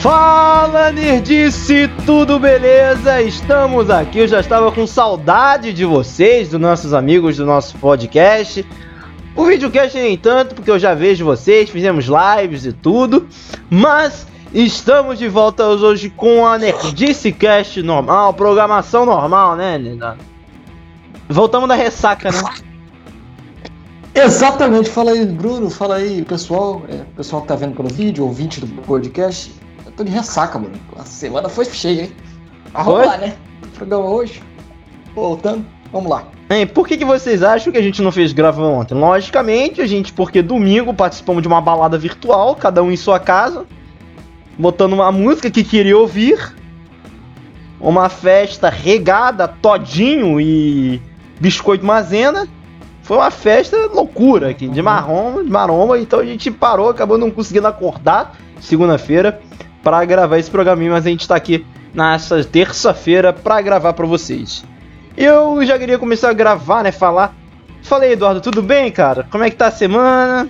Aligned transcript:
Fala 0.00 0.92
Nerdice, 0.92 1.90
tudo 2.06 2.38
beleza? 2.38 3.20
Estamos 3.20 3.90
aqui, 3.90 4.20
eu 4.20 4.28
já 4.28 4.38
estava 4.38 4.70
com 4.70 4.86
saudade 4.86 5.72
de 5.72 5.84
vocês, 5.84 6.48
dos 6.48 6.60
nossos 6.60 6.94
amigos 6.94 7.36
do 7.36 7.44
nosso 7.44 7.76
podcast. 7.78 8.64
O 9.34 9.44
videocast 9.44 9.96
nem 9.96 10.16
tanto, 10.16 10.54
porque 10.54 10.70
eu 10.70 10.78
já 10.78 10.94
vejo 10.94 11.24
vocês, 11.24 11.68
fizemos 11.68 12.06
lives 12.06 12.64
e 12.64 12.72
tudo, 12.72 13.26
mas 13.68 14.24
estamos 14.54 15.18
de 15.18 15.26
volta 15.26 15.66
hoje 15.66 16.10
com 16.10 16.46
a 16.46 16.56
Nerdice 16.56 17.32
Cast 17.32 17.82
normal, 17.82 18.32
programação 18.34 19.04
normal, 19.04 19.56
né, 19.56 19.78
Nina? 19.78 20.16
Voltamos 21.28 21.68
da 21.68 21.74
ressaca, 21.74 22.30
né? 22.30 22.40
Exatamente, 24.14 24.90
fala 24.90 25.10
aí, 25.10 25.26
Bruno, 25.26 25.68
fala 25.68 25.96
aí, 25.96 26.24
pessoal, 26.24 26.82
é, 26.88 26.98
pessoal 27.16 27.42
que 27.42 27.48
tá 27.48 27.56
vendo 27.56 27.74
pelo 27.74 27.88
vídeo, 27.88 28.24
ouvinte 28.24 28.60
do 28.60 28.68
podcast. 28.82 29.52
Tô 29.98 30.04
de 30.04 30.12
ressaca, 30.12 30.60
mano. 30.60 30.76
A 30.96 31.02
semana 31.02 31.48
foi 31.48 31.64
cheia, 31.64 32.02
hein? 32.02 32.12
Vamos 32.72 33.04
lá, 33.04 33.16
né? 33.16 33.34
O 33.64 33.68
programa 33.70 34.04
hoje. 34.04 34.40
Voltando, 35.12 35.66
vamos 35.92 36.08
lá. 36.08 36.22
Hein, 36.48 36.68
por 36.68 36.86
que, 36.86 36.96
que 36.96 37.04
vocês 37.04 37.42
acham 37.42 37.72
que 37.72 37.78
a 37.80 37.82
gente 37.82 38.00
não 38.00 38.12
fez 38.12 38.32
grava 38.32 38.62
ontem? 38.62 38.94
Logicamente, 38.94 39.80
a 39.80 39.86
gente, 39.88 40.12
porque 40.12 40.40
domingo 40.40 40.94
participamos 40.94 41.42
de 41.42 41.48
uma 41.48 41.60
balada 41.60 41.98
virtual, 41.98 42.54
cada 42.54 42.80
um 42.80 42.92
em 42.92 42.96
sua 42.96 43.18
casa, 43.18 43.66
botando 44.56 44.92
uma 44.92 45.10
música 45.10 45.50
que 45.50 45.64
queria 45.64 45.98
ouvir, 45.98 46.54
uma 47.80 48.08
festa 48.08 48.70
regada, 48.70 49.48
todinho 49.48 50.40
e 50.40 51.02
biscoito 51.40 51.84
mazena. 51.84 52.46
Foi 53.02 53.16
uma 53.16 53.32
festa 53.32 53.76
loucura 53.92 54.50
aqui, 54.50 54.68
de 54.68 54.80
marrom, 54.80 55.42
de 55.42 55.50
maromba, 55.50 55.98
então 55.98 56.20
a 56.20 56.24
gente 56.24 56.52
parou, 56.52 56.88
acabou 56.88 57.18
não 57.18 57.32
conseguindo 57.32 57.66
acordar 57.66 58.36
segunda-feira 58.60 59.40
para 59.88 60.04
gravar 60.04 60.38
esse 60.38 60.50
programinha, 60.50 60.90
mas 60.90 61.06
a 61.06 61.08
gente 61.08 61.26
tá 61.26 61.34
aqui 61.34 61.64
nessa 61.94 62.44
terça-feira 62.44 63.32
para 63.32 63.58
gravar 63.62 63.94
para 63.94 64.04
vocês. 64.04 64.62
Eu 65.16 65.64
já 65.64 65.78
queria 65.78 65.98
começar 65.98 66.28
a 66.28 66.34
gravar, 66.34 66.82
né, 66.82 66.92
falar. 66.92 67.34
Falei, 67.80 68.12
Eduardo, 68.12 68.42
tudo 68.42 68.60
bem, 68.60 68.92
cara? 68.92 69.26
Como 69.30 69.44
é 69.44 69.48
que 69.48 69.56
tá 69.56 69.68
a 69.68 69.70
semana? 69.70 70.46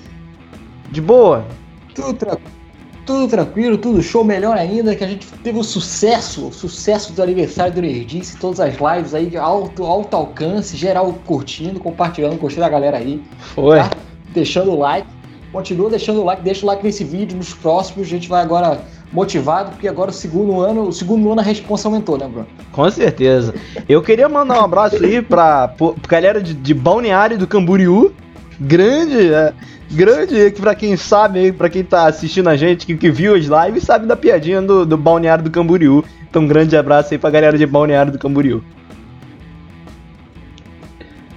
De 0.90 1.00
boa? 1.00 1.46
Tudo 1.94 2.14
tranquilo 2.14 2.58
tudo 3.06 3.26
tranquilo, 3.26 3.78
tudo 3.78 4.02
show, 4.02 4.22
melhor 4.22 4.54
ainda, 4.54 4.94
que 4.94 5.02
a 5.02 5.08
gente 5.08 5.26
teve 5.42 5.58
o 5.58 5.64
sucesso, 5.64 6.48
o 6.48 6.52
sucesso 6.52 7.10
do 7.14 7.22
aniversário 7.22 7.72
do 7.72 7.80
Nerdice, 7.80 8.36
todas 8.36 8.60
as 8.60 8.74
lives 8.74 9.14
aí 9.14 9.30
de 9.30 9.38
alto, 9.38 9.82
alto 9.84 10.14
alcance, 10.14 10.76
geral 10.76 11.14
curtindo, 11.24 11.80
compartilhando, 11.80 12.36
gostei 12.36 12.62
da 12.62 12.68
galera 12.68 12.98
aí. 12.98 13.22
Foi. 13.38 13.78
Tá? 13.78 13.88
Deixando 14.34 14.72
o 14.72 14.78
like, 14.78 15.08
continua 15.50 15.88
deixando 15.88 16.20
o 16.20 16.24
like, 16.24 16.42
deixa 16.42 16.66
o 16.66 16.66
like 16.66 16.84
nesse 16.84 17.02
vídeo, 17.02 17.34
nos 17.34 17.54
próximos, 17.54 18.06
a 18.06 18.10
gente 18.10 18.28
vai 18.28 18.42
agora 18.42 18.78
motivado, 19.12 19.70
porque 19.70 19.88
agora 19.88 20.10
o 20.10 20.14
segundo 20.14 20.60
ano, 20.60 20.88
o 20.88 20.92
segundo 20.92 21.30
ano 21.30 21.40
a 21.40 21.44
responsa 21.44 21.88
aumentou, 21.88 22.18
né, 22.18 22.28
Bruno? 22.28 22.46
Com 22.72 22.90
certeza. 22.90 23.54
Eu 23.88 24.02
queria 24.02 24.28
mandar 24.28 24.60
um 24.60 24.64
abraço 24.64 25.02
aí 25.02 25.22
pra, 25.22 25.68
pra 25.68 25.94
galera 26.08 26.42
de, 26.42 26.54
de 26.54 26.74
Balneário 26.74 27.38
do 27.38 27.46
Camboriú, 27.46 28.12
grande, 28.60 29.32
é, 29.32 29.52
grande, 29.90 30.50
que 30.50 30.60
pra 30.60 30.74
quem 30.74 30.96
sabe, 30.96 31.52
pra 31.52 31.70
quem 31.70 31.82
tá 31.82 32.06
assistindo 32.06 32.48
a 32.48 32.56
gente, 32.56 32.84
que, 32.84 32.96
que 32.96 33.10
viu 33.10 33.34
as 33.34 33.46
lives, 33.46 33.84
sabe 33.84 34.06
da 34.06 34.16
piadinha 34.16 34.60
do, 34.60 34.84
do 34.84 34.96
Balneário 34.96 35.44
do 35.44 35.50
Camboriú. 35.50 36.04
Então, 36.28 36.42
um 36.42 36.46
grande 36.46 36.76
abraço 36.76 37.14
aí 37.14 37.18
pra 37.18 37.30
galera 37.30 37.56
de 37.56 37.66
Balneário 37.66 38.12
do 38.12 38.18
Camboriú. 38.18 38.62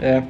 É. 0.02 0.24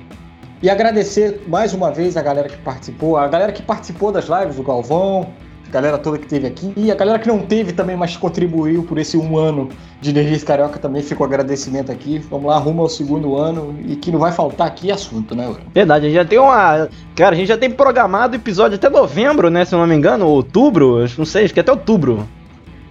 E 0.61 0.69
agradecer 0.69 1.41
mais 1.47 1.73
uma 1.73 1.91
vez 1.91 2.15
a 2.15 2.21
galera 2.21 2.47
que 2.47 2.57
participou, 2.57 3.17
a 3.17 3.27
galera 3.27 3.51
que 3.51 3.63
participou 3.63 4.11
das 4.11 4.25
lives, 4.25 4.59
o 4.59 4.63
Galvão, 4.63 5.33
galera 5.71 5.97
toda 5.97 6.17
que 6.17 6.27
teve 6.27 6.45
aqui. 6.47 6.73
E 6.75 6.91
a 6.91 6.95
galera 6.95 7.17
que 7.17 7.27
não 7.27 7.39
teve 7.39 7.71
também, 7.71 7.95
mas 7.95 8.17
contribuiu 8.17 8.83
por 8.83 8.97
esse 8.97 9.17
um 9.17 9.37
ano 9.37 9.69
de 9.99 10.09
Energias 10.09 10.43
Carioca 10.43 10.77
também 10.77 11.01
ficou 11.01 11.25
agradecimento 11.25 11.91
aqui. 11.91 12.19
Vamos 12.29 12.47
lá, 12.47 12.57
rumo 12.57 12.81
ao 12.81 12.89
segundo 12.89 13.37
ano 13.37 13.75
e 13.87 13.95
que 13.95 14.11
não 14.11 14.19
vai 14.19 14.31
faltar 14.31 14.67
aqui 14.67 14.91
assunto, 14.91 15.33
né, 15.33 15.45
Bruno? 15.45 15.71
Verdade, 15.73 16.05
a 16.05 16.09
gente 16.09 16.17
já 16.17 16.25
tem 16.25 16.39
uma. 16.39 16.89
Cara, 17.15 17.35
a 17.35 17.37
gente 17.37 17.47
já 17.47 17.57
tem 17.57 17.69
programado 17.69 18.35
episódio 18.35 18.75
até 18.75 18.89
novembro, 18.89 19.49
né? 19.49 19.65
Se 19.65 19.73
eu 19.73 19.79
não 19.79 19.87
me 19.87 19.95
engano, 19.95 20.27
ou 20.27 20.33
outubro, 20.33 21.05
não 21.17 21.25
sei, 21.25 21.45
acho 21.45 21.53
que 21.53 21.59
até 21.59 21.71
outubro. 21.71 22.27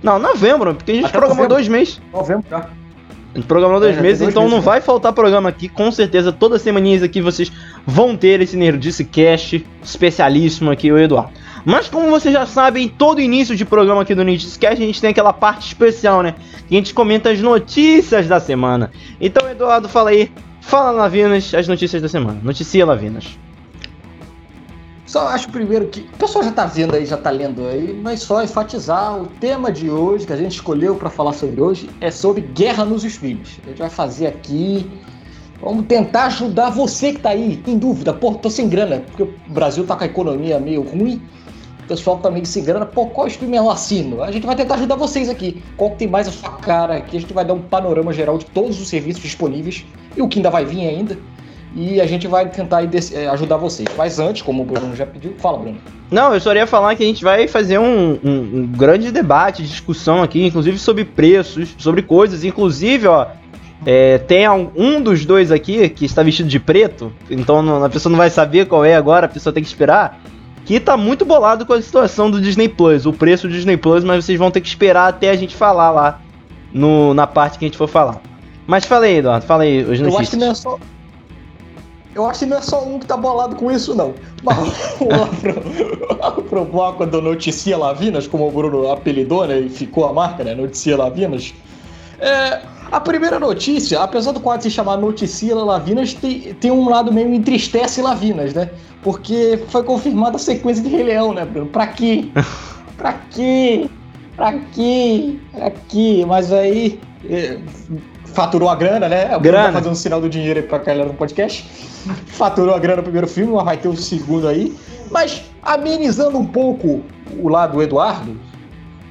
Não, 0.02 0.19
novembro, 0.19 0.74
porque 0.74 0.92
a 0.92 0.94
gente 0.94 1.04
até 1.04 1.19
programou 1.19 1.44
novembro. 1.44 1.56
dois 1.56 1.69
meses. 1.69 2.00
Novembro, 2.12 2.44
já. 2.48 2.69
A 3.32 3.38
gente 3.38 3.46
programou 3.46 3.78
dois 3.78 3.96
é, 3.96 4.00
meses, 4.00 4.19
dois 4.19 4.30
então 4.30 4.42
meses, 4.42 4.52
não 4.52 4.58
né? 4.58 4.64
vai 4.64 4.80
faltar 4.80 5.12
programa 5.12 5.48
aqui. 5.48 5.69
Com 5.69 5.92
certeza, 5.92 6.32
todas 6.32 6.56
as 6.56 6.62
semaninhas 6.62 7.02
aqui 7.02 7.20
vocês 7.20 7.52
vão 7.86 8.16
ter 8.16 8.40
esse 8.40 8.56
Nerdice 8.56 9.04
Cast 9.04 9.64
especialíssimo 9.82 10.70
aqui, 10.70 10.90
o 10.90 10.98
Eduardo. 10.98 11.30
Mas 11.65 11.88
como 11.88 12.10
vocês 12.10 12.32
já 12.32 12.47
sabem, 12.47 12.88
todo 12.88 13.21
início 13.21 13.54
de 13.54 13.65
programa 13.65 14.03
aqui 14.03 14.15
do 14.15 14.25
Nerdcast 14.25 14.82
a 14.82 14.87
gente 14.87 15.00
tem 15.00 15.10
aquela 15.10 15.32
parte 15.32 15.66
especial, 15.66 16.22
né? 16.22 16.34
Que 16.66 16.75
a 16.75 16.78
gente 16.78 16.94
comenta 16.94 17.31
as 17.31 17.41
notícias 17.41 18.26
da 18.26 18.41
semana. 18.41 18.91
Então, 19.21 19.48
Eduardo, 19.48 19.88
fala 19.88 20.10
aí. 20.10 20.31
Fala, 20.60 20.91
Lavinas, 20.91 21.53
as 21.54 21.66
notícias 21.69 22.00
da 22.00 22.09
semana. 22.09 22.41
Noticia, 22.43 22.87
Lavinas. 22.87 23.38
Só 25.04 25.26
acho 25.26 25.50
primeiro 25.50 25.88
que. 25.88 26.00
O 26.00 26.19
pessoal 26.19 26.44
já 26.44 26.53
tá 26.53 26.66
vendo 26.66 26.94
aí, 26.94 27.04
já 27.04 27.16
tá 27.16 27.31
lendo 27.31 27.66
aí, 27.66 27.99
mas 28.00 28.20
só 28.20 28.43
enfatizar 28.44 29.20
o 29.20 29.26
tema 29.26 29.72
de 29.72 29.91
hoje, 29.91 30.25
que 30.25 30.32
a 30.32 30.37
gente 30.37 30.53
escolheu 30.53 30.94
para 30.94 31.10
falar 31.10 31.32
sobre 31.32 31.60
hoje, 31.60 31.91
é 32.00 32.12
sobre 32.12 32.43
guerra 32.43 32.84
nos 32.84 33.03
streams. 33.04 33.60
A 33.65 33.70
gente 33.70 33.78
vai 33.78 33.91
fazer 33.91 34.28
aqui. 34.28 34.88
Vamos 35.60 35.87
tentar 35.87 36.26
ajudar 36.26 36.70
você 36.70 37.12
que 37.12 37.20
tá 37.20 37.31
aí, 37.31 37.60
em 37.66 37.76
dúvida. 37.76 38.15
Pô, 38.15 38.34
tô 38.34 38.49
sem 38.49 38.69
grana, 38.69 39.00
porque 39.00 39.25
o 39.25 39.34
Brasil 39.49 39.84
tá 39.84 39.94
com 39.97 40.04
a 40.04 40.06
economia 40.06 40.59
meio 40.59 40.81
ruim 40.81 41.20
pessoal 41.90 42.18
também 42.18 42.44
se 42.44 42.60
engana, 42.60 42.86
pô, 42.86 43.06
qual 43.06 43.26
stream 43.26 43.52
eu 43.52 43.68
assino? 43.68 44.22
A 44.22 44.30
gente 44.30 44.46
vai 44.46 44.54
tentar 44.54 44.76
ajudar 44.76 44.94
vocês 44.94 45.28
aqui. 45.28 45.60
Qual 45.76 45.90
que 45.90 45.96
tem 45.96 46.08
mais 46.08 46.28
a 46.28 46.30
sua 46.30 46.50
cara 46.50 46.98
aqui? 46.98 47.16
A 47.16 47.20
gente 47.20 47.34
vai 47.34 47.44
dar 47.44 47.52
um 47.52 47.60
panorama 47.60 48.12
geral 48.12 48.38
de 48.38 48.46
todos 48.46 48.80
os 48.80 48.88
serviços 48.88 49.20
disponíveis 49.20 49.84
e 50.16 50.22
o 50.22 50.28
que 50.28 50.38
ainda 50.38 50.50
vai 50.50 50.64
vir 50.64 50.86
ainda. 50.86 51.18
E 51.74 52.00
a 52.00 52.06
gente 52.06 52.28
vai 52.28 52.48
tentar 52.48 52.82
eh, 52.84 53.26
ajudar 53.32 53.56
vocês. 53.56 53.88
Mas 53.96 54.20
antes, 54.20 54.42
como 54.42 54.62
o 54.62 54.64
Bruno 54.64 54.94
já 54.94 55.04
pediu, 55.04 55.34
fala, 55.38 55.58
Bruno. 55.58 55.78
Não, 56.10 56.32
eu 56.32 56.40
só 56.40 56.54
ia 56.54 56.66
falar 56.66 56.94
que 56.94 57.02
a 57.02 57.06
gente 57.06 57.24
vai 57.24 57.48
fazer 57.48 57.78
um, 57.78 58.18
um, 58.22 58.38
um 58.54 58.66
grande 58.66 59.10
debate, 59.10 59.62
discussão 59.64 60.22
aqui, 60.22 60.46
inclusive 60.46 60.78
sobre 60.78 61.04
preços, 61.04 61.74
sobre 61.76 62.02
coisas. 62.02 62.44
Inclusive, 62.44 63.08
ó, 63.08 63.26
é, 63.84 64.18
tem 64.18 64.48
um 64.48 65.00
dos 65.00 65.24
dois 65.24 65.50
aqui 65.50 65.88
que 65.88 66.04
está 66.04 66.22
vestido 66.22 66.48
de 66.48 66.60
preto, 66.60 67.12
então 67.28 67.84
a 67.84 67.88
pessoa 67.88 68.10
não 68.10 68.18
vai 68.18 68.30
saber 68.30 68.66
qual 68.66 68.84
é 68.84 68.94
agora, 68.94 69.26
a 69.26 69.28
pessoa 69.28 69.52
tem 69.52 69.62
que 69.62 69.68
esperar 69.68 70.20
que 70.65 70.78
tá 70.78 70.97
muito 70.97 71.25
bolado 71.25 71.66
com 71.66 71.72
a 71.72 71.82
situação 71.82 72.31
do 72.31 72.41
Disney 72.41 72.69
Plus, 72.69 73.06
o 73.06 73.12
preço 73.12 73.48
do 73.48 73.54
Disney 73.54 73.76
Plus, 73.76 74.04
mas 74.04 74.25
vocês 74.25 74.38
vão 74.38 74.50
ter 74.50 74.60
que 74.60 74.69
esperar 74.69 75.09
até 75.09 75.31
a 75.31 75.37
gente 75.37 75.54
falar 75.54 75.91
lá 75.91 76.21
no, 76.72 77.15
na 77.15 77.26
parte 77.26 77.59
que 77.59 77.65
a 77.65 77.69
gente 77.69 77.78
for 77.78 77.88
falar. 77.88 78.21
Mas 78.66 78.84
fala 78.84 79.06
aí, 79.06 79.16
Eduardo, 79.16 79.47
fala 79.47 79.65
aí 79.65 79.82
os 79.82 80.00
notícias. 80.00 80.12
Eu 80.12 80.19
acho 80.19 80.31
que 80.31 80.37
não 80.37 80.50
é 80.50 80.54
só. 80.54 80.78
Eu 82.15 82.26
acho 82.26 82.41
que 82.41 82.47
não 82.47 82.56
é 82.56 82.62
só 82.62 82.84
um 82.84 82.99
que 82.99 83.06
tá 83.06 83.16
bolado 83.16 83.56
com 83.56 83.70
isso, 83.70 83.94
não. 83.94 84.15
Mas 84.43 84.97
pro, 86.34 86.43
pro 86.43 86.65
bloco 86.65 87.06
do 87.06 87.22
Noticia 87.22 87.76
Lavinas, 87.78 88.26
como 88.26 88.47
o 88.47 88.50
Bruno 88.50 88.91
apelidou, 88.91 89.47
né? 89.47 89.59
E 89.60 89.69
ficou 89.69 90.06
a 90.06 90.12
marca, 90.12 90.44
né? 90.44 90.54
Noticia 90.54 90.97
Lavinas. 90.97 91.54
É, 92.19 92.60
a 92.90 93.00
primeira 93.00 93.38
notícia, 93.38 94.00
apesar 94.00 94.32
do 94.32 94.40
quadro 94.40 94.62
se 94.62 94.70
chamar 94.70 94.96
Noticia 94.96 95.54
Lavinas, 95.54 96.12
tem, 96.14 96.54
tem 96.54 96.70
um 96.70 96.88
lado 96.88 97.12
meio 97.12 97.32
entristece 97.32 98.02
Lavinas, 98.02 98.52
né? 98.52 98.70
Porque 99.02 99.62
foi 99.68 99.82
confirmada 99.82 100.36
a 100.36 100.38
sequência 100.38 100.82
de 100.82 100.88
Rei 100.88 101.04
Leão, 101.04 101.32
né, 101.32 101.44
Bruno? 101.44 101.66
Pra 101.66 101.86
quê? 101.86 102.28
pra 102.98 103.14
quê? 103.30 103.88
Pra 104.36 104.52
quê? 104.72 105.36
Pra 105.52 105.70
quê? 105.70 106.24
Mas 106.26 106.52
aí. 106.52 106.98
É, 107.28 107.58
faturou 108.24 108.68
a 108.68 108.74
grana, 108.74 109.08
né? 109.08 109.36
O 109.36 109.40
Bruno 109.40 109.56
tá 109.58 109.72
fazendo 109.72 109.92
um 109.92 109.94
sinal 109.94 110.20
do 110.20 110.28
dinheiro 110.28 110.60
aí 110.60 110.66
pra 110.66 110.78
galera 110.78 111.08
no 111.08 111.14
podcast. 111.14 111.68
Faturou 112.26 112.74
a 112.74 112.78
grana 112.78 112.96
no 112.96 113.02
primeiro 113.02 113.26
filme, 113.26 113.52
mas 113.52 113.64
vai 113.64 113.76
ter 113.76 113.88
o 113.88 113.92
um 113.92 113.96
segundo 113.96 114.48
aí. 114.48 114.76
Mas 115.10 115.42
amenizando 115.62 116.38
um 116.38 116.46
pouco 116.46 117.02
o 117.38 117.48
lado 117.48 117.75
do 117.75 117.82
Eduardo, 117.82 118.36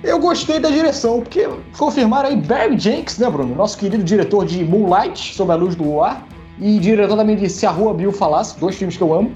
eu 0.03 0.19
gostei 0.19 0.59
da 0.59 0.69
direção, 0.69 1.21
porque 1.21 1.47
confirmaram 1.77 2.29
aí 2.29 2.35
Barry 2.35 2.79
Jenks, 2.79 3.17
né, 3.17 3.29
Bruno? 3.29 3.53
Nosso 3.53 3.77
querido 3.77 4.03
diretor 4.03 4.45
de 4.45 4.63
Moonlight, 4.63 5.35
Sob 5.35 5.51
a 5.51 5.55
Luz 5.55 5.75
do 5.75 5.83
Luar, 5.83 6.25
e 6.59 6.79
diretor 6.79 7.17
também 7.17 7.35
de 7.35 7.49
Se 7.49 7.65
a 7.65 7.71
Rua 7.71 7.93
Bill 7.93 8.11
Falasse, 8.11 8.59
dois 8.59 8.75
filmes 8.75 8.95
que 8.95 9.03
eu 9.03 9.13
amo. 9.13 9.31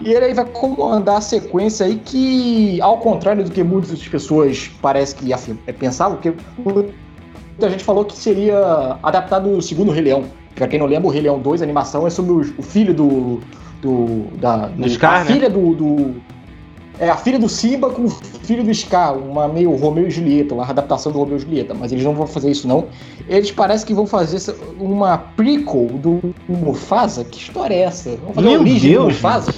E 0.00 0.12
ele 0.12 0.26
aí 0.26 0.34
vai 0.34 0.46
comandar 0.46 1.18
a 1.18 1.20
sequência 1.20 1.84
aí 1.84 1.96
que, 1.96 2.80
ao 2.80 2.98
contrário 2.98 3.44
do 3.44 3.50
que 3.50 3.62
muitas 3.62 4.06
pessoas 4.08 4.70
parece 4.80 5.14
que 5.14 5.30
é, 5.32 5.72
pensavam, 5.72 6.16
porque 6.16 6.32
muita 6.56 7.70
gente 7.70 7.84
falou 7.84 8.06
que 8.06 8.16
seria 8.16 8.98
adaptado 9.02 9.50
o 9.50 9.60
segundo 9.60 9.92
Rei 9.92 10.04
Leão. 10.04 10.24
Pra 10.54 10.66
quem 10.66 10.78
não 10.78 10.86
lembra, 10.86 11.08
o 11.08 11.10
Rei 11.10 11.20
Leão 11.20 11.38
2, 11.38 11.60
a 11.60 11.64
animação 11.64 12.06
é 12.06 12.10
sobre 12.10 12.32
o, 12.32 12.62
filho 12.62 12.94
do. 12.94 13.40
do 13.82 14.24
da, 14.38 14.68
do, 14.68 14.88
Scar, 14.88 15.20
a 15.20 15.24
né? 15.24 15.32
filha 15.32 15.50
do, 15.50 15.74
do 15.74 16.14
é 17.00 17.08
a 17.08 17.16
filha 17.16 17.38
do 17.38 17.48
Simba 17.48 17.88
com 17.90 18.04
o 18.04 18.10
filho 18.10 18.62
do 18.62 18.72
Scar, 18.74 19.16
uma 19.16 19.48
meio 19.48 19.74
Romeu 19.74 20.06
e 20.06 20.10
Julieta, 20.10 20.54
uma 20.54 20.68
adaptação 20.68 21.10
do 21.10 21.18
Romeu 21.18 21.38
e 21.38 21.40
Julieta, 21.40 21.72
mas 21.72 21.90
eles 21.90 22.04
não 22.04 22.14
vão 22.14 22.26
fazer 22.26 22.50
isso 22.50 22.68
não. 22.68 22.88
Eles 23.26 23.50
parecem 23.50 23.86
que 23.86 23.94
vão 23.94 24.06
fazer 24.06 24.38
uma 24.78 25.16
prequel 25.16 25.86
do 25.86 26.34
Mufasa. 26.46 27.24
Que 27.24 27.38
história 27.38 27.74
é 27.74 27.80
essa? 27.80 28.10
Vão 28.16 28.34
fazer 28.34 28.48
Meu 28.48 28.60
origem 28.60 28.90
Deus, 28.90 29.04
do 29.04 29.10
Mufasa? 29.14 29.52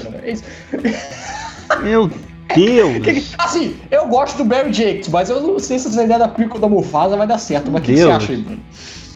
Meu 1.82 2.08
Deus! 2.54 3.32
assim, 3.38 3.76
eu 3.90 4.06
gosto 4.06 4.36
do 4.36 4.44
Barry 4.44 4.72
Jakes, 4.72 5.08
mas 5.08 5.28
eu 5.28 5.40
não 5.40 5.58
sei 5.58 5.80
se 5.80 5.88
essa 5.88 6.04
ideia 6.04 6.20
da 6.20 6.28
prequel 6.28 6.60
da 6.60 6.68
Mufasa 6.68 7.16
vai 7.16 7.26
dar 7.26 7.38
certo. 7.38 7.72
Mas 7.72 7.82
o 7.82 7.84
que, 7.84 7.94
que 7.94 8.02
você 8.02 8.10
acha 8.10 8.32
aí, 8.32 8.38
Bruno? 8.38 8.60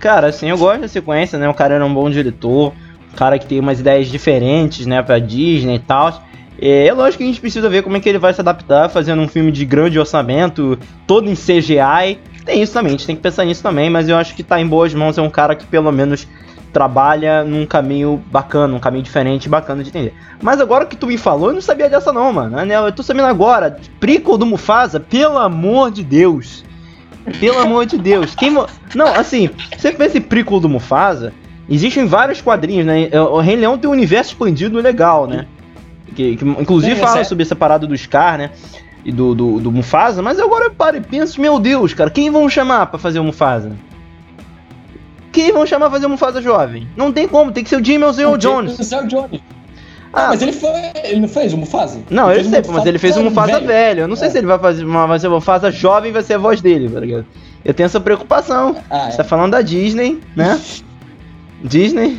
Cara, 0.00 0.28
assim, 0.28 0.50
eu 0.50 0.58
gosto 0.58 0.80
da 0.80 0.88
sequência, 0.88 1.38
né? 1.38 1.48
O 1.48 1.54
cara 1.54 1.74
era 1.74 1.86
um 1.86 1.94
bom 1.94 2.10
diretor, 2.10 2.72
um 3.12 3.16
cara 3.16 3.38
que 3.38 3.46
tem 3.46 3.60
umas 3.60 3.78
ideias 3.78 4.08
diferentes, 4.08 4.84
né, 4.84 5.00
pra 5.00 5.20
Disney 5.20 5.76
e 5.76 5.78
tal. 5.78 6.22
É, 6.60 6.86
é 6.86 6.92
lógico 6.92 7.18
que 7.18 7.24
a 7.24 7.26
gente 7.26 7.40
precisa 7.40 7.68
ver 7.68 7.82
como 7.82 7.96
é 7.96 8.00
que 8.00 8.08
ele 8.08 8.18
vai 8.18 8.32
se 8.32 8.40
adaptar 8.40 8.88
fazendo 8.88 9.22
um 9.22 9.28
filme 9.28 9.52
de 9.52 9.64
grande 9.64 9.98
orçamento, 9.98 10.78
todo 11.06 11.28
em 11.28 11.34
CGI. 11.34 12.18
Tem 12.44 12.62
isso 12.62 12.72
também, 12.72 12.90
a 12.90 12.92
gente 12.92 13.06
tem 13.06 13.16
que 13.16 13.22
pensar 13.22 13.44
nisso 13.44 13.62
também, 13.62 13.90
mas 13.90 14.08
eu 14.08 14.16
acho 14.16 14.34
que 14.34 14.42
tá 14.42 14.60
em 14.60 14.66
boas 14.66 14.94
mãos, 14.94 15.18
é 15.18 15.22
um 15.22 15.30
cara 15.30 15.54
que 15.56 15.66
pelo 15.66 15.90
menos 15.90 16.26
trabalha 16.72 17.42
num 17.42 17.64
caminho 17.64 18.22
bacana, 18.30 18.74
um 18.74 18.78
caminho 18.78 19.02
diferente, 19.02 19.48
bacana 19.48 19.82
de 19.82 19.88
entender. 19.88 20.14
Mas 20.42 20.60
agora 20.60 20.84
que 20.84 20.94
tu 20.94 21.06
me 21.06 21.16
falou, 21.16 21.48
eu 21.48 21.54
não 21.54 21.60
sabia 21.62 21.88
dessa 21.88 22.12
não, 22.12 22.30
mano. 22.32 22.58
Eu 22.60 22.92
tô 22.92 23.02
sabendo 23.02 23.26
agora, 23.26 23.78
prequel 23.98 24.36
do 24.36 24.44
Mufasa, 24.44 25.00
pelo 25.00 25.38
amor 25.38 25.90
de 25.90 26.04
Deus. 26.04 26.62
Pelo 27.40 27.58
amor 27.58 27.86
de 27.86 27.96
Deus. 27.96 28.34
Quem 28.34 28.50
Não, 28.94 29.06
assim, 29.16 29.48
você 29.76 29.90
pensa 29.90 30.18
em 30.18 30.20
prequel 30.20 30.60
do 30.60 30.68
Mufasa, 30.68 31.32
existem 31.68 32.06
vários 32.06 32.42
quadrinhos, 32.42 32.84
né? 32.84 33.08
O 33.20 33.40
Rei 33.40 33.56
Leão 33.56 33.78
tem 33.78 33.88
um 33.88 33.94
universo 33.94 34.32
expandido 34.32 34.78
legal, 34.78 35.26
né? 35.26 35.46
Que, 36.16 36.36
que 36.36 36.44
inclusive 36.44 36.96
Sim, 36.96 37.00
fala 37.00 37.22
sobre 37.24 37.44
essa 37.44 37.54
parada 37.54 37.86
do 37.86 37.96
Scar, 37.96 38.38
né? 38.38 38.50
E 39.04 39.12
do, 39.12 39.34
do, 39.34 39.60
do 39.60 39.70
Mufasa, 39.70 40.20
mas 40.20 40.40
agora 40.40 40.64
eu 40.64 40.70
paro 40.72 40.96
e 40.96 41.00
penso, 41.00 41.40
meu 41.40 41.60
Deus, 41.60 41.94
cara, 41.94 42.10
quem 42.10 42.28
vão 42.28 42.48
chamar 42.48 42.86
para 42.86 42.98
fazer 42.98 43.20
o 43.20 43.24
Mufasa? 43.24 43.72
que 45.36 45.52
vão 45.52 45.66
chamar 45.66 45.90
fazer 45.90 46.06
o 46.06 46.08
Mufasa 46.08 46.40
jovem? 46.40 46.88
Não 46.96 47.12
tem 47.12 47.28
como, 47.28 47.52
tem 47.52 47.62
que 47.62 47.68
ser 47.68 47.76
o 47.76 47.84
Jimmy 47.84 48.04
ou 48.04 48.10
o 48.10 48.38
Jones. 48.38 48.78
O 48.78 49.06
Jones. 49.06 49.40
Ah, 50.10 50.28
mas 50.28 50.40
ele 50.40 50.52
foi. 50.52 50.70
Ele 51.04 51.20
não 51.20 51.28
fez 51.28 51.52
o 51.52 51.58
Mufasa? 51.58 52.00
Não, 52.08 52.32
eu 52.32 52.42
sei, 52.42 52.62
mas 52.72 52.86
ele 52.86 52.98
fez 52.98 53.18
o 53.18 53.22
Mufasa 53.22 53.52
velho. 53.52 53.66
velho. 53.66 54.00
Eu 54.00 54.08
não 54.08 54.14
é. 54.14 54.16
sei 54.16 54.30
se 54.30 54.38
ele 54.38 54.46
vai 54.46 54.58
fazer 54.58 54.82
uma, 54.82 55.06
vai 55.06 55.18
ser 55.18 55.28
o 55.28 55.32
Mufasa 55.32 55.70
jovem 55.70 56.10
vai 56.10 56.22
ser 56.22 56.34
a 56.34 56.38
voz 56.38 56.62
dele, 56.62 56.88
tá 56.88 57.00
ligado? 57.00 57.26
Eu 57.62 57.74
tenho 57.74 57.84
essa 57.84 58.00
preocupação. 58.00 58.76
Ah, 58.88 59.10
Você 59.10 59.18
tá 59.18 59.24
é. 59.24 59.26
falando 59.26 59.52
da 59.52 59.60
Disney, 59.60 60.18
né? 60.34 60.58
Disney. 61.62 62.18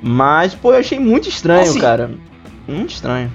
Mas, 0.00 0.54
pô, 0.54 0.72
eu 0.72 0.78
achei 0.78 0.98
muito 0.98 1.28
estranho, 1.28 1.62
assim, 1.62 1.80
cara. 1.80 2.12
Muito 2.72 2.94
estranho. 2.94 3.30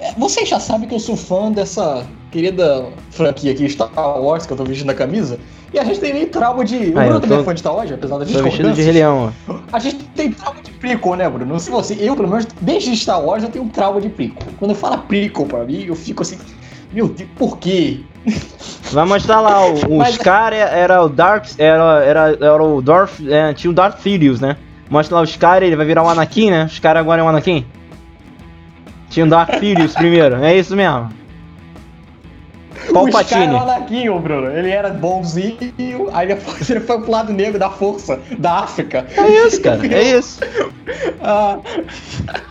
É, 0.00 0.12
vocês 0.12 0.48
já 0.48 0.60
sabem 0.60 0.88
que 0.88 0.94
eu 0.94 1.00
sou 1.00 1.16
fã 1.16 1.50
dessa 1.50 2.06
querida 2.30 2.86
franquia 3.10 3.52
aqui, 3.52 3.68
Star 3.68 3.90
Wars, 3.96 4.46
que 4.46 4.52
eu 4.52 4.56
tô 4.56 4.64
vestindo 4.64 4.86
na 4.86 4.94
camisa. 4.94 5.38
E 5.72 5.78
a 5.78 5.84
gente 5.84 6.00
tem 6.00 6.14
meio 6.14 6.28
trauma 6.28 6.64
de. 6.64 6.76
O 6.76 6.92
Bruno 6.92 7.20
também 7.20 7.38
é 7.40 7.42
fã 7.42 7.54
de 7.54 7.60
Star 7.60 7.74
Wars, 7.74 7.92
apesar 7.92 8.18
da 8.18 8.24
gente 8.24 8.38
Tô 8.38 8.44
vestido 8.44 8.72
de 8.72 8.82
Rei 8.82 8.92
Leão, 8.92 9.32
A 9.72 9.78
gente 9.78 9.96
tem 10.14 10.32
trauma 10.32 10.62
de 10.62 10.70
prequel, 10.72 11.14
né, 11.16 11.28
Bruno? 11.28 11.52
Não 11.52 11.58
sei 11.58 11.72
você. 11.72 11.96
Eu, 11.98 12.16
pelo 12.16 12.28
menos, 12.28 12.46
desde 12.60 12.96
Star 12.96 13.22
Wars, 13.22 13.42
eu 13.42 13.50
tenho 13.50 13.64
um 13.64 13.68
trauma 13.68 14.00
de 14.00 14.08
prequel. 14.08 14.48
Quando 14.58 14.70
eu 14.70 14.76
falo 14.76 14.98
prequel 14.98 15.46
pra 15.46 15.64
mim, 15.64 15.84
eu 15.84 15.94
fico 15.94 16.22
assim. 16.22 16.38
Meu 16.92 17.08
Deus, 17.08 17.28
por 17.36 17.58
quê? 17.58 18.00
Vai 18.92 19.04
mostrar 19.04 19.40
lá, 19.40 19.66
o, 19.66 19.74
Mas... 19.98 20.18
É, 20.18 20.80
era 20.80 21.02
o 21.02 21.08
Dark. 21.08 21.46
Era, 21.58 22.04
era, 22.04 22.38
era 22.40 22.62
o 22.62 22.80
Darth. 22.80 23.20
É, 23.28 23.52
tinha 23.52 23.70
o 23.70 23.74
Darth 23.74 24.00
Sidious, 24.00 24.40
né? 24.40 24.56
Mostra 24.90 25.16
lá 25.16 25.22
o 25.22 25.26
Scar, 25.26 25.62
ele 25.62 25.76
vai 25.76 25.86
virar 25.86 26.02
o 26.02 26.08
Anakin, 26.08 26.50
né? 26.50 26.64
O 26.64 26.68
Scar 26.68 26.96
agora 26.96 27.20
é 27.20 27.24
o 27.24 27.28
Anakin. 27.28 27.66
Tinha 29.10 29.26
o 29.26 29.28
Darth 29.28 29.58
Sidious 29.58 29.92
primeiro, 29.96 30.36
é 30.36 30.56
isso 30.56 30.74
mesmo. 30.74 31.10
Palpatine. 32.92 33.46
O 33.46 33.50
Scar 33.50 33.62
Anakin, 33.62 34.18
Bruno. 34.18 34.50
Ele 34.50 34.70
era 34.70 34.88
bonzinho, 34.90 36.08
aí 36.12 36.28
depois 36.28 36.68
ele 36.70 36.80
foi 36.80 37.00
pro 37.00 37.10
lado 37.10 37.32
negro 37.32 37.58
da 37.58 37.70
força 37.70 38.18
da 38.38 38.60
África. 38.60 39.06
É 39.16 39.46
isso, 39.46 39.60
cara. 39.60 39.86
É 39.86 40.02
isso. 40.18 40.40
ah. 41.22 41.58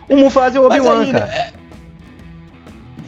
O 0.08 0.16
Mufasa 0.16 0.58
é 0.58 0.62
o 0.62 0.66
Obi-Wan, 0.66 1.12
cara. 1.12 1.26
É... 1.26 1.54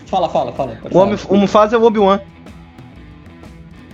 Fala, 0.07 0.27
fala, 0.27 0.51
fala. 0.53 0.77
O, 0.91 1.33
o 1.33 1.37
Mufasa 1.37 1.75
é 1.75 1.79
o 1.79 1.83
Obi-Wan. 1.83 2.19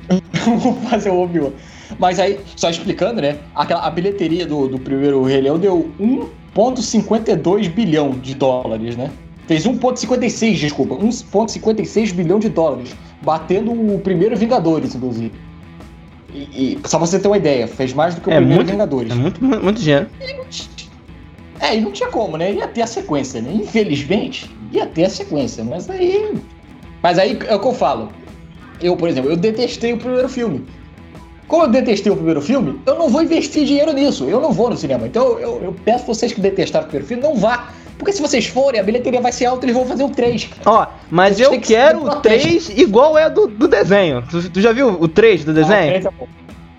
o 0.48 0.50
Mufasa 0.50 1.10
é 1.10 1.12
o 1.12 1.20
Obi-Wan. 1.20 1.52
Mas 2.00 2.20
aí, 2.20 2.40
só 2.56 2.70
explicando, 2.70 3.22
né? 3.22 3.38
Aquela, 3.56 3.82
a 3.82 3.90
bilheteria 3.90 4.46
do, 4.46 4.68
do 4.68 4.80
primeiro 4.80 5.24
Rei 5.24 5.42
Leão 5.42 5.60
deu 5.60 5.90
1,52 6.00 7.70
bilhão 7.70 8.12
de 8.12 8.34
dólares, 8.36 8.96
né? 8.96 9.12
Fez 9.48 9.66
1,56, 9.66 10.56
desculpa, 10.56 10.96
1,56 10.96 12.14
bilhão 12.14 12.40
de 12.40 12.50
dólares 12.50 12.96
batendo 13.26 13.72
o 13.72 14.00
primeiro 14.00 14.38
Vingadores, 14.38 14.96
inclusive. 14.96 15.32
E, 16.34 16.40
e, 16.40 16.80
só 16.86 16.98
pra 16.98 17.08
você 17.08 17.20
ter 17.20 17.28
uma 17.28 17.38
ideia, 17.38 17.68
fez 17.68 17.94
mais 17.94 18.14
do 18.14 18.22
que 18.22 18.30
o 18.30 18.32
é 18.32 18.36
primeiro 18.36 18.62
muito, 18.62 18.72
Vingadores. 18.72 19.12
É 19.12 19.16
muito, 19.16 19.44
muito 19.44 19.82
dinheiro. 19.82 20.08
É, 21.60 21.76
e 21.76 21.82
não 21.82 21.92
tinha 21.92 22.10
como, 22.10 22.38
né? 22.38 22.54
Ia 22.54 22.68
ter 22.68 22.82
a 22.82 22.88
sequência, 22.88 23.42
né? 23.42 23.52
Infelizmente, 23.54 24.52
ia 24.72 24.86
ter 24.86 25.06
a 25.06 25.10
sequência. 25.10 25.64
Mas 25.64 25.90
aí. 25.90 26.38
Mas 27.02 27.18
aí 27.18 27.40
é 27.48 27.56
o 27.56 27.60
que 27.60 27.68
eu 27.68 27.74
falo. 27.74 28.10
Eu, 28.82 28.98
por 28.98 29.08
exemplo, 29.08 29.32
eu 29.32 29.38
detestei 29.38 29.94
o 29.94 29.98
primeiro 29.98 30.28
filme. 30.28 30.66
Como 31.48 31.64
eu 31.64 31.68
detestei 31.68 32.12
o 32.12 32.16
primeiro 32.16 32.42
filme, 32.42 32.80
eu 32.86 32.98
não 32.98 33.10
vou 33.10 33.22
investir 33.22 33.66
dinheiro 33.66 33.94
nisso. 33.94 34.26
Eu 34.26 34.42
não 34.42 34.52
vou 34.52 34.70
no 34.70 34.78
cinema. 34.78 35.06
Então 35.06 35.40
eu, 35.40 35.62
eu 35.64 35.76
peço 35.86 36.06
vocês 36.06 36.34
que 36.34 36.42
detestaram 36.42 36.86
o 36.86 36.90
primeiro 36.90 37.08
filme, 37.08 37.24
não 37.24 37.36
vá. 37.36 37.70
Porque 37.98 38.12
se 38.12 38.22
vocês 38.22 38.46
forem, 38.48 38.80
a 38.80 38.84
bilheteria 38.84 39.22
vai 39.22 39.32
ser 39.32 39.46
alta 39.46 39.66
e 39.66 39.70
eles 39.70 39.76
vão 39.76 39.86
fazer 39.86 40.04
o 40.04 40.10
3. 40.10 40.50
Ó, 40.66 40.86
mas 41.10 41.40
eu 41.40 41.60
quero 41.62 42.04
o 42.06 42.16
3 42.18 42.70
igual 42.78 43.18
é 43.18 43.30
do, 43.30 43.48
do 43.48 43.68
desenho. 43.68 44.22
Tu, 44.30 44.50
tu, 44.50 44.60
já 44.60 44.74
viu 44.74 44.90
o 44.90 45.08
3 45.08 45.46
do 45.46 45.54
desenho? 45.54 45.94
Ah, 45.94 46.26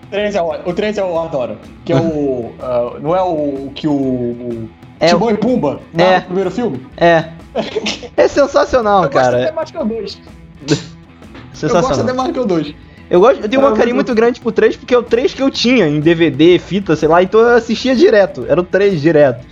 o 0.05 0.09
3 0.09 0.35
é 0.35 0.39
bom. 0.41 0.59
O 0.65 0.73
3 0.73 0.97
é 0.97 1.03
o, 1.03 1.07
eu 1.07 1.19
adoro. 1.19 1.57
Que 1.83 1.93
é 1.93 1.95
o. 1.95 1.99
Uh, 1.99 2.99
não 3.01 3.15
é 3.15 3.21
o 3.21 3.71
que 3.73 3.87
o. 3.87 3.93
o 3.93 4.69
é 4.99 5.07
Timão 5.07 5.29
o... 5.29 5.31
e 5.31 5.37
Pumba 5.37 5.79
no 5.93 6.03
é. 6.03 6.21
primeiro 6.21 6.51
filme? 6.51 6.85
É. 6.97 7.25
É 8.15 8.27
sensacional, 8.27 9.03
eu 9.03 9.09
cara. 9.09 9.27
Eu 9.27 9.31
gosto 9.31 9.43
até 9.43 9.51
mais 9.51 9.71
que 9.71 9.77
o 9.77 9.85
2. 9.85 10.21
sensacional. 11.53 11.81
Eu 11.81 11.87
gosto 11.87 12.01
até 12.01 12.13
mais 12.13 12.31
que 12.31 12.39
o 12.39 12.45
2. 12.45 12.75
Eu, 13.09 13.19
gosto, 13.19 13.41
eu 13.41 13.49
tenho 13.49 13.61
uma 13.61 13.73
carinho 13.73 13.95
muito 13.95 14.13
grande 14.13 14.39
pro 14.39 14.51
3 14.51 14.75
porque 14.75 14.93
é 14.93 14.97
o 14.97 15.03
3 15.03 15.33
que 15.33 15.41
eu 15.41 15.49
tinha 15.49 15.87
em 15.87 15.99
DVD, 15.99 16.59
fita, 16.59 16.95
sei 16.95 17.07
lá, 17.07 17.23
então 17.23 17.39
eu 17.39 17.55
assistia 17.55 17.95
direto. 17.95 18.45
Era 18.47 18.59
o 18.59 18.63
3 18.63 19.01
direto. 19.01 19.45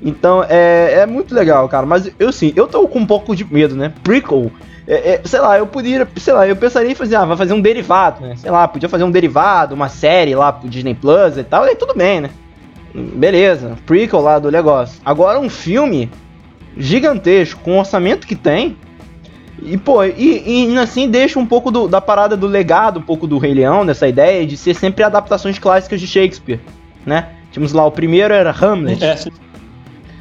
Então 0.00 0.44
é, 0.48 1.00
é 1.00 1.06
muito 1.06 1.34
legal, 1.34 1.68
cara. 1.68 1.86
Mas 1.86 2.10
eu 2.18 2.32
sim, 2.32 2.52
eu 2.54 2.66
tô 2.66 2.86
com 2.88 3.00
um 3.00 3.06
pouco 3.06 3.34
de 3.34 3.44
medo, 3.44 3.74
né? 3.74 3.92
Prequel. 4.02 4.50
É, 4.86 5.14
é, 5.14 5.20
sei 5.24 5.40
lá, 5.40 5.58
eu 5.58 5.66
poderia, 5.66 6.06
sei 6.16 6.32
lá, 6.32 6.46
eu 6.46 6.56
pensaria 6.56 6.90
em 6.90 6.94
fazer, 6.94 7.14
ah, 7.14 7.24
vai 7.24 7.36
fazer 7.36 7.52
um 7.52 7.60
derivado, 7.60 8.20
né? 8.26 8.34
Sei 8.36 8.50
lá, 8.50 8.66
podia 8.66 8.88
fazer 8.88 9.04
um 9.04 9.10
derivado, 9.10 9.74
uma 9.74 9.88
série 9.88 10.34
lá 10.34 10.52
pro 10.52 10.68
Disney 10.68 10.94
Plus 10.94 11.36
e 11.36 11.44
tal, 11.44 11.64
e 11.64 11.70
aí 11.70 11.76
tudo 11.76 11.94
bem, 11.94 12.20
né? 12.20 12.30
Beleza, 12.92 13.76
prequel 13.86 14.20
lá 14.20 14.38
do 14.38 14.50
negócio. 14.50 15.00
Agora 15.04 15.38
um 15.38 15.48
filme 15.48 16.10
gigantesco, 16.76 17.60
com 17.62 17.76
o 17.76 17.78
orçamento 17.78 18.26
que 18.26 18.34
tem, 18.34 18.76
e 19.64 19.76
pô, 19.76 20.04
e, 20.04 20.70
e 20.70 20.78
assim 20.78 21.08
deixa 21.08 21.38
um 21.38 21.46
pouco 21.46 21.70
do, 21.70 21.86
da 21.86 22.00
parada 22.00 22.36
do 22.36 22.46
legado, 22.46 22.98
um 22.98 23.02
pouco 23.02 23.26
do 23.26 23.38
Rei 23.38 23.54
Leão, 23.54 23.86
dessa 23.86 24.08
ideia 24.08 24.46
de 24.46 24.56
ser 24.56 24.74
sempre 24.74 25.04
adaptações 25.04 25.58
clássicas 25.58 26.00
de 26.00 26.06
Shakespeare, 26.06 26.60
né? 27.06 27.28
Tínhamos 27.50 27.72
lá, 27.72 27.84
o 27.84 27.90
primeiro 27.90 28.32
era 28.32 28.50
Hamlet. 28.50 29.04
É, 29.04 29.18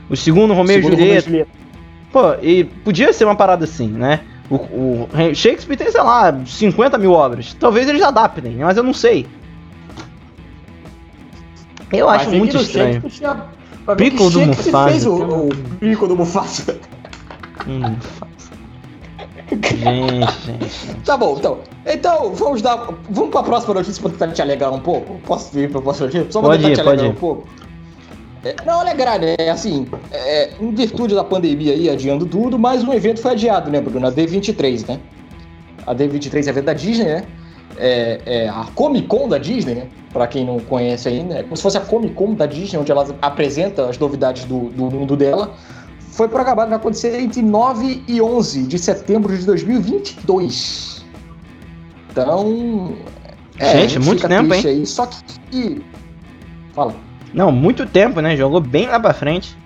o 0.09 0.15
segundo, 0.15 0.53
Romeu 0.53 0.79
e 0.79 0.81
Julieta. 0.81 1.47
Pô, 2.11 2.33
e 2.41 2.65
podia 2.65 3.13
ser 3.13 3.23
uma 3.23 3.35
parada 3.35 3.63
assim, 3.63 3.87
né? 3.87 4.19
O, 4.49 4.55
o, 4.55 5.09
Shakespeare 5.33 5.77
tem, 5.77 5.89
sei 5.89 6.01
lá, 6.01 6.37
50 6.45 6.97
mil 6.97 7.13
obras. 7.13 7.55
Talvez 7.57 7.87
eles 7.87 8.01
adaptem, 8.01 8.57
mas 8.57 8.75
eu 8.75 8.83
não 8.83 8.93
sei. 8.93 9.25
Eu 11.91 12.07
mas 12.07 12.21
acho 12.21 12.31
muito 12.31 12.57
estranho. 12.57 13.01
Tinha... 13.09 13.45
Pico 13.97 14.29
do 14.29 14.41
Mufasa. 14.41 14.89
fez 14.89 15.05
o, 15.05 15.47
o 15.47 15.49
Pico 15.79 16.07
do 16.07 16.15
Mufasa. 16.15 16.77
Hum, 17.67 17.95
gente, 19.55 19.75
gente, 20.45 21.01
Tá 21.05 21.17
bom, 21.17 21.37
então. 21.37 21.59
Então, 21.85 22.33
vamos 22.33 22.61
dar. 22.61 22.89
Vamos 23.09 23.31
pra 23.31 23.43
próxima 23.43 23.73
notícia 23.73 24.01
pra 24.01 24.11
tentar 24.11 24.27
te 24.29 24.41
alegar 24.41 24.71
um 24.71 24.79
pouco? 24.79 25.19
Posso 25.25 25.51
vir 25.53 25.69
pra 25.69 25.81
próxima 25.81 26.07
notícia? 26.07 26.31
Só 26.31 26.39
pra 26.39 26.49
pode 26.49 26.63
tentar 26.63 26.81
ir, 26.81 26.83
te 26.83 26.89
alegar 26.89 27.09
um 27.09 27.15
pouco. 27.15 27.47
É, 28.43 28.55
não 28.65 28.79
alegrar, 28.79 29.19
né? 29.19 29.35
Assim, 29.51 29.87
é, 30.11 30.51
em 30.59 30.73
virtude 30.73 31.13
da 31.13 31.23
pandemia 31.23 31.73
aí 31.73 31.89
adiando 31.89 32.25
tudo, 32.25 32.57
mas 32.57 32.83
o 32.83 32.91
evento 32.93 33.21
foi 33.21 33.31
adiado, 33.31 33.69
né, 33.69 33.79
Bruno? 33.79 34.07
A 34.07 34.11
D23, 34.11 34.87
né? 34.87 34.99
A 35.85 35.93
D23 35.93 36.47
é 36.47 36.49
evento 36.49 36.65
da 36.65 36.73
Disney, 36.73 37.05
né? 37.05 37.23
É, 37.77 38.21
é, 38.25 38.49
a 38.49 38.65
Comic 38.75 39.07
Con 39.07 39.29
da 39.29 39.37
Disney, 39.37 39.75
né? 39.75 39.87
Pra 40.11 40.27
quem 40.27 40.45
não 40.45 40.59
conhece 40.59 41.07
ainda, 41.07 41.35
é 41.35 41.43
como 41.43 41.55
se 41.55 41.63
fosse 41.63 41.77
a 41.77 41.81
Comic 41.81 42.15
Con 42.15 42.33
da 42.33 42.45
Disney, 42.45 42.79
onde 42.79 42.91
ela 42.91 43.07
apresenta 43.21 43.87
as 43.87 43.97
novidades 43.97 44.43
do, 44.45 44.69
do 44.69 44.85
mundo 44.85 45.15
dela. 45.15 45.53
Foi 46.21 46.27
programado, 46.27 46.69
vai 46.69 46.77
acontecer 46.77 47.19
entre 47.19 47.41
9 47.41 48.03
e 48.07 48.21
11 48.21 48.67
de 48.67 48.77
setembro 48.77 49.35
de 49.35 49.43
2022. 49.43 51.03
Então. 52.11 52.95
É, 53.57 53.87
gente, 53.87 53.97
muito 53.97 54.27
tempo, 54.27 54.53
hein? 54.53 54.61
Aí, 54.63 54.85
só 54.85 55.07
que. 55.07 55.81
Fala. 56.73 56.93
Não, 57.33 57.51
muito 57.51 57.87
tempo, 57.87 58.21
né? 58.21 58.37
Jogou 58.37 58.61
bem 58.61 58.85
lá 58.85 58.99
pra 58.99 59.15
frente. 59.15 59.57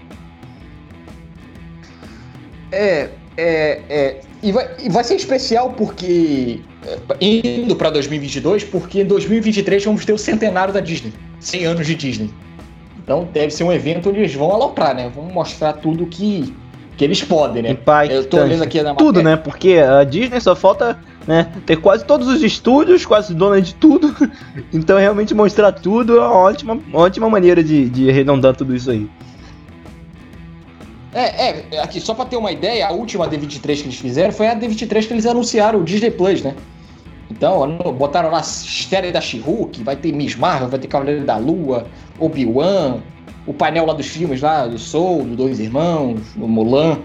É, 2.72 3.10
é, 3.36 3.82
é. 3.90 4.22
E 4.42 4.54
vai, 4.54 4.70
e 4.80 4.90
vai 4.90 5.04
ser 5.04 5.16
especial 5.16 5.72
porque. 5.72 6.62
É, 6.86 7.26
indo 7.26 7.76
pra 7.76 7.90
2022, 7.90 8.64
porque 8.64 9.02
em 9.02 9.06
2023 9.06 9.84
vamos 9.84 10.06
ter 10.06 10.14
o 10.14 10.18
centenário 10.18 10.74
da 10.74 10.80
Disney 10.80 11.12
100 11.42 11.66
anos 11.66 11.86
de 11.86 11.96
Disney. 11.96 12.30
Então 13.06 13.30
deve 13.32 13.52
ser 13.52 13.64
um 13.64 13.72
evento 13.72 14.10
onde 14.10 14.20
eles 14.20 14.34
vão 14.34 14.52
aloprar, 14.52 14.96
né? 14.96 15.10
Vão 15.14 15.26
mostrar 15.26 15.74
tudo 15.74 16.08
que 16.08 16.54
Que 16.98 17.04
eles 17.06 17.24
podem, 17.24 17.62
né? 17.62 17.70
Impactante. 17.70 18.16
Eu 18.16 18.26
tô 18.28 18.38
olhando 18.38 18.64
aqui 18.64 18.82
na 18.82 18.96
Tudo, 18.96 19.18
matéria. 19.18 19.38
né? 19.38 19.38
Porque 19.38 19.78
a 19.78 20.04
Disney 20.04 20.42
só 20.42 20.56
falta 20.56 20.98
né, 21.28 21.52
ter 21.66 21.78
quase 21.78 22.04
todos 22.04 22.28
os 22.28 22.42
estúdios, 22.42 23.06
quase 23.06 23.34
dona 23.34 23.62
de 23.62 23.76
tudo. 23.76 24.14
Então 24.74 24.98
realmente 24.98 25.34
mostrar 25.34 25.72
tudo 25.72 26.18
é 26.18 26.20
uma 26.20 26.34
ótima, 26.34 26.80
ótima 26.94 27.30
maneira 27.30 27.64
de, 27.64 27.90
de 27.90 28.10
arredondar 28.10 28.56
tudo 28.56 28.76
isso 28.76 28.90
aí. 28.90 29.08
É, 31.14 31.50
é, 31.72 31.80
aqui, 31.82 32.02
só 32.02 32.14
pra 32.14 32.26
ter 32.26 32.36
uma 32.36 32.52
ideia, 32.52 32.88
a 32.88 32.92
última 32.92 33.26
D23 33.26 33.62
que 33.62 33.84
eles 33.84 33.96
fizeram 33.96 34.34
foi 34.34 34.48
a 34.48 34.56
D23 34.56 35.08
que 35.08 35.14
eles 35.14 35.26
anunciaram, 35.26 35.80
o 35.80 35.84
Disney 35.84 36.12
Plus, 36.12 36.42
né? 36.42 36.54
Então, 37.30 37.78
botaram 37.98 38.30
lá 38.30 38.44
série 38.44 39.12
da 39.12 39.20
She-Hulk, 39.20 39.84
vai 39.84 39.96
ter 39.96 40.12
Miss 40.12 40.36
Marvel, 40.36 40.68
vai 40.70 40.80
ter 40.80 40.88
Cavaleiro 40.88 41.26
da 41.26 41.38
Lua, 41.38 41.88
Obi-Wan, 42.20 42.98
o 43.48 43.54
painel 43.54 43.86
lá 43.86 43.94
dos 43.94 44.08
filmes 44.08 44.42
lá, 44.42 44.68
do 44.68 44.78
Soul, 44.78 45.24
do 45.24 45.36
Dois 45.36 45.60
Irmãos, 45.60 46.20
do 46.36 46.48
Mulan. 46.48 47.00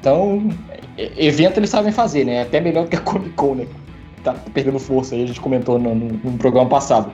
Então, 0.00 0.48
evento 1.16 1.58
eles 1.58 1.70
sabem 1.70 1.92
fazer, 1.92 2.24
né? 2.24 2.42
Até 2.42 2.60
melhor 2.60 2.86
que 2.86 2.96
a 2.96 3.00
Comic 3.00 3.30
Con, 3.30 3.54
né? 3.56 3.66
Tá 4.24 4.34
perdendo 4.52 4.78
força 4.78 5.14
aí, 5.14 5.22
a 5.24 5.26
gente 5.26 5.40
comentou 5.40 5.78
no, 5.78 5.94
no- 5.94 6.20
no 6.24 6.38
programa 6.38 6.68
passado. 6.68 7.12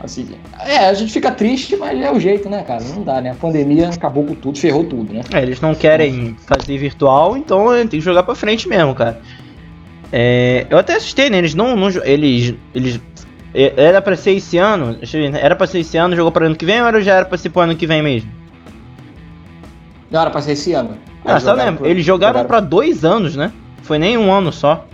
Assim, 0.00 0.28
é, 0.66 0.78
a 0.88 0.92
gente 0.94 1.12
fica 1.12 1.30
triste, 1.30 1.76
mas 1.76 1.98
é 1.98 2.12
o 2.12 2.20
jeito, 2.20 2.50
né, 2.50 2.62
cara? 2.62 2.84
Não 2.84 3.02
dá, 3.02 3.20
né? 3.22 3.30
A 3.30 3.34
pandemia 3.34 3.88
acabou 3.88 4.24
com 4.24 4.34
tudo, 4.34 4.58
ferrou 4.58 4.84
tudo, 4.84 5.12
né? 5.14 5.22
É, 5.32 5.40
eles 5.40 5.60
não 5.60 5.74
querem 5.74 6.36
fazer 6.46 6.76
virtual, 6.76 7.36
então 7.36 7.68
tem 7.78 7.88
que 7.88 8.00
jogar 8.00 8.22
pra 8.24 8.34
frente 8.34 8.68
mesmo, 8.68 8.94
cara. 8.94 9.20
É, 10.16 10.64
eu 10.70 10.78
até 10.78 10.94
assustei, 10.94 11.28
né? 11.28 11.38
Eles 11.38 11.56
não. 11.56 11.74
não 11.74 11.88
eles, 12.04 12.54
eles. 12.72 13.00
é, 13.52 13.72
Era 13.76 14.00
pra 14.00 14.14
ser 14.14 14.30
esse 14.30 14.56
ano? 14.58 14.94
Deixa 14.94 15.16
eu 15.18 15.22
ver, 15.24 15.30
né? 15.30 15.40
Era 15.42 15.56
pra 15.56 15.66
ser 15.66 15.80
esse 15.80 15.96
ano, 15.96 16.14
jogou 16.14 16.30
pra 16.30 16.46
ano 16.46 16.54
que 16.54 16.64
vem 16.64 16.80
ou 16.80 17.00
já 17.00 17.14
era 17.16 17.24
pra 17.24 17.36
ser 17.36 17.50
pro 17.50 17.62
ano 17.62 17.74
que 17.74 17.84
vem 17.84 18.00
mesmo? 18.00 18.30
Não 20.12 20.20
era 20.20 20.30
pra 20.30 20.40
ser 20.40 20.52
esse 20.52 20.72
ano. 20.72 20.96
Ah, 21.24 21.32
Eles 21.32 21.42
jogaram 21.42 21.64
lembro. 21.64 21.78
pro- 21.80 21.88
Eles 21.90 22.04
jogaram 22.04 22.44
pra 22.44 22.60
dois 22.60 23.04
anos, 23.04 23.34
né? 23.34 23.50
Foi 23.82 23.98
nem 23.98 24.16
um 24.16 24.32
ano 24.32 24.52
só. 24.52 24.86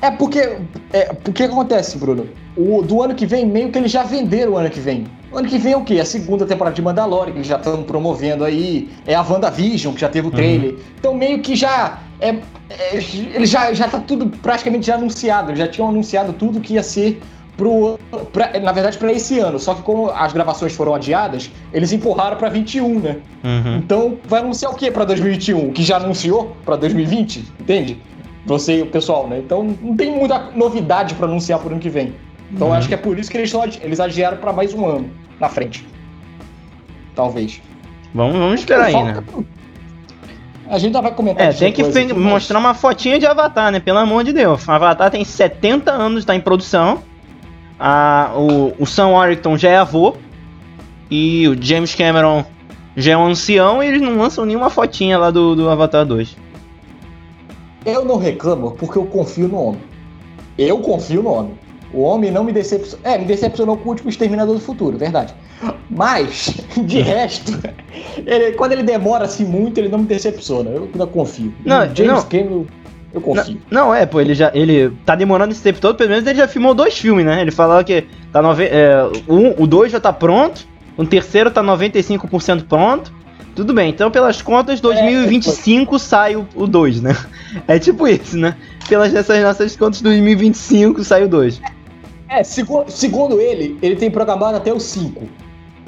É 0.00 0.10
porque. 0.12 0.56
É, 0.92 1.06
porque 1.12 1.32
que 1.32 1.52
acontece, 1.52 1.98
Bruno? 1.98 2.28
O, 2.56 2.80
do 2.80 3.02
ano 3.02 3.16
que 3.16 3.26
vem, 3.26 3.44
meio 3.44 3.70
que 3.72 3.78
eles 3.78 3.90
já 3.90 4.04
venderam 4.04 4.52
o 4.52 4.56
ano 4.56 4.70
que 4.70 4.78
vem. 4.78 5.04
Ano 5.34 5.48
que 5.48 5.58
vem 5.58 5.72
é 5.72 5.76
o 5.76 5.82
quê? 5.82 5.98
A 6.00 6.04
segunda 6.04 6.46
temporada 6.46 6.74
de 6.74 6.82
Mandalorian, 6.82 7.32
que 7.32 7.38
eles 7.38 7.46
já 7.48 7.56
estão 7.56 7.82
promovendo 7.82 8.44
aí. 8.44 8.88
É 9.06 9.14
a 9.14 9.22
WandaVision, 9.22 9.92
que 9.94 10.00
já 10.00 10.08
teve 10.08 10.28
o 10.28 10.30
trailer. 10.30 10.76
Então, 10.98 11.14
meio 11.14 11.40
que 11.40 11.56
já. 11.56 11.98
É, 12.20 12.36
é, 12.70 12.96
ele 13.34 13.44
já, 13.44 13.72
já 13.72 13.88
tá 13.88 13.98
tudo 13.98 14.26
praticamente 14.38 14.86
já 14.86 14.94
anunciado. 14.94 15.50
Eles 15.50 15.58
já 15.58 15.68
tinham 15.68 15.88
anunciado 15.88 16.32
tudo 16.32 16.60
que 16.60 16.74
ia 16.74 16.82
ser 16.82 17.20
pro. 17.56 17.98
Pra, 18.32 18.58
na 18.60 18.72
verdade, 18.72 18.96
pra 18.96 19.12
esse 19.12 19.38
ano. 19.38 19.58
Só 19.58 19.74
que 19.74 19.82
como 19.82 20.10
as 20.10 20.32
gravações 20.32 20.74
foram 20.74 20.94
adiadas, 20.94 21.50
eles 21.72 21.92
empurraram 21.92 22.36
pra 22.36 22.48
21, 22.48 23.00
né? 23.00 23.16
Uhum. 23.42 23.76
Então, 23.78 24.18
vai 24.26 24.40
anunciar 24.40 24.70
o 24.72 24.74
que 24.74 24.90
pra 24.90 25.04
2021? 25.04 25.72
Que 25.72 25.82
já 25.82 25.96
anunciou 25.96 26.56
pra 26.64 26.76
2020? 26.76 27.44
Entende? 27.60 27.98
Você 28.46 28.78
e 28.78 28.82
o 28.82 28.86
pessoal, 28.86 29.26
né? 29.26 29.38
Então, 29.38 29.74
não 29.82 29.96
tem 29.96 30.12
muita 30.12 30.50
novidade 30.54 31.14
pra 31.14 31.26
anunciar 31.26 31.58
pro 31.58 31.70
ano 31.70 31.80
que 31.80 31.88
vem. 31.88 32.14
Então, 32.54 32.68
Uhum. 32.68 32.74
acho 32.74 32.88
que 32.88 32.94
é 32.94 32.96
por 32.96 33.18
isso 33.18 33.30
que 33.30 33.36
eles, 33.36 33.52
eles 33.82 33.98
adiaram 34.00 34.36
pra 34.38 34.52
mais 34.52 34.72
um 34.72 34.86
ano 34.86 35.10
na 35.40 35.48
frente. 35.48 35.84
Talvez. 37.14 37.60
Vamos, 38.14 38.36
vamos 38.36 38.60
esperar 38.60 38.86
aí, 38.86 39.02
né? 39.02 39.14
Falta- 39.14 39.44
A 40.68 40.78
gente 40.78 40.86
ainda 40.86 41.02
vai 41.02 41.12
comentar 41.12 41.46
É, 41.48 41.52
tem 41.52 41.72
que 41.72 41.82
coisa 41.82 42.00
mas- 42.00 42.16
mostrar 42.16 42.58
uma 42.58 42.72
fotinha 42.74 43.18
de 43.18 43.26
Avatar, 43.26 43.70
né? 43.70 43.80
Pelo 43.80 43.98
amor 43.98 44.24
de 44.24 44.32
Deus. 44.32 44.66
Avatar 44.68 45.10
tem 45.10 45.24
70 45.24 45.92
anos, 45.92 46.24
tá 46.24 46.34
em 46.34 46.40
produção. 46.40 47.02
A, 47.78 48.30
o, 48.36 48.72
o 48.82 48.86
Sam 48.86 49.08
Warrington 49.08 49.58
já 49.58 49.68
é 49.70 49.76
avô. 49.76 50.16
E 51.10 51.46
o 51.48 51.60
James 51.62 51.94
Cameron 51.94 52.44
já 52.96 53.12
é 53.12 53.16
um 53.16 53.26
ancião 53.26 53.82
e 53.82 53.86
eles 53.88 54.00
não 54.00 54.16
lançam 54.16 54.44
nenhuma 54.46 54.70
fotinha 54.70 55.18
lá 55.18 55.30
do, 55.30 55.54
do 55.54 55.68
Avatar 55.68 56.04
2. 56.06 56.34
Eu 57.84 58.04
não 58.04 58.16
reclamo 58.16 58.70
porque 58.72 58.96
eu 58.98 59.04
confio 59.04 59.46
no 59.48 59.58
homem. 59.60 59.80
Eu 60.56 60.78
confio 60.78 61.22
no 61.22 61.30
homem. 61.30 61.54
O 61.94 62.00
homem 62.02 62.30
não 62.30 62.42
me 62.42 62.52
decepcionou. 62.52 62.98
É, 63.04 63.16
me 63.16 63.24
decepcionou 63.24 63.76
com 63.76 63.86
o 63.86 63.92
último 63.92 64.10
Exterminador 64.10 64.54
do 64.54 64.60
Futuro, 64.60 64.98
verdade. 64.98 65.32
Mas, 65.88 66.52
de 66.84 67.00
resto, 67.00 67.52
ele- 68.26 68.52
quando 68.52 68.72
ele 68.72 68.82
demora 68.82 69.24
assim 69.24 69.44
muito, 69.44 69.78
ele 69.78 69.88
não 69.88 70.00
me 70.00 70.06
decepciona. 70.06 70.70
Eu 70.70 70.84
ainda 70.92 71.06
confio. 71.06 71.54
Não, 71.64 71.78
o 71.82 71.94
James 71.94 72.06
não. 72.06 72.22
Cameron, 72.24 72.66
eu 73.12 73.20
confio. 73.20 73.58
Não, 73.70 73.94
é, 73.94 74.04
pô, 74.04 74.20
ele 74.20 74.34
já. 74.34 74.50
Ele 74.54 74.90
tá 75.06 75.14
demorando 75.14 75.52
esse 75.52 75.62
tempo 75.62 75.80
todo, 75.80 75.96
pelo 75.96 76.10
menos 76.10 76.26
ele 76.26 76.36
já 76.38 76.48
filmou 76.48 76.74
dois 76.74 76.98
filmes, 76.98 77.24
né? 77.24 77.40
Ele 77.40 77.52
falou 77.52 77.82
que 77.84 78.04
tá 78.32 78.42
nove, 78.42 78.64
é, 78.64 78.96
um, 79.28 79.62
o 79.62 79.66
2 79.66 79.92
já 79.92 80.00
tá 80.00 80.12
pronto, 80.12 80.66
o 80.96 81.06
terceiro 81.06 81.50
tá 81.50 81.62
95% 81.62 82.64
pronto. 82.68 83.12
Tudo 83.54 83.72
bem, 83.72 83.90
então 83.90 84.10
pelas 84.10 84.42
contas, 84.42 84.80
2025 84.80 85.96
sai 85.96 86.34
o 86.34 86.66
2, 86.66 87.00
né? 87.00 87.16
É 87.68 87.78
tipo 87.78 88.08
isso, 88.08 88.36
né? 88.36 88.56
Pelas 88.88 89.12
nossas 89.12 89.76
contas, 89.76 90.02
2025 90.02 91.04
sai 91.04 91.22
o 91.22 91.28
2. 91.28 91.60
É, 92.28 92.42
segundo, 92.42 92.90
segundo 92.90 93.40
ele, 93.40 93.78
ele 93.82 93.96
tem 93.96 94.10
programado 94.10 94.56
até 94.56 94.72
o 94.72 94.80
5. 94.80 95.28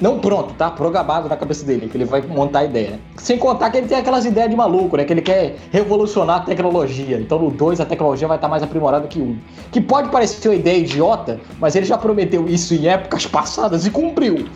Não 0.01 0.19
pronto, 0.19 0.53
tá? 0.55 0.71
Programado 0.71 1.29
na 1.29 1.37
cabeça 1.37 1.65
dele, 1.65 1.89
que 1.89 1.97
ele 1.97 2.05
vai 2.05 2.21
montar 2.21 2.61
a 2.61 2.65
ideia. 2.65 2.91
né? 2.91 2.99
Sem 3.17 3.39
contar 3.39 3.71
que 3.71 3.79
ele 3.79 3.87
tem 3.87 3.97
aquelas 3.97 4.27
ideias 4.27 4.51
de 4.51 4.57
maluco, 4.57 4.97
né? 4.97 5.05
Que 5.05 5.13
ele 5.13 5.23
quer 5.23 5.57
revolucionar 5.73 6.37
a 6.37 6.41
tecnologia. 6.41 7.19
Então 7.19 7.39
no 7.39 7.51
2 7.51 7.81
a 7.81 7.87
tecnologia 7.87 8.29
vai 8.29 8.37
estar 8.37 8.49
mais 8.49 8.63
aprimorada 8.63 9.09
que 9.09 9.19
um. 9.19 9.39
Que 9.73 9.81
pode 9.81 10.11
parecer 10.11 10.49
uma 10.49 10.55
ideia 10.55 10.79
idiota, 10.79 11.41
mas 11.59 11.75
ele 11.75 11.87
já 11.87 11.97
prometeu 11.97 12.47
isso 12.47 12.75
em 12.75 12.87
épocas 12.87 13.27
passadas 13.27 13.87
e 13.87 13.91
cumpriu. 13.91 14.47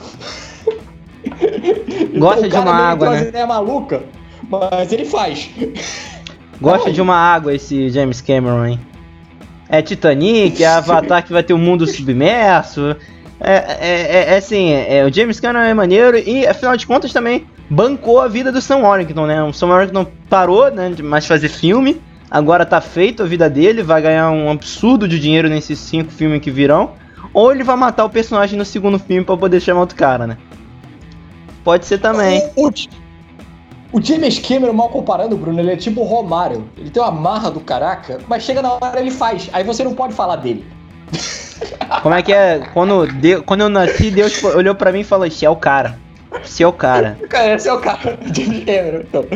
Gosta 2.19 2.47
o 2.47 2.49
de 2.49 2.57
uma 2.57 2.75
água, 2.75 3.11
né? 3.11 3.29
ideias 3.29 3.49
maluca, 3.49 4.03
mas 4.49 4.93
ele 4.93 5.07
faz. 5.07 5.51
Gosta 6.61 6.89
Ai. 6.89 6.93
de 6.93 7.01
uma 7.01 7.17
água 7.17 7.55
esse 7.55 7.89
James 7.89 8.21
Cameron, 8.21 8.67
hein? 8.67 8.81
É 9.71 9.81
Titanic, 9.81 10.63
é 10.63 10.67
Avatar 10.67 11.25
que 11.25 11.33
vai 11.33 11.43
ter 11.43 11.53
o 11.55 11.59
mundo 11.59 11.87
submerso. 11.87 12.97
É, 13.41 13.55
é, 13.55 13.77
é- 14.31 14.35
é 14.35 14.37
assim, 14.37 14.71
é, 14.73 15.05
o 15.07 15.13
James 15.13 15.41
Cameron 15.41 15.65
é 15.65 15.73
maneiro 15.73 16.19
e, 16.19 16.47
afinal 16.47 16.77
de 16.77 16.87
contas, 16.87 17.13
também 17.13 17.47
bancou 17.71 18.21
a 18.21 18.29
vida 18.29 18.51
do 18.53 18.61
Sam 18.61 18.79
Warrington, 18.79 19.27
né? 19.27 19.43
O 19.43 19.53
Sam 19.53 19.69
Warrington 19.69 20.07
parou, 20.29 20.71
né, 20.71 20.91
de 20.91 21.03
mais 21.03 21.27
fazer 21.27 21.49
filme. 21.49 22.01
Agora 22.31 22.67
tá 22.67 22.81
feito 22.81 23.23
a 23.23 23.27
vida 23.27 23.49
dele, 23.49 23.83
vai 23.83 24.03
ganhar 24.03 24.31
um 24.31 24.51
absurdo 24.51 25.09
de 25.09 25.19
dinheiro 25.19 25.49
nesses 25.49 25.79
cinco 25.79 26.11
filmes 26.13 26.41
que 26.41 26.51
virão. 26.51 26.93
Ou 27.33 27.53
ele 27.53 27.63
vai 27.65 27.77
matar 27.77 28.05
o 28.05 28.11
personagem 28.11 28.59
no 28.59 28.65
segundo 28.65 28.99
filme 28.99 29.25
pra 29.25 29.37
poder 29.37 29.61
chamar 29.61 29.81
outro 29.81 29.97
cara, 29.97 30.27
né? 30.27 30.37
Pode 31.65 31.87
ser 31.87 31.99
também. 31.99 32.43
O, 32.57 32.69
o, 32.69 32.73
o 33.93 34.01
James 34.01 34.39
Cameron, 34.39 34.73
mal 34.73 34.89
comparando, 34.89 35.37
Bruno, 35.37 35.59
ele 35.59 35.73
é 35.73 35.77
tipo 35.77 36.01
o 36.01 36.05
Romário. 36.05 36.65
Ele 36.77 36.91
tem 36.91 37.03
uma 37.03 37.11
marra 37.11 37.51
do 37.51 37.61
caraca, 37.61 38.19
mas 38.29 38.43
chega 38.43 38.63
na 38.63 38.73
hora 38.73 39.01
ele 39.01 39.11
faz. 39.11 39.49
Aí 39.53 39.65
você 39.65 39.83
não 39.83 39.95
pode 39.95 40.15
falar 40.15 40.37
dele. 40.37 40.65
Como 42.03 42.15
é 42.15 42.23
que 42.23 42.33
é? 42.33 42.61
Quando, 42.73 43.07
Deu- 43.07 43.43
quando 43.43 43.63
eu 43.63 43.69
nasci, 43.69 44.11
Deus 44.11 44.43
olhou 44.45 44.75
pra 44.75 44.93
mim 44.93 45.01
e 45.01 45.05
falou: 45.05 45.27
Esse 45.27 45.45
é 45.45 45.51
o 45.51 45.57
cara. 45.57 45.99
Esse 46.45 46.63
é 46.63 46.67
o 46.67 46.73
cara. 46.73 47.19
Cara, 47.29 47.55
esse 47.55 47.69
é 47.69 47.73
o 47.73 47.81
cara, 47.81 48.19
James 48.33 48.65
Cameron. 48.65 49.01
Então. 49.01 49.27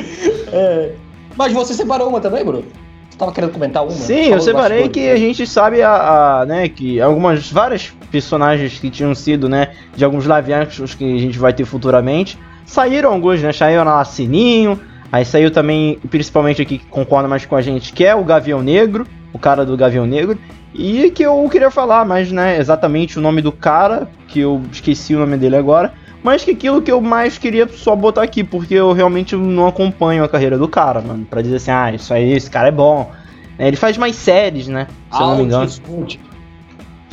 É. 0.53 0.93
Mas 1.37 1.53
você 1.53 1.75
separou 1.75 2.09
uma 2.09 2.21
também, 2.21 2.45
Bruno? 2.45 2.65
Você 3.11 3.19
tava 3.19 3.33
querendo 3.33 3.53
comentar 3.53 3.83
uma? 3.83 3.91
Sim, 3.91 4.27
eu 4.27 4.41
separei 4.41 4.89
que 4.89 5.09
a 5.09 5.17
gente 5.17 5.47
sabe 5.47 5.83
a, 5.83 6.41
a, 6.41 6.47
né, 6.47 6.69
que 6.69 7.01
algumas 7.01 7.51
várias 7.51 7.93
personagens 8.11 8.79
que 8.79 8.91
tinham 8.91 9.15
sido, 9.15 9.49
né, 9.49 9.73
de 9.95 10.05
alguns 10.05 10.29
actions 10.29 10.95
que 10.95 11.05
a 11.05 11.19
gente 11.19 11.39
vai 11.39 11.53
ter 11.53 11.65
futuramente, 11.65 12.39
saíram 12.67 13.13
alguns, 13.13 13.43
né, 13.43 13.53
saíram 13.53 13.85
lá 13.85 14.05
Sininho, 14.05 14.81
aí 15.11 15.25
saiu 15.25 15.51
também, 15.51 15.99
principalmente 16.11 16.63
aqui 16.63 16.79
que 16.79 16.87
concorda 16.87 17.29
mais 17.29 17.45
com 17.47 17.57
a 17.57 17.63
gente, 17.63 17.93
que 17.93 18.05
é 18.05 18.15
o 18.15 18.25
Gavião 18.25 18.63
Negro, 18.63 19.07
o 19.33 19.39
cara 19.39 19.65
do 19.65 19.77
Gavião 19.77 20.07
Negro, 20.07 20.39
e 20.75 21.11
que 21.11 21.23
eu 21.23 21.49
queria 21.51 21.71
falar 21.71 22.05
mais, 22.05 22.33
né, 22.33 22.59
exatamente 22.59 23.19
o 23.19 23.23
nome 23.23 23.41
do 23.41 23.53
cara, 23.53 24.09
que 24.29 24.41
eu 24.41 24.63
esqueci 24.73 25.15
o 25.15 25.19
nome 25.19 25.37
dele 25.37 25.57
agora, 25.57 25.95
mas 26.23 26.43
que 26.43 26.53
aquilo 26.53 26.81
que 26.81 26.91
eu 26.91 27.01
mais 27.01 27.37
queria 27.37 27.69
só 27.69 27.95
botar 27.95 28.23
aqui, 28.23 28.43
porque 28.43 28.75
eu 28.75 28.93
realmente 28.93 29.37
não 29.37 29.67
acompanho 29.67 30.25
a 30.25 30.29
carreira 30.29 30.57
do 30.57 30.67
cara, 30.67 31.01
mano, 31.01 31.27
pra 31.29 31.43
dizer 31.43 31.57
assim, 31.57 31.71
ah, 31.71 31.93
isso 31.93 32.15
aí, 32.15 32.33
esse 32.33 32.51
cara 32.51 32.69
é 32.69 32.73
bom. 32.73 33.11
É, 33.59 33.69
Ele 33.69 33.77
faz 33.77 33.97
mais 33.99 34.17
séries, 34.17 34.67
né? 34.67 34.89
Se 35.13 35.21
eu 35.21 35.27
não 35.27 35.37
me 35.37 35.43
engano. 35.45 35.69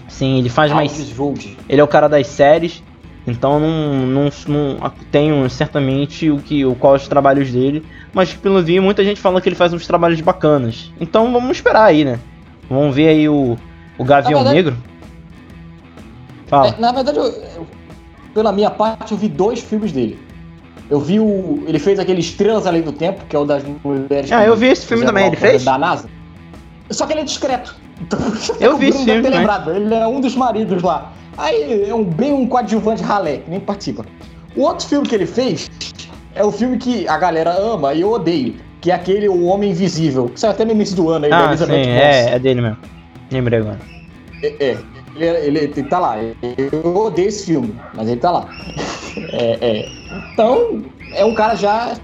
Sim, 0.08 0.40
ele 0.40 0.50
faz 0.50 0.72
mais. 0.72 0.92
Aldous 0.92 1.20
Wood. 1.20 1.58
Ele 1.68 1.82
é 1.82 1.84
o 1.84 1.88
cara 1.88 2.08
das 2.08 2.28
séries. 2.28 2.84
Então 3.28 3.60
não, 3.60 4.06
não, 4.08 4.30
não 4.48 4.92
tenho 5.12 5.48
certamente 5.50 6.32
o 6.32 6.38
que 6.40 6.66
o 6.66 6.74
qual 6.76 6.96
os 6.96 7.08
trabalhos 7.08 7.52
dele. 7.52 7.86
Mas 8.14 8.34
pelo 8.34 8.62
vi, 8.64 8.80
muita 8.80 9.04
gente 9.04 9.20
fala 9.22 9.40
que 9.40 9.48
ele 9.48 9.56
faz 9.56 9.74
uns 9.74 9.86
trabalhos 9.86 10.20
bacanas. 10.22 10.92
Então 11.00 11.32
vamos 11.32 11.58
esperar 11.58 11.84
aí, 11.86 12.04
né? 12.04 12.20
Vamos 12.70 12.96
ver 12.96 13.10
aí 13.10 13.30
o, 13.30 13.58
o 13.98 14.04
Gavião 14.04 14.44
verdade- 14.44 14.56
Negro. 14.56 14.78
Fala. 16.48 16.68
É, 16.78 16.80
na 16.82 16.92
verdade, 16.92 17.18
eu- 17.18 17.26
eu- 17.26 17.68
pela 18.34 18.52
minha 18.52 18.70
parte, 18.72 19.12
eu 19.12 19.18
vi 19.18 19.28
dois 19.28 19.60
filmes 19.62 19.92
dele. 19.92 20.20
Eu 20.90 21.00
vi 21.00 21.20
o. 21.20 21.64
Ele 21.68 21.80
fez 21.80 22.00
aquele 22.00 22.20
Estrelas 22.20 22.68
Além 22.68 22.82
do 22.82 22.92
Tempo, 22.92 23.24
que 23.30 23.36
é 23.36 23.40
o 23.40 23.46
das 23.46 23.64
mulheres. 23.84 24.32
Ah, 24.32 24.44
eu 24.46 24.56
vi 24.58 24.68
esse 24.68 24.86
filme 24.86 25.06
também, 25.06 25.28
ele 25.28 25.38
fez? 25.38 25.64
Da 25.64 25.78
NASA. 25.78 26.10
Só 26.90 27.06
que 27.06 27.14
ele 27.14 27.22
é 27.22 27.24
discreto. 27.24 27.76
Então, 28.02 28.20
Eu 28.60 28.78
vi 28.78 28.88
esse 28.90 29.06
filme 29.06 29.30
lembrado. 29.30 29.72
Ele 29.72 29.94
é 29.94 30.06
um 30.08 30.20
dos 30.20 30.36
maridos 30.36 30.82
lá. 30.84 31.14
Aí 31.38 31.90
é 31.90 31.94
um, 31.94 32.04
bem 32.04 32.34
um 32.34 32.46
coadjuvante 32.46 33.02
ralé, 33.04 33.38
que 33.38 33.50
nem 33.50 33.60
participa. 33.60 34.06
O 34.56 34.62
outro 34.62 34.88
filme 34.88 35.08
que 35.08 35.16
ele 35.16 35.26
fez 35.26 35.70
é 36.36 36.44
o 36.44 36.52
filme 36.52 36.78
que 36.78 37.08
a 37.08 37.18
galera 37.18 37.52
ama 37.52 37.94
e 37.94 38.02
eu 38.02 38.12
odeio. 38.12 38.56
Que 38.82 38.92
é 38.92 38.96
aquele 38.96 39.30
O 39.30 39.46
Homem 39.46 39.72
Invisível. 39.72 40.28
Que 40.30 40.40
saiu 40.40 40.52
até 40.52 40.66
no 40.66 40.72
início 40.72 40.96
do 40.96 41.10
ano 41.10 41.26
aí, 41.26 41.32
da 41.32 41.38
Ah, 41.38 41.42
sim, 41.44 41.64
Elizabeth 41.64 41.78
Moss. 41.78 41.88
é, 41.88 42.36
é 42.36 42.40
dele 42.40 42.62
mesmo. 42.62 42.78
Lembrei 43.32 43.60
agora. 43.60 43.80
É, 44.42 44.48
é. 44.60 44.78
Ele, 45.16 45.26
ele, 45.26 45.60
ele 45.60 45.84
tá 45.84 46.00
lá. 46.00 46.18
Eu 46.22 46.96
odeio 46.96 47.28
esse 47.28 47.46
filme, 47.46 47.76
mas 47.94 48.08
ele 48.08 48.20
tá 48.20 48.32
lá. 48.32 48.50
É, 49.34 49.58
é. 49.62 49.90
Então, 50.34 50.82
é 51.14 51.24
um 51.24 51.34
cara 51.36 51.56
já 51.56 51.96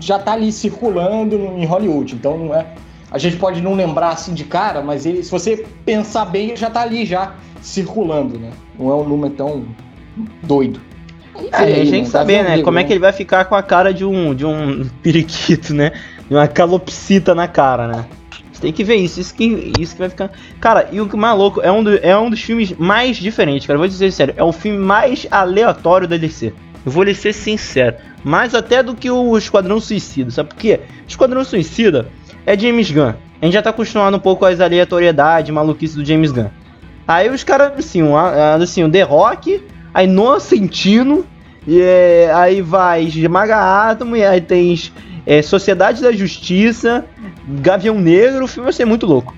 já 0.00 0.18
tá 0.18 0.32
ali 0.32 0.52
circulando 0.52 1.36
em 1.36 1.64
Hollywood. 1.64 2.14
Então 2.14 2.36
não 2.36 2.54
é. 2.54 2.66
A 3.16 3.18
gente 3.18 3.36
pode 3.36 3.60
não 3.62 3.74
lembrar 3.74 4.10
assim 4.10 4.34
de 4.34 4.44
cara, 4.44 4.82
mas 4.82 5.06
ele, 5.06 5.22
se 5.22 5.30
você 5.30 5.64
pensar 5.84 6.26
bem, 6.26 6.48
ele 6.48 6.56
já 6.56 6.68
tá 6.70 6.82
ali 6.82 7.04
já 7.06 7.34
circulando, 7.62 8.38
né? 8.38 8.50
Não 8.78 8.90
é 8.90 8.94
um 8.94 9.08
número 9.08 9.32
tão 9.34 9.64
doido. 10.42 10.80
É, 11.52 11.56
a 11.56 11.66
gente 11.66 11.90
tem 11.90 12.04
que 12.04 12.08
saber, 12.10 12.42
né? 12.42 12.50
Davi 12.50 12.62
Como 12.62 12.78
é 12.78 12.84
que 12.84 12.92
ele 12.92 13.00
vai 13.00 13.12
ficar 13.12 13.44
com 13.46 13.54
a 13.54 13.62
cara 13.62 13.92
de 13.92 14.04
um, 14.04 14.34
de 14.34 14.44
um 14.46 14.86
periquito, 15.02 15.74
né? 15.74 15.92
De 16.28 16.34
uma 16.34 16.46
calopsita 16.48 17.34
na 17.34 17.48
cara, 17.48 17.88
né? 17.88 18.04
Você 18.52 18.62
tem 18.62 18.72
que 18.72 18.82
ver 18.84 18.96
isso, 18.96 19.20
isso 19.20 19.34
que, 19.34 19.72
isso 19.78 19.92
que 19.94 19.98
vai 19.98 20.08
ficar. 20.08 20.30
Cara, 20.60 20.88
e 20.90 21.00
o 21.00 21.08
que 21.08 21.16
mais 21.16 21.36
louco 21.36 21.60
é 21.60 21.70
um, 21.70 21.84
do- 21.84 21.98
é 21.98 22.16
um 22.18 22.30
dos 22.30 22.40
filmes 22.40 22.72
mais 22.78 23.16
diferentes, 23.18 23.66
cara. 23.66 23.76
Eu 23.76 23.80
vou 23.80 23.88
dizer 23.88 24.10
sério, 24.12 24.34
é 24.36 24.42
o 24.42 24.52
filme 24.52 24.78
mais 24.78 25.26
aleatório 25.30 26.08
da 26.08 26.16
DC. 26.16 26.52
Eu 26.84 26.92
vou 26.92 27.02
lhe 27.02 27.14
ser 27.14 27.32
sincero. 27.34 27.96
Mais 28.24 28.54
até 28.54 28.82
do 28.82 28.94
que 28.94 29.10
o 29.10 29.36
Esquadrão 29.36 29.78
Suicida. 29.80 30.30
Sabe 30.30 30.50
por 30.50 30.56
quê? 30.56 30.80
Esquadrão 31.06 31.44
Suicida 31.44 32.08
é 32.46 32.56
James 32.56 32.90
Gunn. 32.90 33.12
A 33.42 33.44
gente 33.44 33.54
já 33.54 33.60
tá 33.60 33.70
acostumado 33.70 34.16
um 34.16 34.20
pouco 34.20 34.40
com 34.40 34.46
as 34.46 34.60
aleatoriedades, 34.60 35.52
maluquice 35.52 35.96
do 35.96 36.04
James 36.04 36.30
Gunn. 36.30 36.48
Aí 37.06 37.28
os 37.28 37.44
caras, 37.44 37.72
assim, 37.78 38.02
um, 38.02 38.16
assim, 38.16 38.82
o 38.82 38.90
The 38.90 39.02
Rock, 39.02 39.62
aí 39.92 40.06
Noah 40.06 40.40
Centino, 40.40 41.26
e, 41.66 41.80
é, 41.80 42.30
aí 42.32 42.62
vai 42.62 43.04
Esmaga 43.04 43.56
Átomo, 43.90 44.16
e 44.16 44.24
aí 44.24 44.40
tem 44.40 44.74
é, 45.26 45.42
Sociedade 45.42 46.00
da 46.00 46.12
Justiça, 46.12 47.04
Gavião 47.60 47.98
Negro, 47.98 48.44
o 48.44 48.48
filme 48.48 48.64
vai 48.64 48.72
ser 48.72 48.84
muito 48.84 49.04
louco. 49.04 49.34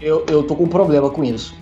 Eu, 0.00 0.24
eu 0.30 0.42
tô 0.42 0.56
com 0.56 0.64
um 0.64 0.68
problema 0.68 1.10
com 1.10 1.22
isso. 1.22 1.54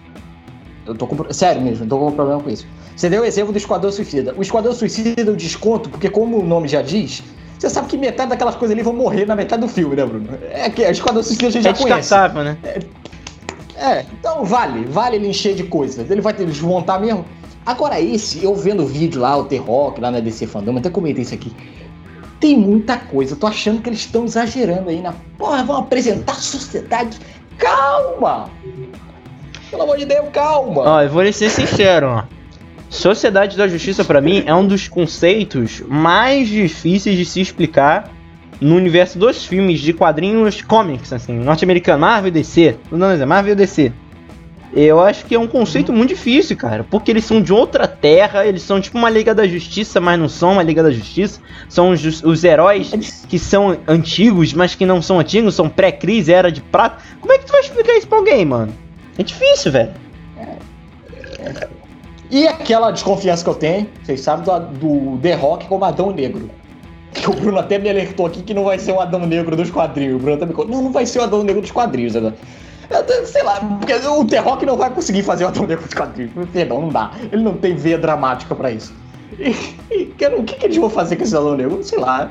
Eu 0.86 0.94
tô 0.94 1.06
com. 1.06 1.32
Sério 1.32 1.60
mesmo, 1.60 1.84
eu 1.84 1.88
tô 1.88 1.98
com 1.98 2.06
um 2.06 2.12
problema 2.12 2.40
com 2.40 2.48
isso. 2.48 2.66
Você 2.94 3.10
deu 3.10 3.22
o 3.22 3.24
exemplo 3.24 3.52
do 3.52 3.58
Esquadrão 3.58 3.90
Suicida. 3.90 4.34
O 4.36 4.42
Esquadrão 4.42 4.72
Suicida 4.72 5.20
eu 5.20 5.36
desconto, 5.36 5.88
porque 5.90 6.08
como 6.08 6.38
o 6.38 6.44
nome 6.44 6.68
já 6.68 6.82
diz, 6.82 7.22
você 7.58 7.68
sabe 7.70 7.88
que 7.88 7.96
metade 7.98 8.30
daquelas 8.30 8.54
coisas 8.54 8.74
ali 8.74 8.82
vão 8.82 8.92
morrer 8.92 9.26
na 9.26 9.34
metade 9.34 9.62
do 9.62 9.68
filme, 9.68 9.96
né, 9.96 10.06
Bruno? 10.06 10.28
É 10.50 10.70
que 10.70 10.82
o 10.82 10.90
Esquadrão 10.90 11.22
Suicida 11.22 11.48
a 11.48 11.50
gente 11.50 11.66
É 11.66 11.74
já 11.74 11.82
conhece. 11.82 12.14
né? 12.44 12.58
É, 13.76 14.04
então 14.12 14.44
vale, 14.44 14.84
vale 14.86 15.16
ele 15.16 15.28
encher 15.28 15.54
de 15.54 15.64
coisas. 15.64 16.10
Ele 16.10 16.20
vai 16.20 16.32
ter 16.32 16.44
que 16.44 16.50
desmontar 16.50 17.00
mesmo. 17.00 17.24
Agora 17.64 18.00
esse, 18.00 18.42
eu 18.42 18.54
vendo 18.54 18.82
o 18.82 18.86
vídeo 18.86 19.20
lá, 19.20 19.36
o 19.36 19.44
T-Rock, 19.44 20.00
lá 20.00 20.10
na 20.10 20.20
DC 20.20 20.46
Fandom, 20.46 20.76
até 20.78 20.88
comentei 20.90 21.22
isso 21.22 21.34
aqui. 21.34 21.52
Tem 22.40 22.56
muita 22.56 22.96
coisa, 22.96 23.34
eu 23.34 23.38
tô 23.38 23.46
achando 23.46 23.82
que 23.82 23.88
eles 23.88 23.98
estão 24.00 24.24
exagerando 24.24 24.88
aí 24.88 25.02
na. 25.02 25.12
Porra, 25.36 25.62
vão 25.64 25.76
apresentar 25.76 26.32
a 26.32 26.36
sociedade. 26.36 27.18
Calma! 27.58 28.48
Pelo 29.70 29.82
amor 29.82 29.98
de 29.98 30.06
Deus, 30.06 30.28
calma! 30.32 30.82
Ó, 30.82 31.02
eu 31.02 31.10
vou 31.10 31.32
ser 31.32 31.50
sincero, 31.50 32.06
ó. 32.08 32.22
Sociedade 32.88 33.56
da 33.56 33.68
Justiça, 33.68 34.04
pra 34.04 34.20
mim, 34.20 34.42
é 34.46 34.54
um 34.54 34.66
dos 34.66 34.88
conceitos 34.88 35.82
mais 35.86 36.48
difíceis 36.48 37.16
de 37.16 37.24
se 37.24 37.40
explicar 37.40 38.10
no 38.60 38.76
universo 38.76 39.18
dos 39.18 39.44
filmes 39.44 39.80
de 39.80 39.92
quadrinhos 39.92 40.62
comics, 40.62 41.12
assim, 41.12 41.38
norte-americano, 41.38 42.00
Marvel 42.00 42.28
e 42.28 42.32
DC. 42.32 42.76
Não, 42.90 43.16
não, 43.16 43.26
Marvel 43.26 43.52
e 43.52 43.56
DC. 43.56 43.92
Eu 44.74 45.00
acho 45.00 45.24
que 45.24 45.34
é 45.34 45.38
um 45.38 45.46
conceito 45.46 45.92
muito 45.92 46.10
difícil, 46.10 46.56
cara, 46.56 46.84
porque 46.84 47.10
eles 47.10 47.24
são 47.24 47.40
de 47.40 47.52
outra 47.52 47.88
terra, 47.88 48.44
eles 48.46 48.62
são 48.62 48.80
tipo 48.80 48.98
uma 48.98 49.08
Liga 49.08 49.34
da 49.34 49.46
Justiça, 49.46 50.00
mas 50.00 50.18
não 50.18 50.28
são 50.28 50.52
uma 50.52 50.62
Liga 50.62 50.82
da 50.82 50.90
Justiça. 50.90 51.40
São 51.68 51.90
os, 51.90 52.22
os 52.22 52.44
heróis 52.44 52.90
que 53.28 53.38
são 53.38 53.78
antigos, 53.86 54.52
mas 54.52 54.74
que 54.74 54.84
não 54.84 55.00
são 55.00 55.20
antigos, 55.20 55.54
são 55.54 55.68
pré-crise, 55.68 56.32
era 56.32 56.52
de 56.52 56.60
prata. 56.60 57.02
Como 57.20 57.32
é 57.32 57.38
que 57.38 57.46
tu 57.46 57.52
vai 57.52 57.60
explicar 57.60 57.96
isso 57.96 58.08
pra 58.08 58.18
alguém, 58.18 58.44
mano? 58.44 58.72
É 59.16 59.22
difícil, 59.22 59.72
velho. 59.72 59.90
E 62.30 62.46
aquela 62.46 62.90
desconfiança 62.90 63.42
que 63.42 63.50
eu 63.50 63.54
tenho, 63.54 63.86
vocês 64.02 64.20
sabem, 64.20 64.44
do, 64.44 65.14
do 65.14 65.18
The 65.18 65.34
Rock 65.34 65.66
como 65.66 65.84
Adão 65.84 66.10
Negro. 66.10 66.50
Que 67.12 67.30
o 67.30 67.32
Bruno 67.32 67.58
até 67.58 67.78
me 67.78 67.88
alertou 67.88 68.26
aqui 68.26 68.42
que 68.42 68.52
não 68.52 68.64
vai 68.64 68.78
ser 68.78 68.92
o 68.92 69.00
Adão 69.00 69.20
Negro 69.20 69.56
dos 69.56 69.70
quadrinhos. 69.70 70.16
O 70.16 70.18
Bruno 70.18 70.36
até 70.36 70.46
me 70.46 70.52
não, 70.52 70.82
não 70.82 70.92
vai 70.92 71.06
ser 71.06 71.20
o 71.20 71.22
Adão 71.22 71.42
Negro 71.42 71.62
dos 71.62 71.70
quadrinhos, 71.70 72.14
né? 72.14 72.32
Sei 73.24 73.42
lá, 73.42 73.60
porque 73.78 73.94
o 73.94 74.24
The 74.24 74.38
Rock 74.38 74.64
não 74.64 74.76
vai 74.76 74.90
conseguir 74.90 75.22
fazer 75.22 75.44
o 75.44 75.48
Adão 75.48 75.66
Negro 75.66 75.84
dos 75.84 75.94
quadrinhos. 75.94 76.32
Perdão, 76.52 76.82
não 76.82 76.88
dá. 76.90 77.12
Ele 77.32 77.42
não 77.42 77.54
tem 77.54 77.74
veia 77.74 77.98
dramática 77.98 78.54
pra 78.54 78.70
isso. 78.70 78.94
E, 79.38 79.50
e 79.90 80.14
o 80.36 80.44
que, 80.44 80.56
que 80.56 80.66
eles 80.66 80.76
vão 80.76 80.90
fazer 80.90 81.16
com 81.16 81.22
esse 81.22 81.36
Adão 81.36 81.56
Negro? 81.56 81.82
Sei 81.82 81.98
lá. 81.98 82.30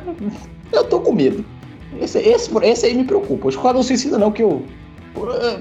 Eu 0.72 0.84
tô 0.84 1.00
com 1.00 1.14
medo. 1.14 1.44
Esse, 2.00 2.20
esse, 2.20 2.52
esse 2.64 2.86
aí 2.86 2.94
me 2.94 3.04
preocupa. 3.04 3.48
O 3.48 3.50
Esquadrão 3.50 3.82
Suicida 3.82 4.18
não, 4.18 4.32
que 4.32 4.44
eu. 4.44 4.64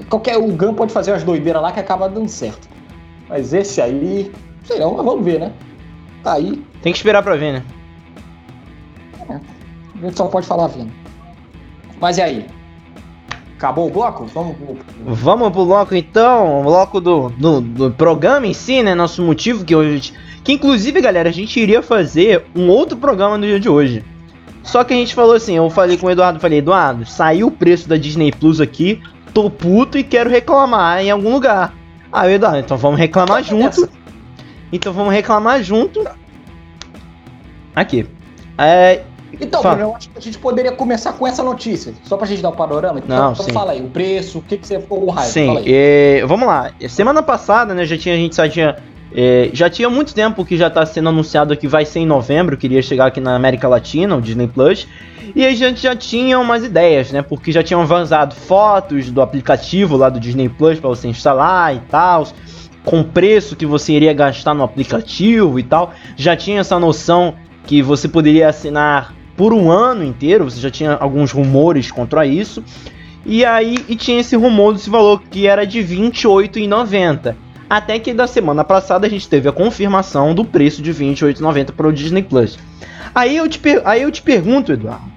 Qualquer. 0.08 0.36
O 0.36 0.48
Gun 0.48 0.74
pode 0.74 0.92
fazer 0.92 1.12
umas 1.12 1.24
doideiras 1.24 1.62
lá 1.62 1.72
que 1.72 1.80
acaba 1.80 2.08
dando 2.08 2.28
certo. 2.28 2.68
Mas 3.28 3.52
esse 3.52 3.80
aí, 3.80 4.30
sei 4.64 4.78
lá, 4.78 4.90
mas 4.92 5.04
vamos 5.04 5.24
ver, 5.24 5.40
né? 5.40 5.52
Tá 6.22 6.34
aí, 6.34 6.62
Tem 6.82 6.92
que 6.92 6.98
esperar 6.98 7.22
pra 7.22 7.36
ver, 7.36 7.52
né? 7.52 7.62
a 9.28 10.06
gente 10.06 10.16
só 10.16 10.26
pode 10.26 10.46
falar 10.46 10.68
vendo. 10.68 10.92
Mas 12.00 12.18
e 12.18 12.22
aí? 12.22 12.46
Acabou 13.56 13.88
o 13.88 13.90
bloco? 13.90 14.26
Vamos 14.26 14.56
pro- 14.56 14.76
Vamos 15.14 15.50
pro 15.50 15.64
bloco 15.64 15.94
então, 15.94 16.60
o 16.60 16.64
bloco 16.64 17.00
do, 17.00 17.30
do, 17.30 17.60
do 17.60 17.90
programa 17.90 18.46
em 18.46 18.52
si, 18.52 18.82
né? 18.82 18.94
Nosso 18.94 19.22
motivo 19.22 19.64
que 19.64 19.74
hoje. 19.74 20.12
Que 20.44 20.52
inclusive, 20.52 21.00
galera, 21.00 21.28
a 21.30 21.32
gente 21.32 21.58
iria 21.58 21.82
fazer 21.82 22.44
um 22.54 22.68
outro 22.68 22.96
programa 22.98 23.38
no 23.38 23.46
dia 23.46 23.58
de 23.58 23.68
hoje. 23.68 24.04
Só 24.62 24.84
que 24.84 24.92
a 24.92 24.96
gente 24.96 25.14
falou 25.14 25.34
assim, 25.34 25.56
eu 25.56 25.70
falei 25.70 25.96
com 25.96 26.06
o 26.06 26.10
Eduardo, 26.10 26.38
falei, 26.40 26.58
Eduardo, 26.58 27.06
saiu 27.06 27.46
o 27.46 27.50
preço 27.52 27.88
da 27.88 27.96
Disney 27.96 28.32
Plus 28.32 28.60
aqui, 28.60 29.00
tô 29.32 29.48
puto 29.48 29.96
e 29.96 30.04
quero 30.04 30.28
reclamar 30.28 31.00
em 31.00 31.10
algum 31.10 31.32
lugar. 31.32 31.72
Aí 32.16 32.32
o 32.32 32.34
Eduardo, 32.34 32.58
então 32.60 32.76
vamos 32.78 32.98
reclamar 32.98 33.42
junto. 33.44 33.88
Então 34.72 34.90
vamos 34.92 35.12
reclamar 35.12 35.62
junto. 35.62 36.02
Aqui. 37.74 38.06
É, 38.56 39.02
Então. 39.38 39.60
Bruno, 39.60 39.80
eu 39.80 39.94
acho 39.96 40.08
que 40.08 40.18
a 40.18 40.20
gente 40.22 40.38
poderia 40.38 40.72
começar 40.72 41.12
com 41.12 41.26
essa 41.26 41.42
notícia. 41.42 41.92
Só 42.04 42.16
pra 42.16 42.26
gente 42.26 42.40
dar 42.40 42.48
um 42.48 42.52
panorama. 42.56 42.98
Então, 43.00 43.16
Não, 43.18 43.32
então 43.32 43.44
sim. 43.44 43.52
fala 43.52 43.72
aí, 43.72 43.82
o 43.82 43.88
preço, 43.90 44.38
o 44.38 44.42
que, 44.42 44.56
que 44.56 44.66
você 44.66 44.80
ficou 44.80 45.02
com 45.02 45.10
raiva? 45.10 45.30
Sim, 45.30 45.46
Fala 45.48 45.60
aí. 45.60 45.66
é, 45.68 46.24
vamos 46.26 46.46
lá. 46.48 46.72
Semana 46.88 47.22
passada, 47.22 47.74
né, 47.74 47.84
já 47.84 47.98
tinha 47.98 48.14
a 48.14 48.18
gente 48.18 48.34
já 48.34 48.48
tinha 48.48 48.76
é, 49.18 49.48
já 49.50 49.70
tinha 49.70 49.88
muito 49.88 50.14
tempo 50.14 50.44
que 50.44 50.58
já 50.58 50.68
tá 50.68 50.84
sendo 50.84 51.08
anunciado 51.08 51.56
que 51.56 51.66
vai 51.66 51.86
ser 51.86 52.00
em 52.00 52.06
novembro, 52.06 52.54
queria 52.54 52.82
chegar 52.82 53.06
aqui 53.06 53.18
na 53.18 53.34
América 53.34 53.66
Latina, 53.66 54.14
o 54.14 54.20
Disney 54.20 54.46
Plus. 54.46 54.86
E 55.34 55.42
a 55.42 55.54
gente 55.54 55.80
já 55.80 55.96
tinha 55.96 56.38
umas 56.38 56.62
ideias, 56.62 57.10
né? 57.10 57.22
Porque 57.22 57.50
já 57.50 57.62
tinham 57.62 57.86
vazado 57.86 58.34
fotos 58.34 59.10
do 59.10 59.22
aplicativo 59.22 59.96
lá 59.96 60.10
do 60.10 60.20
Disney 60.20 60.50
Plus 60.50 60.78
para 60.78 60.90
você 60.90 61.08
instalar 61.08 61.74
e 61.74 61.80
tal, 61.88 62.28
com 62.84 63.02
preço 63.02 63.56
que 63.56 63.64
você 63.64 63.94
iria 63.94 64.12
gastar 64.12 64.52
no 64.52 64.62
aplicativo 64.62 65.58
e 65.58 65.62
tal. 65.62 65.94
Já 66.14 66.36
tinha 66.36 66.60
essa 66.60 66.78
noção 66.78 67.36
que 67.66 67.80
você 67.80 68.06
poderia 68.06 68.50
assinar 68.50 69.14
por 69.34 69.54
um 69.54 69.70
ano 69.70 70.04
inteiro, 70.04 70.44
você 70.44 70.60
já 70.60 70.70
tinha 70.70 70.92
alguns 70.92 71.32
rumores 71.32 71.90
contra 71.90 72.26
isso. 72.26 72.62
E 73.24 73.46
aí 73.46 73.78
e 73.88 73.96
tinha 73.96 74.20
esse 74.20 74.36
rumor 74.36 74.74
desse 74.74 74.90
valor 74.90 75.22
que 75.22 75.46
era 75.46 75.66
de 75.66 75.80
R$ 75.80 75.96
28,90. 76.10 77.45
Até 77.68 77.98
que 77.98 78.14
da 78.14 78.26
semana 78.26 78.62
passada 78.62 79.06
a 79.06 79.10
gente 79.10 79.28
teve 79.28 79.48
a 79.48 79.52
confirmação 79.52 80.34
do 80.34 80.44
preço 80.44 80.80
de 80.80 80.92
R$ 80.92 81.04
28,90 81.14 81.72
para 81.72 81.88
o 81.88 81.92
Disney 81.92 82.22
Plus. 82.22 82.58
Aí 83.14 83.36
eu, 83.36 83.48
te 83.48 83.60
aí 83.84 84.02
eu 84.02 84.10
te 84.10 84.22
pergunto, 84.22 84.72
Eduardo. 84.72 85.16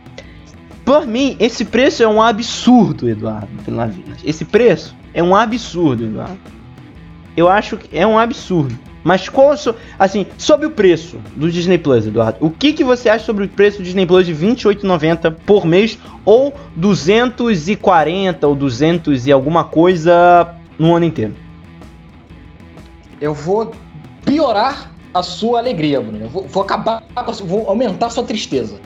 Por 0.84 1.06
mim, 1.06 1.36
esse 1.40 1.64
preço 1.66 2.02
é 2.02 2.08
um 2.08 2.20
absurdo, 2.22 3.08
Eduardo 3.08 3.48
Vilavinas. 3.64 4.18
Esse 4.26 4.44
preço 4.44 4.96
é 5.14 5.22
um 5.22 5.36
absurdo, 5.36 6.06
Eduardo. 6.06 6.40
Eu 7.38 7.48
acho 7.48 7.78
que 7.78 7.96
é 7.96 8.08
um 8.08 8.18
absurdo. 8.18 8.76
Mas 9.04 9.30
qual, 9.30 9.56
so- 9.56 9.76
assim, 9.98 10.26
sobre 10.38 10.66
o 10.66 10.72
preço 10.72 11.18
do 11.36 11.50
Disney 11.52 11.78
Plus, 11.78 12.08
Eduardo? 12.08 12.38
O 12.42 12.50
que, 12.50 12.74
que 12.74 12.84
você 12.84 13.08
acha 13.08 13.24
sobre 13.24 13.46
o 13.46 13.48
preço 13.48 13.78
do 13.78 13.84
Disney 13.84 14.06
Plus 14.06 14.26
de 14.26 14.34
R$ 14.34 14.48
28,90 14.56 15.36
por 15.46 15.66
mês 15.66 15.98
ou 16.26 16.54
240 16.76 18.48
ou 18.48 18.56
200 18.56 19.28
e 19.28 19.32
alguma 19.32 19.64
coisa 19.64 20.56
no 20.78 20.96
ano 20.96 21.06
inteiro? 21.06 21.36
Eu 23.21 23.34
vou 23.34 23.71
piorar 24.25 24.91
a 25.13 25.23
sua 25.23 25.60
alegria, 25.60 25.99
Bruno. 26.01 26.25
Eu 26.25 26.29
vou, 26.29 26.47
vou 26.47 26.63
acabar, 26.63 27.03
vou 27.43 27.67
aumentar 27.67 28.08
a 28.08 28.10
sua 28.10 28.23
tristeza. 28.23 28.79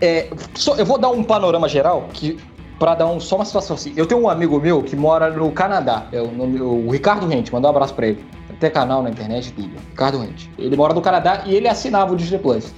É, 0.00 0.28
só- 0.54 0.76
eu 0.76 0.84
vou 0.86 0.98
dar 0.98 1.08
um 1.10 1.22
panorama 1.24 1.68
geral 1.68 2.08
que 2.12 2.38
para 2.78 2.94
dar 2.94 3.06
um, 3.06 3.18
só 3.18 3.36
uma 3.36 3.44
situação 3.44 3.74
assim. 3.74 3.92
Eu 3.96 4.06
tenho 4.06 4.20
um 4.20 4.28
amigo 4.28 4.60
meu 4.60 4.82
que 4.82 4.94
mora 4.94 5.30
no 5.30 5.50
Canadá, 5.50 6.06
é 6.12 6.20
o, 6.22 6.30
nome- 6.30 6.60
o 6.60 6.90
Ricardo 6.90 7.26
Rente, 7.26 7.52
mandar 7.52 7.68
um 7.68 7.70
abraço 7.72 7.94
para 7.94 8.06
ele. 8.08 8.24
Tem 8.60 8.70
canal 8.70 9.02
na 9.02 9.10
internet 9.10 9.52
tudo. 9.52 9.70
Ricardo 9.90 10.18
Rente. 10.18 10.50
Ele 10.58 10.76
mora 10.76 10.92
no 10.92 11.00
Canadá 11.00 11.42
e 11.46 11.54
ele 11.54 11.68
assinava 11.68 12.12
o 12.12 12.16
Disney 12.16 12.38
Plus. 12.38 12.72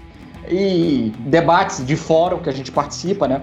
E 0.49 1.13
debates 1.21 1.85
de 1.87 1.97
fórum 1.97 2.39
que 2.39 2.49
a 2.49 2.53
gente 2.53 2.71
participa, 2.73 3.27
né? 3.29 3.43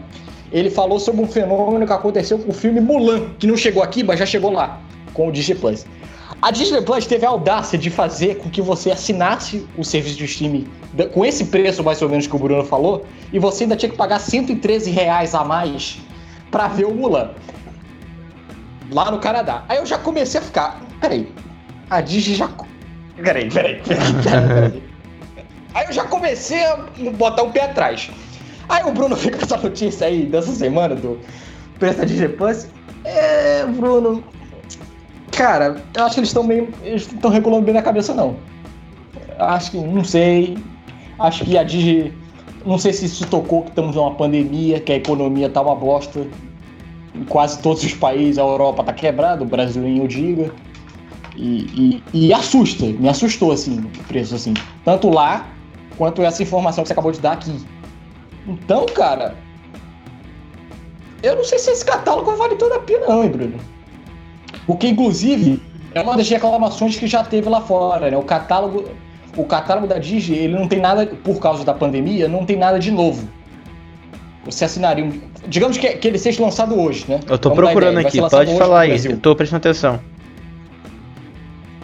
Ele 0.51 0.69
falou 0.69 0.99
sobre 0.99 1.21
um 1.21 1.27
fenômeno 1.27 1.85
que 1.85 1.93
aconteceu 1.93 2.37
com 2.39 2.51
o 2.51 2.53
filme 2.53 2.79
Mulan, 2.79 3.29
que 3.39 3.45
não 3.47 3.57
chegou 3.57 3.81
aqui, 3.83 4.03
mas 4.03 4.19
já 4.19 4.25
chegou 4.25 4.51
lá, 4.51 4.79
com 5.13 5.27
o 5.27 5.31
Disney 5.31 5.55
Plus. 5.55 5.85
A 6.41 6.51
Disney 6.51 6.81
Plus 6.81 7.05
teve 7.07 7.25
a 7.25 7.29
audácia 7.29 7.77
de 7.77 7.89
fazer 7.89 8.37
com 8.37 8.49
que 8.49 8.61
você 8.61 8.91
assinasse 8.91 9.67
o 9.75 9.83
serviço 9.83 10.17
de 10.17 10.25
streaming 10.25 10.67
com 11.13 11.25
esse 11.25 11.45
preço 11.45 11.83
mais 11.83 12.01
ou 12.01 12.09
menos 12.09 12.27
que 12.27 12.35
o 12.35 12.39
Bruno 12.39 12.63
falou, 12.63 13.05
e 13.31 13.39
você 13.39 13.63
ainda 13.63 13.75
tinha 13.75 13.89
que 13.89 13.97
pagar 13.97 14.19
113 14.19 14.89
reais 14.89 15.35
a 15.35 15.43
mais 15.43 15.99
para 16.49 16.67
ver 16.67 16.85
o 16.85 16.93
Mulan. 16.93 17.31
Lá 18.91 19.11
no 19.11 19.19
Canadá. 19.19 19.63
Aí 19.67 19.77
eu 19.77 19.85
já 19.85 19.97
comecei 19.97 20.39
a 20.39 20.43
ficar. 20.43 20.81
Peraí. 21.01 21.31
A 21.89 22.01
Disney 22.01 22.35
já. 22.35 22.49
Peraí, 23.21 23.49
peraí, 23.49 23.81
peraí, 23.81 24.13
peraí. 24.23 24.83
Aí 25.73 25.85
eu 25.87 25.93
já 25.93 26.05
comecei 26.05 26.63
a 26.63 26.77
botar 27.17 27.43
o 27.43 27.51
pé 27.51 27.65
atrás. 27.65 28.09
Aí 28.69 28.83
o 28.83 28.91
Bruno 28.91 29.15
fica 29.17 29.37
com 29.37 29.43
essa 29.43 29.57
notícia 29.57 30.07
aí 30.07 30.25
dessa 30.25 30.51
semana 30.53 30.95
do 30.95 31.19
preço 31.77 31.99
da 31.99 32.05
Disney 32.05 32.29
Plus. 32.29 32.67
É, 33.03 33.65
Bruno, 33.65 34.23
Cara, 35.37 35.75
eu 35.95 36.03
acho 36.03 36.15
que 36.15 36.19
eles 36.21 36.29
estão 36.29 36.41
meio. 36.41 36.67
Eles 36.83 37.03
estão 37.03 37.29
regulando 37.29 37.61
bem 37.61 37.75
na 37.75 37.83
cabeça, 37.83 38.11
não. 38.11 38.37
Acho 39.37 39.69
que. 39.69 39.77
Não 39.77 40.03
sei. 40.03 40.57
Acho 41.19 41.45
que 41.45 41.55
a 41.55 41.63
Digi. 41.63 42.11
Não 42.65 42.79
sei 42.79 42.91
se 42.91 43.05
isso 43.05 43.25
tocou 43.27 43.61
que 43.61 43.69
estamos 43.69 43.95
numa 43.95 44.15
pandemia, 44.15 44.79
que 44.79 44.91
a 44.91 44.95
economia 44.95 45.47
tá 45.47 45.61
uma 45.61 45.75
bosta. 45.75 46.25
Em 47.13 47.23
quase 47.25 47.61
todos 47.61 47.83
os 47.83 47.93
países, 47.93 48.39
a 48.39 48.41
Europa 48.41 48.83
tá 48.83 48.93
quebrada, 48.93 49.43
o 49.43 49.45
Brasil 49.45 49.83
nem 49.83 49.99
eu 49.99 50.07
diga. 50.07 50.51
E, 51.35 52.01
e, 52.13 52.27
e, 52.27 52.33
assusta, 52.33 52.85
me 52.85 53.07
assustou 53.07 53.51
assim, 53.51 53.79
o 53.79 54.03
preço 54.05 54.33
assim. 54.33 54.55
Tanto 54.83 55.07
lá 55.07 55.47
quanto 55.99 56.23
essa 56.23 56.41
informação 56.41 56.83
que 56.83 56.87
você 56.87 56.93
acabou 56.93 57.11
de 57.11 57.19
dar 57.19 57.33
aqui. 57.33 57.55
Então, 58.47 58.87
cara. 58.87 59.35
Eu 61.21 61.35
não 61.35 61.43
sei 61.43 61.59
se 61.59 61.69
esse 61.69 61.85
catálogo 61.85 62.35
vale 62.35 62.55
toda 62.55 62.75
a 62.77 62.79
pena, 62.79 63.07
não, 63.07 63.23
hein, 63.23 63.29
Bruno. 63.29 63.76
O 64.67 64.75
que, 64.75 64.87
inclusive, 64.87 65.61
é 65.93 66.01
uma 66.01 66.17
das 66.17 66.29
reclamações 66.29 66.97
que 66.97 67.07
já 67.07 67.23
teve 67.23 67.47
lá 67.49 67.61
fora, 67.61 68.11
né? 68.11 68.17
O 68.17 68.23
catálogo, 68.23 68.85
o 69.35 69.45
catálogo 69.45 69.87
da 69.87 69.97
Disney, 69.97 70.39
ele 70.39 70.53
não 70.53 70.67
tem 70.67 70.79
nada, 70.79 71.05
por 71.05 71.39
causa 71.39 71.63
da 71.63 71.73
pandemia, 71.73 72.27
não 72.27 72.45
tem 72.45 72.57
nada 72.57 72.77
de 72.77 72.91
novo. 72.91 73.27
Você 74.45 74.65
assinaria 74.65 75.03
um. 75.03 75.19
Digamos 75.47 75.77
que, 75.77 75.87
que 75.89 76.07
ele 76.07 76.17
seja 76.17 76.41
lançado 76.41 76.79
hoje, 76.79 77.05
né? 77.07 77.19
Eu 77.27 77.37
tô 77.37 77.49
vamos 77.49 77.63
procurando 77.63 77.97
aqui, 77.99 78.19
pode 78.19 78.57
falar 78.57 78.81
aí, 78.81 79.05
eu 79.05 79.17
tô 79.17 79.35
prestando 79.35 79.57
atenção. 79.57 79.99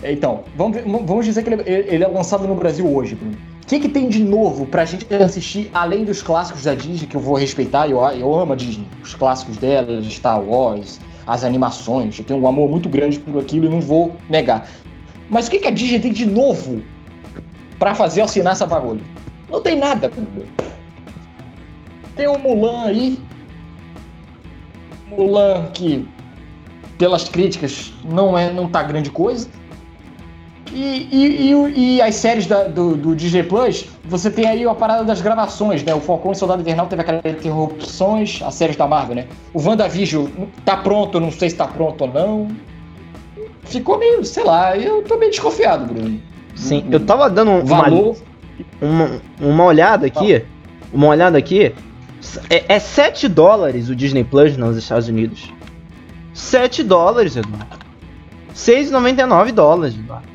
Então, 0.03 0.43
vamos, 0.55 0.81
vamos 0.83 1.25
dizer 1.25 1.43
que 1.43 1.49
ele, 1.49 1.63
ele 1.65 2.03
é 2.03 2.07
lançado 2.07 2.45
no 2.45 2.55
Brasil 2.55 2.85
hoje, 2.85 3.15
Bruno. 3.15 3.37
O 3.63 3.65
que, 3.65 3.79
que 3.79 3.87
tem 3.87 4.09
de 4.09 4.21
novo 4.21 4.65
pra 4.65 4.83
gente 4.83 5.11
assistir, 5.13 5.71
além 5.73 6.03
dos 6.03 6.21
clássicos 6.21 6.63
da 6.63 6.75
Disney, 6.75 7.07
que 7.07 7.15
eu 7.15 7.21
vou 7.21 7.35
respeitar, 7.35 7.87
eu, 7.87 8.01
eu 8.01 8.35
amo 8.35 8.51
a 8.51 8.55
Disney, 8.55 8.85
os 9.01 9.15
clássicos 9.15 9.55
dela, 9.55 10.01
Star 10.03 10.41
Wars, 10.41 10.99
as 11.25 11.43
animações. 11.43 12.17
Eu 12.17 12.25
tenho 12.25 12.41
um 12.41 12.47
amor 12.47 12.69
muito 12.69 12.89
grande 12.89 13.19
por 13.19 13.39
aquilo 13.41 13.65
e 13.65 13.69
não 13.69 13.81
vou 13.81 14.15
negar. 14.29 14.67
Mas 15.29 15.47
o 15.47 15.51
que, 15.51 15.59
que 15.59 15.67
a 15.67 15.71
Disney 15.71 15.99
tem 15.99 16.11
de 16.11 16.25
novo 16.25 16.81
para 17.79 17.95
fazer 17.95 18.21
assinar 18.21 18.53
essa 18.53 18.65
bagulho? 18.65 19.01
Não 19.49 19.61
tem 19.61 19.77
nada. 19.77 20.11
Tem 22.15 22.27
o 22.27 22.33
um 22.33 22.39
Mulan 22.39 22.85
aí. 22.85 23.19
Mulan 25.07 25.67
que, 25.73 26.07
pelas 26.97 27.29
críticas, 27.29 27.93
não 28.03 28.37
é 28.37 28.51
não 28.51 28.67
tá 28.67 28.83
grande 28.83 29.09
coisa. 29.09 29.47
E, 30.71 31.07
e, 31.11 31.51
e, 31.51 31.95
e, 31.97 32.01
as 32.01 32.15
séries 32.15 32.47
da, 32.47 32.63
do, 32.63 32.95
do 32.95 33.15
Disney 33.15 33.43
Plus, 33.43 33.85
você 34.05 34.29
tem 34.29 34.45
aí 34.45 34.65
a 34.65 34.75
parada 34.75 35.03
das 35.03 35.21
gravações, 35.21 35.83
né? 35.83 35.95
O 35.95 36.01
Falcão 36.01 36.33
e 36.33 36.35
Soldado 36.35 36.61
Invernal 36.61 36.87
teve 36.87 37.01
aquelas 37.01 37.23
interrupções, 37.25 38.41
as 38.43 38.53
séries 38.53 38.75
da 38.75 38.85
Marvel, 38.85 39.15
né? 39.15 39.27
O 39.53 39.61
WandaVision 39.61 40.27
tá 40.65 40.75
pronto, 40.75 41.19
não 41.19 41.31
sei 41.31 41.49
se 41.49 41.55
tá 41.55 41.67
pronto 41.67 42.01
ou 42.01 42.07
não. 42.11 42.47
Ficou 43.63 43.97
meio, 43.97 44.23
sei 44.25 44.43
lá, 44.43 44.77
eu 44.77 45.03
tô 45.03 45.17
meio 45.17 45.31
desconfiado, 45.31 45.93
Bruno. 45.93 46.19
Sim, 46.53 46.85
eu 46.91 46.99
tava 46.99 47.29
dando 47.29 47.51
um 47.51 47.65
valor. 47.65 48.17
Uma, 48.81 49.05
uma, 49.05 49.21
uma 49.39 49.63
olhada 49.63 50.05
aqui. 50.05 50.43
Uma 50.91 51.07
olhada 51.07 51.37
aqui. 51.37 51.73
É, 52.49 52.75
é 52.75 52.79
7 52.79 53.27
dólares 53.27 53.89
o 53.89 53.95
Disney 53.95 54.23
Plus 54.23 54.57
nos 54.57 54.75
Estados 54.77 55.07
Unidos. 55.07 55.51
7 56.33 56.83
dólares, 56.83 57.35
Eduardo. 57.35 57.83
6,99 58.53 59.51
dólares, 59.51 59.95
Eduardo. 59.95 60.27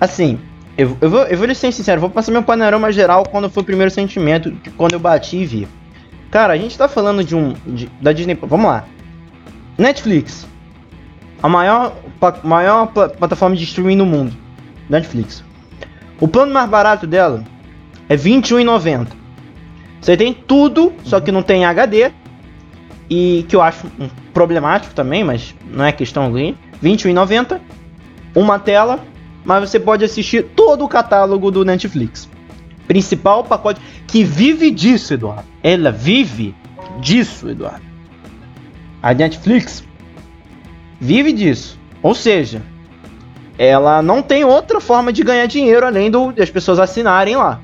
Assim, 0.00 0.38
eu, 0.76 0.96
eu, 1.00 1.10
vou, 1.10 1.22
eu 1.24 1.38
vou 1.38 1.54
ser 1.54 1.70
sincero, 1.72 2.00
vou 2.00 2.10
passar 2.10 2.32
meu 2.32 2.42
panorama 2.42 2.90
geral 2.90 3.24
quando 3.24 3.48
foi 3.48 3.62
o 3.62 3.66
primeiro 3.66 3.90
sentimento, 3.90 4.52
quando 4.76 4.94
eu 4.94 4.98
bati 4.98 5.36
e 5.36 5.46
vi. 5.46 5.68
Cara, 6.30 6.52
a 6.52 6.56
gente 6.56 6.76
tá 6.76 6.88
falando 6.88 7.22
de 7.22 7.36
um. 7.36 7.54
De, 7.64 7.86
da 8.00 8.12
Disney. 8.12 8.34
Vamos 8.34 8.66
lá. 8.66 8.84
Netflix. 9.78 10.48
A 11.40 11.48
maior, 11.48 11.96
maior 12.42 12.86
plataforma 12.86 13.54
de 13.54 13.62
streaming 13.62 13.96
no 13.96 14.04
mundo. 14.06 14.36
Netflix. 14.90 15.44
O 16.20 16.26
plano 16.26 16.52
mais 16.52 16.68
barato 16.68 17.06
dela 17.06 17.44
é 18.08 18.16
R$21,90. 18.16 19.08
Você 20.00 20.16
tem 20.16 20.34
tudo, 20.34 20.92
só 21.04 21.20
que 21.20 21.30
não 21.30 21.42
tem 21.42 21.64
HD. 21.64 22.10
E 23.08 23.44
que 23.48 23.54
eu 23.54 23.62
acho 23.62 23.86
problemático 24.32 24.92
também, 24.92 25.22
mas 25.22 25.54
não 25.70 25.84
é 25.84 25.92
questão 25.92 26.30
ruim. 26.30 26.56
R$21,90. 26.82 27.60
Uma 28.34 28.58
tela 28.58 28.98
mas 29.44 29.68
você 29.68 29.78
pode 29.78 30.04
assistir 30.04 30.42
todo 30.56 30.84
o 30.84 30.88
catálogo 30.88 31.50
do 31.50 31.64
Netflix. 31.64 32.28
Principal 32.86 33.44
pacote 33.44 33.80
que 34.06 34.24
vive 34.24 34.70
disso, 34.70 35.14
Eduardo. 35.14 35.44
Ela 35.62 35.90
vive 35.90 36.54
disso, 37.00 37.48
Eduardo. 37.48 37.84
A 39.02 39.12
Netflix 39.12 39.84
vive 41.00 41.32
disso. 41.32 41.78
Ou 42.02 42.14
seja, 42.14 42.62
ela 43.58 44.02
não 44.02 44.22
tem 44.22 44.44
outra 44.44 44.80
forma 44.80 45.12
de 45.12 45.22
ganhar 45.22 45.46
dinheiro 45.46 45.86
além 45.86 46.10
do, 46.10 46.32
das 46.32 46.50
pessoas 46.50 46.78
assinarem 46.78 47.36
lá. 47.36 47.60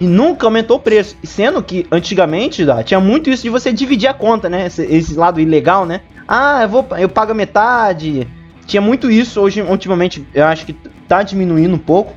E 0.00 0.06
nunca 0.06 0.46
aumentou 0.46 0.78
o 0.78 0.80
preço. 0.80 1.16
Sendo 1.22 1.62
que 1.62 1.86
antigamente 1.90 2.64
tinha 2.84 3.00
muito 3.00 3.28
isso 3.28 3.42
de 3.42 3.50
você 3.50 3.72
dividir 3.72 4.08
a 4.08 4.14
conta, 4.14 4.48
né? 4.48 4.66
Esse, 4.66 4.82
esse 4.84 5.14
lado 5.14 5.40
ilegal, 5.40 5.84
né? 5.84 6.00
Ah, 6.26 6.62
eu, 6.62 6.68
vou, 6.68 6.86
eu 6.96 7.08
pago 7.08 7.32
a 7.32 7.34
metade 7.34 8.26
tinha 8.70 8.80
muito 8.80 9.10
isso, 9.10 9.40
hoje, 9.40 9.60
ultimamente, 9.62 10.24
eu 10.32 10.44
acho 10.46 10.64
que 10.64 10.72
tá 11.08 11.24
diminuindo 11.24 11.74
um 11.74 11.78
pouco. 11.78 12.14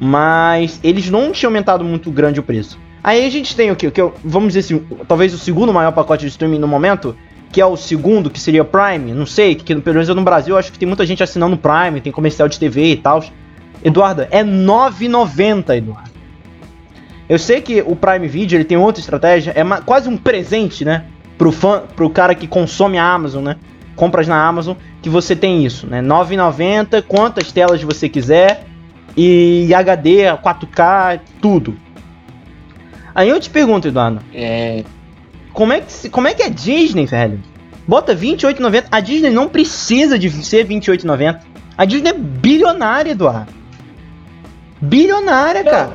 Mas 0.00 0.80
eles 0.82 1.10
não 1.10 1.30
tinham 1.30 1.50
aumentado 1.50 1.84
muito 1.84 2.10
grande 2.10 2.40
o 2.40 2.42
preço. 2.42 2.78
Aí 3.04 3.24
a 3.24 3.30
gente 3.30 3.54
tem 3.54 3.70
o 3.70 3.76
que? 3.76 3.90
que 3.90 4.00
vamos 4.24 4.54
dizer 4.54 4.60
assim, 4.60 4.86
talvez 5.06 5.34
o 5.34 5.38
segundo 5.38 5.72
maior 5.72 5.92
pacote 5.92 6.24
de 6.24 6.30
streaming 6.30 6.58
no 6.58 6.66
momento, 6.66 7.14
que 7.52 7.60
é 7.60 7.66
o 7.66 7.76
segundo, 7.76 8.30
que 8.30 8.40
seria 8.40 8.62
o 8.62 8.64
Prime, 8.64 9.12
não 9.12 9.26
sei, 9.26 9.54
que 9.54 9.74
pelo 9.76 9.94
menos 9.94 10.08
no 10.08 10.22
Brasil 10.22 10.56
acho 10.56 10.72
que 10.72 10.78
tem 10.78 10.88
muita 10.88 11.04
gente 11.04 11.22
assinando 11.22 11.56
Prime, 11.56 12.00
tem 12.00 12.10
comercial 12.10 12.48
de 12.48 12.58
TV 12.58 12.92
e 12.92 12.96
tal. 12.96 13.22
Eduardo, 13.84 14.26
é 14.30 14.42
9,90, 14.42 15.76
Eduardo. 15.76 16.10
Eu 17.28 17.38
sei 17.38 17.60
que 17.60 17.82
o 17.82 17.94
Prime 17.94 18.26
Video 18.26 18.56
ele 18.56 18.64
tem 18.64 18.78
outra 18.78 19.00
estratégia, 19.00 19.52
é 19.54 19.62
quase 19.82 20.08
um 20.08 20.16
presente, 20.16 20.84
né? 20.84 21.04
Pro 21.36 21.52
fã, 21.52 21.82
pro 21.94 22.08
cara 22.10 22.34
que 22.34 22.46
consome 22.46 22.98
a 22.98 23.04
Amazon, 23.04 23.44
né? 23.44 23.56
Compras 23.96 24.26
na 24.26 24.44
Amazon 24.46 24.76
que 25.00 25.08
você 25.08 25.34
tem 25.34 25.64
isso, 25.64 25.86
né? 25.86 26.00
9,90, 26.00 27.02
quantas 27.02 27.52
telas 27.52 27.82
você 27.82 28.08
quiser 28.08 28.64
e 29.16 29.72
HD, 29.74 30.24
4K, 30.42 31.20
tudo. 31.40 31.76
Aí 33.14 33.28
eu 33.28 33.38
te 33.38 33.50
pergunto, 33.50 33.88
Eduardo. 33.88 34.20
É... 34.32 34.84
Como 35.52 35.72
é 35.72 35.80
que 35.80 36.08
como 36.08 36.28
é 36.28 36.34
que 36.34 36.42
é 36.42 36.48
Disney, 36.48 37.04
velho? 37.04 37.38
Bota 37.86 38.16
28,90. 38.16 38.86
A 38.90 39.00
Disney 39.00 39.30
não 39.30 39.48
precisa 39.48 40.18
de 40.18 40.30
ser 40.44 40.66
28,90. 40.66 41.40
A 41.76 41.84
Disney 41.84 42.10
é 42.10 42.14
bilionária, 42.14 43.10
Eduardo. 43.10 43.52
Bilionária, 44.80 45.62
não. 45.62 45.70
cara. 45.70 45.92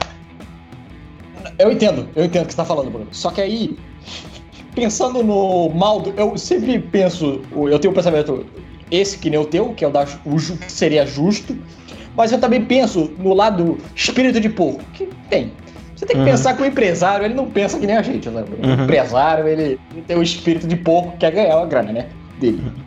Eu 1.58 1.72
entendo, 1.72 2.08
eu 2.16 2.26
entendo 2.26 2.44
o 2.44 2.46
que 2.46 2.54
você 2.54 2.58
tá 2.58 2.66
falando, 2.66 2.92
Bruno. 2.92 3.08
Só 3.12 3.32
que 3.32 3.42
aí 3.42 3.78
pensando 4.78 5.24
no 5.24 5.70
mal, 5.70 6.00
do, 6.00 6.14
eu 6.16 6.38
sempre 6.38 6.78
penso, 6.78 7.42
eu 7.52 7.80
tenho 7.80 7.92
um 7.92 7.96
pensamento 7.96 8.46
esse 8.92 9.18
que 9.18 9.28
nem 9.28 9.40
o 9.40 9.46
teu, 9.46 9.74
que 9.74 9.84
é 9.84 9.88
o 9.88 9.92
da 9.92 10.06
o 10.24 10.38
que 10.38 10.72
seria 10.72 11.04
justo, 11.04 11.58
mas 12.16 12.32
eu 12.32 12.40
também 12.40 12.64
penso 12.64 13.12
no 13.18 13.34
lado 13.34 13.80
espírito 13.96 14.40
de 14.40 14.50
porco, 14.50 14.84
que 14.94 15.10
tem. 15.32 15.52
Você 15.96 16.06
tem 16.06 16.16
que 16.16 16.22
uhum. 16.22 16.28
pensar 16.28 16.56
que 16.56 16.62
o 16.62 16.66
empresário, 16.66 17.26
ele 17.26 17.34
não 17.34 17.48
pensa 17.48 17.80
que 17.80 17.88
nem 17.88 17.98
a 17.98 18.04
gente, 18.04 18.30
né? 18.30 18.44
O 18.44 18.68
uhum. 18.68 18.84
empresário, 18.84 19.48
ele 19.48 19.80
tem 20.06 20.16
o 20.16 20.22
espírito 20.22 20.68
de 20.68 20.76
porco 20.76 21.14
que 21.14 21.18
quer 21.18 21.32
ganhar 21.32 21.58
a 21.58 21.66
grana, 21.66 21.92
né? 21.92 22.06
Dele. 22.40 22.62
Uhum. 22.64 22.84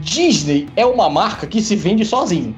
Disney 0.00 0.66
é 0.74 0.84
uma 0.84 1.08
marca 1.08 1.46
que 1.46 1.62
se 1.62 1.76
vende 1.76 2.04
sozinho. 2.04 2.52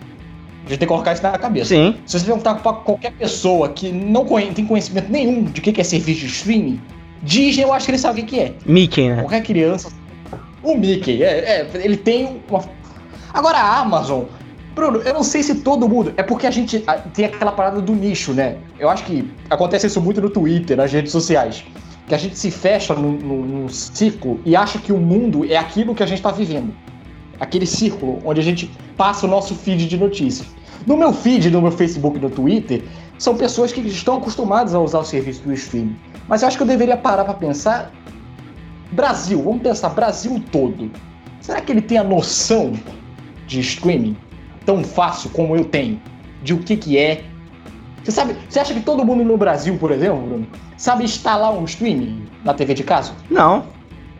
A 0.64 0.70
gente 0.70 0.78
tem 0.78 0.78
que 0.78 0.86
colocar 0.86 1.12
isso 1.12 1.22
na 1.22 1.36
cabeça. 1.36 1.66
Sim. 1.66 1.96
Se 2.06 2.18
você 2.18 2.24
perguntar 2.24 2.54
pra 2.56 2.72
qualquer 2.72 3.12
pessoa 3.12 3.68
que 3.68 3.92
não 3.92 4.24
tem 4.24 4.64
conhecimento 4.64 5.12
nenhum 5.12 5.44
de 5.44 5.60
que 5.60 5.78
é 5.78 5.84
serviço 5.84 6.20
de 6.20 6.26
streaming, 6.26 6.80
Disney, 7.26 7.64
eu 7.64 7.72
acho 7.72 7.84
que 7.84 7.90
ele 7.90 7.98
sabe 7.98 8.22
o 8.22 8.24
que 8.24 8.38
é. 8.38 8.54
Mickey, 8.64 9.08
né? 9.08 9.16
Qualquer 9.16 9.42
criança. 9.42 9.90
O 10.62 10.76
Mickey, 10.76 11.22
é, 11.22 11.60
é, 11.60 11.70
ele 11.74 11.96
tem 11.96 12.40
uma. 12.48 12.64
Agora 13.34 13.58
a 13.58 13.80
Amazon. 13.80 14.24
Bruno, 14.74 15.00
eu 15.00 15.14
não 15.14 15.22
sei 15.22 15.42
se 15.42 15.56
todo 15.56 15.88
mundo. 15.88 16.14
É 16.16 16.22
porque 16.22 16.46
a 16.46 16.50
gente 16.50 16.84
tem 17.14 17.24
aquela 17.24 17.50
parada 17.50 17.80
do 17.80 17.94
nicho, 17.94 18.32
né? 18.32 18.56
Eu 18.78 18.88
acho 18.88 19.04
que 19.04 19.28
acontece 19.50 19.86
isso 19.86 20.00
muito 20.00 20.20
no 20.20 20.30
Twitter, 20.30 20.76
nas 20.76 20.92
redes 20.92 21.12
sociais. 21.12 21.64
Que 22.06 22.14
a 22.14 22.18
gente 22.18 22.38
se 22.38 22.50
fecha 22.50 22.94
num, 22.94 23.12
num, 23.12 23.68
ciclo 23.68 24.40
e 24.44 24.54
acha 24.54 24.78
que 24.78 24.92
o 24.92 24.98
mundo 24.98 25.44
é 25.50 25.56
aquilo 25.56 25.94
que 25.94 26.02
a 26.02 26.06
gente 26.06 26.22
tá 26.22 26.30
vivendo. 26.30 26.72
aquele 27.40 27.66
círculo 27.66 28.20
onde 28.24 28.40
a 28.40 28.42
gente 28.42 28.70
passa 28.96 29.26
o 29.26 29.28
nosso 29.28 29.54
feed 29.54 29.88
de 29.88 29.96
notícias. 29.96 30.46
No 30.86 30.96
meu 30.96 31.12
feed, 31.12 31.50
no 31.50 31.60
meu 31.60 31.72
Facebook 31.72 32.18
e 32.18 32.20
no 32.20 32.30
Twitter, 32.30 32.84
são 33.18 33.36
pessoas 33.36 33.72
que 33.72 33.80
estão 33.80 34.18
acostumadas 34.18 34.74
a 34.74 34.80
usar 34.80 35.00
o 35.00 35.04
serviço 35.04 35.42
do 35.42 35.52
streaming. 35.52 35.96
Mas 36.28 36.42
eu 36.42 36.48
acho 36.48 36.56
que 36.56 36.62
eu 36.62 36.66
deveria 36.66 36.96
parar 36.96 37.24
para 37.24 37.34
pensar. 37.34 37.90
Brasil, 38.90 39.42
vamos 39.42 39.62
pensar, 39.62 39.90
Brasil 39.90 40.42
todo. 40.50 40.90
Será 41.40 41.60
que 41.60 41.72
ele 41.72 41.80
tem 41.80 41.98
a 41.98 42.04
noção 42.04 42.72
de 43.46 43.60
streaming 43.60 44.16
tão 44.64 44.82
fácil 44.82 45.30
como 45.30 45.56
eu 45.56 45.64
tenho? 45.64 46.00
De 46.42 46.54
o 46.54 46.58
que, 46.58 46.76
que 46.76 46.98
é? 46.98 47.24
Você 48.02 48.12
sabe, 48.12 48.36
você 48.48 48.60
acha 48.60 48.72
que 48.72 48.80
todo 48.80 49.04
mundo 49.04 49.24
no 49.24 49.36
Brasil, 49.36 49.76
por 49.78 49.90
exemplo, 49.90 50.20
Bruno, 50.20 50.46
sabe 50.76 51.04
instalar 51.04 51.52
um 51.52 51.64
streaming 51.64 52.26
na 52.44 52.54
TV 52.54 52.74
de 52.74 52.84
casa? 52.84 53.12
Não. 53.30 53.64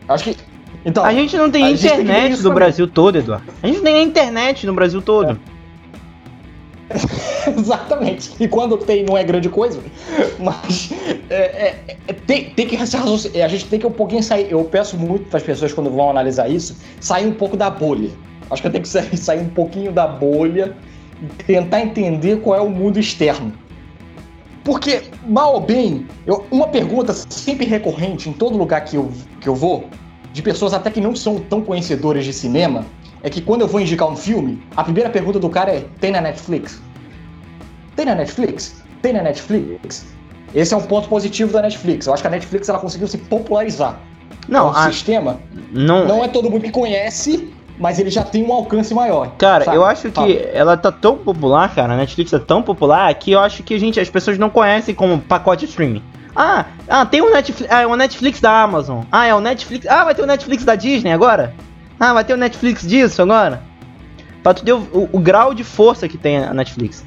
Acho 0.07 0.25
que. 0.25 0.37
Então, 0.85 1.03
a 1.03 1.13
gente 1.13 1.37
não 1.37 1.49
tem 1.49 1.73
internet 1.73 2.35
tem 2.35 2.43
no 2.43 2.53
Brasil 2.53 2.87
todo, 2.87 3.17
Eduardo. 3.17 3.45
A 3.61 3.67
gente 3.67 3.77
não 3.77 3.83
tem 3.83 4.03
internet 4.03 4.65
no 4.65 4.73
Brasil 4.73 5.01
todo. 5.01 5.31
É. 5.31 5.56
Exatamente. 7.57 8.31
E 8.39 8.47
quando 8.47 8.77
tem, 8.77 9.03
não 9.03 9.17
é 9.17 9.23
grande 9.23 9.49
coisa. 9.49 9.81
Mas 10.39 10.91
é, 11.29 11.35
é, 11.35 11.97
é, 12.07 12.13
tem, 12.13 12.51
tem 12.51 12.67
que 12.67 12.77
a 12.77 13.47
gente 13.47 13.65
tem 13.65 13.79
que 13.79 13.87
um 13.87 13.91
pouquinho 13.91 14.23
sair. 14.23 14.51
Eu 14.51 14.63
peço 14.63 14.97
muito 14.97 15.29
para 15.29 15.37
as 15.37 15.43
pessoas 15.43 15.73
quando 15.73 15.89
vão 15.89 16.09
analisar 16.09 16.49
isso, 16.49 16.77
sair 16.99 17.27
um 17.27 17.33
pouco 17.33 17.57
da 17.57 17.69
bolha. 17.69 18.09
Acho 18.49 18.61
que 18.61 18.67
eu 18.67 18.71
tenho 18.71 18.83
que 18.83 18.89
sair, 18.89 19.17
sair 19.17 19.41
um 19.41 19.49
pouquinho 19.49 19.91
da 19.91 20.07
bolha 20.07 20.75
e 21.21 21.43
tentar 21.43 21.81
entender 21.81 22.37
qual 22.37 22.57
é 22.57 22.61
o 22.61 22.69
mundo 22.69 22.99
externo. 22.99 23.51
Porque, 24.63 25.03
mal 25.25 25.53
ou 25.53 25.61
bem, 25.61 26.05
eu, 26.25 26.45
uma 26.51 26.67
pergunta 26.67 27.13
sempre 27.13 27.65
recorrente 27.65 28.29
em 28.29 28.33
todo 28.33 28.57
lugar 28.57 28.83
que 28.83 28.97
eu, 28.97 29.09
que 29.39 29.47
eu 29.47 29.55
vou, 29.55 29.85
de 30.33 30.41
pessoas 30.41 30.73
até 30.73 30.91
que 30.91 30.99
não 30.99 31.15
são 31.15 31.39
tão 31.39 31.61
conhecedoras 31.61 32.25
de 32.25 32.33
cinema, 32.33 32.85
é 33.23 33.29
que 33.29 33.41
quando 33.41 33.61
eu 33.61 33.67
vou 33.67 33.81
indicar 33.81 34.07
um 34.07 34.15
filme, 34.15 34.61
a 34.75 34.83
primeira 34.83 35.09
pergunta 35.09 35.39
do 35.39 35.49
cara 35.49 35.71
é: 35.71 35.85
tem 35.99 36.11
na 36.11 36.21
Netflix? 36.21 36.81
Tem 37.95 38.05
na 38.05 38.15
Netflix? 38.15 38.83
Tem 39.01 39.13
na 39.13 39.23
Netflix? 39.23 40.05
Esse 40.53 40.73
é 40.73 40.77
um 40.77 40.81
ponto 40.81 41.09
positivo 41.09 41.51
da 41.51 41.61
Netflix. 41.61 42.07
Eu 42.07 42.13
acho 42.13 42.21
que 42.21 42.27
a 42.27 42.31
Netflix 42.31 42.69
ela 42.69 42.79
conseguiu 42.79 43.07
se 43.07 43.17
popularizar. 43.17 43.99
Não, 44.47 44.67
o 44.67 44.69
a... 44.69 44.83
sistema 44.91 45.39
não... 45.71 46.05
não 46.05 46.23
é 46.23 46.27
todo 46.27 46.49
mundo 46.49 46.61
que 46.61 46.71
conhece, 46.71 47.53
mas 47.77 47.99
ele 47.99 48.09
já 48.09 48.23
tem 48.23 48.45
um 48.45 48.53
alcance 48.53 48.93
maior. 48.93 49.31
Cara, 49.37 49.65
sabe? 49.65 49.77
eu 49.77 49.83
acho 49.83 50.09
que 50.11 50.49
ela 50.53 50.77
tá 50.77 50.91
tão 50.91 51.17
popular, 51.17 51.73
cara, 51.73 51.93
a 51.93 51.97
Netflix 51.97 52.31
é 52.33 52.39
tão 52.39 52.63
popular 52.63 53.13
que 53.15 53.31
eu 53.31 53.39
acho 53.39 53.61
que 53.63 53.73
a 53.73 53.79
gente, 53.79 53.99
as 53.99 54.09
pessoas 54.09 54.37
não 54.37 54.49
conhecem 54.49 54.95
como 54.95 55.19
pacote 55.19 55.65
streaming. 55.65 56.01
Ah, 56.35 56.65
ah, 56.87 57.05
tem 57.05 57.21
um 57.21 57.31
Netflix, 57.31 57.71
ah, 57.71 57.81
é 57.81 57.87
o 57.87 57.95
Netflix 57.95 58.39
da 58.39 58.61
Amazon. 58.61 59.03
Ah, 59.11 59.25
é 59.25 59.33
o 59.33 59.41
Netflix, 59.41 59.87
ah, 59.87 60.05
vai 60.05 60.13
ter 60.13 60.21
o 60.21 60.27
Netflix 60.27 60.63
da 60.63 60.75
Disney 60.75 61.11
agora? 61.11 61.53
Ah, 61.99 62.13
vai 62.13 62.23
ter 62.23 62.33
o 62.33 62.37
Netflix 62.37 62.87
disso 62.87 63.21
agora? 63.21 63.61
Pra 64.43 64.53
tu 64.53 64.63
ter 64.63 64.73
o, 64.73 64.77
o, 64.77 65.09
o 65.13 65.19
grau 65.19 65.53
de 65.53 65.63
força 65.63 66.07
que 66.07 66.17
tem 66.17 66.37
a 66.37 66.53
Netflix. 66.53 67.03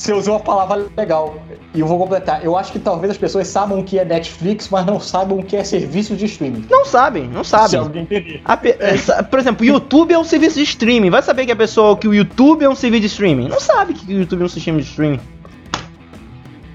Você 0.00 0.14
usou 0.14 0.36
a 0.36 0.40
palavra 0.40 0.86
legal. 0.96 1.42
E 1.74 1.80
eu 1.80 1.86
vou 1.86 1.98
completar. 1.98 2.42
Eu 2.42 2.56
acho 2.56 2.72
que 2.72 2.78
talvez 2.78 3.10
as 3.10 3.18
pessoas 3.18 3.46
saibam 3.48 3.80
o 3.80 3.84
que 3.84 3.98
é 3.98 4.04
Netflix, 4.04 4.66
mas 4.70 4.86
não 4.86 4.98
saibam 4.98 5.38
o 5.38 5.44
que 5.44 5.54
é 5.54 5.62
serviço 5.62 6.16
de 6.16 6.24
streaming. 6.24 6.64
Não 6.70 6.86
sabem, 6.86 7.28
não 7.28 7.44
sabem. 7.44 7.68
Se 7.68 7.76
alguém 7.76 8.02
entender. 8.04 8.42
Pe... 8.62 8.76
É. 8.78 9.22
Por 9.22 9.38
exemplo, 9.38 9.62
o 9.62 9.68
YouTube 9.68 10.14
é 10.14 10.18
um 10.18 10.24
serviço 10.24 10.56
de 10.56 10.62
streaming. 10.62 11.10
Vai 11.10 11.20
saber 11.20 11.44
que 11.44 11.52
a 11.52 11.56
pessoa 11.56 11.98
que 11.98 12.08
o 12.08 12.14
YouTube 12.14 12.64
é 12.64 12.68
um 12.68 12.74
serviço 12.74 13.02
de 13.02 13.06
streaming. 13.08 13.48
Não 13.48 13.60
sabe 13.60 13.92
que 13.92 14.10
o 14.10 14.18
YouTube 14.20 14.40
é 14.40 14.44
um 14.46 14.48
sistema 14.48 14.80
de 14.80 14.88
streaming. 14.88 15.20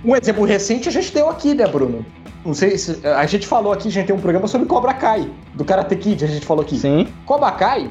Um 0.04 0.16
exemplo 0.16 0.46
recente 0.46 0.88
a 0.88 0.92
gente 0.92 1.12
deu 1.12 1.28
aqui, 1.28 1.56
né, 1.56 1.66
Bruno? 1.66 2.06
Não 2.46 2.54
sei 2.54 2.78
se. 2.78 3.06
A 3.08 3.26
gente 3.26 3.48
falou 3.48 3.74
aqui, 3.74 3.88
a 3.88 3.92
gente 3.92 4.06
tem 4.06 4.16
um 4.16 4.20
programa 4.20 4.48
sobre 4.48 4.68
Cobra 4.68 4.94
Kai, 4.94 5.30
do 5.56 5.66
Karate 5.66 5.96
Kid, 5.96 6.24
a 6.24 6.28
gente 6.28 6.46
falou 6.46 6.64
aqui. 6.64 6.78
Sim. 6.78 7.08
Cobra 7.26 7.52
Kai, 7.52 7.90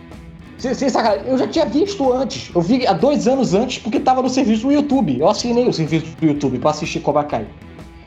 sem 0.56 0.88
sacanagem, 0.88 1.26
eu 1.26 1.36
já 1.36 1.48
tinha 1.48 1.66
visto 1.66 2.12
antes. 2.12 2.50
Eu 2.54 2.60
vi 2.60 2.86
há 2.86 2.92
dois 2.92 3.26
anos 3.26 3.52
antes 3.52 3.78
porque 3.78 3.98
tava 3.98 4.22
no 4.22 4.28
serviço 4.28 4.62
do 4.62 4.72
YouTube. 4.72 5.18
Eu 5.18 5.28
assinei 5.28 5.66
o 5.66 5.72
serviço 5.72 6.06
do 6.20 6.26
YouTube 6.26 6.58
para 6.58 6.70
assistir 6.70 7.00
Cobra 7.00 7.24
Kai. 7.24 7.46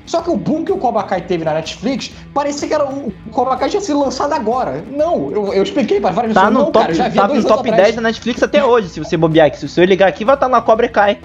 Só 0.06 0.22
que 0.22 0.30
o 0.30 0.38
boom 0.38 0.64
que 0.64 0.72
o 0.72 0.78
Cobra 0.78 1.04
Kai 1.04 1.22
teve 1.22 1.44
na 1.44 1.54
Netflix 1.54 2.12
parecia 2.34 2.66
que 2.66 2.74
era 2.74 2.86
o 2.86 3.12
Cobra 3.32 3.58
Kai 3.58 3.70
tinha 3.70 3.82
sido 3.82 4.00
lançado 4.00 4.32
agora. 4.32 4.82
Não, 4.90 5.30
eu, 5.30 5.54
eu 5.54 5.62
expliquei 5.62 6.00
para 6.00 6.12
várias 6.12 6.34
tá 6.34 6.46
pessoas. 6.46 6.58
No 6.58 6.66
não, 6.66 6.72
top, 6.72 6.86
cara, 6.86 6.94
já 6.94 7.10
vi 7.10 7.18
tá 7.18 7.28
no 7.28 7.44
top 7.44 7.70
10 7.70 7.96
da 7.96 8.02
Netflix 8.02 8.42
até 8.42 8.64
hoje, 8.64 8.88
se 8.88 9.00
você 9.02 9.18
bobear 9.18 9.48
aqui. 9.48 9.60
Se 9.60 9.68
você 9.68 9.86
ligar 9.86 10.08
aqui, 10.08 10.24
vai 10.24 10.36
estar 10.36 10.48
lá 10.48 10.62
Cobra 10.62 10.88
Kai. 10.88 11.20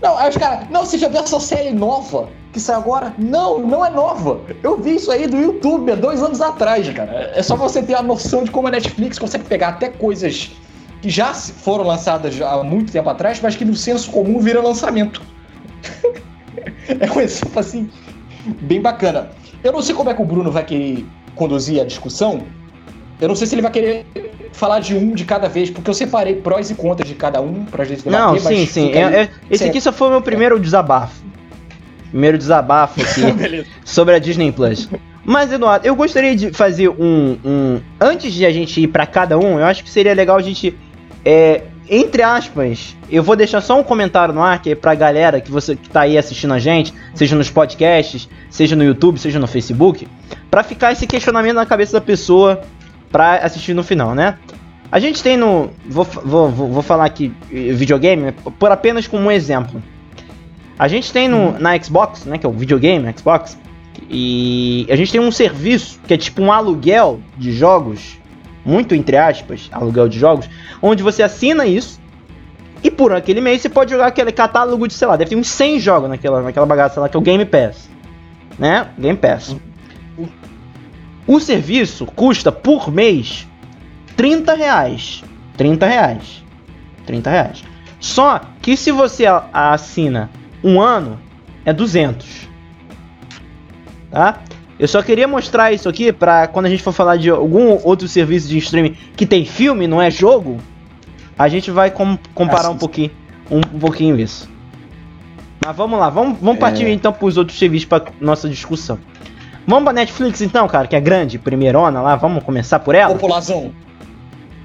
Não, 0.00 0.16
aí 0.16 0.30
os 0.30 0.36
caras, 0.36 0.70
não, 0.70 0.86
você 0.86 0.96
já 0.96 1.08
viu 1.08 1.20
essa 1.20 1.40
série 1.40 1.72
nova 1.72 2.28
que 2.58 2.64
saiu 2.64 2.80
agora? 2.80 3.14
Não, 3.16 3.60
não 3.60 3.84
é 3.86 3.90
nova. 3.90 4.40
Eu 4.62 4.76
vi 4.76 4.96
isso 4.96 5.10
aí 5.10 5.26
do 5.26 5.36
YouTube 5.36 5.92
há 5.92 5.94
dois 5.94 6.22
anos 6.22 6.40
atrás, 6.40 6.88
cara. 6.90 7.32
É 7.34 7.42
só 7.42 7.56
você 7.56 7.82
ter 7.82 7.94
a 7.94 8.02
noção 8.02 8.44
de 8.44 8.50
como 8.50 8.66
a 8.68 8.70
Netflix 8.70 9.18
consegue 9.18 9.44
pegar 9.44 9.68
até 9.68 9.88
coisas 9.88 10.50
que 11.00 11.08
já 11.08 11.32
foram 11.32 11.84
lançadas 11.84 12.40
há 12.42 12.62
muito 12.64 12.90
tempo 12.90 13.08
atrás, 13.08 13.40
mas 13.40 13.54
que 13.54 13.64
no 13.64 13.74
senso 13.74 14.10
comum 14.10 14.40
vira 14.40 14.60
lançamento. 14.60 15.22
é 16.88 17.10
um 17.10 17.20
exemplo 17.20 17.58
assim, 17.58 17.88
bem 18.60 18.80
bacana. 18.80 19.30
Eu 19.62 19.72
não 19.72 19.80
sei 19.80 19.94
como 19.94 20.10
é 20.10 20.14
que 20.14 20.22
o 20.22 20.24
Bruno 20.24 20.50
vai 20.50 20.64
querer 20.64 21.06
conduzir 21.36 21.80
a 21.80 21.84
discussão. 21.84 22.42
Eu 23.20 23.28
não 23.28 23.36
sei 23.36 23.46
se 23.46 23.54
ele 23.54 23.62
vai 23.62 23.70
querer 23.70 24.06
falar 24.52 24.80
de 24.80 24.96
um 24.96 25.12
de 25.12 25.24
cada 25.24 25.48
vez, 25.48 25.70
porque 25.70 25.88
eu 25.88 25.94
separei 25.94 26.36
prós 26.36 26.70
e 26.70 26.74
contras 26.74 27.08
de 27.08 27.14
cada 27.14 27.40
um 27.40 27.64
pra 27.64 27.84
gente 27.84 28.02
debater. 28.02 28.26
Não, 28.26 28.38
sim, 28.38 28.66
sim. 28.66 28.92
É, 28.92 29.22
é, 29.22 29.30
esse 29.48 29.64
aqui 29.64 29.80
só 29.80 29.92
foi 29.92 30.08
o 30.08 30.10
meu 30.10 30.22
primeiro 30.22 30.58
desabafo. 30.58 31.28
Primeiro 32.10 32.38
desabafo 32.38 33.00
aqui 33.00 33.66
sobre 33.84 34.14
a 34.14 34.18
Disney 34.18 34.52
Plus. 34.52 34.88
Mas, 35.24 35.52
Eduardo, 35.52 35.86
eu 35.86 35.94
gostaria 35.94 36.34
de 36.34 36.50
fazer 36.52 36.88
um, 36.88 37.38
um. 37.44 37.80
Antes 38.00 38.32
de 38.32 38.46
a 38.46 38.50
gente 38.50 38.80
ir 38.80 38.88
para 38.88 39.06
cada 39.06 39.38
um, 39.38 39.58
eu 39.58 39.66
acho 39.66 39.84
que 39.84 39.90
seria 39.90 40.14
legal 40.14 40.36
a 40.36 40.42
gente. 40.42 40.74
É, 41.24 41.64
entre 41.90 42.22
aspas, 42.22 42.96
eu 43.10 43.22
vou 43.22 43.36
deixar 43.36 43.60
só 43.60 43.78
um 43.78 43.82
comentário 43.82 44.32
no 44.32 44.42
ar 44.42 44.60
que 44.60 44.70
é 44.70 44.74
pra 44.74 44.94
galera 44.94 45.40
que 45.40 45.50
você 45.50 45.74
que 45.76 45.88
tá 45.88 46.02
aí 46.02 46.16
assistindo 46.16 46.54
a 46.54 46.58
gente, 46.58 46.92
seja 47.14 47.34
nos 47.36 47.50
podcasts, 47.50 48.28
seja 48.50 48.76
no 48.76 48.84
YouTube, 48.84 49.18
seja 49.18 49.38
no 49.38 49.46
Facebook, 49.46 50.06
para 50.50 50.62
ficar 50.62 50.92
esse 50.92 51.06
questionamento 51.06 51.56
na 51.56 51.66
cabeça 51.66 51.92
da 51.92 52.00
pessoa 52.00 52.62
pra 53.10 53.36
assistir 53.36 53.74
no 53.74 53.82
final, 53.82 54.14
né? 54.14 54.38
A 54.90 54.98
gente 54.98 55.22
tem 55.22 55.36
no. 55.36 55.70
Vou, 55.86 56.04
vou, 56.04 56.50
vou 56.50 56.82
falar 56.82 57.04
aqui 57.04 57.32
videogame 57.50 58.32
por 58.58 58.72
apenas 58.72 59.06
como 59.06 59.24
um 59.24 59.30
exemplo. 59.30 59.82
A 60.78 60.86
gente 60.86 61.12
tem 61.12 61.28
no, 61.28 61.38
uhum. 61.38 61.58
na 61.58 61.80
Xbox, 61.80 62.24
né? 62.24 62.38
Que 62.38 62.46
é 62.46 62.48
o 62.48 62.52
videogame, 62.52 63.12
Xbox. 63.16 63.58
E 64.08 64.86
a 64.88 64.96
gente 64.96 65.10
tem 65.10 65.20
um 65.20 65.32
serviço 65.32 65.98
que 66.06 66.14
é 66.14 66.16
tipo 66.16 66.40
um 66.40 66.52
aluguel 66.52 67.20
de 67.36 67.52
jogos. 67.52 68.16
Muito 68.64 68.94
entre 68.94 69.16
aspas, 69.16 69.68
aluguel 69.72 70.08
de 70.08 70.18
jogos. 70.18 70.48
Onde 70.80 71.02
você 71.02 71.22
assina 71.22 71.66
isso. 71.66 72.00
E 72.82 72.90
por 72.90 73.12
aquele 73.12 73.40
mês 73.40 73.60
você 73.60 73.68
pode 73.68 73.90
jogar 73.90 74.06
aquele 74.06 74.30
catálogo 74.30 74.86
de, 74.86 74.94
sei 74.94 75.08
lá, 75.08 75.16
deve 75.16 75.30
ter 75.30 75.36
uns 75.36 75.48
100 75.48 75.80
jogos 75.80 76.08
naquela, 76.08 76.42
naquela 76.42 76.66
bagaça 76.66 77.00
lá 77.00 77.08
que 77.08 77.16
é 77.16 77.18
o 77.18 77.22
Game 77.22 77.44
Pass. 77.44 77.90
Né? 78.56 78.86
Game 78.96 79.18
Pass. 79.18 79.56
O 81.26 81.40
serviço 81.40 82.06
custa 82.06 82.52
por 82.52 82.92
mês 82.92 83.46
30 84.16 84.54
reais. 84.54 85.24
30 85.56 85.86
reais. 85.86 86.44
30 87.04 87.30
reais. 87.30 87.64
Só 87.98 88.40
que 88.62 88.76
se 88.76 88.92
você 88.92 89.24
assina 89.52 90.30
um 90.62 90.80
ano, 90.80 91.18
é 91.64 91.72
200. 91.72 92.48
Tá? 94.10 94.40
Eu 94.78 94.86
só 94.86 95.02
queria 95.02 95.26
mostrar 95.26 95.72
isso 95.72 95.88
aqui 95.88 96.12
para 96.12 96.46
quando 96.46 96.66
a 96.66 96.70
gente 96.70 96.82
for 96.82 96.92
falar 96.92 97.16
de 97.16 97.28
algum 97.28 97.78
outro 97.84 98.06
serviço 98.06 98.48
de 98.48 98.58
streaming 98.58 98.96
que 99.16 99.26
tem 99.26 99.44
filme, 99.44 99.88
não 99.88 100.00
é 100.00 100.10
jogo, 100.10 100.58
a 101.36 101.48
gente 101.48 101.70
vai 101.70 101.90
com, 101.90 102.16
comparar 102.32 102.70
um 102.70 102.76
pouquinho, 102.76 103.10
um, 103.50 103.58
um, 103.58 103.78
pouquinho 103.78 104.18
isso. 104.18 104.48
Mas 105.64 105.76
vamos 105.76 105.98
lá, 105.98 106.08
vamos, 106.08 106.38
vamos 106.40 106.58
partir 106.60 106.84
é... 106.84 106.90
então 106.90 107.12
para 107.12 107.26
os 107.26 107.36
outros 107.36 107.58
serviços 107.58 107.88
para 107.88 108.04
nossa 108.20 108.48
discussão. 108.48 108.98
Vamos 109.66 109.84
pra 109.84 109.92
Netflix 109.92 110.40
então, 110.40 110.66
cara, 110.68 110.86
que 110.86 110.94
é 110.94 111.00
grande, 111.00 111.38
primeirona 111.38 112.00
lá, 112.00 112.14
vamos 112.14 112.42
começar 112.44 112.78
por 112.78 112.94
ela? 112.94 113.14
População. 113.14 113.72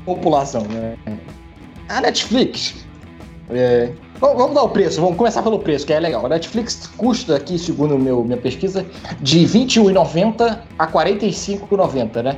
População, 0.06 0.64
né? 0.64 0.96
A 1.90 2.02
Netflix. 2.02 2.86
É... 3.50 3.92
Vamos 4.20 4.54
dar 4.54 4.64
o 4.64 4.70
preço, 4.70 5.02
vamos 5.02 5.18
começar 5.18 5.42
pelo 5.42 5.60
preço, 5.60 5.86
que 5.86 5.94
é 5.94 6.00
legal. 6.00 6.26
A 6.26 6.30
Netflix 6.30 6.88
custa 6.96 7.36
aqui, 7.36 7.60
segundo 7.60 7.98
meu, 7.98 8.24
minha 8.24 8.38
pesquisa, 8.38 8.86
de 9.20 9.46
R$21,90 9.46 10.60
a 10.80 10.86
R$45,90, 10.86 12.24
né? 12.24 12.38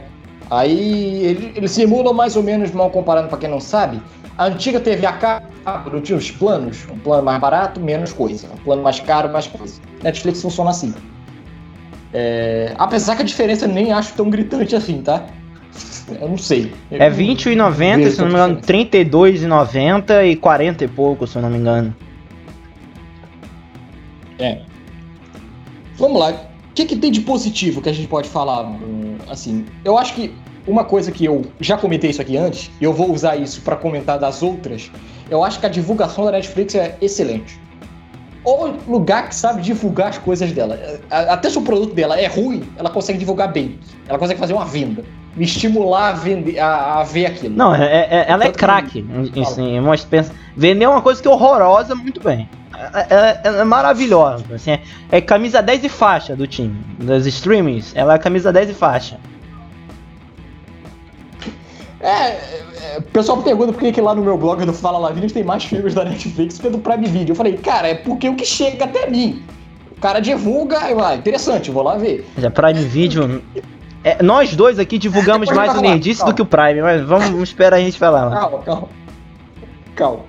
Aí 0.49 1.23
ele, 1.23 1.53
ele 1.55 1.67
simula 1.67 2.13
mais 2.13 2.35
ou 2.35 2.43
menos, 2.43 2.71
mal 2.71 2.89
comparando 2.89 3.27
para 3.27 3.37
quem 3.37 3.49
não 3.49 3.59
sabe, 3.59 4.01
a 4.37 4.45
antiga 4.45 4.79
TV 4.79 5.05
a 5.05 5.13
cabo 5.13 5.89
não 5.91 6.01
tinha 6.01 6.17
os 6.17 6.29
planos, 6.29 6.85
um 6.91 6.99
plano 6.99 7.23
mais 7.23 7.39
barato, 7.39 7.79
menos 7.79 8.11
coisa, 8.11 8.47
um 8.53 8.63
plano 8.63 8.83
mais 8.83 8.99
caro, 8.99 9.31
mais 9.31 9.47
coisa. 9.47 9.79
Netflix 10.03 10.41
funciona 10.41 10.69
assim. 10.71 10.93
É, 12.13 12.73
apesar 12.77 13.15
que 13.15 13.21
a 13.21 13.25
diferença 13.25 13.67
nem 13.67 13.91
acho 13.91 14.13
tão 14.13 14.29
gritante 14.29 14.75
assim, 14.75 15.01
tá? 15.01 15.25
Eu 16.19 16.29
não 16.29 16.37
sei. 16.37 16.71
É 16.91 17.09
20,90, 17.09 18.11
se 18.11 18.19
não 18.19 18.27
me 18.27 18.33
engano, 18.33 18.61
32,90 18.61 20.31
e 20.31 20.35
40 20.35 20.83
e 20.83 20.87
pouco, 20.87 21.25
se 21.25 21.35
eu 21.35 21.41
não 21.41 21.49
me 21.49 21.57
engano. 21.57 21.95
É. 24.37 24.61
Vamos 25.97 26.19
lá. 26.19 26.31
O 26.31 26.73
que, 26.75 26.85
que 26.85 26.95
tem 26.95 27.11
de 27.11 27.21
positivo 27.21 27.81
que 27.81 27.89
a 27.89 27.93
gente 27.93 28.07
pode 28.07 28.29
falar? 28.29 28.69
Assim, 29.29 29.65
eu 29.83 29.97
acho 29.97 30.13
que 30.13 30.33
uma 30.67 30.83
coisa 30.83 31.11
que 31.11 31.25
eu 31.25 31.45
já 31.59 31.77
comentei 31.77 32.09
isso 32.09 32.21
aqui 32.21 32.37
antes, 32.37 32.69
e 32.79 32.83
eu 32.83 32.93
vou 32.93 33.11
usar 33.11 33.35
isso 33.35 33.61
para 33.61 33.75
comentar 33.75 34.19
das 34.19 34.43
outras, 34.43 34.91
eu 35.29 35.43
acho 35.43 35.59
que 35.59 35.65
a 35.65 35.69
divulgação 35.69 36.25
da 36.25 36.31
Netflix 36.31 36.75
é 36.75 36.97
excelente. 37.01 37.59
O 38.45 38.67
lugar 38.87 39.27
que 39.27 39.35
sabe 39.35 39.61
divulgar 39.61 40.09
as 40.09 40.17
coisas 40.19 40.51
dela. 40.51 40.79
Até 41.09 41.49
se 41.49 41.57
o 41.57 41.61
produto 41.61 41.95
dela 41.95 42.19
é 42.19 42.27
ruim, 42.27 42.63
ela 42.77 42.89
consegue 42.91 43.17
divulgar 43.17 43.51
bem. 43.51 43.79
Ela 44.07 44.19
consegue 44.19 44.39
fazer 44.39 44.53
uma 44.53 44.65
venda. 44.65 45.03
Me 45.35 45.43
estimular 45.43 46.09
a, 46.09 46.11
vender, 46.13 46.59
a, 46.59 46.99
a 46.99 47.03
ver 47.03 47.25
aquilo. 47.25 47.55
Não, 47.55 47.75
é, 47.75 48.07
é, 48.09 48.25
ela 48.27 48.45
é 48.45 48.51
craque. 48.51 49.05
Assim, 49.41 50.07
pensa, 50.09 50.31
vender 50.55 50.87
uma 50.87 51.01
coisa 51.01 51.21
que 51.21 51.27
é 51.27 51.31
horrorosa 51.31 51.95
muito 51.95 52.21
bem. 52.23 52.47
É, 52.93 53.49
é, 53.49 53.59
é 53.61 53.63
maravilhosa. 53.63 54.45
Assim, 54.53 54.71
é, 54.71 54.81
é, 55.11 55.21
camisa 55.21 55.61
10 55.61 55.85
e 55.85 55.89
faixa 55.89 56.35
do 56.35 56.45
time. 56.45 56.75
Das 56.99 57.25
streamings, 57.25 57.93
ela 57.95 58.13
é 58.13 58.17
camisa 58.17 58.53
10 58.53 58.69
e 58.69 58.73
faixa. 58.73 59.17
É, 62.05 62.07
é, 62.07 62.97
o 62.99 63.01
pessoal 63.01 63.41
pergunta 63.41 63.73
por 63.73 63.79
que, 63.79 63.91
que 63.91 63.99
lá 63.99 64.13
no 64.13 64.21
meu 64.21 64.37
blog 64.37 64.63
do 64.63 64.71
Fala 64.71 64.99
Lavinas 64.99 65.31
tem 65.31 65.43
mais 65.43 65.63
filmes 65.65 65.95
da 65.95 66.05
Netflix 66.05 66.59
que 66.59 66.69
do 66.69 66.77
Prime 66.77 67.07
Video. 67.07 67.31
Eu 67.31 67.35
falei, 67.35 67.57
cara, 67.57 67.87
é 67.87 67.95
porque 67.95 68.29
o 68.29 68.35
que 68.35 68.45
chega 68.45 68.85
até 68.85 69.09
mim. 69.09 69.41
O 69.97 69.99
cara 69.99 70.19
divulga, 70.19 70.87
eu, 70.87 71.03
ah, 71.03 71.15
interessante, 71.15 71.71
vou 71.71 71.81
lá 71.81 71.97
ver. 71.97 72.23
Já 72.37 72.51
Prime 72.51 72.83
Video. 72.83 73.41
É, 74.03 74.21
nós 74.21 74.55
dois 74.55 74.77
aqui 74.77 74.99
divulgamos 74.99 75.49
mais 75.49 75.75
o 75.75 75.81
Nerdice 75.81 76.23
do 76.23 76.31
que 76.31 76.43
o 76.43 76.45
Prime, 76.45 76.79
mas 76.79 77.01
vamos 77.01 77.41
esperar 77.41 77.77
a 77.77 77.79
gente 77.79 77.97
falar 77.97 78.25
lá. 78.25 78.39
Calma, 78.39 78.59
calma. 78.59 78.89
Calma. 79.95 80.19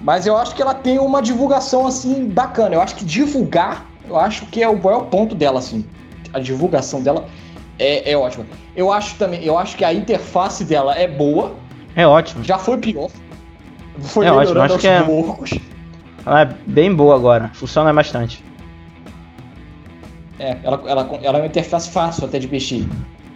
Mas 0.00 0.28
eu 0.28 0.36
acho 0.36 0.54
que 0.54 0.62
ela 0.62 0.74
tem 0.74 1.00
uma 1.00 1.20
divulgação 1.20 1.88
assim 1.88 2.28
bacana. 2.28 2.76
Eu 2.76 2.80
acho 2.80 2.94
que 2.94 3.04
divulgar, 3.04 3.84
eu 4.08 4.16
acho 4.16 4.46
que 4.46 4.62
é 4.62 4.68
o 4.68 4.80
maior 4.80 5.06
ponto 5.06 5.34
dela, 5.34 5.58
assim. 5.58 5.84
A 6.32 6.38
divulgação 6.38 7.02
dela 7.02 7.26
é, 7.78 8.12
é 8.12 8.16
ótima. 8.16 8.46
Eu 8.76 8.92
acho 8.92 9.16
também, 9.16 9.44
eu 9.44 9.58
acho 9.58 9.76
que 9.76 9.84
a 9.84 9.92
interface 9.92 10.64
dela 10.64 10.94
é 10.96 11.06
boa. 11.06 11.54
É 11.96 12.06
ótimo. 12.06 12.44
Já 12.44 12.58
foi 12.58 12.78
pior. 12.78 13.10
Foi 14.00 14.26
é 14.26 14.32
ótimo, 14.32 14.60
acho 14.60 14.78
que 14.78 14.88
é, 14.88 15.04
ela 16.26 16.42
é 16.42 16.54
bem 16.66 16.92
boa 16.94 17.14
agora. 17.14 17.50
Funciona 17.54 17.92
bastante. 17.92 18.42
É, 20.38 20.56
ela, 20.64 20.82
ela, 20.86 21.18
ela 21.22 21.38
é 21.38 21.40
uma 21.42 21.46
interface 21.46 21.90
fácil 21.90 22.24
até 22.24 22.38
de 22.38 22.48
mexer. 22.48 22.84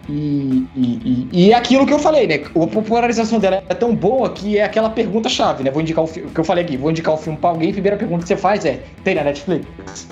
E, 0.09 0.67
e, 0.75 0.81
e, 0.81 1.29
e, 1.31 1.51
é 1.51 1.55
aquilo 1.55 1.85
que 1.85 1.93
eu 1.93 1.99
falei, 1.99 2.25
né? 2.25 2.35
A 2.35 2.67
popularização 2.67 3.37
dela 3.37 3.63
é 3.69 3.73
tão 3.75 3.95
boa 3.95 4.31
que 4.31 4.57
é 4.57 4.63
aquela 4.63 4.89
pergunta-chave, 4.89 5.63
né? 5.63 5.69
Vou 5.69 5.81
indicar 5.81 6.03
o, 6.03 6.07
o 6.07 6.31
que 6.31 6.39
eu 6.39 6.43
falei 6.43 6.63
aqui, 6.63 6.75
vou 6.75 6.89
indicar 6.89 7.13
o 7.13 7.17
filme 7.17 7.37
pra 7.37 7.51
alguém, 7.51 7.69
a 7.69 7.73
primeira 7.73 7.95
pergunta 7.95 8.23
que 8.23 8.27
você 8.27 8.35
faz 8.35 8.65
é: 8.65 8.81
tem 9.03 9.13
na 9.13 9.23
Netflix? 9.23 10.07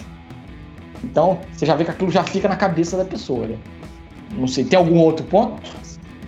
Então, 1.04 1.40
você 1.52 1.66
já 1.66 1.76
vê 1.76 1.84
que 1.84 1.92
aquilo 1.92 2.12
já 2.12 2.24
fica 2.24 2.48
na 2.48 2.56
cabeça 2.56 2.96
da 2.96 3.06
pessoa, 3.06 3.48
né? 3.48 3.56
Não 4.36 4.48
sei, 4.48 4.64
tem 4.64 4.78
algum 4.78 4.98
outro 4.98 5.26
ponto 5.26 5.62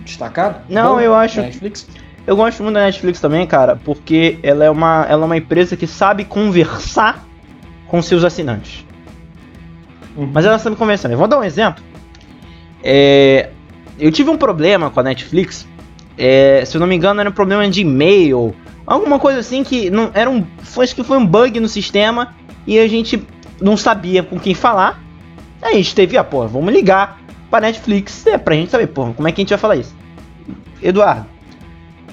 destacado? 0.04 0.62
Não, 0.68 0.94
Bom, 0.94 1.00
eu 1.00 1.14
acho. 1.14 1.40
Netflix? 1.40 1.86
Eu 2.26 2.36
gosto 2.36 2.62
muito 2.62 2.74
da 2.74 2.84
Netflix 2.84 3.20
também, 3.20 3.46
cara, 3.46 3.76
porque 3.76 4.38
ela 4.42 4.64
é 4.64 4.70
uma, 4.70 5.06
ela 5.08 5.22
é 5.22 5.26
uma 5.26 5.36
empresa 5.36 5.76
que 5.76 5.86
sabe 5.86 6.24
conversar 6.24 7.26
com 7.86 8.00
seus 8.02 8.24
assinantes. 8.24 8.84
Uhum. 10.16 10.30
Mas 10.32 10.44
ela 10.44 10.58
sabe 10.58 10.76
conversar. 10.76 11.08
Né? 11.08 11.16
Vou 11.16 11.26
dar 11.26 11.38
um 11.38 11.44
exemplo. 11.44 11.82
É, 12.82 13.50
eu 13.98 14.10
tive 14.12 14.30
um 14.30 14.36
problema 14.36 14.90
com 14.90 15.00
a 15.00 15.02
Netflix. 15.02 15.66
É, 16.16 16.64
se 16.64 16.76
eu 16.76 16.80
não 16.80 16.86
me 16.86 16.94
engano, 16.94 17.20
era 17.20 17.30
um 17.30 17.32
problema 17.32 17.68
de 17.68 17.80
e-mail. 17.80 18.54
Alguma 18.86 19.18
coisa 19.18 19.40
assim 19.40 19.64
que 19.64 19.90
não 19.90 20.10
era 20.14 20.28
um. 20.28 20.44
Foi, 20.58 20.84
acho 20.84 20.94
que 20.94 21.02
foi 21.02 21.16
um 21.16 21.26
bug 21.26 21.58
no 21.58 21.68
sistema. 21.68 22.34
E 22.66 22.78
a 22.78 22.86
gente 22.86 23.26
não 23.60 23.76
sabia 23.76 24.22
com 24.22 24.38
quem 24.38 24.54
falar. 24.54 25.02
Aí 25.62 25.74
a 25.74 25.76
gente 25.76 25.94
teve, 25.94 26.16
ah, 26.16 26.24
pô, 26.24 26.46
vamos 26.46 26.72
ligar 26.72 27.19
pra 27.50 27.60
Netflix, 27.60 28.26
é, 28.26 28.38
pra 28.38 28.54
gente 28.54 28.70
saber, 28.70 28.86
porra, 28.86 29.12
como 29.12 29.26
é 29.28 29.32
que 29.32 29.40
a 29.40 29.42
gente 29.42 29.50
vai 29.50 29.58
falar 29.58 29.76
isso? 29.76 29.94
Eduardo, 30.82 31.26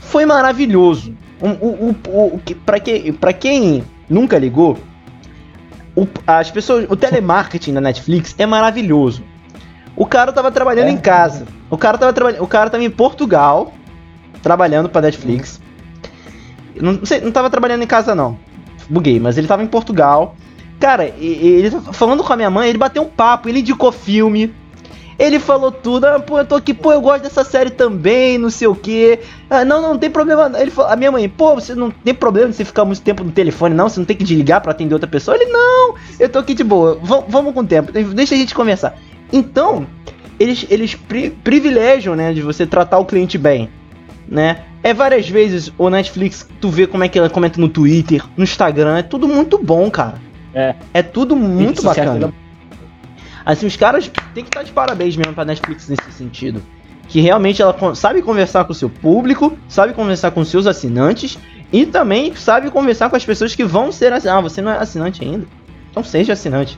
foi 0.01 0.25
maravilhoso. 0.25 1.15
O, 1.39 1.47
o, 1.47 1.95
o, 2.07 2.35
o, 2.35 2.41
pra, 2.65 2.79
que, 2.79 3.11
pra 3.11 3.31
quem 3.31 3.83
nunca 4.09 4.37
ligou, 4.39 4.77
o, 5.95 6.07
as 6.25 6.49
pessoas, 6.49 6.85
o 6.89 6.95
telemarketing 6.95 7.73
da 7.73 7.81
Netflix 7.81 8.35
é 8.37 8.45
maravilhoso. 8.45 9.23
O 9.95 10.05
cara 10.05 10.31
tava 10.31 10.51
trabalhando 10.51 10.87
é. 10.87 10.91
em 10.91 10.97
casa. 10.97 11.45
O 11.69 11.77
cara 11.77 11.97
tava 11.97 12.13
trabalhando, 12.13 12.43
o 12.43 12.47
cara 12.47 12.69
tava 12.69 12.83
em 12.83 12.89
Portugal 12.89 13.73
trabalhando 14.41 14.89
para 14.89 15.01
Netflix. 15.01 15.59
Não, 16.75 16.93
não, 16.93 17.05
sei, 17.05 17.19
não 17.21 17.31
tava 17.31 17.49
trabalhando 17.49 17.83
em 17.83 17.87
casa 17.87 18.13
não. 18.13 18.37
Buguei, 18.89 19.19
mas 19.19 19.37
ele 19.37 19.47
tava 19.47 19.63
em 19.63 19.67
Portugal. 19.67 20.35
Cara, 20.79 21.05
ele 21.05 21.71
falando 21.91 22.23
com 22.23 22.31
a 22.31 22.35
minha 22.35 22.49
mãe, 22.49 22.69
ele 22.69 22.77
bateu 22.77 23.01
um 23.01 23.09
papo, 23.09 23.49
ele 23.49 23.59
indicou 23.59 23.91
filme. 23.91 24.53
Ele 25.19 25.39
falou 25.39 25.71
tudo, 25.71 26.05
ah, 26.05 26.19
pô, 26.19 26.37
eu 26.37 26.45
tô 26.45 26.55
aqui, 26.55 26.73
pô, 26.73 26.93
eu 26.93 27.01
gosto 27.01 27.23
dessa 27.23 27.43
série 27.43 27.71
também, 27.71 28.37
não 28.37 28.51
sei 28.51 28.67
o 28.67 28.75
que. 28.75 29.19
Ah, 29.49 29.65
não, 29.65 29.81
não, 29.81 29.89
não 29.93 29.97
tem 29.97 30.11
problema. 30.11 30.51
Ele 30.59 30.69
falou, 30.69 30.91
a 30.91 30.95
minha 30.95 31.11
mãe, 31.11 31.27
pô, 31.27 31.55
você 31.55 31.73
não 31.73 31.89
tem 31.89 32.13
problema 32.13 32.49
de 32.49 32.55
você 32.55 32.63
ficar 32.63 32.85
muito 32.85 33.01
tempo 33.01 33.23
no 33.23 33.31
telefone, 33.31 33.73
não? 33.73 33.89
Você 33.89 33.99
não 33.99 34.05
tem 34.05 34.15
que 34.15 34.23
desligar 34.23 34.61
para 34.61 34.71
atender 34.71 34.93
outra 34.93 35.09
pessoa? 35.09 35.35
Ele, 35.35 35.51
não, 35.51 35.95
eu 36.19 36.29
tô 36.29 36.39
aqui 36.39 36.53
de 36.53 36.63
boa, 36.63 36.99
v 37.01 37.23
vamos 37.27 37.53
com 37.53 37.61
o 37.61 37.65
tempo, 37.65 37.91
deixa 37.91 38.35
a 38.35 38.37
gente 38.37 38.53
conversar. 38.53 38.95
Então, 39.33 39.87
eles, 40.39 40.67
eles 40.69 40.93
pri 40.93 41.31
privilegiam, 41.31 42.15
né, 42.15 42.31
de 42.31 42.41
você 42.41 42.67
tratar 42.67 42.99
o 42.99 43.05
cliente 43.05 43.39
bem, 43.39 43.69
né? 44.27 44.65
É 44.83 44.93
várias 44.93 45.27
vezes 45.27 45.73
o 45.79 45.89
Netflix, 45.89 46.47
tu 46.61 46.69
vê 46.69 46.85
como 46.85 47.03
é 47.03 47.09
que 47.09 47.17
ela 47.17 47.29
comenta 47.29 47.59
no 47.59 47.67
Twitter, 47.67 48.23
no 48.37 48.43
Instagram, 48.43 48.97
é 48.97 49.03
tudo 49.03 49.27
muito 49.27 49.57
bom, 49.57 49.89
cara. 49.89 50.21
É. 50.53 50.75
É 50.93 51.01
tudo 51.01 51.35
muito 51.35 51.81
bacana. 51.81 52.31
Assim, 53.47 53.65
os 53.65 53.77
caras 53.77 54.11
têm 54.33 54.43
que 54.43 54.49
estar 54.49 54.61
de 54.61 54.73
parabéns 54.73 55.15
mesmo 55.15 55.33
pra 55.33 55.45
Netflix 55.45 55.87
nesse 55.87 56.11
sentido. 56.11 56.61
Que 57.07 57.21
realmente 57.21 57.61
ela 57.61 57.73
sabe 57.95 58.21
conversar 58.21 58.65
com 58.65 58.73
o 58.73 58.75
seu 58.75 58.89
público, 58.89 59.57
sabe 59.69 59.93
conversar 59.93 60.31
com 60.31 60.43
seus 60.43 60.67
assinantes 60.67 61.39
e 61.71 61.85
também 61.85 62.35
sabe 62.35 62.69
conversar 62.69 63.09
com 63.09 63.15
as 63.15 63.23
pessoas 63.23 63.55
que 63.55 63.63
vão 63.63 63.89
ser 63.89 64.11
assinantes. 64.11 64.37
Ah, 64.37 64.41
você 64.41 64.61
não 64.61 64.73
é 64.73 64.77
assinante 64.77 65.23
ainda? 65.23 65.47
Então 65.89 66.03
seja 66.03 66.33
assinante. 66.33 66.77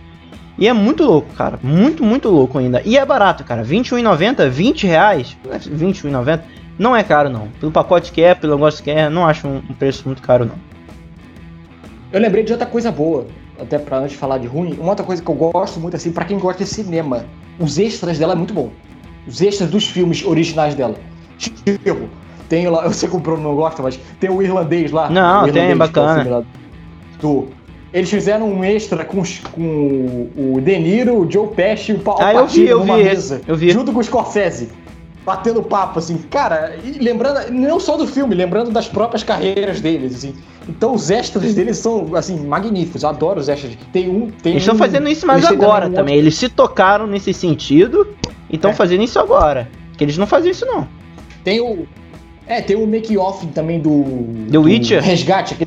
E 0.59 0.67
é 0.67 0.73
muito 0.73 1.03
louco, 1.03 1.33
cara. 1.33 1.59
Muito, 1.63 2.03
muito 2.03 2.29
louco 2.29 2.59
ainda. 2.59 2.83
E 2.85 2.99
é 2.99 3.03
barato, 3.03 3.43
cara. 3.43 3.63
R$21,90, 3.63 4.47
20 4.47 4.85
reais. 4.85 5.35
R$21,90 5.43 6.41
não 6.77 6.95
é 6.95 7.01
caro, 7.01 7.31
não. 7.31 7.47
Pelo 7.59 7.71
pacote 7.71 8.11
que 8.11 8.21
é, 8.21 8.35
pelo 8.35 8.53
negócio 8.53 8.83
que 8.83 8.91
é, 8.91 9.09
não 9.09 9.25
acho 9.25 9.47
um 9.47 9.73
preço 9.73 10.03
muito 10.05 10.21
caro, 10.21 10.45
não. 10.45 10.55
Eu 12.13 12.21
lembrei 12.21 12.43
de 12.43 12.51
outra 12.51 12.67
coisa 12.67 12.91
boa 12.91 13.25
até 13.61 13.77
pra 13.77 13.99
antes 13.99 14.11
de 14.11 14.17
falar 14.17 14.37
de 14.37 14.47
ruim, 14.47 14.77
uma 14.79 14.89
outra 14.89 15.05
coisa 15.05 15.21
que 15.21 15.29
eu 15.29 15.35
gosto 15.35 15.79
muito, 15.79 15.95
assim, 15.95 16.11
para 16.11 16.25
quem 16.25 16.37
gosta 16.37 16.63
de 16.63 16.69
cinema, 16.69 17.25
os 17.59 17.77
extras 17.77 18.17
dela 18.17 18.33
é 18.33 18.35
muito 18.35 18.53
bom. 18.53 18.69
Os 19.27 19.41
extras 19.41 19.69
dos 19.69 19.85
filmes 19.85 20.25
originais 20.25 20.75
dela. 20.75 20.95
Tipo, 21.37 22.09
tem 22.47 22.67
lá, 22.67 22.83
eu 22.85 22.93
sei 22.93 23.09
que 23.09 23.15
o 23.15 23.19
Bruno 23.19 23.43
não 23.43 23.55
gosta, 23.55 23.81
mas 23.81 23.99
tem 24.19 24.29
o 24.29 24.41
irlandês 24.41 24.91
lá. 24.91 25.09
Não, 25.09 25.47
irlandês, 25.47 25.67
tem, 25.67 25.77
bacana. 25.77 26.45
do, 27.21 27.47
eles 27.91 28.09
fizeram 28.09 28.47
um 28.51 28.63
extra 28.63 29.03
com, 29.03 29.23
com 29.51 30.29
o 30.35 30.61
De 30.61 30.77
Niro, 30.77 31.19
o 31.19 31.31
Joe 31.31 31.47
Pesci 31.47 31.91
e 31.91 31.95
o 31.95 31.99
Paulo 31.99 32.21
ah, 32.23 32.33
eu 32.33 32.47
vi, 32.47 32.67
eu 32.67 32.83
vi 32.83 32.91
mesa. 32.91 33.41
Eu 33.47 33.55
vi. 33.55 33.71
Junto 33.71 33.91
com 33.91 33.99
o 33.99 34.03
Scorsese 34.03 34.69
batendo 35.25 35.61
papo, 35.61 35.99
assim, 35.99 36.17
cara, 36.17 36.77
e 36.83 36.91
lembrando, 36.99 37.51
não 37.51 37.79
só 37.79 37.97
do 37.97 38.07
filme, 38.07 38.33
lembrando 38.33 38.71
das 38.71 38.87
próprias 38.87 39.23
carreiras 39.23 39.81
deles, 39.81 40.15
assim. 40.15 40.33
Então 40.67 40.93
os 40.93 41.09
extras 41.09 41.53
deles 41.53 41.77
são, 41.77 42.15
assim, 42.15 42.37
magníficos. 42.45 43.03
Eu 43.03 43.09
adoro 43.09 43.39
os 43.39 43.49
extras. 43.49 43.77
Tem 43.91 44.09
um. 44.09 44.29
Tem 44.29 44.53
eles 44.53 44.63
estão 44.63 44.75
um, 44.75 44.77
fazendo 44.77 45.09
isso 45.09 45.25
mais 45.25 45.45
agora 45.45 45.85
também. 45.85 45.91
Um 45.91 45.95
também. 45.95 46.17
Eles 46.17 46.35
se 46.35 46.47
tocaram 46.49 47.07
nesse 47.07 47.33
sentido 47.33 48.07
e 48.49 48.55
estão 48.55 48.71
é. 48.71 48.73
fazendo 48.73 49.03
isso 49.03 49.19
agora. 49.19 49.69
Que 49.97 50.03
eles 50.03 50.17
não 50.17 50.27
faziam 50.27 50.51
isso, 50.51 50.65
não. 50.65 50.87
Tem 51.43 51.59
o. 51.59 51.87
É, 52.47 52.61
tem 52.61 52.75
o 52.75 52.85
make-off 52.85 53.45
também 53.47 53.79
do. 53.79 54.03
The 54.51 54.57
Witcher? 54.57 55.03
Resgate. 55.03 55.57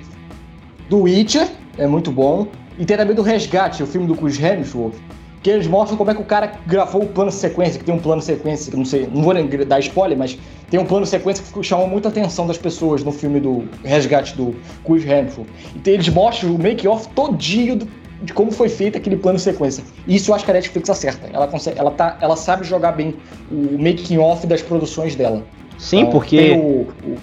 Do 0.89 1.03
Witcher, 1.03 1.49
é 1.79 1.87
muito 1.87 2.11
bom. 2.11 2.47
E 2.79 2.85
tem 2.85 2.97
também 2.97 3.15
do 3.15 3.23
Resgate, 3.23 3.83
o 3.83 3.87
filme 3.87 4.07
do 4.07 4.15
Chris 4.15 4.41
Hemsworth 4.41 4.95
que 5.43 5.51
eles 5.51 5.67
mostram 5.67 5.97
como 5.97 6.11
é 6.11 6.15
que 6.15 6.23
o 6.23 6.25
cara 6.25 6.53
gravou 6.67 7.03
o 7.03 7.07
plano 7.07 7.33
sequência, 7.33 7.79
que 7.79 7.85
tem 7.85 7.95
um 7.95 7.99
plano 7.99 8.23
sequência, 8.23 8.71
que 8.71 8.77
não 8.77 8.85
sei, 8.85 9.09
não 9.13 9.23
vou 9.23 9.35
dar 9.67 9.81
spoiler, 9.81 10.17
mas 10.17 10.39
tem 10.71 10.79
um 10.79 10.87
plano 10.87 11.05
sequência 11.05 11.45
que 11.45 11.63
chamou 11.63 11.89
muita 11.89 12.09
atenção 12.09 12.47
das 12.47 12.57
pessoas 12.57 13.03
no 13.03 13.11
filme 13.11 13.41
do 13.41 13.69
Resgate 13.85 14.37
do 14.37 14.55
Chris 14.85 15.05
Hemsworth. 15.05 15.49
Então 15.75 15.93
eles 15.93 16.09
mostram 16.09 16.55
o 16.55 16.59
make-off 16.59 17.09
todinho 17.09 17.77
do, 17.77 17.89
de 18.23 18.33
como 18.33 18.53
foi 18.53 18.69
feito 18.69 18.97
aquele 18.97 19.17
plano 19.17 19.39
sequência. 19.39 19.83
E 20.07 20.15
isso 20.15 20.31
eu 20.31 20.35
acho 20.35 20.45
que 20.45 20.51
a 20.51 20.55
Netflix 20.55 20.89
acerta. 20.89 21.29
Ela, 21.33 21.49
consegue, 21.49 21.79
ela, 21.79 21.91
tá, 21.91 22.17
ela 22.21 22.37
sabe 22.37 22.65
jogar 22.65 22.93
bem 22.93 23.17
o 23.51 23.77
making-off 23.79 24.47
das 24.47 24.63
produções 24.63 25.17
dela. 25.17 25.43
Sim, 25.77 26.01
então, 26.01 26.13
porque... 26.13 26.53
O, 26.53 26.87
o, 27.05 27.19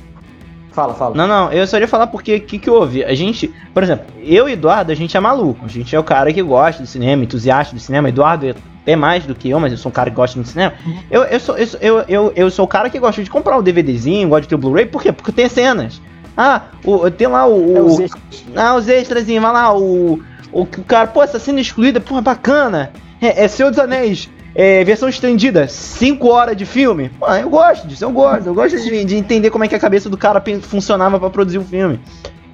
Fala, 0.79 0.93
fala. 0.93 1.13
Não, 1.13 1.27
não, 1.27 1.51
eu 1.51 1.67
só 1.67 1.77
ia 1.77 1.89
falar 1.89 2.07
porque 2.07 2.37
o 2.37 2.41
que, 2.41 2.57
que 2.57 2.69
houve? 2.69 3.03
A 3.03 3.13
gente, 3.13 3.53
por 3.73 3.83
exemplo, 3.83 4.05
eu 4.23 4.47
e 4.47 4.53
Eduardo, 4.53 4.93
a 4.93 4.95
gente 4.95 5.17
é 5.17 5.19
maluco. 5.19 5.65
A 5.65 5.67
gente 5.67 5.93
é 5.93 5.99
o 5.99 6.03
cara 6.05 6.31
que 6.31 6.41
gosta 6.41 6.81
de 6.81 6.87
cinema, 6.87 7.21
entusiasta 7.21 7.75
do 7.75 7.81
cinema. 7.81 8.07
Eduardo 8.07 8.47
é 8.47 8.55
até 8.81 8.95
mais 8.95 9.25
do 9.25 9.35
que 9.35 9.49
eu, 9.49 9.59
mas 9.59 9.73
eu 9.73 9.77
sou 9.77 9.89
um 9.89 9.93
cara 9.93 10.09
que 10.09 10.15
gosta 10.15 10.39
de 10.39 10.47
cinema. 10.47 10.73
Uhum. 10.85 10.99
Eu, 11.11 11.23
eu, 11.23 11.39
sou, 11.41 11.57
eu, 11.57 12.05
eu, 12.07 12.33
eu 12.33 12.49
sou 12.49 12.63
o 12.63 12.67
cara 12.67 12.89
que 12.89 12.97
gosta 12.97 13.21
de 13.21 13.29
comprar 13.29 13.57
o 13.57 13.59
um 13.59 13.61
DVDzinho, 13.61 14.29
gosta 14.29 14.43
de 14.43 14.47
ter 14.47 14.55
o 14.55 14.57
Blu-ray, 14.57 14.85
por 14.85 15.01
quê? 15.01 15.11
Porque 15.11 15.33
tem 15.33 15.49
cenas. 15.49 16.01
Ah, 16.37 16.61
o, 16.85 17.11
tem 17.11 17.27
lá 17.27 17.45
o. 17.45 17.75
É 17.75 17.81
os 17.81 17.99
extras. 17.99 18.45
Ah, 18.55 18.75
os 18.75 18.87
extrazinhos, 18.87 19.43
vai 19.43 19.51
lá, 19.51 19.77
o. 19.77 20.23
O, 20.49 20.61
o 20.61 20.65
cara, 20.65 21.07
pô, 21.07 21.21
essa 21.21 21.39
cena 21.39 21.59
excluída, 21.59 21.99
porra, 21.99 22.21
bacana. 22.21 22.93
É, 23.21 23.43
é 23.43 23.47
Senhor 23.49 23.69
dos 23.69 23.79
Anéis. 23.79 24.29
É, 24.55 24.83
versão 24.83 25.07
estendida, 25.07 25.67
5 25.67 26.27
horas 26.27 26.57
de 26.57 26.65
filme. 26.65 27.09
Pô, 27.19 27.27
eu 27.27 27.49
gosto 27.49 27.87
disso, 27.87 28.03
eu 28.03 28.11
gosto. 28.11 28.47
Eu 28.47 28.53
gosto 28.53 28.77
de, 28.79 29.05
de 29.05 29.15
entender 29.15 29.49
como 29.51 29.63
é 29.63 29.67
que 29.67 29.75
a 29.75 29.79
cabeça 29.79 30.09
do 30.09 30.17
cara 30.17 30.43
funcionava 30.61 31.19
pra 31.19 31.29
produzir 31.29 31.59
um 31.59 31.63
filme. 31.65 31.99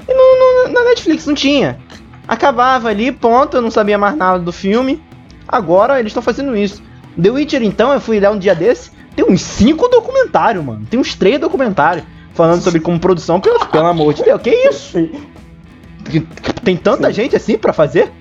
E 0.07 0.13
no, 0.13 0.67
no- 0.67 0.73
na 0.73 0.83
Netflix 0.89 1.25
não 1.25 1.33
tinha. 1.33 1.79
Acabava 2.27 2.89
ali, 2.89 3.11
ponto, 3.11 3.57
eu 3.57 3.61
não 3.61 3.71
sabia 3.71 3.97
mais 3.97 4.15
nada 4.15 4.39
do 4.39 4.51
filme. 4.51 5.01
Agora 5.47 5.99
eles 5.99 6.09
estão 6.09 6.21
fazendo 6.23 6.55
isso. 6.55 6.81
The 7.21 7.29
Witcher, 7.29 7.63
então, 7.63 7.93
eu 7.93 8.01
fui 8.01 8.19
lá 8.19 8.29
um 8.29 8.37
dia 8.37 8.53
desse, 8.53 8.91
tem 9.15 9.23
uns 9.25 9.41
5 9.41 9.87
documentários, 9.87 10.63
mano. 10.63 10.85
Tem 10.89 10.99
uns 10.99 11.15
3 11.15 11.39
documentários 11.39 12.05
falando 12.33 12.61
sobre 12.61 12.81
como 12.81 12.99
produção. 12.99 13.39
Pelo, 13.39 13.65
pelo 13.67 13.85
amor 13.85 14.13
de 14.13 14.23
Deus, 14.23 14.41
que 14.41 14.49
isso? 14.49 14.97
Tem 16.63 16.75
tanta 16.77 17.11
gente 17.11 17.35
assim 17.35 17.57
pra 17.57 17.71
fazer? 17.73 18.11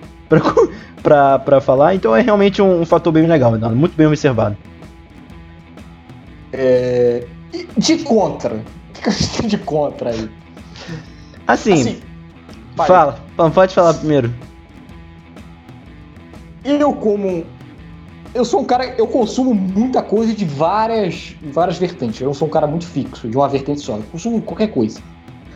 Pra 1.03 1.61
falar? 1.61 1.95
Então 1.95 2.17
é 2.17 2.23
realmente 2.23 2.63
um, 2.63 2.81
um 2.81 2.87
fator 2.87 3.13
bem 3.13 3.27
legal, 3.27 3.55
Eduardo. 3.55 3.77
Muito 3.77 3.95
bem 3.95 4.07
observado. 4.07 4.57
É... 6.53 7.27
e 7.53 7.69
De 7.77 7.99
contra. 7.99 8.55
O 8.55 9.03
que 9.03 9.09
a 9.09 9.13
gente 9.13 9.37
tem 9.37 9.49
de 9.49 9.59
contra 9.59 10.11
aí? 10.11 10.31
Assim, 11.47 12.01
fala. 12.75 13.19
Fala, 13.37 13.51
Pode 13.51 13.75
falar 13.75 13.95
primeiro. 13.95 14.33
Eu 16.65 16.95
como. 16.95 17.45
Eu 18.35 18.45
sou 18.45 18.63
um 18.63 18.65
cara. 18.65 18.95
Eu 18.97 19.07
consumo 19.07 19.55
muita 19.55 20.03
coisa 20.03 20.33
de 20.33 20.45
várias, 20.45 21.37
várias 21.53 21.77
vertentes. 21.77 22.21
Eu 22.21 22.29
não 22.29 22.35
sou 22.35 22.49
um 22.49 22.51
cara 22.51 22.67
muito 22.67 22.87
fixo, 22.87 23.29
de 23.29 23.37
uma 23.37 23.49
vertente 23.49 23.81
só. 23.83 23.97
Eu 23.97 24.03
consumo 24.11 24.41
qualquer 24.41 24.69
coisa. 24.69 25.01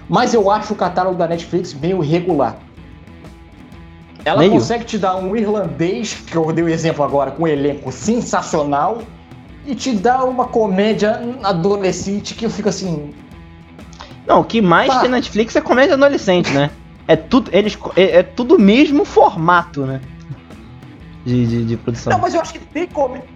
Mas 0.08 0.34
eu 0.34 0.50
acho 0.50 0.74
o 0.74 0.76
catálogo 0.76 1.16
da 1.16 1.26
Netflix 1.26 1.72
meio 1.74 2.04
irregular. 2.04 2.58
Ela 4.28 4.40
Meio? 4.40 4.52
consegue 4.52 4.84
te 4.84 4.98
dar 4.98 5.16
um 5.16 5.34
irlandês, 5.34 6.12
que 6.14 6.36
eu 6.36 6.52
dei 6.52 6.62
o 6.62 6.68
exemplo 6.68 7.02
agora, 7.02 7.30
com 7.30 7.44
um 7.44 7.46
elenco 7.46 7.90
sensacional, 7.90 8.98
e 9.66 9.74
te 9.74 9.92
dá 9.92 10.22
uma 10.24 10.46
comédia 10.46 11.20
adolescente 11.42 12.34
que 12.34 12.44
eu 12.44 12.50
fico 12.50 12.68
assim. 12.68 13.14
Não, 14.26 14.40
o 14.40 14.44
que 14.44 14.60
mais 14.60 14.92
Tá. 14.92 15.00
tem 15.00 15.08
na 15.08 15.16
Netflix 15.16 15.56
é 15.56 15.60
comédia 15.62 15.94
adolescente, 15.94 16.50
né? 16.52 16.70
É 17.06 17.16
tudo, 17.16 17.50
eles, 17.54 17.78
é, 17.96 18.18
é 18.18 18.22
tudo 18.22 18.56
o 18.56 18.60
mesmo 18.60 19.04
formato, 19.06 19.86
né? 19.86 19.98
De, 21.24 21.46
de, 21.46 21.64
de 21.64 21.76
produção. 21.78 22.12
Não, 22.12 22.20
mas 22.20 22.34
eu 22.34 22.40
acho 22.42 22.52
que 22.52 22.58
tem. 22.58 22.86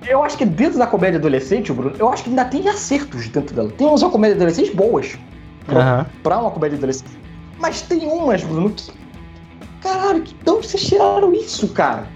Eu 0.06 0.22
acho 0.22 0.36
que 0.36 0.44
dentro 0.44 0.78
da 0.78 0.86
comédia 0.86 1.18
adolescente, 1.18 1.72
Bruno, 1.72 1.94
eu 1.98 2.10
acho 2.12 2.22
que 2.22 2.28
ainda 2.30 2.44
tem 2.44 2.68
acertos 2.68 3.28
dentro 3.28 3.54
dela. 3.54 3.70
Tem 3.70 3.86
umas 3.86 4.02
comédias 4.02 4.36
adolescentes 4.38 4.74
boas. 4.74 5.18
Pra, 5.66 5.80
Aham. 5.80 6.06
pra 6.22 6.38
uma 6.38 6.50
comédia 6.50 6.76
adolescente. 6.76 7.10
Mas 7.58 7.80
tem 7.82 8.06
umas, 8.06 8.42
Bruno, 8.44 8.70
que. 8.70 8.90
Caralho, 9.82 10.22
que- 10.22 10.34
onde 10.48 10.66
vocês 10.68 10.82
tiraram 10.84 11.32
isso, 11.34 11.68
cara? 11.68 12.06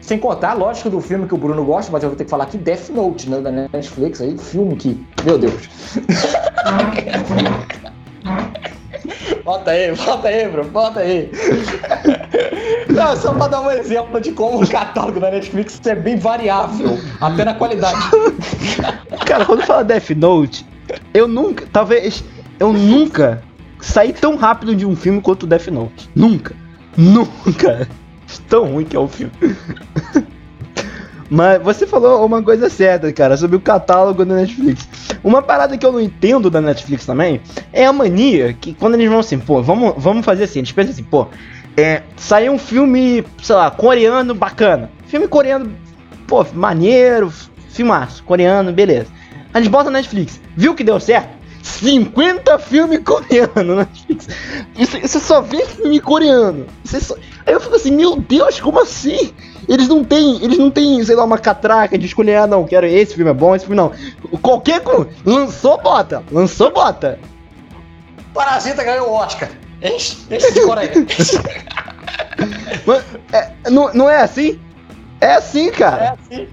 Sem 0.00 0.18
contar 0.18 0.50
a 0.50 0.54
lógica 0.54 0.90
do 0.90 1.00
filme 1.00 1.26
que 1.26 1.34
o 1.34 1.38
Bruno 1.38 1.64
gosta, 1.64 1.90
mas 1.90 2.02
eu 2.02 2.10
vou 2.10 2.16
ter 2.16 2.24
que 2.24 2.30
falar 2.30 2.44
aqui, 2.44 2.58
Death 2.58 2.90
Note, 2.90 3.30
né? 3.30 3.40
Da 3.40 3.50
Netflix 3.50 4.20
aí, 4.20 4.36
filme 4.36 4.76
que. 4.76 5.02
Meu 5.24 5.38
Deus. 5.38 5.68
Bota 9.44 9.70
aí, 9.72 9.94
bota 9.94 10.28
aí, 10.28 10.48
Bruno, 10.48 10.70
bota 10.70 11.00
aí. 11.00 11.30
Não, 12.88 13.14
só 13.16 13.34
pra 13.34 13.48
dar 13.48 13.60
um 13.60 13.70
exemplo 13.70 14.18
de 14.20 14.32
como 14.32 14.62
o 14.62 14.68
catálogo 14.68 15.20
da 15.20 15.30
Netflix 15.30 15.78
é 15.84 15.94
bem 15.94 16.16
variável, 16.16 16.98
até 17.20 17.44
na 17.44 17.52
qualidade. 17.54 17.98
Cara, 19.26 19.44
quando 19.44 19.62
fala 19.66 19.84
Death 19.84 20.10
Note, 20.16 20.66
eu 21.12 21.28
nunca, 21.28 21.66
talvez, 21.70 22.24
eu 22.58 22.72
nunca 22.72 23.42
saí 23.84 24.12
tão 24.12 24.36
rápido 24.36 24.74
de 24.74 24.86
um 24.86 24.96
filme 24.96 25.20
quanto 25.20 25.46
Death 25.46 25.68
Note. 25.68 26.08
Nunca. 26.14 26.54
Nunca. 26.96 27.88
Tão 28.48 28.72
ruim 28.72 28.84
que 28.84 28.96
é 28.96 28.98
o 28.98 29.06
filme. 29.06 29.32
Mas 31.30 31.62
você 31.62 31.86
falou 31.86 32.24
uma 32.24 32.42
coisa 32.42 32.68
certa, 32.68 33.12
cara, 33.12 33.36
sobre 33.36 33.56
o 33.56 33.60
catálogo 33.60 34.24
da 34.24 34.34
Netflix. 34.36 34.88
Uma 35.22 35.42
parada 35.42 35.76
que 35.76 35.84
eu 35.84 35.92
não 35.92 36.00
entendo 36.00 36.50
da 36.50 36.60
Netflix 36.60 37.06
também 37.06 37.40
é 37.72 37.86
a 37.86 37.92
mania 37.92 38.52
que 38.52 38.74
quando 38.74 38.94
eles 38.94 39.08
vão 39.08 39.18
assim, 39.18 39.38
pô, 39.38 39.62
vamos, 39.62 39.94
vamos 39.96 40.24
fazer 40.24 40.44
assim, 40.44 40.60
eles 40.60 40.72
pensam 40.72 40.92
assim, 40.92 41.02
pô, 41.02 41.26
é, 41.76 42.02
saiu 42.16 42.52
um 42.52 42.58
filme, 42.58 43.24
sei 43.42 43.56
lá, 43.56 43.70
coreano 43.70 44.34
bacana. 44.34 44.90
Filme 45.06 45.26
coreano, 45.26 45.72
pô, 46.26 46.44
maneiro, 46.52 47.32
filmaço, 47.70 48.22
coreano, 48.24 48.72
beleza. 48.72 49.08
A 49.52 49.60
gente 49.60 49.70
bota 49.70 49.90
na 49.90 49.98
Netflix, 49.98 50.40
viu 50.56 50.74
que 50.74 50.84
deu 50.84 51.00
certo? 51.00 51.33
50 51.64 52.58
filmes 52.58 53.00
coreanos 53.02 53.54
na 53.66 53.74
Netflix. 53.76 54.28
Isso- 54.76 55.00
Você 55.00 55.18
só 55.18 55.40
vê 55.40 55.64
filme 55.64 55.98
coreano. 55.98 56.66
Só- 56.84 57.16
Aí 57.46 57.52
eu 57.54 57.60
fico 57.60 57.74
assim, 57.74 57.90
meu 57.90 58.16
Deus, 58.16 58.60
como 58.60 58.80
assim? 58.80 59.32
Eles 59.66 59.88
não 59.88 60.04
têm, 60.04 60.42
eles 60.44 60.58
não 60.58 60.70
têm, 60.70 61.02
sei 61.04 61.16
lá, 61.16 61.24
uma 61.24 61.38
catraca 61.38 61.96
de 61.96 62.04
escolher, 62.06 62.36
ah, 62.36 62.46
não, 62.46 62.64
quero 62.64 62.86
esse 62.86 63.14
filme 63.14 63.30
é 63.30 63.34
bom, 63.34 63.54
esse 63.56 63.64
filme 63.64 63.76
não. 63.76 63.92
Qualquer 64.42 64.80
coisa, 64.82 65.08
lançou, 65.24 65.80
bota, 65.80 66.22
lançou, 66.30 66.70
bota. 66.70 67.18
Parasita 68.34 68.84
ganhou 68.84 69.08
o 69.08 69.12
Oscar. 69.14 69.48
Enche, 69.82 70.18
enche 70.30 70.52
de 70.52 70.60
Coreia. 70.62 70.92
Mas, 72.86 73.04
é, 73.32 73.50
não, 73.70 73.92
não 73.94 74.08
é 74.10 74.18
assim? 74.22 74.60
É 75.20 75.34
assim, 75.34 75.68
É 75.68 75.72
cara. 75.72 76.16
assim. 76.20 76.46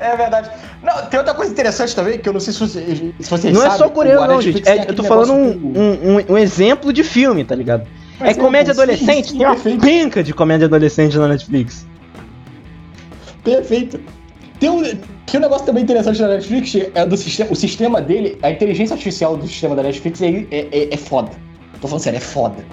É 0.00 0.16
verdade. 0.16 0.50
Não, 0.82 1.06
tem 1.06 1.18
outra 1.18 1.34
coisa 1.34 1.52
interessante 1.52 1.94
também, 1.94 2.18
que 2.18 2.28
eu 2.28 2.32
não 2.32 2.40
sei 2.40 2.52
se 2.54 2.60
vocês, 2.60 2.98
se 3.20 3.30
vocês 3.30 3.52
Não 3.54 3.60
é 3.62 3.64
sabem, 3.66 3.78
só 3.78 3.88
coreano, 3.90 4.26
não, 4.26 4.40
gente. 4.40 4.66
É- 4.66 4.86
eu 4.88 4.94
tô 4.94 5.02
falando 5.02 5.32
um, 5.34 5.52
do- 5.52 5.78
um, 5.78 5.92
um- 6.16 6.24
um 6.30 6.38
exemplo 6.38 6.90
de 6.92 7.04
filme, 7.04 7.44
tá 7.44 7.54
ligado? 7.54 7.86
É 8.18 8.24
Exemplo, 8.30 8.44
comédia 8.44 8.72
sim, 8.74 8.80
adolescente? 8.80 9.28
sim, 9.30 9.38
Tem 9.38 9.46
uma 9.46 9.54
perfeito. 9.54 9.80
penca 9.80 10.22
de 10.22 10.32
comédia 10.32 10.66
adolescente 10.66 11.16
na 11.18 11.28
Netflix. 11.28 11.86
Perfeito. 13.44 14.00
Tem 14.58 14.68
um, 14.68 14.82
tem 14.82 15.36
um 15.36 15.40
negócio 15.40 15.64
também 15.66 15.82
interessante 15.82 16.18
da 16.18 16.28
Netflix, 16.28 16.74
é 16.94 17.06
do 17.06 17.16
sistema, 17.16 17.50
o 17.50 17.56
sistema 17.56 18.00
dele, 18.00 18.38
a 18.42 18.50
inteligência 18.50 18.94
artificial 18.94 19.36
do 19.36 19.46
sistema 19.46 19.74
da 19.74 19.82
Netflix 19.82 20.20
é, 20.20 20.28
é, 20.50 20.68
é, 20.70 20.94
é 20.94 20.96
foda. 20.96 21.30
Tô 21.80 21.88
falando 21.88 22.02
sério, 22.02 22.18
é 22.18 22.20
foda. 22.20 22.64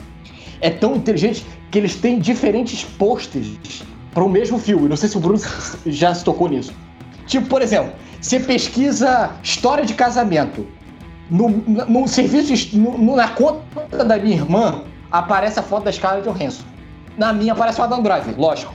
É 0.59 0.69
tão 0.69 0.95
inteligente 0.95 1.45
que 1.71 1.77
eles 1.77 1.95
têm 1.95 2.19
diferentes 2.19 2.83
posts 2.83 3.83
para 4.13 4.23
o 4.23 4.29
mesmo 4.29 4.57
filme. 4.59 4.89
Não 4.89 4.97
sei 4.97 5.07
se 5.07 5.15
o 5.17 5.19
Bruno 5.19 5.39
já 5.85 6.13
se 6.13 6.23
tocou 6.25 6.49
nisso. 6.49 6.73
Tipo, 7.27 7.47
por 7.47 7.61
exemplo, 7.61 7.91
você 8.19 8.39
pesquisa 8.39 9.31
história 9.43 9.85
de 9.85 9.93
casamento. 9.93 10.65
No, 11.29 11.49
no 11.49 12.07
serviço, 12.07 12.55
de- 12.55 12.77
no- 12.77 13.15
na 13.15 13.27
conta 13.27 14.03
da 14.05 14.17
minha 14.17 14.35
irmã, 14.37 14.81
aparece 15.11 15.59
a 15.59 15.61
foto 15.61 15.83
da 15.83 15.91
Scarlett 15.91 16.27
Johansson. 16.27 16.63
Na 17.17 17.33
minha 17.33 17.51
aparece 17.53 17.79
o 17.81 17.83
Adam 17.83 18.01
Driver, 18.01 18.33
lógico. 18.39 18.73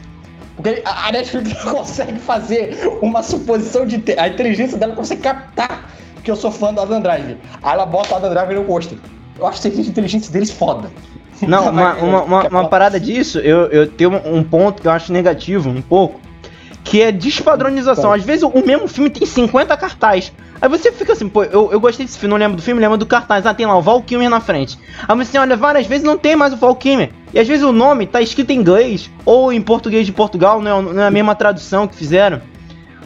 Porque 0.54 0.82
a 0.84 1.10
Netflix 1.10 1.54
consegue 1.64 2.18
fazer 2.18 2.76
uma 3.00 3.22
suposição 3.22 3.86
de. 3.86 3.98
te- 3.98 4.18
A 4.18 4.28
inteligência 4.28 4.76
dela 4.76 4.94
consegue 4.94 5.22
captar 5.22 5.90
que 6.22 6.30
eu 6.30 6.36
sou 6.36 6.50
fã 6.52 6.72
do 6.74 6.80
Adam 6.82 7.00
Driver. 7.00 7.36
Aí 7.62 7.72
ela 7.72 7.86
bota 7.86 8.12
o 8.12 8.16
Adam 8.18 8.30
Driver 8.30 8.54
no 8.56 8.64
pôster. 8.64 8.98
Eu 9.38 9.46
acho 9.46 9.62
que 9.62 9.68
a 9.68 9.70
inteligência 9.70 10.30
deles 10.30 10.50
foda. 10.50 10.90
Não, 11.40 11.70
uma, 11.72 11.94
uma, 11.94 12.22
uma, 12.22 12.48
uma 12.48 12.68
parada 12.68 13.00
disso, 13.00 13.38
eu, 13.38 13.66
eu 13.68 13.88
tenho 13.90 14.12
um 14.26 14.44
ponto 14.44 14.82
que 14.82 14.86
eu 14.88 14.92
acho 14.92 15.10
negativo, 15.10 15.70
um 15.70 15.80
pouco, 15.80 16.20
que 16.84 17.00
é 17.00 17.12
despadronização. 17.12 18.12
Às 18.12 18.24
vezes 18.24 18.42
o 18.42 18.66
mesmo 18.66 18.88
filme 18.88 19.10
tem 19.10 19.26
50 19.26 19.76
cartazes. 19.76 20.32
Aí 20.60 20.68
você 20.68 20.92
fica 20.92 21.12
assim, 21.12 21.28
pô, 21.28 21.42
eu, 21.44 21.72
eu 21.72 21.80
gostei 21.80 22.06
desse 22.06 22.18
filme, 22.18 22.30
não 22.30 22.38
lembro 22.38 22.56
do 22.56 22.62
filme, 22.62 22.80
lembro 22.80 22.96
do 22.96 23.06
cartaz. 23.06 23.46
Ah, 23.46 23.54
tem 23.54 23.66
lá 23.66 23.76
o 23.76 23.82
Val 23.82 24.00
Kilmer 24.02 24.30
na 24.30 24.40
frente. 24.40 24.78
Aí 25.08 25.16
você 25.16 25.38
olha 25.38 25.56
várias 25.56 25.86
vezes 25.86 26.04
não 26.04 26.16
tem 26.16 26.36
mais 26.36 26.52
o 26.52 26.56
Val 26.56 26.74
Kilmer. 26.76 27.10
E 27.34 27.40
às 27.40 27.48
vezes 27.48 27.64
o 27.64 27.72
nome 27.72 28.06
tá 28.06 28.20
escrito 28.20 28.50
em 28.50 28.58
inglês 28.58 29.10
ou 29.24 29.52
em 29.52 29.60
português 29.60 30.06
de 30.06 30.12
Portugal, 30.12 30.60
não 30.60 30.78
é, 30.78 30.94
não 30.94 31.02
é 31.02 31.06
a 31.06 31.10
mesma 31.10 31.34
tradução 31.34 31.88
que 31.88 31.96
fizeram. 31.96 32.40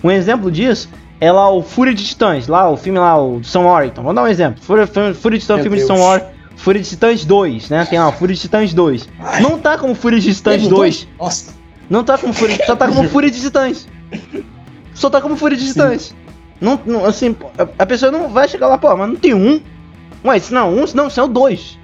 Um 0.04 0.10
exemplo 0.10 0.50
disso 0.50 0.90
é 1.20 1.32
lá 1.32 1.50
o 1.50 1.62
Fúria 1.62 1.94
de 1.94 2.04
Titãs, 2.04 2.46
lá 2.46 2.68
o 2.68 2.76
filme 2.76 2.98
lá, 2.98 3.18
o 3.18 3.42
Sam 3.42 3.62
Warrington. 3.62 4.02
Vou 4.02 4.12
dar 4.12 4.22
um 4.22 4.28
exemplo. 4.28 4.62
Fúria, 4.62 4.86
Fúria 4.86 5.38
de 5.38 5.44
Titãs, 5.44 5.56
Meu 5.56 5.64
filme 5.64 5.78
de 5.78 5.86
Deus. 5.86 5.98
Sam 5.98 6.04
Warrington. 6.04 6.36
Fúria 6.56 6.82
de 6.82 6.88
Titãs 6.88 7.24
2, 7.24 7.70
né? 7.70 7.86
Tem 7.88 7.98
lá, 7.98 8.10
Fúria 8.12 8.34
de 8.34 8.40
Titãs 8.40 8.74
2. 8.74 9.08
Ai. 9.20 9.42
Não 9.42 9.58
tá 9.58 9.78
como 9.78 9.94
Fúria 9.94 10.18
de 10.18 10.34
Titãs 10.34 10.56
Teve 10.56 10.68
2. 10.68 11.08
Nossa. 11.18 11.55
Não 11.88 12.02
tá 12.04 12.18
como 12.18 12.32
Fúria, 12.32 12.58
só 12.66 12.74
tá 12.76 12.88
como 12.88 13.06
Fúria 13.10 13.30
de 13.30 13.40
Titãs. 13.40 13.86
Só 14.94 15.08
tá 15.10 15.20
como 15.20 15.36
Fúria 15.36 15.56
de. 15.56 15.66
Titãs. 15.66 16.14
Não, 16.60 16.80
não, 16.86 17.04
assim, 17.04 17.36
a, 17.58 17.82
a 17.82 17.86
pessoa 17.86 18.10
não 18.10 18.28
vai 18.28 18.48
chegar 18.48 18.66
lá, 18.68 18.78
pô, 18.78 18.94
mas 18.96 19.08
não 19.08 19.16
tem 19.16 19.34
um. 19.34 19.60
Ué, 20.24 20.38
se 20.38 20.52
não, 20.54 20.72
um, 20.74 20.84
não, 20.94 21.10
se 21.10 21.20
é 21.20 21.22
o 21.22 21.28
dois. 21.28 21.78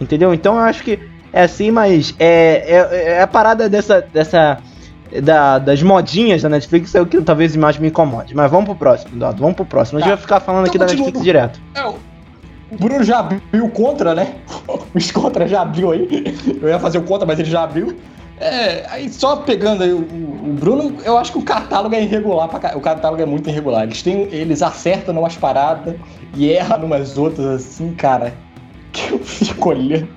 Entendeu? 0.00 0.32
Então 0.32 0.54
eu 0.56 0.60
acho 0.62 0.82
que 0.82 0.98
é 1.32 1.42
assim, 1.42 1.70
mas 1.70 2.14
é, 2.18 2.64
é, 2.66 3.10
é 3.18 3.22
a 3.22 3.26
parada 3.26 3.68
dessa. 3.68 4.00
dessa 4.00 4.58
da- 5.22 5.58
das 5.58 5.82
modinhas 5.82 6.40
da 6.42 6.48
Netflix 6.48 6.94
é 6.94 7.00
o 7.00 7.06
que 7.06 7.20
talvez 7.20 7.56
mais 7.56 7.76
me 7.76 7.88
incomode. 7.88 8.32
Mas 8.34 8.48
vamos 8.50 8.66
pro 8.66 8.76
próximo, 8.76 9.16
Eduardo. 9.16 9.40
Vamos 9.40 9.56
pro 9.56 9.64
próximo. 9.64 9.98
A 9.98 10.00
gente 10.00 10.08
Tá. 10.10 10.14
vai 10.14 10.22
ficar 10.22 10.40
falando 10.40 10.68
Então 10.68 10.82
aqui 10.86 10.94
da. 10.94 10.98
Netflix 11.00 11.20
direto. 11.24 11.60
É, 11.74 11.84
o 11.84 11.96
Bruno 12.78 13.02
já 13.02 13.18
abriu 13.18 13.40
o 13.64 13.68
contra, 13.68 14.14
né? 14.14 14.36
Os 14.94 15.10
contra 15.10 15.46
já 15.48 15.62
abriu 15.62 15.90
aí. 15.90 16.08
Eu 16.62 16.68
ia 16.68 16.78
fazer 16.78 16.98
o 16.98 17.02
contra, 17.02 17.26
mas 17.26 17.38
ele 17.40 17.50
já 17.50 17.64
abriu. 17.64 17.96
É, 18.40 18.86
aí 18.88 19.12
só 19.12 19.36
pegando 19.36 19.84
aí 19.84 19.92
o, 19.92 19.98
o 19.98 20.56
Bruno, 20.58 20.96
eu 21.04 21.18
acho 21.18 21.30
que 21.30 21.38
o 21.38 21.42
catálogo 21.42 21.94
é 21.94 22.02
irregular. 22.02 22.48
pra 22.48 22.74
o 22.74 22.80
catálogo 22.80 23.22
é 23.22 23.26
muito 23.26 23.50
irregular. 23.50 23.82
Eles, 23.82 24.02
têm, 24.02 24.22
eles 24.32 24.62
acertam 24.62 25.14
umas 25.18 25.36
paradas 25.36 25.94
e 26.34 26.48
erram 26.48 26.80
numas 26.80 27.18
outras 27.18 27.46
assim, 27.46 27.92
cara. 27.92 28.34
Que 28.92 29.12
eu 29.12 29.18
fico 29.20 29.68
olhando. 29.68 30.08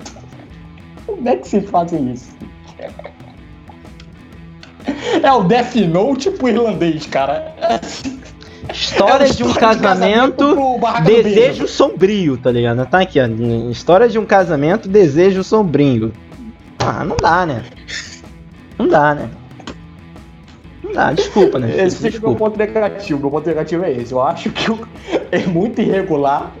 Como 1.06 1.28
é 1.28 1.36
que 1.36 1.46
se 1.46 1.60
fazem 1.60 2.12
isso? 2.12 2.34
É 5.22 5.32
o 5.32 5.44
Death 5.44 5.76
Note 5.76 6.30
pro 6.30 6.48
irlandês, 6.48 7.06
cara. 7.06 7.54
História 8.72 9.26
É 9.26 9.30
o 9.30 9.34
de 9.34 9.44
um 9.44 9.48
história 9.48 9.76
de 9.76 9.82
casamento, 9.82 10.56
casamento 10.80 11.04
desejo 11.04 11.68
sombrio, 11.68 12.36
tá 12.38 12.50
ligado? 12.50 12.86
Tá 12.86 13.00
aqui, 13.00 13.20
ó. 13.20 13.26
História 13.70 14.08
de 14.08 14.18
um 14.18 14.24
casamento, 14.24 14.88
desejo 14.88 15.44
sombrio. 15.44 16.12
Ah, 16.78 17.04
não 17.04 17.16
dá, 17.16 17.46
né? 17.46 17.62
Não 18.78 18.88
dá, 18.88 19.14
né? 19.14 19.30
Não 20.82 20.92
dá, 20.92 21.12
desculpa, 21.12 21.58
né? 21.58 21.74
Esse 21.84 22.10
fica 22.10 22.26
o 22.26 22.30
meu 22.30 22.38
ponto 22.38 22.58
negativo. 22.58 23.20
Meu 23.20 23.30
ponto 23.30 23.46
negativo 23.46 23.84
é 23.84 23.92
esse. 23.92 24.12
Eu 24.12 24.20
acho 24.20 24.50
que 24.50 24.66
é 25.32 25.46
muito 25.46 25.80
irregular. 25.80 26.52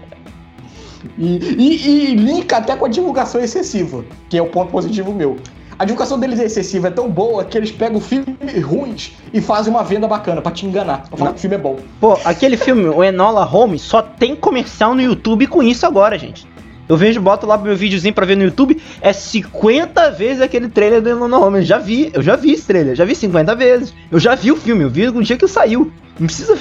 E, 1.18 1.36
e, 1.36 2.12
e 2.12 2.14
linka 2.14 2.56
até 2.56 2.74
com 2.74 2.86
a 2.86 2.88
divulgação 2.88 3.40
excessiva, 3.40 4.04
que 4.28 4.38
é 4.38 4.42
o 4.42 4.46
ponto 4.46 4.70
positivo 4.70 5.12
meu. 5.12 5.36
A 5.78 5.84
divulgação 5.84 6.18
deles 6.18 6.38
é 6.38 6.44
excessiva, 6.44 6.88
é 6.88 6.90
tão 6.90 7.10
boa 7.10 7.44
que 7.44 7.58
eles 7.58 7.72
pegam 7.72 8.00
filmes 8.00 8.64
ruins 8.64 9.12
e 9.32 9.40
fazem 9.40 9.72
uma 9.72 9.82
venda 9.82 10.06
bacana 10.06 10.40
pra 10.40 10.52
te 10.52 10.64
enganar, 10.66 11.08
pra 11.08 11.18
falar 11.18 11.32
que 11.32 11.38
o 11.38 11.40
filme 11.40 11.56
é 11.56 11.58
bom. 11.58 11.76
Pô, 12.00 12.16
aquele 12.24 12.56
filme, 12.56 12.86
o 12.86 13.02
Enola 13.02 13.44
Holmes, 13.44 13.82
só 13.82 14.00
tem 14.00 14.36
comercial 14.36 14.94
no 14.94 15.02
YouTube 15.02 15.48
com 15.48 15.62
isso 15.62 15.84
agora, 15.84 16.16
gente. 16.16 16.46
Eu 16.88 16.96
vejo, 16.98 17.20
boto 17.20 17.46
lá 17.46 17.56
meu 17.56 17.74
videozinho 17.76 18.12
pra 18.12 18.26
ver 18.26 18.36
no 18.36 18.42
YouTube, 18.44 18.80
é 19.00 19.12
50 19.12 20.10
vezes 20.10 20.42
aquele 20.42 20.68
trailer 20.68 21.00
do 21.00 21.08
Enola 21.08 21.38
Holmes. 21.38 21.66
Já 21.66 21.78
vi, 21.78 22.10
eu 22.12 22.22
já 22.22 22.36
vi 22.36 22.52
esse 22.52 22.66
trailer, 22.66 22.94
já 22.94 23.04
vi 23.06 23.14
50 23.14 23.54
vezes. 23.54 23.94
Eu 24.10 24.18
já 24.20 24.34
vi 24.34 24.52
o 24.52 24.56
filme, 24.56 24.84
eu 24.84 24.90
vi 24.90 25.06
no 25.06 25.22
dia 25.22 25.36
que 25.38 25.48
saiu. 25.48 25.90
Não 26.18 26.26
precisa. 26.26 26.54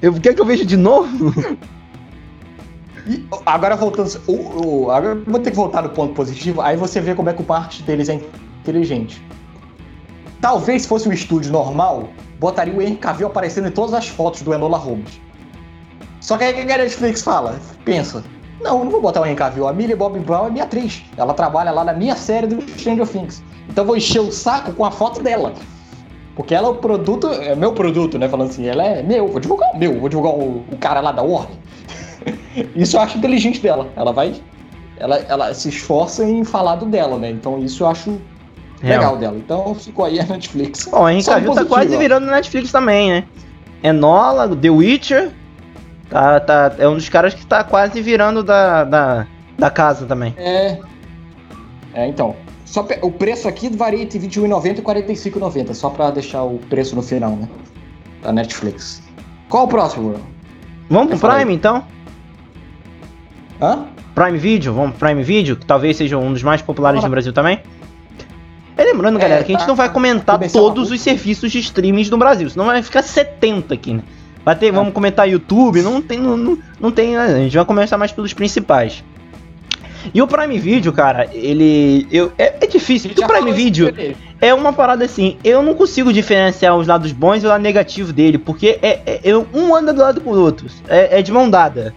Eu 0.00 0.12
quer 0.14 0.34
que 0.34 0.40
eu 0.40 0.44
veja 0.46 0.64
de 0.64 0.76
novo? 0.76 1.32
E 3.06 3.24
agora 3.44 3.74
voltando. 3.76 4.20
O, 4.28 4.84
o- 4.86 4.90
agora 4.92 5.14
eu 5.16 5.24
vou 5.26 5.40
ter 5.40 5.50
que 5.50 5.56
voltar 5.56 5.82
no 5.82 5.88
ponto 5.88 6.14
positivo, 6.14 6.60
aí 6.60 6.76
você 6.76 7.00
vê 7.00 7.14
como 7.14 7.28
é 7.28 7.32
que 7.32 7.42
o 7.42 7.46
marketing 7.46 7.84
deles 7.84 8.08
é 8.08 8.20
inteligente. 8.60 9.20
Talvez 10.40 10.82
se 10.82 10.88
fosse 10.88 11.08
um 11.08 11.12
estúdio 11.12 11.50
normal, 11.52 12.10
botaria 12.38 12.72
o 12.74 12.80
Henry 12.80 12.96
Cavill 12.96 13.26
aparecendo 13.26 13.68
em 13.68 13.72
todas 13.72 13.92
as 13.94 14.06
fotos 14.08 14.42
do 14.42 14.54
Enola 14.54 14.78
Holmes. 14.78 15.20
Só 16.20 16.36
que 16.38 16.44
aí 16.44 16.52
o 16.52 16.66
que 16.66 16.72
a 16.72 16.78
Netflix 16.78 17.22
fala? 17.22 17.58
Pensa. 17.84 18.22
Não, 18.62 18.78
eu 18.78 18.84
não 18.84 18.90
vou 18.90 19.00
botar 19.00 19.20
o 19.20 19.26
Henry 19.26 19.34
Cavill. 19.34 19.66
A 19.66 19.72
Millie 19.72 19.96
Bobby 19.96 20.20
Brown 20.20 20.46
é 20.46 20.50
minha 20.50 20.64
atriz. 20.64 21.02
Ela 21.16 21.34
trabalha 21.34 21.70
lá 21.72 21.84
na 21.84 21.92
minha 21.92 22.14
série 22.14 22.46
do 22.46 22.62
Stranger 22.78 23.06
Things. 23.06 23.42
Então 23.68 23.82
eu 23.82 23.86
vou 23.86 23.96
encher 23.96 24.20
o 24.20 24.30
saco 24.30 24.72
com 24.72 24.84
a 24.84 24.90
foto 24.90 25.22
dela. 25.22 25.52
Porque 26.36 26.54
ela 26.54 26.68
é 26.68 26.70
o 26.70 26.74
produto, 26.76 27.28
é 27.28 27.54
meu 27.54 27.72
produto, 27.72 28.18
né? 28.18 28.28
Falando 28.28 28.50
assim, 28.50 28.66
ela 28.66 28.82
é 28.82 29.02
meu, 29.02 29.28
vou 29.28 29.40
divulgar 29.40 29.74
o 29.74 29.78
meu, 29.78 29.98
vou 29.98 30.08
divulgar 30.08 30.32
o, 30.32 30.64
o 30.70 30.76
cara 30.78 31.00
lá 31.00 31.12
da 31.12 31.22
Warner. 31.22 31.56
Isso 32.74 32.96
eu 32.96 33.00
acho 33.00 33.18
inteligente 33.18 33.60
dela. 33.60 33.88
Ela 33.96 34.12
vai. 34.12 34.34
Ela, 34.96 35.16
ela 35.28 35.54
se 35.54 35.68
esforça 35.68 36.24
em 36.24 36.44
falar 36.44 36.76
do 36.76 36.86
dela, 36.86 37.18
né? 37.18 37.30
Então 37.30 37.58
isso 37.58 37.82
eu 37.82 37.88
acho 37.88 38.20
legal 38.82 39.16
dela. 39.16 39.36
Então 39.36 39.74
ficou 39.74 40.04
aí 40.04 40.20
a 40.20 40.24
Netflix. 40.24 40.84
Bom, 40.84 41.02
o 41.02 41.08
Henry 41.08 41.24
Cavill 41.24 41.54
tá 41.54 41.64
quase 41.64 41.96
virando 41.96 42.26
Netflix 42.26 42.70
também, 42.70 43.10
né? 43.10 43.24
Enola, 43.82 44.54
The 44.54 44.70
Witcher. 44.70 45.32
Tá, 46.12 46.40
tá, 46.40 46.72
é 46.78 46.86
um 46.88 46.94
dos 46.94 47.08
caras 47.08 47.32
que 47.34 47.44
tá 47.46 47.64
quase 47.64 48.00
virando 48.02 48.42
da, 48.42 48.84
da, 48.84 49.26
da 49.58 49.70
casa 49.70 50.06
também. 50.06 50.34
É. 50.36 50.78
É, 51.94 52.06
então. 52.06 52.36
Só 52.64 52.86
o 53.02 53.10
preço 53.10 53.46
aqui 53.48 53.68
varia 53.68 54.02
entre 54.02 54.18
R$21,90 54.18 54.78
e 54.78 54.80
R$45,90, 54.80 55.74
só 55.74 55.90
pra 55.90 56.10
deixar 56.10 56.42
o 56.42 56.58
preço 56.70 56.94
no 56.96 57.02
final, 57.02 57.32
né? 57.32 57.48
Da 58.22 58.32
Netflix. 58.32 59.02
Qual 59.48 59.64
o 59.64 59.68
próximo? 59.68 60.14
Vamos 60.88 61.08
pro 61.08 61.18
Fala 61.18 61.34
aí. 61.34 61.40
Prime 61.40 61.54
então? 61.54 61.84
Hã? 63.60 63.84
Prime 64.14 64.38
Video, 64.38 64.72
vamos 64.74 64.96
pro 64.96 65.06
Prime 65.06 65.22
Video, 65.22 65.56
que 65.56 65.66
talvez 65.66 65.96
seja 65.96 66.16
um 66.18 66.32
dos 66.32 66.42
mais 66.42 66.62
populares 66.62 67.00
Bora. 67.00 67.08
no 67.08 67.10
Brasil 67.10 67.32
também. 67.32 67.60
E 68.76 68.84
lembrando, 68.84 69.18
É, 69.18 69.22
galera, 69.22 69.44
que 69.44 69.52
a 69.52 69.54
gente 69.54 69.62
tá- 69.66 69.68
não 69.68 69.76
vai 69.76 69.90
comentar 69.90 70.38
todos 70.50 70.90
os 70.90 71.00
serviços 71.00 71.52
de 71.52 71.58
streaming 71.58 72.04
do 72.08 72.16
Brasil, 72.16 72.48
senão 72.48 72.66
vai 72.66 72.82
ficar 72.82 73.02
70 73.02 73.74
aqui, 73.74 73.94
né? 73.94 74.02
Vai 74.44 74.56
ter, 74.56 74.72
vamos 74.72 74.92
comentar 74.92 75.28
YouTube, 75.28 75.82
não 75.82 76.02
tem, 76.02 76.18
não, 76.18 76.36
não, 76.36 76.58
não 76.80 76.90
tem, 76.90 77.14
né? 77.14 77.24
a 77.24 77.38
gente 77.38 77.56
vai 77.56 77.64
começar 77.64 77.96
mais 77.96 78.10
pelos 78.10 78.32
principais. 78.32 79.04
E 80.12 80.20
o 80.20 80.26
Prime 80.26 80.58
Video, 80.58 80.92
cara, 80.92 81.28
ele. 81.32 82.08
Eu, 82.10 82.32
é, 82.36 82.54
é 82.60 82.66
difícil, 82.66 83.10
porque 83.10 83.24
o 83.24 83.28
Prime 83.28 83.52
Video 83.52 83.92
é 84.40 84.52
uma 84.52 84.72
parada 84.72 85.04
assim, 85.04 85.36
eu 85.44 85.62
não 85.62 85.74
consigo 85.74 86.12
diferenciar 86.12 86.76
os 86.76 86.88
lados 86.88 87.12
bons 87.12 87.42
e 87.42 87.46
o 87.46 87.48
lado 87.48 87.62
negativo 87.62 88.12
dele, 88.12 88.36
porque 88.36 88.80
é, 88.82 89.00
é- 89.06 89.20
é- 89.30 89.36
um 89.54 89.74
anda 89.74 89.92
do 89.92 90.00
lado 90.00 90.20
com 90.20 90.30
o 90.30 90.40
outro, 90.40 90.66
é, 90.88 91.20
é 91.20 91.22
de 91.22 91.30
mão 91.30 91.48
dada. 91.48 91.94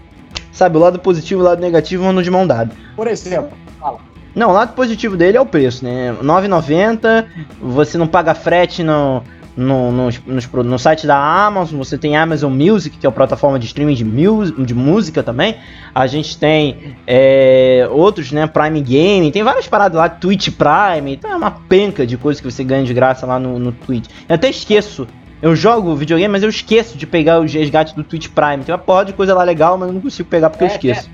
Sabe, 0.52 0.78
o 0.78 0.80
lado 0.80 1.00
positivo 1.00 1.42
e 1.42 1.44
o 1.44 1.46
lado 1.46 1.60
negativo 1.60 2.06
andam 2.06 2.22
de 2.22 2.30
mão 2.32 2.46
dada. 2.46 2.72
Por 2.96 3.08
exemplo, 3.08 3.52
fala. 3.80 3.98
Não, 4.34 4.50
o 4.50 4.54
lado 4.54 4.74
positivo 4.74 5.18
dele 5.18 5.38
é 5.38 5.42
o 5.42 5.46
preço, 5.46 5.84
né? 5.84 6.12
R$ 6.12 6.18
9,90, 6.26 7.26
você 7.60 7.98
não 7.98 8.08
paga 8.08 8.34
frete 8.36 8.84
no, 8.84 9.24
no, 9.58 9.92
nos- 9.92 10.22
nos 10.26 10.46
pro- 10.46 10.64
no 10.64 10.78
site 10.78 11.08
da 11.08 11.18
Amazon, 11.18 11.78
você 11.78 11.98
tem 11.98 12.18
Amazon 12.18 12.52
Music, 12.54 12.98
que 12.98 13.06
é 13.06 13.10
a 13.10 13.12
plataforma 13.12 13.58
de 13.58 13.66
streaming 13.68 13.94
de, 13.94 14.04
mus- 14.04 14.54
de 14.66 14.74
música 14.74 15.24
também. 15.24 15.56
A 15.94 16.06
gente 16.08 16.38
tem 16.38 16.96
é, 17.08 17.88
outros, 17.92 18.32
né? 18.32 18.46
Prime 18.48 18.82
Game, 18.82 19.32
tem 19.32 19.44
várias 19.44 19.68
paradas 19.68 19.98
lá, 19.98 20.10
Twitch 20.10 20.50
Prime, 20.50 21.14
então 21.14 21.32
é 21.32 21.36
uma 21.36 21.52
penca 21.52 22.06
de 22.06 22.18
coisas 22.18 22.42
que 22.42 22.52
você 22.52 22.64
ganha 22.64 22.84
de 22.84 22.94
graça 22.94 23.26
lá 23.26 23.40
no, 23.40 23.58
no 23.58 23.72
Twitch. 23.72 24.10
Eu 24.28 24.36
até 24.36 24.50
esqueço. 24.50 25.08
Eu 25.42 25.56
jogo 25.56 25.94
videogame, 25.96 26.32
mas 26.32 26.44
eu 26.44 26.50
esqueço 26.50 26.98
de 26.98 27.06
pegar 27.06 27.40
os 27.40 27.54
resgates 27.54 27.94
do 27.94 28.04
Twitch 28.04 28.30
Prime. 28.30 28.64
Tem 28.64 28.74
uma 28.74 28.80
porra 28.80 29.06
de 29.06 29.14
coisa 29.14 29.34
lá 29.34 29.44
legal, 29.44 29.78
mas 29.78 29.90
eu 29.90 29.94
não 29.94 30.02
consigo 30.02 30.28
pegar 30.28 30.50
porque 30.50 30.64
eu 30.64 30.68
É, 30.70 30.72
esqueço. 30.72 31.10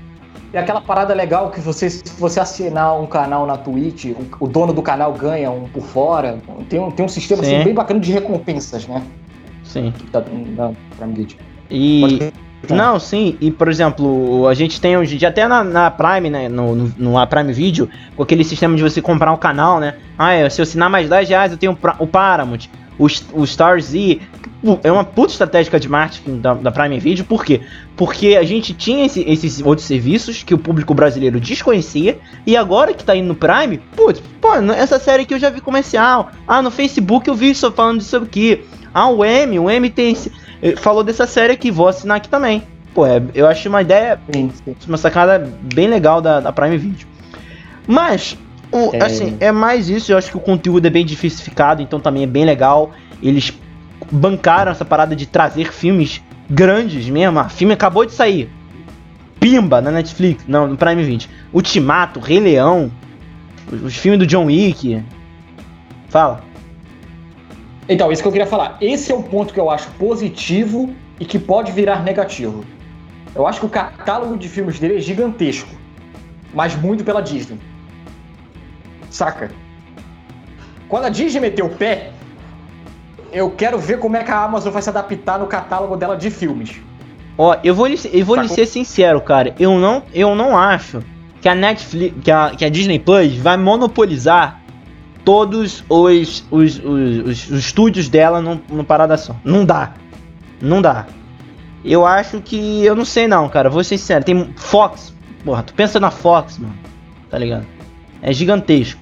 E 0.52 0.58
aquela 0.58 0.80
parada 0.80 1.14
legal 1.14 1.50
que 1.50 1.60
você, 1.60 1.88
se 1.88 2.02
você 2.18 2.38
assinar 2.38 3.00
um 3.00 3.06
canal 3.06 3.46
na 3.46 3.56
Twitch, 3.56 4.06
o, 4.06 4.44
o 4.44 4.46
dono 4.46 4.72
do 4.72 4.82
canal 4.82 5.12
ganha 5.14 5.50
um 5.50 5.66
por 5.68 5.82
fora. 5.82 6.38
Tem 6.68 6.78
um, 6.78 6.90
tem 6.90 7.06
um 7.06 7.08
sistema 7.08 7.42
Sim. 7.42 7.54
assim, 7.54 7.64
bem 7.64 7.74
bacana 7.74 7.98
de 7.98 8.12
recompensas, 8.12 8.86
né? 8.86 9.02
Sim. 9.64 9.92
Da, 10.12 10.20
da 10.20 10.72
Prime 10.98 11.14
Video. 11.14 11.38
E. 11.70 12.32
Não, 12.70 13.00
sim, 13.00 13.36
e 13.40 13.50
por 13.50 13.68
exemplo, 13.68 14.46
a 14.46 14.54
gente 14.54 14.80
tem 14.80 14.96
hoje 14.96 15.16
em 15.16 15.18
dia 15.18 15.30
até 15.30 15.48
na, 15.48 15.64
na 15.64 15.90
Prime, 15.90 16.30
né, 16.30 16.48
no, 16.48 16.76
no, 16.76 16.94
no 16.96 17.26
Prime 17.26 17.52
Video, 17.52 17.90
com 18.14 18.22
aquele 18.22 18.44
sistema 18.44 18.76
de 18.76 18.82
você 18.84 19.02
comprar 19.02 19.32
um 19.32 19.36
canal, 19.36 19.80
né? 19.80 19.96
Ah, 20.16 20.32
é, 20.32 20.48
se 20.48 20.60
eu 20.60 20.62
assinar 20.62 20.88
mais 20.88 21.08
10 21.08 21.28
reais 21.28 21.50
eu 21.50 21.58
tenho 21.58 21.76
o 21.98 22.06
Paramount, 22.06 22.68
o, 22.98 23.06
o 23.32 23.46
Star 23.46 23.80
Z. 23.80 24.20
Pô, 24.64 24.78
É 24.84 24.92
uma 24.92 25.02
puta 25.04 25.32
estratégia 25.32 25.80
de 25.80 25.88
marketing 25.88 26.38
da, 26.40 26.54
da 26.54 26.70
Prime 26.70 26.98
Video, 27.00 27.24
por 27.24 27.44
quê? 27.44 27.60
Porque 27.96 28.36
a 28.36 28.44
gente 28.44 28.72
tinha 28.72 29.04
esse- 29.06 29.24
esses 29.28 29.60
outros 29.60 29.86
serviços 29.86 30.42
que 30.44 30.54
o 30.54 30.58
público 30.58 30.94
brasileiro 30.94 31.40
desconhecia, 31.40 32.18
e 32.46 32.56
agora 32.56 32.94
que 32.94 33.02
tá 33.02 33.16
indo 33.16 33.26
no 33.28 33.34
Prime, 33.34 33.78
putz, 33.96 34.22
pô, 34.40 34.54
essa 34.72 34.98
série 35.00 35.22
aqui 35.24 35.34
eu 35.34 35.38
já 35.38 35.50
vi 35.50 35.60
comercial. 35.60 36.30
Ah, 36.46 36.62
no 36.62 36.70
Facebook 36.70 37.28
eu 37.28 37.34
vi 37.34 37.50
isso 37.50 37.70
falando 37.72 37.98
disso 37.98 38.16
aqui. 38.18 38.62
Ah, 38.94 39.08
o 39.08 39.24
M, 39.24 39.58
o 39.58 39.68
M 39.70 39.90
tem 39.90 40.16
eh, 40.62 40.76
falou 40.76 41.02
dessa 41.02 41.26
série 41.26 41.54
aqui, 41.54 41.70
vou 41.70 41.88
assinar 41.88 42.18
aqui 42.18 42.28
também. 42.28 42.62
Pô, 42.94 43.04
é- 43.04 43.20
eu 43.34 43.48
acho 43.48 43.68
uma 43.68 43.82
ideia, 43.82 44.20
Sim, 44.32 44.50
sim. 44.64 44.76
uma 44.86 44.98
sacada 44.98 45.50
bem 45.74 45.88
legal 45.88 46.20
da, 46.20 46.38
da 46.38 46.52
Prime 46.52 46.76
Video. 46.78 47.06
Mas, 47.86 48.36
o- 48.70 48.90
É. 48.94 49.02
assim, 49.02 49.36
é 49.40 49.50
mais 49.50 49.88
isso. 49.88 50.12
Eu 50.12 50.18
acho 50.18 50.30
que 50.30 50.36
o 50.36 50.40
conteúdo 50.40 50.86
é 50.86 50.90
bem 50.90 51.04
diversificado, 51.04 51.82
então 51.82 51.98
também 51.98 52.22
é 52.22 52.26
bem 52.26 52.44
legal. 52.44 52.92
Eles 53.22 53.52
bancaram 54.10 54.72
essa 54.72 54.84
parada 54.84 55.14
de 55.14 55.26
trazer 55.26 55.72
filmes 55.72 56.22
grandes 56.48 57.08
mesmo. 57.08 57.38
Ah, 57.38 57.48
filme 57.48 57.74
acabou 57.74 58.04
de 58.04 58.12
sair. 58.12 58.50
Pimba, 59.40 59.80
na 59.80 59.90
Netflix, 59.90 60.44
não, 60.46 60.68
no 60.68 60.76
Prime 60.76 61.02
Video. 61.02 61.28
Ultimato, 61.52 62.20
Rei 62.20 62.38
Leão, 62.38 62.92
os, 63.70 63.82
os 63.82 63.96
filmes 63.96 64.18
do 64.18 64.26
John 64.26 64.46
Wick. 64.46 65.02
Fala. 66.08 66.44
Então, 67.88 68.12
isso 68.12 68.22
que 68.22 68.28
eu 68.28 68.32
queria 68.32 68.46
falar. 68.46 68.76
Esse 68.80 69.10
é 69.10 69.14
o 69.14 69.22
ponto 69.22 69.52
que 69.52 69.58
eu 69.58 69.68
acho 69.68 69.90
positivo 69.92 70.94
e 71.18 71.24
que 71.24 71.38
pode 71.38 71.72
virar 71.72 72.02
negativo. 72.02 72.64
Eu 73.34 73.46
acho 73.46 73.60
que 73.60 73.66
o 73.66 73.68
catálogo 73.68 74.36
de 74.36 74.48
filmes 74.48 74.78
dele 74.78 74.96
é 74.96 75.00
gigantesco, 75.00 75.70
mas 76.54 76.76
muito 76.76 77.02
pela 77.02 77.20
Disney. 77.20 77.58
Saca? 79.10 79.50
Quando 80.88 81.06
a 81.06 81.08
Disney 81.08 81.40
meteu 81.40 81.66
o 81.66 81.70
pé, 81.70 82.12
eu 83.32 83.50
quero 83.50 83.78
ver 83.78 83.98
como 83.98 84.16
é 84.16 84.22
que 84.22 84.30
a 84.30 84.42
Amazon 84.44 84.72
vai 84.72 84.82
se 84.82 84.88
adaptar 84.90 85.38
no 85.38 85.46
catálogo 85.46 85.96
dela 85.96 86.16
de 86.16 86.30
filmes. 86.30 86.76
Ó, 87.38 87.56
eu 87.64 87.74
vou, 87.74 87.86
lhe, 87.86 87.98
eu 88.12 88.24
vou 88.24 88.36
lhe 88.36 88.48
ser 88.48 88.66
sincero, 88.66 89.20
cara. 89.20 89.54
Eu 89.58 89.78
não, 89.78 90.02
eu 90.12 90.34
não 90.34 90.56
acho 90.56 91.00
que 91.40 91.48
a 91.48 91.54
Netflix, 91.54 92.14
que 92.22 92.30
a, 92.30 92.50
que 92.50 92.64
a 92.64 92.68
Disney 92.68 92.98
Plus 92.98 93.34
vai 93.36 93.56
monopolizar 93.56 94.60
todos 95.24 95.82
os, 95.88 96.44
os, 96.50 96.78
os, 96.78 96.78
os- 96.84 97.50
os 97.50 97.58
estúdios 97.58 98.08
dela 98.08 98.40
no, 98.40 98.60
no 98.68 98.84
parada 98.84 99.16
só. 99.16 99.34
Não 99.44 99.64
dá. 99.64 99.94
Não 100.60 100.82
dá. 100.82 101.06
Eu 101.84 102.06
acho 102.06 102.40
que. 102.40 102.84
Eu 102.84 102.94
não 102.94 103.04
sei 103.04 103.26
não, 103.26 103.48
cara. 103.48 103.68
Vou 103.70 103.82
ser 103.82 103.96
sincero. 103.98 104.24
Tem 104.24 104.52
Fox. 104.56 105.12
Porra, 105.44 105.62
tu 105.62 105.74
pensa 105.74 105.98
na 105.98 106.10
Fox, 106.10 106.58
mano. 106.58 106.74
Tá 107.30 107.38
ligado? 107.38 107.66
É 108.20 108.32
gigantesco. 108.32 109.00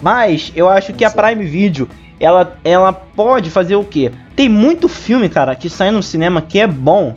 Mas 0.00 0.52
eu 0.54 0.68
acho 0.68 0.92
que 0.94 1.04
a. 1.04 1.10
Prime 1.10 1.44
Video, 1.44 1.88
ela, 2.20 2.58
ela 2.64 2.92
pode 2.92 3.50
fazer 3.50 3.76
o 3.76 3.84
quê? 3.84 4.10
Tem 4.34 4.48
muito 4.48 4.88
filme, 4.88 5.28
cara, 5.28 5.54
que 5.54 5.68
sai 5.68 5.90
no 5.90 6.02
cinema 6.02 6.42
que 6.42 6.58
é 6.58 6.66
bom, 6.66 7.16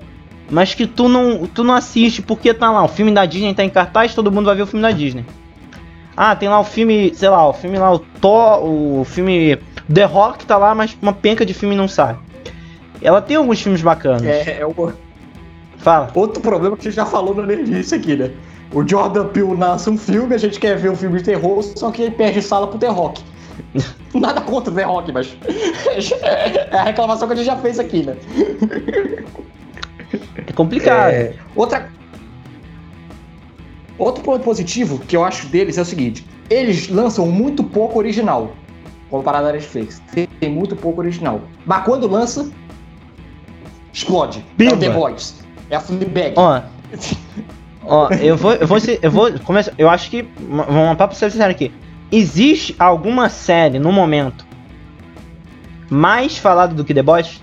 mas 0.50 0.74
que 0.74 0.86
tu 0.86 1.08
não, 1.08 1.46
tu 1.48 1.64
não 1.64 1.74
assiste 1.74 2.22
porque 2.22 2.54
tá 2.54 2.70
lá, 2.70 2.84
o 2.84 2.88
filme 2.88 3.12
da 3.12 3.26
Disney 3.26 3.54
tá 3.54 3.64
em 3.64 3.70
cartaz, 3.70 4.14
todo 4.14 4.32
mundo 4.32 4.46
vai 4.46 4.56
ver 4.56 4.64
o 4.64 4.68
filme 4.68 4.82
da 4.82 4.92
Disney. 4.92 5.26
Ah, 6.16 6.36
tem 6.36 6.50
lá 6.50 6.60
o 6.60 6.64
filme, 6.64 7.14
sei 7.16 7.30
lá, 7.30 7.48
o 7.48 7.54
filme 7.54 7.80
lá, 7.80 7.94
o 7.94 8.00
Thor, 8.00 8.64
o 8.64 9.04
filme 9.06 9.58
The 9.92 10.04
Rock 10.04 10.46
tá 10.46 10.58
lá, 10.58 10.76
mas 10.76 10.96
uma 11.02 11.14
penca 11.14 11.46
de 11.46 11.54
filme 11.54 11.76
não 11.76 11.88
sai. 11.88 12.18
Ela 13.02 13.22
tem 13.22 13.38
alguns 13.38 13.62
filmes 13.62 13.82
bacanas. 13.82 14.24
É, 14.24 14.60
é 14.60 14.66
o... 14.66 14.94
Fala. 15.78 16.12
Outro 16.14 16.42
problema 16.42 16.78
que 16.78 16.84
gente 16.84 16.96
já 16.96 17.06
falou 17.06 17.34
no 17.34 17.46
Nerdice 17.46 17.96
aqui, 17.96 18.16
né? 18.16 18.32
O 18.72 18.88
Jordan 18.88 19.28
Peele 19.28 19.56
lança 19.56 19.90
um 19.90 19.98
filme, 19.98 20.36
a 20.36 20.38
gente 20.38 20.60
quer 20.60 20.78
ver 20.78 20.92
um 20.92 20.96
filme 20.96 21.18
de 21.18 21.24
terror, 21.24 21.62
só 21.64 21.92
que 21.92 22.04
ele 22.04 22.12
perde 22.12 22.42
sala 22.42 22.68
pro 22.68 22.78
The 22.78 22.88
Rock. 22.88 23.24
Nada 24.14 24.42
contra 24.42 24.72
o 24.72 24.76
The 24.76 24.84
Rock, 24.84 25.12
mas. 25.12 25.36
É 26.72 26.78
a 26.78 26.84
reclamação 26.84 27.28
que 27.28 27.34
a 27.34 27.38
gente 27.38 27.46
já 27.46 27.58
fez 27.58 27.80
aqui, 27.80 28.04
né? 28.04 28.16
É 30.48 30.52
complicado. 30.54 31.12
É, 31.12 31.34
outra. 31.56 31.90
Outro 33.98 34.24
ponto 34.24 34.44
positivo 34.44 35.00
que 35.00 35.16
eu 35.16 35.24
acho 35.24 35.48
deles 35.48 35.78
é 35.78 35.82
o 35.82 35.86
seguinte: 35.86 36.26
eles 36.50 36.90
lançam 36.90 37.26
muito 37.28 37.64
pouco 37.64 38.00
original. 38.00 38.54
Comparado 39.10 39.48
à 39.48 39.52
Netflix. 39.52 40.02
Tem 40.40 40.50
muito 40.50 40.76
pouco 40.76 41.02
original. 41.02 41.42
Mas 41.66 41.84
quando 41.84 42.08
lança, 42.08 42.50
explode. 43.94 44.40
É 44.40 44.44
Pimba. 44.58 44.76
o 44.76 44.80
The 44.80 44.90
Boys. 44.90 45.44
É 45.70 45.76
a 45.76 45.80
Fleabag. 45.82 46.34
Ó. 46.38 46.62
Ó, 47.84 48.10
eu 48.14 48.38
vou. 48.38 48.54
Eu 48.54 48.68
vou. 48.68 48.80
ser- 48.80 49.00
Eu 49.02 49.12
vou. 49.12 49.32
Começa, 49.40 49.74
eu 49.78 49.90
acho 49.90 50.10
que. 50.10 50.22
Vamos 50.40 50.68
uma 50.70 50.96
papo 50.96 51.14
ser 51.14 51.30
sincero 51.32 51.52
aqui. 51.52 51.72
Existe 52.12 52.76
alguma 52.78 53.30
série 53.30 53.80
no 53.80 53.92
momento 53.92 54.46
mais 55.90 56.38
falada 56.38 56.74
do 56.74 56.84
que 56.84 56.94
The 56.94 57.02
Boys? 57.02 57.42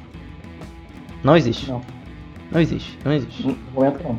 Não 1.23 1.37
existe. 1.37 1.71
Não. 1.71 1.83
Não 2.51 2.61
existe. 2.61 2.99
Não 3.05 3.13
existe. 3.13 3.47
No 3.47 3.57
momento 3.75 4.03
não. 4.03 4.19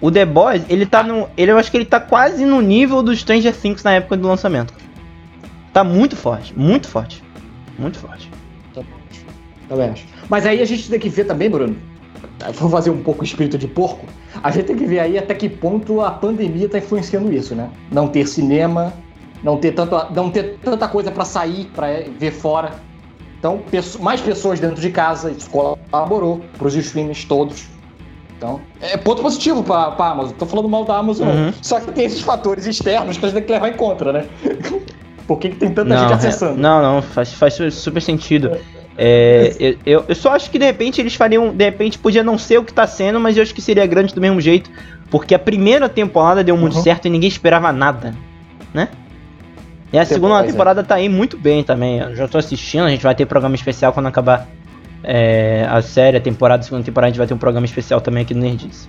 O 0.00 0.10
The 0.10 0.26
Boys, 0.26 0.62
ele 0.68 0.84
tá 0.84 1.02
no. 1.02 1.28
Ele, 1.36 1.52
eu 1.52 1.58
acho 1.58 1.70
que 1.70 1.76
ele 1.76 1.86
tá 1.86 1.98
quase 1.98 2.44
no 2.44 2.60
nível 2.60 3.02
do 3.02 3.14
Stranger 3.16 3.54
Things 3.54 3.82
na 3.82 3.92
época 3.92 4.16
do 4.16 4.28
lançamento. 4.28 4.74
Tá 5.72 5.82
muito 5.82 6.16
forte, 6.16 6.58
muito 6.58 6.88
forte. 6.88 7.22
Muito 7.78 7.98
forte. 7.98 8.30
Também 9.68 9.90
acho. 9.90 10.04
Mas 10.28 10.46
aí 10.46 10.60
a 10.60 10.64
gente 10.64 10.88
tem 10.88 10.98
que 10.98 11.08
ver 11.08 11.24
também, 11.24 11.50
Bruno. 11.50 11.76
Vou 12.54 12.70
fazer 12.70 12.90
um 12.90 13.02
pouco 13.02 13.24
espírito 13.24 13.58
de 13.58 13.66
porco. 13.66 14.06
A 14.42 14.50
gente 14.50 14.66
tem 14.66 14.76
que 14.76 14.86
ver 14.86 15.00
aí 15.00 15.18
até 15.18 15.34
que 15.34 15.48
ponto 15.48 16.00
a 16.00 16.10
pandemia 16.10 16.68
tá 16.68 16.78
influenciando 16.78 17.32
isso, 17.32 17.54
né? 17.54 17.68
Não 17.90 18.08
ter 18.08 18.26
cinema, 18.26 18.92
não 19.42 19.56
ter, 19.56 19.72
tanto, 19.72 19.94
não 20.14 20.30
ter 20.30 20.58
tanta 20.62 20.86
coisa 20.88 21.10
pra 21.10 21.24
sair, 21.24 21.66
pra 21.74 21.86
ver 22.18 22.30
fora. 22.32 22.72
Então, 23.38 23.60
mais 24.00 24.20
pessoas 24.20 24.58
dentro 24.60 24.80
de 24.80 24.90
casa, 24.90 25.30
isso 25.30 25.48
colaborou 25.50 26.40
pros 26.58 26.74
streams 26.74 27.24
todos. 27.26 27.66
Então, 28.36 28.60
é 28.80 28.96
ponto 28.96 29.22
positivo 29.22 29.62
pra, 29.62 29.92
pra 29.92 30.08
Amazon. 30.08 30.32
Tô 30.36 30.44
falando 30.46 30.68
mal 30.68 30.84
da 30.84 30.96
Amazon, 30.98 31.28
Uhum. 31.28 31.46
não. 31.46 31.52
Só 31.62 31.80
que 31.80 31.90
tem 31.92 32.04
esses 32.04 32.20
fatores 32.20 32.66
externos 32.66 33.16
que 33.16 33.24
a 33.24 33.28
gente 33.28 33.36
tem 33.38 33.44
que 33.46 33.52
levar 33.52 33.68
em 33.68 33.74
conta, 33.76 34.12
né? 34.12 34.26
Por 35.26 35.38
que, 35.38 35.48
que 35.50 35.56
tem 35.56 35.70
tanta 35.72 35.96
gente 35.98 36.12
é- 36.12 36.14
acessando? 36.14 36.60
não, 36.60 36.80
não, 36.82 37.02
faz, 37.02 37.32
faz 37.32 37.54
su- 37.54 37.70
super 37.70 38.00
sentido. 38.00 38.48
É, 38.54 38.60
eu, 38.98 39.76
eu, 39.84 40.04
eu 40.08 40.14
só 40.14 40.32
acho 40.32 40.50
que 40.50 40.58
de 40.58 40.64
repente 40.64 41.00
eles 41.00 41.14
fariam. 41.14 41.54
De 41.54 41.64
repente 41.64 41.98
podia 41.98 42.22
não 42.22 42.38
ser 42.38 42.58
o 42.58 42.64
que 42.64 42.72
tá 42.72 42.86
sendo, 42.86 43.20
mas 43.20 43.36
eu 43.36 43.42
acho 43.42 43.54
que 43.54 43.60
seria 43.62 43.84
grande 43.86 44.14
do 44.14 44.20
mesmo 44.20 44.40
jeito. 44.40 44.70
Porque 45.10 45.34
a 45.34 45.38
primeira 45.38 45.88
temporada 45.88 46.42
deu 46.42 46.56
muito 46.56 46.76
Uhum. 46.76 46.82
certo 46.82 47.06
e 47.06 47.10
ninguém 47.10 47.28
esperava 47.28 47.70
nada, 47.72 48.14
né? 48.74 48.88
E 49.92 49.98
a 49.98 50.04
Tem- 50.04 50.14
segunda 50.14 50.34
pois 50.36 50.48
é. 50.48 50.50
temporada 50.50 50.82
tá 50.82 50.96
aí 50.96 51.08
muito 51.08 51.36
bem 51.38 51.62
também. 51.62 51.98
Eu 52.00 52.16
já 52.16 52.26
tô 52.26 52.38
assistindo, 52.38 52.84
a 52.84 52.90
gente 52.90 53.02
vai 53.04 53.14
ter 53.14 53.24
programa 53.26 53.54
especial 53.54 53.92
quando 53.92 54.06
acabar 54.06 54.48
é, 55.04 55.64
a 55.70 55.80
série, 55.82 56.16
a 56.16 56.20
temporada, 56.20 56.62
a 56.62 56.64
segunda 56.64 56.82
temporada, 56.82 57.08
a 57.08 57.10
gente 57.12 57.18
vai 57.18 57.26
ter 57.28 57.34
um 57.34 57.38
programa 57.38 57.64
especial 57.66 58.00
também 58.00 58.22
aqui 58.24 58.34
no 58.34 58.40
Nerdice. 58.40 58.88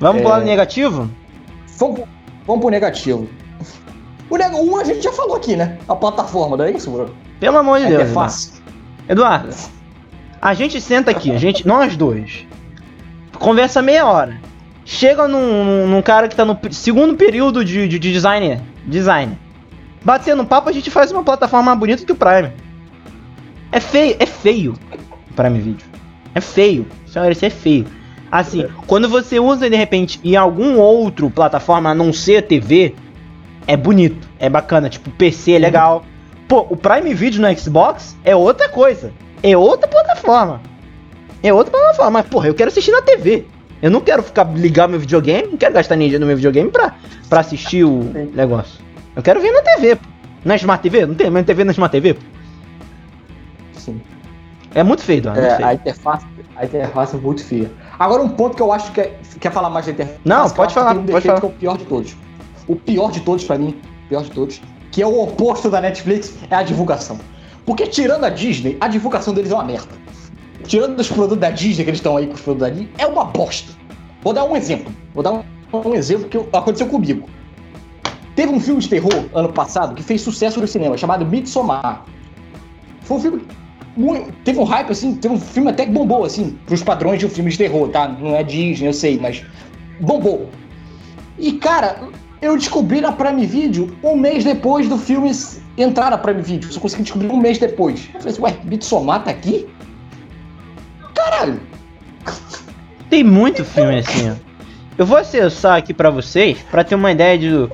Vamos 0.00 0.18
É. 0.20 0.20
pro 0.22 0.30
lado 0.30 0.44
negativo? 0.44 1.08
Vamos, 1.78 1.96
pro- 2.00 2.08
vamos 2.46 2.60
pro 2.62 2.70
negativo. 2.70 3.28
O 4.28 4.36
neg- 4.36 4.54
um 4.54 4.76
a 4.76 4.84
gente 4.84 5.02
já 5.02 5.12
falou 5.12 5.36
aqui, 5.36 5.54
né? 5.54 5.78
A 5.88 5.94
plataforma, 5.94 6.56
não 6.56 6.64
é 6.64 6.70
isso, 6.72 6.90
Bruno? 6.90 7.14
Pelo 7.42 7.58
amor 7.58 7.80
de 7.80 7.86
É 7.86 7.88
Deus. 7.88 8.02
que 8.04 8.08
é 8.08 8.12
fácil. 8.12 8.52
Eduardo, 9.08 9.48
a 10.40 10.54
gente 10.54 10.80
senta 10.80 11.10
aqui, 11.10 11.32
a 11.32 11.38
gente, 11.38 11.66
nós 11.66 11.96
dois, 11.96 12.46
conversa 13.36 13.82
meia 13.82 14.06
hora. 14.06 14.40
Chega 14.84 15.26
num, 15.26 15.88
num- 15.88 16.02
cara 16.02 16.28
que 16.28 16.36
tá 16.36 16.44
no 16.44 16.56
segundo 16.70 17.16
período 17.16 17.64
de, 17.64 17.88
de, 17.88 17.98
de 17.98 18.12
design, 18.12 18.60
design. 18.86 19.36
Batendo 20.04 20.44
papo, 20.44 20.68
a 20.68 20.72
gente 20.72 20.88
faz 20.88 21.10
uma 21.10 21.24
plataforma 21.24 21.66
mais 21.66 21.78
bonita 21.80 22.04
que 22.04 22.12
o 22.12 22.14
Prime. 22.14 22.52
É 23.72 23.80
feio, 23.80 24.14
é 24.20 24.26
feio 24.26 24.74
o 25.28 25.34
Prime 25.34 25.58
Video. 25.58 25.84
É 26.36 26.40
feio. 26.40 26.86
Senhora, 27.06 27.32
isso 27.32 27.44
é 27.44 27.50
feio. 27.50 27.86
Assim, 28.30 28.66
quando 28.86 29.08
você 29.08 29.40
usa 29.40 29.68
de 29.68 29.74
repente 29.76 30.20
em 30.22 30.36
algum 30.36 30.78
outro 30.78 31.28
plataforma 31.28 31.90
a 31.90 31.94
não 31.94 32.12
ser 32.12 32.42
TV, 32.46 32.94
é 33.66 33.76
bonito, 33.76 34.28
é 34.38 34.48
bacana, 34.48 34.88
tipo 34.88 35.10
PC 35.10 35.52
é 35.54 35.58
legal. 35.58 36.04
Pô, 36.52 36.66
o 36.68 36.76
Prime 36.76 37.14
Video 37.14 37.40
no 37.40 37.58
Xbox 37.58 38.14
é 38.22 38.36
outra 38.36 38.68
coisa. 38.68 39.10
É 39.42 39.56
outra 39.56 39.88
plataforma. 39.88 40.60
É 41.42 41.50
outra 41.50 41.72
plataforma, 41.72 42.10
mas 42.10 42.26
porra, 42.26 42.48
eu 42.48 42.54
quero 42.54 42.68
assistir 42.68 42.90
na 42.90 43.00
TV. 43.00 43.46
Eu 43.80 43.90
não 43.90 44.02
quero 44.02 44.22
ficar 44.22 44.44
ligar 44.54 44.86
meu 44.86 45.00
videogame, 45.00 45.48
não 45.48 45.56
quero 45.56 45.72
gastar 45.72 45.94
energia 45.94 46.18
no 46.18 46.26
meu 46.26 46.36
videogame 46.36 46.70
pra, 46.70 46.94
pra 47.26 47.40
assistir 47.40 47.84
o 47.84 48.02
Sim. 48.02 48.32
negócio. 48.34 48.84
Eu 49.16 49.22
quero 49.22 49.40
ver 49.40 49.50
na 49.50 49.62
TV, 49.62 49.96
pô. 49.96 50.02
Na 50.44 50.54
Smart 50.56 50.82
TV? 50.82 51.06
Não 51.06 51.14
tem 51.14 51.30
mais 51.30 51.46
TV 51.46 51.64
na 51.64 51.72
Smart 51.72 51.90
TV? 51.90 52.12
pô. 52.12 52.20
Sim. 53.78 54.02
É 54.74 54.82
muito 54.82 55.02
feio, 55.02 55.20
Eduardo. 55.20 55.40
É, 55.40 55.64
a 55.64 55.72
interface, 55.72 56.26
a 56.54 56.66
interface 56.66 57.16
é 57.16 57.18
muito 57.18 57.42
feia. 57.42 57.70
Agora, 57.98 58.22
um 58.22 58.28
ponto 58.28 58.56
que 58.56 58.62
eu 58.62 58.70
acho 58.70 58.92
que 58.92 59.00
é, 59.00 59.18
quer 59.40 59.52
falar 59.52 59.70
mais 59.70 59.86
da 59.86 59.92
interface. 59.92 60.20
Não, 60.22 60.50
pode 60.50 60.74
falar, 60.74 60.98
um 60.98 61.06
pode 61.06 61.26
falar. 61.26 61.40
que 61.40 61.46
é 61.46 61.48
o 61.48 61.52
pior 61.52 61.78
de 61.78 61.86
todos. 61.86 62.14
O 62.68 62.76
pior 62.76 63.10
de 63.10 63.20
todos, 63.22 63.42
pra 63.42 63.56
mim, 63.56 63.74
o 64.04 64.08
pior 64.10 64.22
de 64.22 64.30
todos, 64.30 64.60
que 64.92 65.02
é 65.02 65.06
o 65.06 65.22
oposto 65.22 65.70
da 65.70 65.80
Netflix, 65.80 66.34
é 66.50 66.54
a 66.54 66.62
divulgação. 66.62 67.18
Porque 67.64 67.86
tirando 67.86 68.24
a 68.24 68.28
Disney, 68.28 68.76
a 68.80 68.86
divulgação 68.86 69.32
deles 69.32 69.50
é 69.50 69.54
uma 69.54 69.64
merda. 69.64 69.90
Tirando 70.66 70.98
os 71.00 71.08
produtos 71.08 71.38
da 71.38 71.50
Disney, 71.50 71.82
que 71.84 71.90
eles 71.90 71.98
estão 71.98 72.16
aí 72.16 72.26
com 72.26 72.34
os 72.34 72.40
produtos 72.40 72.68
da 72.68 72.74
Disney, 72.74 72.92
é 72.98 73.06
uma 73.06 73.24
bosta. 73.24 73.72
Vou 74.22 74.32
dar 74.32 74.44
um 74.44 74.54
exemplo. 74.54 74.92
Vou 75.14 75.22
dar 75.22 75.42
um, 75.72 75.94
exemplo 75.94 76.28
que 76.28 76.36
aconteceu 76.56 76.86
comigo. 76.86 77.28
Teve 78.36 78.52
um 78.52 78.60
filme 78.60 78.80
de 78.80 78.88
terror 78.88 79.24
ano 79.34 79.52
passado 79.52 79.94
que 79.94 80.02
fez 80.02 80.20
sucesso 80.20 80.60
no 80.60 80.68
cinema, 80.68 80.96
chamado 80.96 81.24
Midsommar. 81.24 82.04
Foi 83.00 83.16
um 83.16 83.20
filme 83.20 83.42
muito- 83.96 84.32
teve 84.44 84.58
um 84.58 84.64
hype, 84.64 84.90
assim, 84.90 85.14
teve 85.14 85.34
um 85.34 85.40
filme 85.40 85.70
até 85.70 85.86
que 85.86 85.92
bombou, 85.92 86.24
assim, 86.24 86.58
pros 86.66 86.82
padrões 86.82 87.18
de 87.18 87.26
um 87.26 87.30
filme 87.30 87.50
de 87.50 87.58
terror, 87.58 87.88
tá? 87.88 88.08
Não 88.08 88.36
é 88.36 88.42
Disney, 88.42 88.88
eu 88.88 88.92
sei, 88.92 89.18
mas 89.18 89.42
bombou. 90.00 90.48
E, 91.38 91.52
cara, 91.52 92.08
eu 92.42 92.58
descobri 92.58 93.00
na 93.00 93.12
Prime 93.12 93.46
Video 93.46 93.96
um 94.02 94.16
mês 94.16 94.42
depois 94.42 94.88
do 94.88 94.98
filme 94.98 95.30
entrar 95.78 96.10
na 96.10 96.18
Prime 96.18 96.42
Video. 96.42 96.70
Só 96.72 96.80
consegui 96.80 97.04
descobrir 97.04 97.28
um 97.28 97.36
mês 97.36 97.56
depois. 97.56 98.10
Eu 98.12 98.20
falei 98.20 98.32
assim, 98.32 98.42
ué, 98.42 98.56
Midsommar 98.64 99.22
tá 99.22 99.30
aqui? 99.30 99.68
Caralho! 101.14 101.60
Tem 103.08 103.22
muito 103.22 103.64
filme 103.64 103.98
assim, 103.98 104.30
ó. 104.30 104.34
Eu 104.98 105.06
vou 105.06 105.16
acessar 105.16 105.76
aqui 105.76 105.94
pra 105.94 106.10
vocês 106.10 106.58
pra 106.70 106.82
ter 106.82 106.96
uma 106.96 107.12
ideia 107.12 107.38
de, 107.38 107.68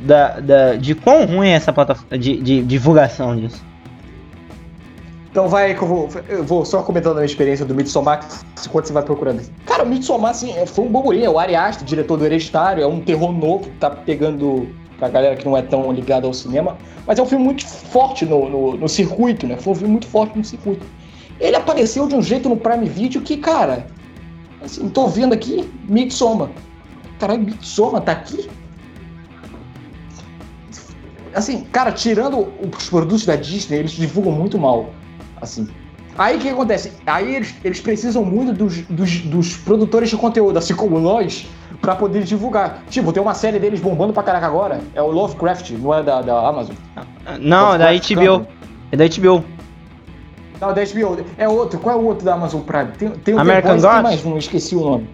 da, 0.00 0.40
da, 0.40 0.74
de 0.74 0.94
quão 0.94 1.26
ruim 1.26 1.48
é 1.48 1.52
essa 1.52 1.72
plataforma 1.72 2.18
de, 2.18 2.40
de 2.40 2.62
divulgação 2.62 3.36
disso. 3.36 3.62
Então 5.30 5.46
vai 5.46 5.74
que 5.74 5.82
eu 5.82 5.88
vou, 5.88 6.08
eu 6.28 6.42
vou 6.42 6.64
só 6.64 6.82
comentando 6.82 7.12
a 7.12 7.16
minha 7.16 7.26
experiência 7.26 7.64
do 7.64 7.74
Midsommar 7.74 8.26
enquanto 8.64 8.86
você 8.86 8.92
vai 8.92 9.02
procurando. 9.02 9.42
Cara, 9.66 9.84
o 9.84 9.86
Midsommar, 9.86 10.30
assim, 10.30 10.52
é- 10.56 10.66
foi 10.66 10.84
um 10.84 10.88
burburinho. 10.88 11.26
É 11.26 11.30
o 11.30 11.38
Ari 11.38 11.54
Aster, 11.54 11.86
diretor 11.86 12.16
do 12.16 12.24
Hereditário, 12.24 12.82
é 12.82 12.86
um 12.86 13.00
terror 13.00 13.30
novo 13.32 13.64
que 13.64 13.70
tá 13.78 13.90
pegando 13.90 14.68
pra 14.98 15.08
galera 15.08 15.36
que 15.36 15.44
não 15.44 15.56
é 15.56 15.62
tão 15.62 15.92
ligada 15.92 16.26
ao 16.26 16.32
cinema. 16.32 16.76
Mas 17.06 17.18
é 17.18 17.22
um 17.22 17.26
filme 17.26 17.44
muito 17.44 17.66
forte 17.66 18.24
no, 18.24 18.48
no, 18.48 18.76
no 18.76 18.88
circuito, 18.88 19.46
né? 19.46 19.56
Foi 19.56 19.72
um 19.72 19.76
filme 19.76 19.92
muito 19.92 20.06
forte 20.06 20.36
no 20.36 20.44
circuito. 20.44 20.84
Ele 21.38 21.54
apareceu 21.56 22.08
de 22.08 22.14
um 22.14 22.22
jeito 22.22 22.48
no 22.48 22.56
Prime 22.56 22.88
Video 22.88 23.20
que, 23.20 23.36
cara, 23.36 23.86
assim, 24.62 24.88
tô 24.88 25.06
vendo 25.06 25.34
aqui, 25.34 25.70
Midsommar. 25.88 26.48
Caralho, 27.18 27.42
Midsommar 27.42 28.02
tá 28.02 28.12
aqui? 28.12 28.48
Assim, 31.34 31.64
cara, 31.64 31.92
tirando 31.92 32.48
os 32.76 32.88
produtos 32.88 33.24
da 33.24 33.36
Disney, 33.36 33.78
eles 33.78 33.92
divulgam 33.92 34.32
muito 34.32 34.58
mal. 34.58 34.90
Assim. 35.40 35.68
Aí 36.16 36.36
o 36.36 36.40
que 36.40 36.48
acontece? 36.48 36.92
Aí 37.06 37.36
eles, 37.36 37.54
eles 37.62 37.80
precisam 37.80 38.24
muito 38.24 38.52
dos, 38.52 38.78
dos, 38.82 39.20
dos 39.20 39.56
produtores 39.56 40.10
de 40.10 40.16
conteúdo, 40.16 40.58
assim 40.58 40.74
como 40.74 40.98
nós, 40.98 41.46
pra 41.80 41.94
poder 41.94 42.24
divulgar. 42.24 42.82
Tipo, 42.90 43.12
tem 43.12 43.22
uma 43.22 43.34
série 43.34 43.60
deles 43.60 43.78
bombando 43.78 44.12
pra 44.12 44.24
caraca 44.24 44.46
agora, 44.46 44.80
é 44.94 45.02
o 45.02 45.06
Lovecraft, 45.06 45.70
não 45.70 45.94
é 45.94 46.02
da, 46.02 46.20
da 46.20 46.48
Amazon. 46.48 46.74
Não, 47.40 47.74
é 47.74 47.78
da 47.78 47.92
HBO. 47.92 48.46
É 48.90 48.96
da 48.96 49.04
HBO. 49.06 49.44
Não, 50.60 50.74
da 50.74 50.84
HBO. 50.84 51.24
É 51.36 51.48
outro. 51.48 51.78
Qual 51.78 51.96
é 51.96 51.98
o 52.00 52.04
outro 52.04 52.24
da 52.24 52.34
Amazon 52.34 52.62
Prime? 52.62 52.90
Tem, 52.98 53.10
tem 53.10 53.34
o 53.34 53.38
American 53.38 53.76
The 53.76 53.82
Boys, 53.82 53.94
tem 53.94 54.02
mais 54.02 54.26
um, 54.26 54.38
esqueci 54.38 54.74
o 54.74 54.80
nome. 54.80 55.08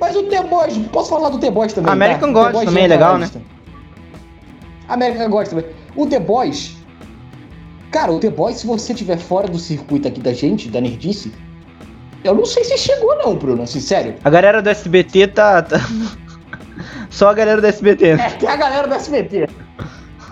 Mas 0.00 0.16
o 0.16 0.24
The 0.24 0.42
Boys, 0.42 0.76
posso 0.92 1.10
falar 1.10 1.28
do 1.28 1.38
The 1.38 1.50
Boys 1.50 1.72
também, 1.72 1.92
American 1.92 2.32
tá? 2.32 2.42
Gods 2.42 2.64
também 2.64 2.84
é 2.84 2.88
na 2.88 2.94
legal, 2.94 3.18
né? 3.18 3.30
American 4.88 5.30
Gods 5.30 5.50
também. 5.50 5.66
O 5.94 6.06
The 6.06 6.18
Boys... 6.18 6.77
Cara, 7.90 8.12
o 8.12 8.18
The 8.18 8.30
Boys, 8.30 8.58
se 8.58 8.66
você 8.66 8.92
estiver 8.92 9.18
fora 9.18 9.48
do 9.48 9.58
circuito 9.58 10.08
aqui 10.08 10.20
da 10.20 10.32
gente, 10.32 10.68
da 10.68 10.80
Nerdice, 10.80 11.32
eu 12.22 12.34
não 12.34 12.44
sei 12.44 12.64
se 12.64 12.76
chegou 12.76 13.16
não, 13.16 13.34
Bruno, 13.34 13.62
assim, 13.62 13.80
sério. 13.80 14.14
A 14.22 14.30
galera 14.30 14.60
do 14.60 14.68
SBT 14.68 15.28
tá. 15.28 15.62
tá- 15.62 15.80
Só 17.10 17.30
a 17.30 17.34
galera 17.34 17.60
do 17.60 17.66
SBT. 17.66 18.06
É, 18.10 18.30
tem 18.30 18.48
a 18.48 18.56
galera 18.56 18.86
do 18.86 18.94
SBT. 18.94 19.48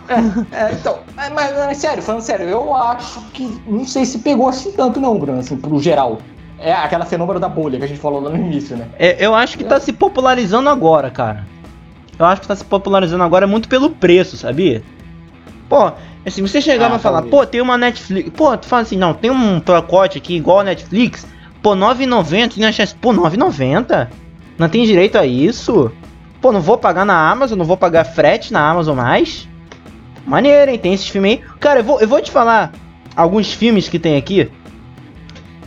É, 0.09 0.57
é, 0.57 0.73
então, 0.73 1.01
é, 1.17 1.31
mas, 1.31 1.57
mas, 1.57 1.79
sério, 1.79 2.03
falando 2.03 2.21
sério, 2.23 2.47
eu 2.47 2.75
acho 2.75 3.21
que 3.33 3.61
não 3.67 3.85
sei 3.85 4.05
se 4.05 4.19
pegou 4.19 4.49
assim 4.49 4.71
tanto, 4.73 5.01
não, 5.01 5.19
Bruno, 5.19 5.41
assim, 5.41 5.57
pro 5.57 5.81
geral. 5.81 6.19
É 6.59 6.73
aquela 6.73 7.05
fenômeno 7.05 7.41
da 7.41 7.49
bolha 7.49 7.79
que 7.79 7.85
a 7.85 7.89
gente 7.89 8.01
falou 8.01 8.21
lá 8.21 8.31
no 8.31 8.37
início, 8.37 8.77
né? 8.77 8.89
É, 8.99 9.17
eu 9.25 9.35
acho 9.35 9.59
que 9.59 9.65
tá 9.65 9.81
se 9.81 9.93
popularizando 9.93 10.69
agora, 10.69 11.11
cara. 11.11 11.47
Eu 12.19 12.25
acho 12.25 12.41
que 12.41 12.49
tá 12.49 12.57
se 12.57 12.65
popularizando 12.65 13.23
agora 13.25 13.47
muito 13.47 13.69
pelo 13.69 13.91
preço, 13.91 14.37
sabia? 14.37 14.83
Pô, 15.69 15.93
assim, 16.29 16.43
você 16.43 16.61
chegava 16.61 16.95
ah, 16.95 16.99
e 16.99 17.01
falar, 17.01 17.23
pô, 17.23 17.47
tem 17.47 17.61
uma 17.61 17.79
Netflix. 17.79 18.31
Pô, 18.31 18.57
tu 18.57 18.67
fala 18.67 18.83
assim, 18.83 18.97
não, 18.97 19.15
tem 19.15 19.31
um 19.31 19.61
pacote 19.61 20.19
aqui 20.19 20.37
igual 20.37 20.61
a 20.61 20.65
Netflix. 20.65 21.27
Pô, 21.63 21.71
9,90, 21.75 22.59
né? 22.59 22.71
Pô, 23.01 23.13
9,90? 23.13 24.09
Não 24.59 24.69
tem 24.69 24.85
direito 24.85 25.17
a 25.17 25.27
isso? 25.27 25.93
Pô, 26.41 26.53
não 26.53 26.61
vou 26.61 26.79
pagar 26.79 27.05
na 27.05 27.31
Amazon, 27.31 27.59
não 27.59 27.65
vou 27.65 27.77
pagar 27.77 28.05
frete 28.05 28.53
na 28.53 28.69
Amazon 28.69 28.97
mais? 28.97 29.49
Maneiro, 30.27 30.71
hein? 30.71 30.79
Tem 30.79 30.95
esses 30.95 31.09
filmes 31.09 31.33
aí. 31.33 31.45
Cara, 31.61 31.81
eu 31.81 31.85
vou, 31.85 32.01
eu 32.01 32.09
vou 32.09 32.21
te 32.21 32.31
falar 32.31 32.73
alguns 33.15 33.53
filmes 33.53 33.89
que 33.89 33.99
tem 33.99 34.17
aqui. 34.17 34.51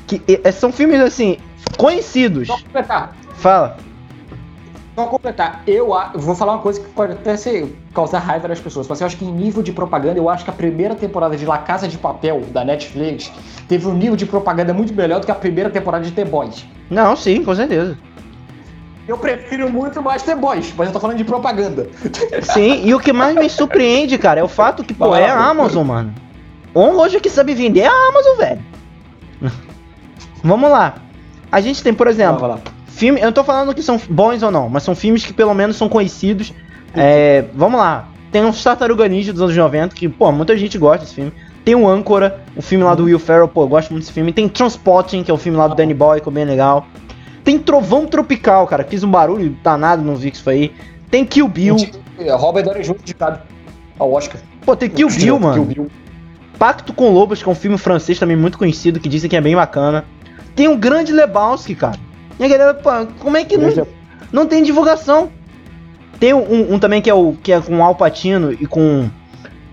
Que 0.08 0.22
é, 0.44 0.52
são 0.52 0.72
filmes, 0.72 1.00
assim, 1.00 1.38
conhecidos. 1.78 2.50
Completar. 2.50 3.16
Fala. 3.36 3.78
Só 5.00 5.06
completar. 5.06 5.64
Eu, 5.66 5.96
vou 6.16 6.36
falar 6.36 6.56
uma 6.56 6.62
coisa 6.62 6.82
que 6.82 6.90
pode 6.90 7.14
até 7.14 7.38
ser, 7.38 7.74
causar 7.94 8.20
raiva 8.20 8.50
das 8.50 8.60
pessoas. 8.60 8.86
Mas 8.86 9.00
eu 9.00 9.08
acho 9.08 9.16
que 9.16 9.24
em 9.24 9.32
nível 9.32 9.64
de 9.64 9.72
propaganda, 9.72 10.20
eu 10.20 10.28
acho 10.30 10.44
que 10.44 10.50
a 10.50 10.54
primeira 10.54 10.94
temporada 10.94 11.38
de 11.38 11.46
La 11.46 11.58
Casa 11.60 11.88
de 11.88 11.98
Papel, 11.98 12.42
da 12.52 12.66
Netflix, 12.66 13.32
teve 13.70 13.88
um 13.88 13.94
nível 13.94 14.18
de 14.18 14.26
propaganda 14.26 14.74
muito 14.74 14.94
melhor 14.94 15.22
do 15.22 15.26
que 15.26 15.32
a 15.32 15.36
primeira 15.36 15.70
temporada 15.70 16.04
de 16.04 16.12
The 16.12 16.26
Boys. 16.26 16.66
Não, 16.90 17.16
sim, 17.16 17.46
com 17.46 17.56
certeza. 17.56 17.98
Eu 19.08 19.18
prefiro 19.18 19.72
muito 19.72 20.02
mais 20.02 20.22
The 20.22 20.36
Boys, 20.36 20.74
mas 20.78 20.88
eu 20.88 20.94
tô 20.94 21.00
falando 21.00 21.16
de 21.16 21.24
propaganda. 21.24 21.88
Sim, 22.44 22.86
e 22.86 22.94
o 22.94 23.00
que 23.00 23.14
mais 23.14 23.36
me 23.36 23.50
surpreende, 23.50 24.18
cara, 24.18 24.42
é 24.42 24.44
o 24.44 24.50
fato 24.50 24.84
que, 24.84 24.94
pô, 24.94 25.16
é 25.16 25.30
a 25.30 25.34
Amazon, 25.34 25.88
mano. 25.88 26.14
Uma 26.76 26.92
loja 26.92 27.22
que 27.22 27.30
sabe 27.30 27.54
vender 27.54 27.84
é 27.84 27.88
a 27.88 28.08
Amazon, 28.10 28.38
velho. 28.38 28.62
Vamos 30.44 30.70
lá. 30.70 30.96
A 31.50 31.62
gente 31.62 31.82
tem, 31.82 31.94
por 31.94 32.08
exemplo, 32.08 32.60
filme. 33.00 33.20
Eu 33.20 33.28
não 33.28 33.32
tô 33.32 33.44
falando 33.44 33.74
que 33.74 33.82
são 33.82 34.00
bons 34.10 34.44
ou 34.44 34.52
não, 34.52 34.70
mas 34.70 34.84
são 34.84 34.94
filmes 34.94 35.26
que 35.26 35.34
pelo 35.34 35.54
menos 35.54 35.78
são 35.78 35.88
conhecidos. 35.88 36.54
É, 36.94 37.46
vamos 37.56 37.80
lá. 37.80 38.10
Tem 38.32 38.44
um 38.44 38.52
Tartaruga 38.52 39.08
Ninja 39.08 39.32
dos 39.32 39.42
anos 39.42 39.56
90, 39.56 39.96
que, 39.96 40.08
pô, 40.08 40.32
muita 40.32 40.56
gente 40.58 40.78
gosta 40.78 41.00
desse 41.00 41.16
filme. 41.16 41.32
Tem 41.66 41.74
o 41.76 41.88
Âncora, 41.88 42.42
o 42.56 42.62
filme 42.62 42.84
lá 42.84 42.94
do 42.94 43.06
Will 43.06 43.18
Ferrell, 43.18 43.48
pô, 43.48 43.64
eu 43.64 43.68
gosto 43.68 43.92
muito 43.92 44.04
desse 44.04 44.14
filme. 44.14 44.32
Tem 44.32 44.48
Transporting, 44.48 45.24
que 45.24 45.32
é 45.32 45.34
o 45.34 45.38
filme 45.38 45.58
lá 45.58 45.68
do 45.68 45.76
Danny 45.76 45.94
Boy, 45.94 46.22
que 46.22 46.30
é 46.30 46.32
bem 46.32 46.46
legal. 46.46 46.86
Tem 47.44 47.58
Trovão 47.58 48.06
Tropical, 48.06 48.68
cara. 48.68 48.84
Fiz 48.84 49.04
um 49.04 49.10
barulho 49.10 49.56
danado 49.64 50.04
no 50.04 50.16
VIX 50.16 50.48
aí. 50.48 50.74
Tem 51.10 51.26
Kill 51.26 51.48
Bill. 51.48 51.78
Robert 52.38 52.64
Downey 52.64 52.84
Jr. 52.84 52.98
indicado 53.02 53.40
ao 53.98 54.12
Oscar. 54.12 54.40
Pô, 54.66 54.76
tem 54.76 54.90
Kill 54.90 55.08
Bill, 55.10 55.40
mano. 55.40 55.54
Kill 55.54 55.66
Bill. 55.66 55.92
Pacto 56.60 56.94
com 56.94 57.10
Lobos, 57.10 57.42
que 57.42 57.48
é 57.48 57.52
um 57.52 57.56
filme 57.56 57.78
francês 57.78 58.20
também 58.20 58.36
muito 58.36 58.58
conhecido, 58.58 59.00
que 59.00 59.08
dizem 59.08 59.30
que 59.30 59.36
é 59.36 59.42
bem 59.42 59.56
bacana. 59.56 60.06
Tem 60.56 60.68
o 60.68 60.78
Grande 60.78 61.14
Lebowski, 61.14 61.74
cara. 61.74 61.98
E 62.40 62.44
a 62.44 62.48
galera, 62.48 62.74
pô, 62.74 62.90
como 63.20 63.38
é 63.38 63.44
que 63.44 63.58
não, 63.58 63.88
não 64.32 64.46
tem 64.46 64.64
divulgação? 64.64 65.30
Tem 66.20 66.34
um, 66.34 66.74
um, 66.74 66.80
também 66.80 67.02
que 67.02 67.10
é, 67.10 67.14
o, 67.14 67.34
que 67.34 67.52
é 67.52 67.62
com 67.62 67.78
o 67.78 67.84
Al 67.84 67.96
Pacino 67.96 68.52
e 68.52 68.66
com 68.66 69.10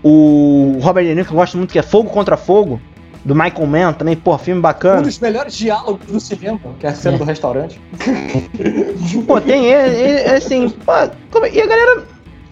o 0.03 0.77
Robert 0.81 1.05
De 1.05 1.15
Niro, 1.15 1.27
que 1.27 1.33
eu 1.33 1.37
gosto 1.37 1.57
muito, 1.57 1.71
que 1.71 1.79
é 1.79 1.81
Fogo 1.81 2.09
Contra 2.09 2.37
Fogo 2.37 2.79
do 3.25 3.35
Michael 3.35 3.67
Mann 3.67 3.93
também, 3.93 4.15
pô, 4.15 4.37
filme 4.37 4.61
bacana. 4.61 4.99
Um 4.99 5.03
dos 5.03 5.19
melhores 5.19 5.53
diálogos 5.53 6.07
do 6.07 6.19
cinema, 6.19 6.59
que 6.79 6.87
é 6.87 6.89
a 6.89 6.95
cena 6.95 7.15
é. 7.15 7.19
do 7.19 7.25
restaurante. 7.25 7.81
pô, 9.27 9.41
tem 9.41 9.73
é, 9.73 9.87
é, 9.87 10.27
é 10.27 10.35
assim, 10.35 10.69
pô, 10.69 10.93
como, 11.29 11.45
e 11.45 11.61
a 11.61 11.65
galera, 11.65 12.05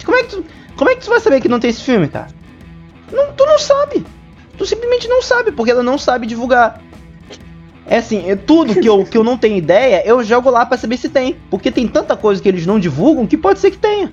como 0.04 0.18
é 0.18 0.24
que 0.24 0.30
tu, 0.30 0.46
como 0.76 0.90
é 0.90 0.96
que 0.96 1.02
tu 1.02 1.10
vai 1.10 1.22
saber 1.22 1.40
que 1.40 1.48
não 1.48 1.60
tem 1.60 1.70
esse 1.70 1.82
filme, 1.82 2.10
cara? 2.10 2.28
Não, 3.12 3.32
tu 3.34 3.46
não 3.46 3.58
sabe. 3.58 4.06
Tu 4.58 4.66
simplesmente 4.66 5.08
não 5.08 5.22
sabe, 5.22 5.52
porque 5.52 5.72
ela 5.72 5.84
não 5.84 5.98
sabe 5.98 6.28
divulgar. 6.28 6.82
É 7.88 7.98
assim, 7.98 8.30
é 8.30 8.36
tudo 8.36 8.74
que 8.74 8.88
eu, 8.88 9.06
que 9.06 9.18
eu 9.18 9.24
não 9.24 9.38
tenho 9.38 9.56
ideia, 9.56 10.02
eu 10.06 10.24
jogo 10.24 10.50
lá 10.50 10.66
para 10.66 10.78
saber 10.78 10.98
se 10.98 11.08
tem. 11.08 11.36
Porque 11.50 11.72
tem 11.72 11.88
tanta 11.88 12.16
coisa 12.18 12.42
que 12.42 12.50
eles 12.50 12.66
não 12.66 12.80
divulgam 12.80 13.28
que 13.28 13.38
pode 13.38 13.60
ser 13.60 13.72
que 13.72 13.78
tenha. 13.78 14.12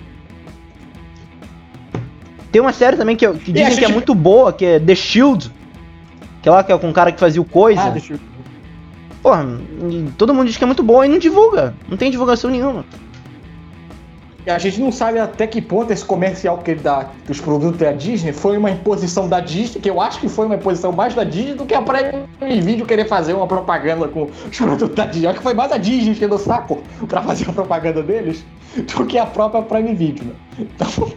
Tem 2.50 2.60
uma 2.60 2.72
série 2.72 2.98
também 2.98 3.16
que, 3.16 3.26
que 3.32 3.50
dizem 3.50 3.76
que 3.76 3.84
é 3.84 3.88
muito 3.88 4.14
boa, 4.14 4.52
que 4.52 4.64
é 4.64 4.78
The 4.78 4.94
Shield. 4.94 5.50
Que 6.42 6.48
é 6.48 6.52
lá 6.52 6.62
que 6.62 6.70
é 6.70 6.76
com 6.76 6.88
um 6.88 6.92
cara 6.92 7.10
que 7.10 7.18
fazia 7.18 7.40
o 7.40 7.44
coisa. 7.44 7.80
Ah, 7.80 7.90
deixa 7.90 8.12
eu... 8.12 8.20
Porra, 9.22 9.46
todo 10.18 10.34
mundo 10.34 10.48
diz 10.48 10.56
que 10.56 10.64
é 10.64 10.66
muito 10.66 10.82
bom 10.82 11.02
e 11.02 11.08
não 11.08 11.18
divulga. 11.18 11.74
Não 11.88 11.96
tem 11.96 12.10
divulgação 12.10 12.50
nenhuma. 12.50 12.84
A 14.46 14.58
gente 14.58 14.80
não 14.80 14.90
sabe 14.90 15.20
até 15.20 15.46
que 15.46 15.62
ponto 15.62 15.92
esse 15.92 16.04
comercial 16.04 16.58
que 16.58 16.72
ele 16.72 16.80
dá 16.80 17.06
dos 17.26 17.40
produtos 17.40 17.78
da 17.78 17.92
Disney 17.92 18.32
foi 18.32 18.58
uma 18.58 18.70
imposição 18.70 19.28
da 19.28 19.38
Disney, 19.38 19.80
que 19.80 19.88
eu 19.88 20.00
acho 20.00 20.18
que 20.18 20.28
foi 20.28 20.46
uma 20.46 20.56
imposição 20.56 20.90
mais 20.90 21.14
da 21.14 21.22
Disney 21.22 21.54
do 21.54 21.64
que 21.64 21.74
a 21.74 21.82
Prime 21.82 22.60
Video 22.60 22.84
querer 22.84 23.06
fazer 23.06 23.34
uma 23.34 23.46
propaganda 23.46 24.08
com 24.08 24.24
os 24.24 24.56
produtos 24.56 24.96
da 24.96 25.06
Disney. 25.06 25.26
Eu 25.26 25.30
acho 25.30 25.38
que 25.38 25.44
foi 25.44 25.54
mais 25.54 25.70
a 25.70 25.76
Disney 25.76 26.10
enchendo 26.10 26.34
o 26.34 26.38
saco 26.38 26.82
pra 27.08 27.22
fazer 27.22 27.48
a 27.50 27.52
propaganda 27.52 28.02
deles 28.02 28.44
do 28.76 29.06
que 29.06 29.16
a 29.16 29.26
própria 29.26 29.62
Prime 29.62 29.94
Video, 29.94 30.24
né? 30.24 30.34
Então. 30.58 31.12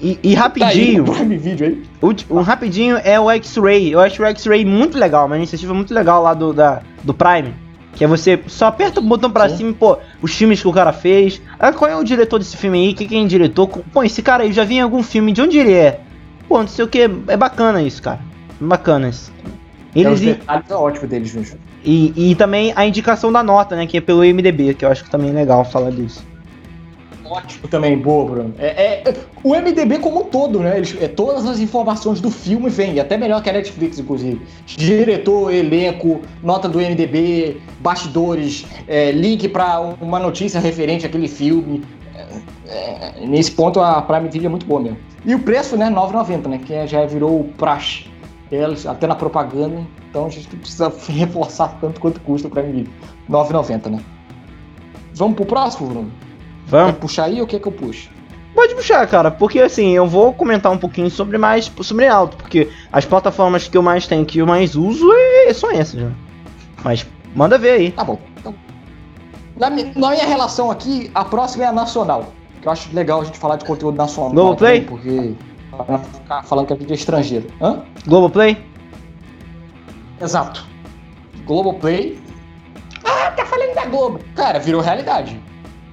E, 0.00 0.18
e 0.22 0.34
rapidinho. 0.34 1.04
Tá 1.04 1.20
aí, 1.20 1.36
vídeo 1.38 1.66
aí. 1.66 1.82
O, 2.02 2.38
um 2.38 2.42
rapidinho 2.42 2.98
é 2.98 3.18
o 3.18 3.30
X-Ray. 3.30 3.92
Eu 3.92 4.00
acho 4.00 4.22
o 4.22 4.26
X-Ray 4.26 4.64
muito 4.64 4.98
legal, 4.98 5.26
uma 5.26 5.36
iniciativa 5.36 5.72
muito 5.72 5.94
legal 5.94 6.22
lá 6.22 6.34
do, 6.34 6.52
da, 6.52 6.82
do 7.02 7.14
Prime. 7.14 7.63
Que 7.94 8.04
é 8.04 8.06
você 8.06 8.40
só 8.46 8.66
aperta 8.66 9.00
o 9.00 9.02
botão 9.02 9.30
pra 9.30 9.48
Sim. 9.48 9.56
cima 9.58 9.70
e, 9.70 9.74
pô, 9.74 9.98
os 10.20 10.34
filmes 10.34 10.60
que 10.60 10.68
o 10.68 10.72
cara 10.72 10.92
fez. 10.92 11.40
Ah, 11.58 11.72
qual 11.72 11.90
é 11.90 11.96
o 11.96 12.04
diretor 12.04 12.38
desse 12.38 12.56
filme 12.56 12.78
aí? 12.78 12.94
Quem, 12.94 13.24
é 13.24 13.28
diretor? 13.28 13.68
Pô, 13.68 14.02
esse 14.02 14.22
cara 14.22 14.42
aí 14.42 14.52
já 14.52 14.64
vi 14.64 14.76
em 14.76 14.80
algum 14.80 15.02
filme, 15.02 15.32
de 15.32 15.40
onde 15.40 15.58
ele 15.58 15.72
é? 15.72 16.00
Pô, 16.48 16.58
não 16.58 16.68
sei 16.68 16.84
o 16.84 16.88
que. 16.88 17.08
É 17.28 17.36
bacana 17.36 17.82
isso, 17.82 18.02
cara. 18.02 18.20
Bacana 18.60 19.08
isso. 19.08 19.32
Eles 19.94 20.22
é, 20.22 20.24
detalhes 20.26 20.70
é 20.70 20.74
ótimo 20.74 21.06
deles? 21.06 21.56
E, 21.84 22.30
e 22.30 22.34
também 22.34 22.72
a 22.74 22.84
indicação 22.84 23.32
da 23.32 23.42
nota, 23.42 23.76
né? 23.76 23.86
Que 23.86 23.98
é 23.98 24.00
pelo 24.00 24.20
MDB, 24.20 24.74
que 24.74 24.84
eu 24.84 24.90
acho 24.90 25.04
que 25.04 25.10
também 25.10 25.30
é 25.30 25.32
legal 25.32 25.64
falar 25.64 25.90
disso 25.90 26.33
ótimo 27.26 27.68
também, 27.68 27.98
boa, 27.98 28.30
Bruno. 28.30 28.54
É, 28.58 29.08
é, 29.08 29.14
o 29.42 29.54
MDB 29.54 29.98
como 29.98 30.20
um 30.20 30.24
todo, 30.24 30.60
né? 30.60 30.76
Eles, 30.76 30.96
é, 31.00 31.08
todas 31.08 31.46
as 31.46 31.58
informações 31.58 32.20
do 32.20 32.30
filme 32.30 32.68
vêm, 32.70 32.98
até 33.00 33.16
melhor 33.16 33.42
que 33.42 33.50
a 33.50 33.52
Netflix, 33.52 33.98
inclusive. 33.98 34.40
Diretor, 34.66 35.52
elenco, 35.52 36.20
nota 36.42 36.68
do 36.68 36.78
MDB, 36.78 37.60
bastidores, 37.80 38.66
é, 38.86 39.10
link 39.12 39.48
para 39.48 39.80
uma 40.00 40.18
notícia 40.18 40.60
referente 40.60 41.06
àquele 41.06 41.28
filme. 41.28 41.82
É, 42.66 43.22
é, 43.22 43.26
nesse 43.26 43.50
ponto 43.50 43.80
a 43.80 44.00
Prime 44.02 44.28
Video 44.28 44.46
é 44.46 44.50
muito 44.50 44.66
boa 44.66 44.80
mesmo. 44.80 44.98
E 45.24 45.34
o 45.34 45.38
preço, 45.38 45.76
né? 45.76 45.90
9,90, 45.90 46.48
né? 46.48 46.58
Que 46.58 46.86
já 46.86 47.04
virou 47.06 47.44
praxe 47.56 48.06
delas, 48.50 48.86
até 48.86 49.06
na 49.06 49.14
propaganda. 49.14 49.84
Então 50.10 50.26
a 50.26 50.28
gente 50.28 50.48
precisa 50.48 50.92
reforçar 51.08 51.78
tanto 51.80 52.00
quanto 52.00 52.20
custa 52.20 52.48
o 52.48 52.50
Prime 52.50 52.72
Video. 52.72 52.92
9,90, 53.30 53.90
né? 53.90 54.00
Vamos 55.14 55.36
pro 55.36 55.46
próximo, 55.46 55.88
Bruno? 55.88 56.10
Vamos? 56.74 56.94
Quer 56.94 56.98
puxar 56.98 57.24
aí 57.26 57.40
ou 57.40 57.46
quer 57.46 57.60
que 57.60 57.68
eu 57.68 57.72
puxe? 57.72 58.10
Pode 58.52 58.74
puxar, 58.74 59.06
cara, 59.06 59.30
porque 59.30 59.60
assim, 59.60 59.92
eu 59.92 60.08
vou 60.08 60.34
comentar 60.34 60.72
um 60.72 60.76
pouquinho 60.76 61.08
sobre 61.08 61.38
mais 61.38 61.70
sobre 61.82 62.08
alto, 62.08 62.36
porque 62.36 62.68
as 62.92 63.04
plataformas 63.04 63.68
que 63.68 63.76
eu 63.76 63.82
mais 63.82 64.08
tenho, 64.08 64.24
que 64.26 64.38
eu 64.38 64.46
mais 64.46 64.74
uso, 64.74 65.08
é, 65.12 65.52
são 65.52 65.70
essas, 65.70 65.94
né? 65.94 66.12
Mas 66.82 67.06
manda 67.32 67.56
ver 67.58 67.70
aí. 67.70 67.92
Tá 67.92 68.02
bom. 68.02 68.18
Então, 68.40 68.52
na, 69.56 69.70
minha, 69.70 69.92
na 69.94 70.10
minha 70.10 70.26
relação 70.26 70.68
aqui, 70.68 71.12
a 71.14 71.24
próxima 71.24 71.62
é 71.62 71.68
a 71.68 71.72
nacional. 71.72 72.32
Que 72.60 72.66
eu 72.66 72.72
acho 72.72 72.92
legal 72.92 73.20
a 73.20 73.24
gente 73.24 73.38
falar 73.38 73.54
de 73.54 73.64
conteúdo 73.64 73.96
nacional. 73.96 74.32
Globoplay? 74.32 74.80
Porque 74.80 75.34
pra 75.70 75.98
ficar 75.98 76.42
falando 76.42 76.66
que 76.66 76.72
a 76.72 76.76
gente 76.76 76.90
é 76.90 76.94
estrangeiro. 76.96 77.46
Hã? 77.60 77.82
Globoplay? 78.04 78.56
Exato. 80.20 80.66
Globoplay. 81.46 82.18
Ah, 83.04 83.30
tá 83.30 83.46
falando 83.46 83.74
da 83.76 83.86
Globo. 83.86 84.18
Cara, 84.34 84.58
virou 84.58 84.80
realidade 84.80 85.40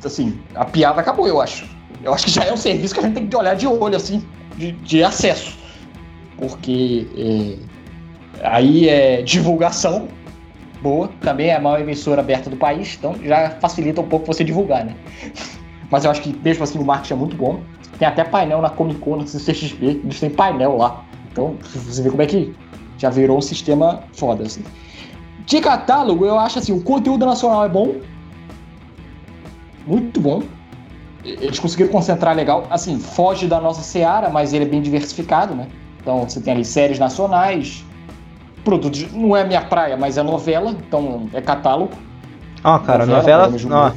assim, 0.07 0.39
a 0.55 0.65
piada 0.65 1.01
acabou, 1.01 1.27
eu 1.27 1.41
acho. 1.41 1.69
Eu 2.03 2.13
acho 2.13 2.25
que 2.25 2.31
já 2.31 2.43
é 2.43 2.53
um 2.53 2.57
serviço 2.57 2.93
que 2.93 2.99
a 2.99 3.03
gente 3.03 3.13
tem 3.13 3.27
que 3.27 3.35
olhar 3.35 3.55
de 3.55 3.67
olho, 3.67 3.95
assim, 3.95 4.25
de, 4.57 4.71
de 4.71 5.03
acesso. 5.03 5.57
Porque 6.37 7.07
é, 7.15 8.47
aí 8.47 8.89
é 8.89 9.21
divulgação 9.21 10.07
boa, 10.81 11.09
também 11.21 11.49
é 11.49 11.55
a 11.55 11.59
maior 11.59 11.79
emissora 11.79 12.21
aberta 12.21 12.49
do 12.49 12.57
país, 12.57 12.95
então 12.97 13.15
já 13.23 13.51
facilita 13.61 14.01
um 14.01 14.07
pouco 14.07 14.25
você 14.25 14.43
divulgar, 14.43 14.83
né? 14.83 14.95
Mas 15.91 16.05
eu 16.05 16.11
acho 16.11 16.21
que 16.21 16.35
mesmo 16.43 16.63
assim 16.63 16.79
o 16.79 16.85
marketing 16.85 17.13
é 17.13 17.17
muito 17.17 17.35
bom. 17.35 17.61
Tem 17.99 18.07
até 18.07 18.23
painel 18.23 18.61
na 18.61 18.69
Comic 18.69 18.99
Con, 18.99 19.17
no 19.17 19.25
CXP, 19.25 19.85
eles 19.85 20.19
têm 20.19 20.29
painel 20.29 20.77
lá. 20.77 21.03
Então, 21.31 21.55
você 21.61 22.01
vê 22.01 22.09
como 22.09 22.21
é 22.21 22.25
que 22.25 22.53
já 22.97 23.09
virou 23.09 23.37
um 23.37 23.41
sistema 23.41 24.01
foda, 24.13 24.43
assim. 24.43 24.63
De 25.45 25.59
catálogo, 25.59 26.25
eu 26.25 26.39
acho 26.39 26.59
assim, 26.59 26.71
o 26.71 26.81
conteúdo 26.81 27.25
nacional 27.25 27.65
é 27.65 27.69
bom, 27.69 27.95
muito 29.85 30.19
bom. 30.19 30.43
Eles 31.23 31.59
conseguiram 31.59 31.91
concentrar 31.91 32.35
legal. 32.35 32.65
Assim, 32.69 32.99
foge 32.99 33.47
da 33.47 33.59
nossa 33.59 33.81
seara, 33.81 34.29
mas 34.29 34.53
ele 34.53 34.65
é 34.65 34.67
bem 34.67 34.81
diversificado, 34.81 35.53
né? 35.53 35.67
Então 36.01 36.27
você 36.27 36.41
tem 36.41 36.53
ali 36.53 36.65
séries 36.65 36.97
nacionais, 36.97 37.85
produtos. 38.63 39.11
Não 39.11 39.35
é 39.35 39.43
minha 39.43 39.61
praia, 39.61 39.95
mas 39.95 40.17
é 40.17 40.23
novela, 40.23 40.71
então 40.71 41.29
é 41.33 41.41
catálogo. 41.41 41.93
Ó, 42.63 42.75
oh, 42.75 42.79
cara, 42.79 43.05
novela. 43.05 43.49
novela 43.49 43.95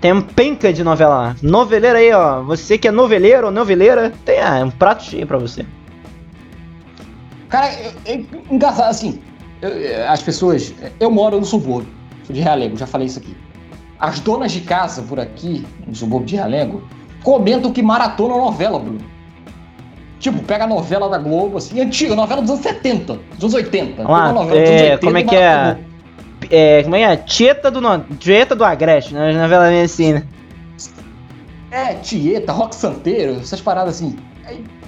Tem 0.00 0.12
um 0.12 0.22
penca 0.22 0.72
de 0.72 0.82
novela 0.82 1.14
lá. 1.14 1.36
Noveleira 1.42 1.98
aí, 1.98 2.12
ó. 2.12 2.42
Você 2.42 2.78
que 2.78 2.88
é 2.88 2.90
noveleiro 2.90 3.46
ou 3.46 3.52
noveleira, 3.52 4.12
tem 4.24 4.40
ah, 4.40 4.64
um 4.64 4.70
prato 4.70 5.02
cheio 5.02 5.26
pra 5.26 5.38
você. 5.38 5.66
Cara, 7.48 7.66
é, 7.66 7.92
é 8.06 8.24
engraçado, 8.48 8.90
assim, 8.90 9.20
eu, 9.60 9.70
as 10.08 10.22
pessoas. 10.22 10.72
Eu 10.98 11.10
moro 11.10 11.38
no 11.38 11.44
subúrbio, 11.44 11.92
sou 12.24 12.34
de 12.34 12.40
Realengo, 12.40 12.76
já 12.76 12.86
falei 12.86 13.08
isso 13.08 13.18
aqui. 13.18 13.36
As 14.00 14.18
donas 14.18 14.50
de 14.50 14.62
casa 14.62 15.02
por 15.02 15.20
aqui, 15.20 15.66
no 15.86 15.94
subúrbio 15.94 16.28
de 16.28 16.36
Realengo, 16.36 16.82
comentam 17.22 17.70
que 17.70 17.82
maratona 17.82 18.34
novela, 18.34 18.78
Bruno. 18.78 19.00
Tipo, 20.18 20.42
pega 20.42 20.64
a 20.64 20.66
novela 20.66 21.08
da 21.08 21.18
Globo, 21.18 21.58
assim, 21.58 21.80
antiga, 21.80 22.14
novela 22.14 22.40
dos 22.40 22.50
anos 22.50 22.62
70, 22.62 23.18
dos 23.34 23.42
anos 23.42 23.54
80. 23.54 24.02
Lá, 24.02 24.32
novela 24.32 24.58
é, 24.58 24.94
80 24.94 25.06
como 25.06 25.18
é 25.18 25.22
que 25.22 25.36
é? 25.36 25.76
é? 26.50 26.82
Como 26.82 26.96
é 26.96 26.98
que 26.98 27.04
é? 27.04 27.16
Tieta 27.16 27.70
do, 27.70 27.80
no... 27.80 27.98
Tieta 28.18 28.54
do 28.54 28.64
Agreste, 28.64 29.14
né? 29.14 29.32
Novela 29.32 29.68
meio 29.68 29.84
assim, 29.84 30.14
né? 30.14 30.24
É, 31.70 31.94
Tieta, 31.94 32.52
Rock 32.52 32.74
Santeiro, 32.74 33.40
essas 33.40 33.60
paradas 33.60 33.96
assim. 33.96 34.16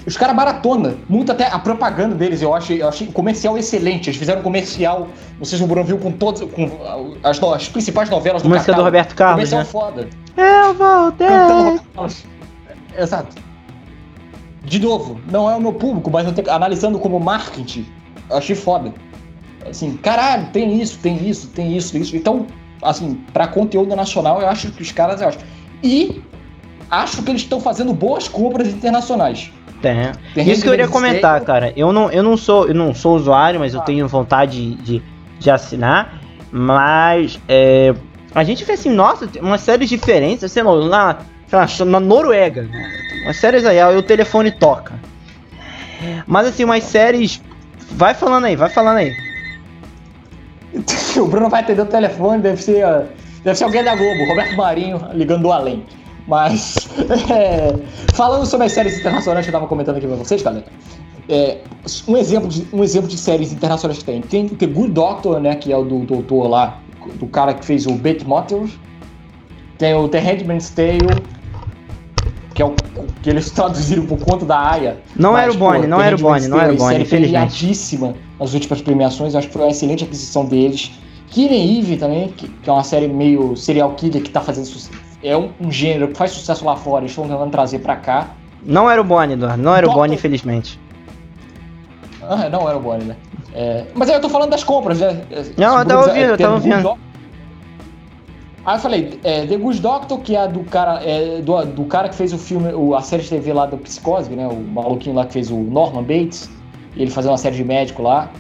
Os 0.07 0.17
caras 0.17 0.35
maratona, 0.35 0.97
muito 1.09 1.31
até 1.31 1.47
a 1.47 1.59
propaganda 1.59 2.15
deles, 2.15 2.43
eu 2.43 2.55
achei, 2.55 2.83
eu 2.83 2.89
achei 2.89 3.07
comercial 3.07 3.57
excelente. 3.57 4.11
Eles 4.11 4.19
fizeram 4.19 4.41
um 4.41 4.43
comercial, 4.43 5.09
não 5.39 5.45
sei 5.45 5.59
se 5.59 5.65
o 5.65 5.67
Bruno 5.67 5.85
viu, 5.85 5.99
com 5.99 6.11
todos, 6.11 6.43
com 6.43 6.71
as, 7.23 7.43
as 7.43 7.69
principais 7.69 8.11
novelas 8.11 8.43
do 8.43 8.49
Música 8.49 8.73
do 8.75 8.83
Roberto 8.83 9.15
Carlos, 9.15 9.51
comercial 9.51 9.61
né? 9.61 9.65
foda. 9.67 10.09
Eu 10.37 10.75
voltei! 10.75 11.27
Cantando 11.27 11.83
Exato. 12.99 13.37
De 14.65 14.79
novo, 14.79 15.21
não 15.31 15.51
é 15.51 15.57
o 15.57 15.61
meu 15.61 15.73
público, 15.73 16.11
mas 16.11 16.27
eu 16.27 16.33
tenho, 16.33 16.51
analisando 16.51 16.99
como 16.99 17.19
marketing, 17.19 17.87
eu 18.31 18.37
achei 18.37 18.55
foda. 18.55 18.93
Assim, 19.69 19.97
caralho, 19.97 20.49
tem 20.53 20.81
isso, 20.81 20.99
tem 20.99 21.29
isso, 21.29 21.49
tem 21.49 21.77
isso, 21.77 21.97
isso. 21.97 22.17
Então, 22.17 22.47
assim, 22.83 23.15
para 23.33 23.47
conteúdo 23.47 23.95
nacional, 23.95 24.41
eu 24.41 24.49
acho 24.49 24.71
que 24.73 24.83
os 24.83 24.93
caras, 24.93 25.21
eu 25.21 25.29
acho. 25.29 25.39
E 25.83 26.23
acho 26.91 27.23
que 27.23 27.31
eles 27.31 27.43
estão 27.43 27.61
fazendo 27.61 27.93
boas 27.93 28.29
compras 28.29 28.69
internacionais. 28.69 29.51
Tem. 29.83 30.13
Tem 30.35 30.49
Isso 30.49 30.63
que 30.63 30.69
eu 30.69 30.75
iria 30.75 30.89
comentar, 30.89 31.41
cara. 31.41 31.73
Eu 31.77 31.93
não, 31.93 32.11
eu 32.11 32.23
não 32.23 32.37
sou, 32.37 32.69
eu 32.69 32.75
não 32.75 32.95
sou 32.95 33.17
usuário, 33.17 33.59
mas 33.59 33.75
eu 33.75 33.81
ah. 33.81 33.85
tenho 33.85 34.07
vontade 34.07 34.77
de, 34.77 35.03
de 35.39 35.51
assinar. 35.51 36.21
Mas 36.51 37.41
é, 37.49 37.95
a 38.35 38.45
gente 38.45 38.65
vê 38.65 38.75
assim, 38.75 38.91
nossa, 38.91 39.29
umas 39.41 39.61
séries 39.61 39.89
diferentes, 39.89 40.51
sei 40.51 40.63
lá, 40.63 41.19
sei 41.49 41.59
lá 41.59 41.67
na 41.91 42.01
Noruega. 42.01 42.69
Umas 43.25 43.37
séries 43.37 43.65
aí, 43.65 43.81
aí 43.81 43.97
o 43.97 44.03
telefone 44.03 44.53
toca. 44.53 44.95
Mas 46.27 46.47
assim, 46.47 46.65
umas 46.65 46.85
séries. 46.85 47.43
Vai 47.93 48.15
falando 48.15 48.45
aí, 48.47 48.57
vai 48.57 48.71
falando 48.71 48.99
aí. 48.99 49.15
o 51.17 51.27
Bruno 51.27 51.51
vai 51.51 51.61
atender 51.61 51.83
o 51.83 51.87
telefone, 51.87 52.43
deve 52.43 52.63
ser, 52.63 52.87
deve 53.45 53.57
ser 53.57 53.65
alguém 53.65 53.85
da 53.85 53.95
Globo, 53.95 54.25
Roberto 54.27 54.57
Marinho 54.57 55.01
ligando 55.13 55.43
do 55.43 55.53
além. 55.53 55.85
Mas, 56.27 56.77
é, 57.31 57.75
falando 58.15 58.47
sobre 58.47 58.67
as 58.67 58.73
séries 58.73 58.99
internacionais 58.99 59.45
que 59.45 59.51
eu 59.51 59.53
tava 59.53 59.67
comentando 59.67 59.97
aqui 59.97 60.07
com 60.07 60.17
vocês, 60.17 60.43
galera, 60.43 60.65
é, 61.29 61.59
um, 62.07 62.17
exemplo 62.17 62.49
de, 62.49 62.67
um 62.73 62.83
exemplo 62.83 63.09
de 63.09 63.19
séries 63.19 63.53
internacionais 63.53 63.99
que 63.99 64.05
tem. 64.05 64.21
Tem 64.21 64.49
The 64.49 64.67
Good 64.67 64.93
Doctor, 64.93 65.41
né, 65.41 65.55
que 65.55 65.73
é 65.73 65.77
o 65.77 65.85
do 65.85 66.01
doutor 66.01 66.49
lá, 66.49 66.79
do 67.15 67.27
cara 67.27 67.55
que 67.55 67.65
fez 67.65 67.87
o 67.87 67.95
Bait 67.95 68.25
Motel. 68.25 68.67
Tem 69.79 69.95
o 69.95 70.09
The 70.09 70.21
Handmaid's 70.21 70.71
Tale, 70.71 71.23
que 72.55 72.63
é 72.63 72.65
o 72.65 72.75
que 73.23 73.31
eles 73.31 73.51
traduziram 73.53 74.07
por 74.07 74.19
conta 74.19 74.45
da 74.45 74.71
Aya. 74.71 74.99
Não 75.17 75.33
mas, 75.33 75.43
era 75.43 75.53
o 75.53 75.57
Bonnie, 75.57 75.87
não 75.89 76.01
era 76.01 76.15
o 76.15 76.19
Bonnie, 76.19 76.49
não 76.49 76.61
era 76.61 76.73
o 76.73 76.77
Bonnie, 76.77 77.03
infelizmente. 77.03 77.99
nas 78.39 78.55
últimas 78.55 78.81
premiações, 78.81 79.35
acho 79.35 79.49
que 79.49 79.53
foi 79.53 79.63
uma 79.63 79.71
excelente 79.71 80.05
aquisição 80.05 80.45
deles. 80.45 80.93
Killing 81.29 81.79
Eve 81.79 81.97
também, 81.97 82.29
que, 82.29 82.47
que, 82.47 82.69
é 82.69 82.73
uma 82.73 82.85
série 82.85 83.09
meio 83.09 83.57
serial 83.57 83.95
killer 83.95 84.23
que 84.23 84.31
tá 84.31 84.43
fazendo 84.43 84.67
sucesso 84.67 85.02
é 85.23 85.37
um, 85.37 85.51
um, 85.61 85.71
gênero 85.71 86.09
que 86.09 86.17
faz 86.17 86.33
sucesso 86.33 86.65
lá 86.65 86.77
fora, 86.77 87.03
eles 87.03 87.13
estão 87.13 87.29
tentando 87.29 87.51
trazer 87.51 87.79
pra 87.79 87.97
cá. 87.97 88.31
Não 88.65 88.91
era 88.91 89.01
o 89.01 89.05
Bonnie, 89.05 89.35
Eduardo, 89.35 89.63
não 89.63 89.75
era 89.75 89.89
o 89.89 89.93
Bonnie, 89.93 90.15
infelizmente. 90.15 90.79
Ah, 92.23 92.49
não 92.49 92.69
era 92.69 92.77
o 92.77 92.81
Bonnie, 92.81 93.05
né? 93.05 93.17
É, 93.55 93.85
mas 93.95 94.09
aí 94.09 94.17
eu 94.17 94.21
tô 94.21 94.29
falando 94.29 94.51
das 94.51 94.65
compras, 94.65 95.01
né? 95.01 95.23
Não, 95.57 95.79
eu 95.79 95.85
tava 95.87 96.07
ouvindo, 96.07 96.27
eu 96.27 96.39
tava 96.39 96.55
ouvindo. 96.55 96.99
Aí 98.65 98.77
eu 98.77 98.81
falei, 98.81 99.21
é, 99.25 99.45
The 99.45 99.57
Good 99.57 99.81
Doctor, 99.81 100.21
que 100.21 100.37
é 100.37 100.47
do 100.47 100.61
cara, 100.65 101.03
é, 101.05 101.41
do, 101.41 101.65
do 101.67 101.85
cara 101.85 102.09
que 102.09 102.15
fez 102.15 102.33
o 102.33 102.39
filme, 102.39 102.73
o, 102.73 102.95
a 102.95 103.03
série 103.03 103.23
de 103.23 103.29
TV 103.29 103.53
lá 103.53 103.67
do 103.67 103.77
Psicose, 103.77 104.31
né? 104.31 104.47
O 104.47 104.57
maluquinho 104.57 105.17
lá 105.17 105.27
que 105.27 105.33
fez 105.33 105.51
o 105.51 105.57
Norman 105.57 106.03
Bates, 106.03 106.49
ele 106.97 107.11
fazendo 107.11 107.33
uma 107.33 107.39
série 107.39 107.57
de 107.57 107.65
médico 107.65 108.03
lá. 108.03 108.31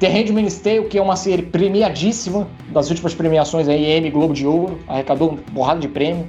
The 0.00 0.08
Handmaid's 0.08 0.58
Tale, 0.60 0.84
que 0.84 0.96
é 0.96 1.02
uma 1.02 1.16
série 1.16 1.42
premiadíssima, 1.42 2.46
das 2.72 2.88
últimas 2.88 3.14
premiações 3.14 3.68
aí, 3.68 3.84
M 3.84 4.10
Globo 4.10 4.32
de 4.32 4.46
Ouro, 4.46 4.78
arrecadou 4.86 5.30
uma 5.30 5.38
porrada 5.54 5.80
de 5.80 5.88
prêmio. 5.88 6.28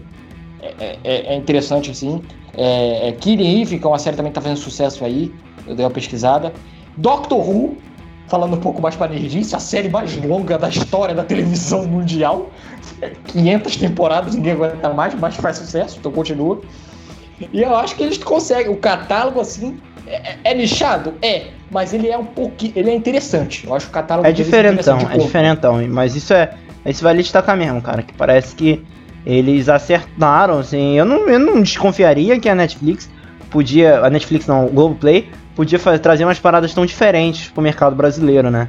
É, 0.62 0.98
é, 1.04 1.34
é 1.34 1.36
interessante, 1.36 1.92
assim. 1.92 2.22
É, 2.56 3.10
é 3.10 3.12
Killing 3.12 3.62
Eve, 3.62 3.80
que 3.80 3.86
é 3.86 3.88
uma 3.88 4.00
série 4.00 4.18
também 4.18 4.32
que 4.32 4.36
tá 4.36 4.42
fazendo 4.42 4.58
sucesso 4.58 5.06
aí, 5.06 5.32
eu 5.68 5.76
dei 5.76 5.86
uma 5.86 5.92
pesquisada. 5.92 6.52
Doctor 6.98 7.38
Who, 7.38 7.78
falando 8.28 8.56
um 8.56 8.60
pouco 8.60 8.82
mais 8.82 8.96
pra 8.96 9.08
nerdice, 9.08 9.56
a 9.56 9.60
série 9.60 9.88
mais 9.88 10.18
longa 10.18 10.58
da 10.58 10.68
história 10.68 11.14
da 11.14 11.24
televisão 11.24 11.86
mundial. 11.86 12.50
500 13.28 13.78
temporadas, 13.78 14.36
ninguém 14.36 14.54
aguenta 14.54 14.94
mais, 14.94 15.14
mas 15.14 15.36
faz 15.36 15.58
sucesso, 15.58 15.98
então 16.00 16.12
continua. 16.12 16.60
E 17.54 17.62
eu 17.62 17.76
acho 17.76 17.96
que 17.96 18.04
eles 18.04 18.18
conseguem, 18.18 18.72
o 18.72 18.78
catálogo, 18.78 19.40
assim, 19.40 19.80
é, 20.10 20.38
é, 20.44 20.54
nichado? 20.54 21.14
É, 21.22 21.48
mas 21.70 21.94
ele 21.94 22.08
é 22.08 22.18
um 22.18 22.26
pouquinho. 22.26 22.74
Ele 22.76 22.90
é 22.90 22.96
interessante. 22.96 23.66
Eu 23.66 23.76
acho 23.76 23.88
o 23.88 23.92
catálogo 23.92 24.28
É 24.28 24.32
diferentão, 24.32 24.98
é 25.12 25.18
diferentão. 25.18 25.88
Mas 25.88 26.16
isso 26.16 26.34
é. 26.34 26.52
Isso 26.86 27.04
vale 27.04 27.22
destacar 27.22 27.56
mesmo, 27.56 27.82
cara. 27.82 28.02
Que 28.02 28.14
parece 28.14 28.56
que 28.56 28.84
eles 29.26 29.70
acertaram, 29.70 30.60
assim. 30.60 30.98
Eu 30.98 31.06
não, 31.06 31.28
eu 31.30 31.40
não 31.40 31.62
desconfiaria 31.62 32.40
que 32.40 32.50
a 32.50 32.56
Netflix 32.56 33.10
podia. 33.50 34.00
A 34.00 34.10
Netflix 34.10 34.48
não, 34.48 34.66
o 34.66 34.70
Globoplay 34.70 35.30
podia 35.56 35.78
fazer, 35.78 36.00
trazer 36.00 36.24
umas 36.24 36.40
paradas 36.40 36.74
tão 36.74 36.86
diferentes 36.86 37.50
pro 37.50 37.62
mercado 37.62 37.96
brasileiro, 37.96 38.50
né? 38.50 38.68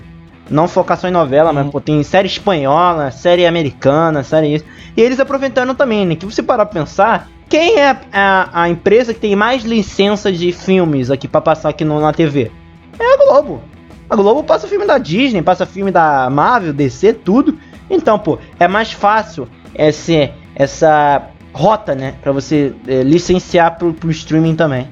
Não 0.51 0.67
focar 0.67 0.99
só 0.99 1.07
em 1.07 1.13
novela, 1.13 1.53
mas 1.53 1.71
pô, 1.71 1.81
tem 1.81 2.03
série 2.03 2.27
espanhola, 2.27 3.13
série 3.13 3.47
americana, 3.47 4.25
série 4.25 4.57
isso. 4.57 4.65
E 4.97 5.01
eles 5.01 5.21
aproveitaram 5.21 5.75
também, 5.75 6.05
né? 6.05 6.17
Que 6.17 6.27
você 6.27 6.43
parar 6.43 6.67
pra 6.67 6.81
pensar, 6.81 7.29
quem 7.51 7.81
é 7.81 8.01
a, 8.13 8.63
a 8.63 8.69
empresa 8.69 9.13
que 9.13 9.19
tem 9.19 9.35
mais 9.35 9.65
licenças 9.65 10.39
de 10.39 10.53
filmes 10.53 11.11
aqui 11.11 11.27
para 11.27 11.41
passar 11.41 11.71
aqui 11.71 11.85
no, 11.85 12.01
na 12.01 12.13
TV? 12.13 12.51
É 12.97 13.15
a 13.15 13.17
Globo. 13.17 13.61
A 14.09 14.15
Globo 14.15 14.45
passa 14.45 14.69
filme 14.69 14.87
da 14.87 14.99
Disney, 14.99 15.43
passa 15.43 15.67
filme 15.67 15.91
da 15.91 16.31
Marvel, 16.31 16.73
DC, 16.73 17.13
tudo. 17.13 17.59
Então, 17.91 18.21
pô, 18.21 18.39
é 18.59 18.69
mais 18.69 18.93
fácil 18.93 19.49
esse, 19.75 20.31
essa 20.55 21.29
rota, 21.53 21.93
né? 21.93 22.15
Pra 22.23 22.31
você 22.31 22.73
é, 22.87 23.03
licenciar 23.03 23.77
pro, 23.77 23.93
pro 23.93 24.11
streaming 24.13 24.55
também. 24.55 24.89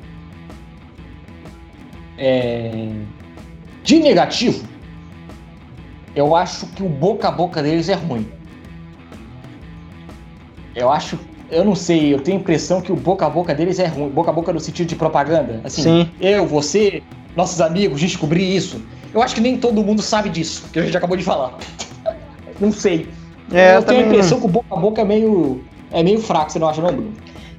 É... 2.18 2.90
De 3.84 4.00
negativo, 4.00 4.66
eu 6.14 6.34
acho 6.34 6.66
que 6.66 6.82
o 6.82 6.88
boca 6.88 7.28
a 7.28 7.30
boca 7.30 7.62
deles 7.62 7.88
é 7.88 7.94
ruim. 7.94 8.28
Eu 10.74 10.90
acho 10.90 11.18
eu 11.50 11.64
não 11.64 11.74
sei, 11.74 12.12
eu 12.12 12.20
tenho 12.20 12.38
a 12.38 12.40
impressão 12.40 12.80
que 12.80 12.92
o 12.92 12.96
boca 12.96 13.26
a 13.26 13.30
boca 13.30 13.54
deles 13.54 13.78
é 13.78 13.86
ruim. 13.86 14.08
Boca 14.08 14.30
a 14.30 14.32
boca 14.32 14.52
no 14.52 14.60
sentido 14.60 14.88
de 14.88 14.96
propaganda. 14.96 15.60
Assim, 15.64 15.82
Sim. 15.82 16.10
eu, 16.20 16.46
você, 16.46 17.02
nossos 17.34 17.60
amigos, 17.60 18.00
descobri 18.00 18.54
isso. 18.56 18.82
Eu 19.14 19.22
acho 19.22 19.34
que 19.34 19.40
nem 19.40 19.56
todo 19.56 19.82
mundo 19.82 20.02
sabe 20.02 20.28
disso, 20.28 20.64
que 20.72 20.78
a 20.78 20.82
gente 20.82 20.96
acabou 20.96 21.16
de 21.16 21.24
falar. 21.24 21.56
não 22.60 22.70
sei. 22.70 23.08
É, 23.50 23.72
eu, 23.72 23.74
eu 23.76 23.82
tenho 23.82 24.00
a 24.00 24.06
impressão 24.06 24.38
que 24.38 24.46
o 24.46 24.48
boca 24.48 24.66
a 24.70 24.76
boca 24.76 25.00
é 25.00 25.04
meio, 25.04 25.64
é 25.90 26.02
meio 26.02 26.20
fraco, 26.20 26.52
você 26.52 26.58
não 26.58 26.68
acha, 26.68 26.82
não, 26.82 26.92
Bruno? 26.92 27.12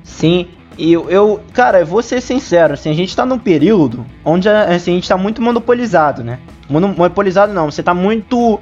Sim. 0.03 0.47
E 0.77 0.93
eu, 0.93 1.09
eu, 1.09 1.41
cara, 1.51 1.81
eu 1.81 1.85
vou 1.85 2.01
ser 2.01 2.21
sincero, 2.21 2.73
assim, 2.75 2.89
a 2.89 2.93
gente 2.93 3.13
tá 3.13 3.25
num 3.25 3.37
período 3.37 4.05
onde 4.23 4.47
assim, 4.47 4.91
a 4.91 4.95
gente 4.95 5.09
tá 5.09 5.17
muito 5.17 5.41
monopolizado, 5.41 6.23
né? 6.23 6.39
Monopolizado 6.69 7.51
não, 7.51 7.69
você 7.69 7.83
tá 7.83 7.93
muito. 7.93 8.59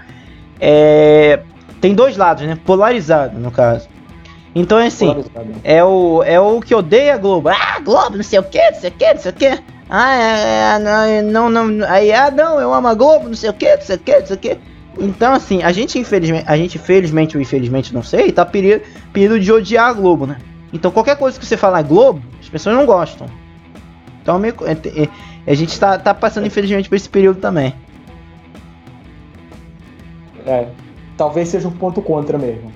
É, 0.59 1.41
tem 1.79 1.93
dois 1.93 2.17
lados, 2.17 2.43
né? 2.47 2.57
Polarizado, 2.65 3.37
no 3.37 3.51
caso. 3.51 3.87
Então, 4.55 4.77
assim, 4.77 5.23
é 5.63 5.83
o, 5.83 6.23
é 6.23 6.39
o 6.39 6.59
que 6.59 6.73
odeia 6.73 7.13
a 7.13 7.17
Globo. 7.17 7.49
Ah, 7.49 7.79
Globo, 7.83 8.17
não 8.17 8.23
sei 8.23 8.39
o 8.39 8.43
que, 8.43 8.71
não 8.71 8.79
sei 8.79 8.89
o 8.89 8.93
que, 8.93 9.13
não 9.13 9.21
sei 9.21 9.31
o 9.31 9.35
que. 9.35 9.63
Ah, 9.89 10.15
é, 10.15 11.17
é, 11.17 11.21
não, 11.21 11.49
não, 11.49 11.85
aí, 11.87 12.11
ah, 12.11 12.31
não, 12.31 12.59
eu 12.59 12.73
amo 12.73 12.87
a 12.87 12.93
Globo, 12.93 13.27
não 13.27 13.35
sei 13.35 13.49
o 13.49 13.53
que, 13.53 13.75
não 13.75 13.81
sei 13.81 13.95
o 13.95 13.99
que, 13.99 14.19
não 14.19 14.25
sei 14.25 14.35
o 14.35 14.39
que. 14.39 14.57
Então, 14.99 15.33
assim, 15.33 15.61
a 15.61 15.71
gente, 15.71 15.99
infelizmente, 15.99 16.45
a 16.47 16.57
gente, 16.57 16.79
felizmente 16.79 17.37
ou 17.37 17.41
infelizmente, 17.41 17.93
não 17.93 18.01
sei, 18.01 18.31
tá 18.31 18.43
período, 18.43 18.81
período 19.13 19.39
de 19.39 19.51
odiar 19.51 19.89
a 19.89 19.93
Globo, 19.93 20.25
né? 20.25 20.37
Então, 20.73 20.91
qualquer 20.91 21.15
coisa 21.17 21.39
que 21.39 21.45
você 21.45 21.55
falar 21.55 21.83
Globo, 21.83 22.21
as 22.41 22.49
pessoas 22.49 22.75
não 22.75 22.85
gostam. 22.85 23.27
Então, 24.21 24.37
meio, 24.39 24.55
é, 24.65 24.71
é, 24.73 25.51
a 25.51 25.53
gente 25.53 25.79
tá, 25.79 25.97
tá 25.97 26.13
passando, 26.13 26.47
infelizmente, 26.47 26.89
por 26.89 26.95
esse 26.95 27.07
período 27.07 27.39
também. 27.39 27.73
É, 30.45 30.67
talvez 31.15 31.49
seja 31.49 31.67
um 31.67 31.71
ponto 31.71 32.01
contra 32.01 32.37
mesmo. 32.37 32.71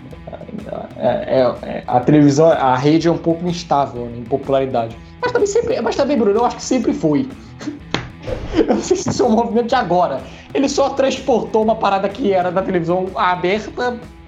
É, 0.97 1.39
é, 1.39 1.55
é, 1.63 1.83
a 1.87 1.99
televisão, 1.99 2.51
a 2.51 2.75
rede 2.75 3.07
é 3.07 3.11
um 3.11 3.17
pouco 3.17 3.47
instável 3.47 4.05
né, 4.05 4.17
em 4.19 4.23
popularidade. 4.23 4.97
Mas 5.21 5.31
também, 5.31 5.47
sempre, 5.47 5.81
mas 5.81 5.95
também, 5.95 6.17
Bruno, 6.17 6.39
eu 6.39 6.45
acho 6.45 6.57
que 6.57 6.63
sempre 6.63 6.93
foi. 6.93 7.27
Eu 8.55 8.75
não 8.75 8.81
sei 8.81 8.97
se 8.97 9.09
isso 9.09 9.23
é 9.23 9.25
um 9.25 9.31
movimento 9.31 9.67
de 9.67 9.75
agora. 9.75 10.21
Ele 10.53 10.69
só 10.69 10.89
transportou 10.89 11.63
uma 11.63 11.75
parada 11.75 12.07
que 12.07 12.31
era 12.31 12.51
da 12.51 12.61
televisão 12.61 13.07
aberta 13.15 13.71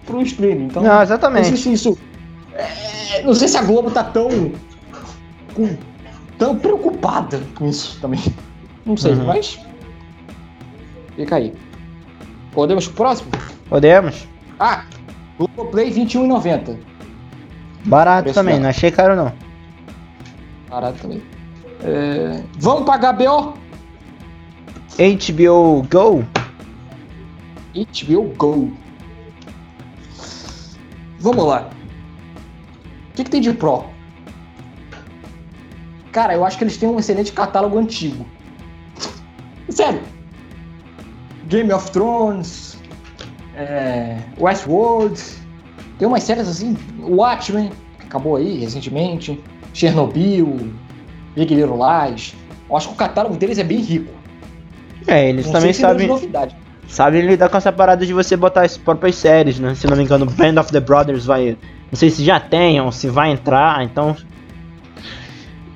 para 0.05 0.15
o 0.15 0.21
streaming. 0.21 0.65
Então, 0.65 0.81
não, 0.81 1.01
exatamente. 1.01 1.51
Não 1.51 1.57
sei 1.57 1.57
se 1.57 1.73
isso. 1.73 1.97
É, 2.55 3.21
não 3.23 3.35
sei 3.35 3.47
se 3.47 3.57
a 3.57 3.61
Globo 3.61 3.91
tá 3.91 4.03
tão. 4.03 4.51
Com, 5.53 5.77
tão 6.39 6.57
preocupada 6.57 7.39
com 7.55 7.67
isso 7.67 7.99
também. 8.01 8.19
Não 8.85 8.97
sei, 8.97 9.13
Uhum. 9.13 9.25
mas. 9.25 9.59
Fica 11.15 11.35
aí. 11.35 11.53
Podemos 12.51 12.87
pro 12.87 12.95
próximo? 12.95 13.31
Podemos. 13.69 14.27
Ah, 14.59 14.85
Globoplay 15.37 15.89
R$ 15.89 16.05
21,90. 16.05 16.77
Barato 17.85 18.23
Preço 18.23 18.39
também, 18.39 18.59
não 18.59 18.69
achei 18.69 18.91
caro 18.91 19.15
não. 19.15 19.33
Parado 20.69 20.97
também. 20.99 21.21
É, 21.83 22.43
Vamos 22.57 22.83
pra 22.83 22.97
HBO? 22.97 23.53
HBO 24.97 25.87
Go? 25.89 26.25
HBO 27.73 28.23
Go. 28.37 28.71
Vamos 31.19 31.45
lá. 31.45 31.69
O 33.09 33.15
que, 33.15 33.23
que 33.23 33.29
tem 33.29 33.41
de 33.41 33.53
Pro? 33.53 33.85
Cara, 36.11 36.33
eu 36.33 36.45
acho 36.45 36.57
que 36.57 36.63
eles 36.63 36.77
têm 36.77 36.89
um 36.89 36.99
excelente 36.99 37.31
catálogo 37.31 37.77
antigo. 37.77 38.25
Sério. 39.69 40.01
Game 41.45 41.71
of 41.71 41.91
Thrones, 41.91 42.72
é, 43.55 44.17
Westworld, 44.39 45.19
tem 45.97 46.07
umas 46.07 46.23
séries 46.23 46.47
assim, 46.47 46.77
Watchmen, 46.99 47.71
que 47.99 48.05
acabou 48.05 48.35
aí 48.37 48.59
recentemente, 48.59 49.39
Chernobyl, 49.73 50.73
Big 51.35 51.53
Little 51.53 51.77
Lies. 51.77 52.35
Eu 52.69 52.77
acho 52.77 52.87
que 52.89 52.93
o 52.93 52.97
catálogo 52.97 53.35
deles 53.37 53.57
é 53.59 53.63
bem 53.63 53.79
rico. 53.79 54.11
É, 55.07 55.29
eles 55.29 55.45
Não 55.45 55.53
também 55.53 55.73
tem 55.73 55.81
sabem, 55.81 56.09
sabem 56.87 57.21
lidar 57.21 57.49
com 57.49 57.57
essa 57.57 57.71
parada 57.71 58.05
de 58.05 58.13
você 58.13 58.35
botar 58.37 58.61
as 58.63 58.77
próprias 58.77 59.15
séries, 59.15 59.59
né? 59.59 59.75
Se 59.75 59.85
não 59.87 59.97
me 59.97 60.03
engano, 60.03 60.25
Band 60.25 60.59
of 60.59 60.71
the 60.71 60.79
Brothers 60.79 61.25
vai. 61.25 61.57
Não 61.91 61.97
sei 61.97 62.09
se 62.09 62.23
já 62.23 62.39
tem 62.39 62.79
ou 62.81 62.91
se 62.91 63.07
vai 63.09 63.31
entrar, 63.31 63.83
então. 63.83 64.15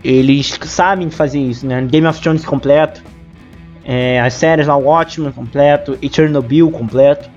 Eles 0.03 0.57
sabem 0.63 1.09
fazer 1.09 1.39
isso, 1.39 1.65
né? 1.65 1.81
Game 1.81 2.07
of 2.07 2.21
Thrones 2.21 2.45
completo. 2.45 3.03
é, 3.83 4.19
as 4.21 4.33
séries 4.33 4.67
lá, 4.67 4.75
Watchmen 4.75 5.31
completo. 5.31 5.97
E 6.01 6.09
Chernobyl 6.09 6.69
completo. 6.71 7.29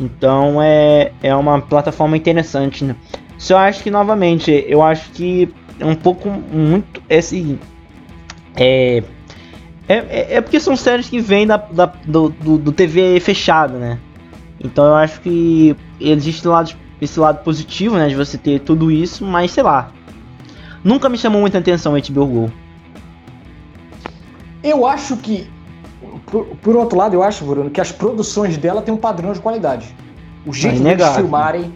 Então 0.00 0.60
é, 0.60 1.12
é 1.22 1.34
uma 1.34 1.60
plataforma 1.60 2.16
interessante, 2.16 2.84
né? 2.84 2.94
Só 3.38 3.58
acho 3.58 3.82
que, 3.82 3.90
novamente, 3.90 4.50
eu 4.66 4.82
acho 4.82 5.10
que 5.10 5.48
é 5.78 5.84
um 5.84 5.94
pouco 5.94 6.28
muito. 6.28 7.02
Esse. 7.08 7.58
É. 8.56 9.02
É, 9.88 9.94
é, 9.94 10.34
é 10.36 10.40
porque 10.40 10.58
são 10.58 10.74
séries 10.74 11.08
que 11.08 11.20
vêm 11.20 11.46
da, 11.46 11.56
da- 11.56 11.92
do, 12.04 12.28
do, 12.30 12.58
do 12.58 12.72
TV 12.72 13.20
fechado, 13.20 13.78
né? 13.78 13.98
Então 14.58 14.84
eu 14.84 14.94
acho 14.96 15.20
que 15.20 15.76
existe 16.00 16.46
lado, 16.48 16.74
esse 17.00 17.20
lado 17.20 17.42
positivo, 17.44 17.96
né? 17.96 18.08
De 18.08 18.16
você 18.16 18.36
ter 18.36 18.60
tudo 18.60 18.90
isso, 18.90 19.24
mas 19.24 19.50
sei 19.52 19.62
lá. 19.62 19.92
Nunca 20.82 21.08
me 21.08 21.16
chamou 21.18 21.40
muita 21.40 21.58
atenção 21.58 21.94
o 21.94 21.96
HBO 21.96 22.26
Go. 22.26 22.52
Eu 24.62 24.86
acho 24.86 25.16
que, 25.18 25.48
por, 26.26 26.44
por 26.44 26.76
outro 26.76 26.96
lado, 26.98 27.14
eu 27.14 27.22
acho, 27.22 27.44
Bruno, 27.44 27.70
que 27.70 27.80
as 27.80 27.92
produções 27.92 28.56
dela 28.56 28.82
têm 28.82 28.94
um 28.94 28.98
padrão 28.98 29.32
de 29.32 29.40
qualidade. 29.40 29.94
O 30.46 30.52
jeito 30.52 30.74
deles 30.74 30.80
inegável. 30.80 31.14
filmarem, 31.22 31.74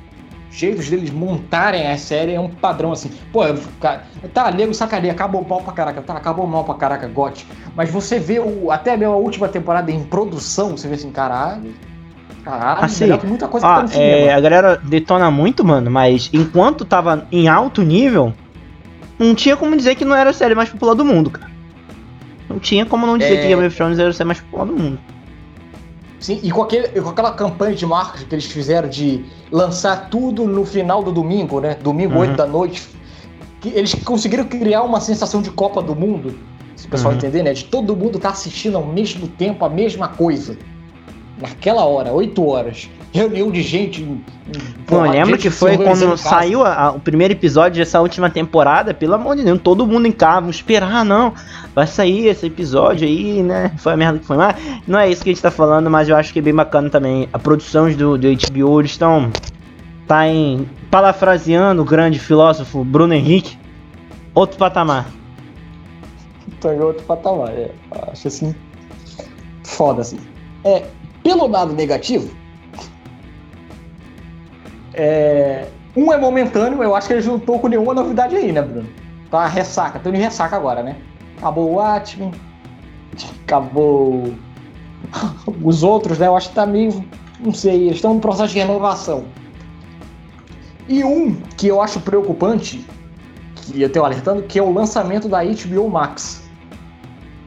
o 0.51 0.53
jeito 0.53 0.83
deles 0.91 1.11
montarem 1.11 1.89
a 1.89 1.97
série 1.97 2.33
é 2.33 2.41
um 2.41 2.49
padrão 2.49 2.93
assim. 2.93 3.11
Pô, 3.33 3.43
cara, 3.81 4.05
tá, 4.33 4.51
nego 4.51 4.75
sacaneia, 4.75 5.13
acabou 5.13 5.45
mal 5.47 5.61
pra 5.61 5.73
caraca, 5.73 6.03
tá, 6.03 6.15
acabou 6.15 6.47
mal 6.47 6.65
pra 6.65 6.75
caraca, 6.75 7.07
gote. 7.07 7.47
Mas 7.75 7.91
você 7.91 8.19
vê 8.19 8.39
o, 8.39 8.71
até 8.71 8.97
mesmo 8.97 9.15
a 9.15 9.17
última 9.17 9.49
temporada 9.49 9.91
em 9.91 10.03
produção, 10.05 10.77
você 10.77 10.89
vê 10.89 10.95
assim, 10.95 11.11
caralho. 11.11 11.75
Caralho, 12.45 12.85
Assim, 12.85 13.07
muita 13.25 13.47
coisa 13.49 13.67
que 13.67 13.93
tá 13.93 14.01
é, 14.01 14.33
a 14.33 14.41
galera 14.41 14.81
detona 14.83 15.31
muito, 15.31 15.63
mano, 15.63 15.91
mas 15.91 16.31
enquanto 16.33 16.87
tava 16.87 17.27
em 17.31 17.49
alto 17.49 17.83
nível, 17.83 18.33
não 19.19 19.35
tinha 19.35 19.57
como 19.57 19.77
dizer 19.77 19.95
que 19.95 20.07
não 20.07 20.17
era 20.17 20.31
a 20.31 20.33
série 20.33 20.55
mais 20.55 20.71
popular 20.71 20.95
do 20.95 21.05
mundo, 21.05 21.31
cara. 21.31 21.50
Não 22.51 22.59
tinha 22.59 22.85
como 22.85 23.07
não 23.07 23.17
dizer 23.17 23.35
É. 23.35 23.41
que 23.43 23.47
Game 23.49 23.65
of 23.67 23.77
Thrones 23.77 23.99
era 23.99 24.11
a 24.11 24.13
série 24.13 24.27
mais 24.27 24.41
popular 24.41 24.67
do 24.67 24.73
mundo. 24.77 24.99
Sim, 26.19 26.39
e 26.43 26.51
com, 26.51 26.63
aquele, 26.63 26.89
com 27.01 27.09
aquela 27.09 27.33
campanha 27.33 27.75
de 27.75 27.87
marketing 27.87 28.27
que 28.27 28.35
eles 28.35 28.45
fizeram 28.45 28.89
de 28.89 29.25
lançar 29.51 30.11
tudo 30.11 30.45
no 30.47 30.67
final 30.67 31.03
do 31.03 31.11
domingo, 31.11 31.61
né? 31.61 31.77
Domingo, 31.83 32.15
Uhum. 32.15 32.21
8 32.21 32.37
da 32.37 32.47
noite. 32.47 32.83
Que 33.61 33.69
eles 33.71 33.95
conseguiram 33.95 34.45
criar 34.45 34.83
uma 34.83 35.01
sensação 35.01 35.41
de 35.41 35.51
Copa 35.51 35.81
do 35.81 35.95
Mundo, 35.95 36.35
se 36.77 36.87
o 36.87 36.91
pessoal 36.91 37.13
Uhum. 37.13 37.19
entender, 37.19 37.43
né? 37.43 37.53
De 37.55 37.65
todo 37.65 37.97
mundo 37.97 38.17
estar 38.17 38.31
assistindo 38.31 38.77
ao 38.77 38.85
mesmo 38.85 39.29
tempo 39.29 39.65
a 39.65 39.69
mesma 39.71 40.09
coisa. 40.09 40.59
Naquela 41.41 41.85
hora, 41.87 42.13
8 42.13 42.45
horas. 42.47 42.89
Reunião 43.13 43.51
de 43.51 43.61
gente. 43.63 44.03
eu 44.03 45.05
gente 45.05 45.11
lembro 45.13 45.37
que 45.39 45.51
foi 45.51 45.77
quando 45.77 46.17
saiu 46.17 46.65
a- 46.65 46.75
a- 46.75 46.91
o 46.93 47.01
primeiro 47.01 47.33
episódio 47.35 47.79
dessa 47.83 48.01
última 48.01 48.31
temporada, 48.31 48.95
pelo 48.95 49.15
amor 49.15 49.35
de 49.35 49.43
Deus, 49.43 49.61
todo 49.61 49.85
mundo 49.85 50.07
em 50.07 50.13
casa, 50.13 50.41
vamos 50.43 50.57
esperar, 50.57 50.93
ah, 50.95 51.05
não, 51.05 51.33
vai 51.75 51.89
sair 51.89 52.29
esse 52.29 52.47
episódio 52.47 53.09
aí, 53.09 53.43
né? 53.43 53.73
Foi 53.79 53.95
a 53.95 53.97
merda 53.97 54.21
que 54.21 54.25
foi, 54.25 54.37
mas 54.37 54.55
não 54.87 54.97
é 54.99 55.11
isso 55.11 55.25
que 55.25 55.31
a 55.31 55.33
gente 55.33 55.43
tá 55.43 55.51
falando, 55.51 55.91
mas 55.91 56.09
eu 56.09 56.17
acho 56.17 56.33
que 56.33 56.39
é 56.39 56.43
bem 56.43 56.55
bacana 56.55 56.89
também. 56.89 57.29
A 57.33 57.39
produção 57.39 57.91
do, 57.93 58.17
do 58.17 58.29
HBO, 58.29 58.81
eles 58.81 58.93
estão, 58.93 59.29
tá 60.07 60.29
em, 60.29 60.69
parafraseando 60.89 61.83
o 61.83 61.85
grande 61.85 62.19
filósofo 62.21 62.85
Bruno 62.85 63.13
Henrique, 63.13 63.59
outro 64.33 64.57
patamar. 64.57 65.07
Tá 66.61 66.73
em 66.73 66.79
outro 66.81 67.03
patamar. 67.05 67.49
É, 67.51 67.71
acho 68.13 68.29
assim. 68.29 68.55
Foda 69.65 70.03
assim. 70.03 70.19
É, 70.65 70.85
pelo 71.25 71.49
lado 71.49 71.73
negativo. 71.73 72.31
É, 75.03 75.67
um 75.97 76.13
é 76.13 76.19
momentâneo, 76.19 76.83
eu 76.83 76.95
acho 76.95 77.09
que 77.09 77.15
ele 77.15 77.27
não 77.27 77.39
com 77.39 77.69
nenhuma 77.69 77.95
novidade 77.95 78.37
aí, 78.37 78.53
né, 78.53 78.61
Bruno? 78.61 78.87
Tá 79.31 79.47
ressaca, 79.47 79.99
tô 79.99 80.11
em 80.11 80.19
ressaca 80.19 80.55
agora, 80.55 80.83
né? 80.83 80.95
Acabou 81.39 81.71
o 81.71 81.75
Watchmen, 81.77 82.33
acabou 83.43 84.31
os 85.65 85.83
outros, 85.83 86.19
né? 86.19 86.27
Eu 86.27 86.37
acho 86.37 86.51
que 86.51 86.55
tá 86.55 86.67
meio. 86.67 87.03
Não 87.41 87.55
sei, 87.55 87.85
eles 87.85 87.95
estão 87.95 88.15
em 88.15 88.21
processo 88.21 88.53
de 88.53 88.59
renovação. 88.59 89.25
E 90.87 91.03
um 91.03 91.35
que 91.57 91.69
eu 91.69 91.81
acho 91.81 91.99
preocupante, 92.01 92.87
que 93.55 93.81
eu 93.81 93.89
tenho 93.89 94.05
alertando, 94.05 94.43
que 94.43 94.59
é 94.59 94.63
o 94.63 94.71
lançamento 94.71 95.31
da 95.31 95.39
HBO 95.43 95.89
Max. 95.89 96.43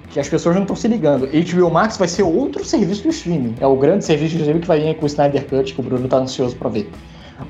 Que 0.09 0.19
as 0.19 0.27
pessoas 0.27 0.55
não 0.55 0.63
estão 0.63 0.75
se 0.75 0.87
ligando. 0.87 1.27
HBO 1.27 1.69
Max 1.69 1.97
vai 1.97 2.07
ser 2.07 2.23
outro 2.23 2.65
serviço 2.65 3.03
de 3.03 3.09
streaming. 3.09 3.53
É 3.59 3.67
o 3.67 3.75
grande 3.75 4.05
serviço 4.05 4.31
de 4.31 4.41
streaming 4.41 4.61
que 4.61 4.67
vai 4.67 4.79
vir 4.79 4.95
com 4.95 5.03
o 5.03 5.07
Snyder 5.07 5.47
Cut, 5.47 5.71
que 5.71 5.79
o 5.79 5.83
Bruno 5.83 6.07
tá 6.07 6.17
ansioso 6.17 6.55
pra 6.55 6.69
ver. 6.69 6.89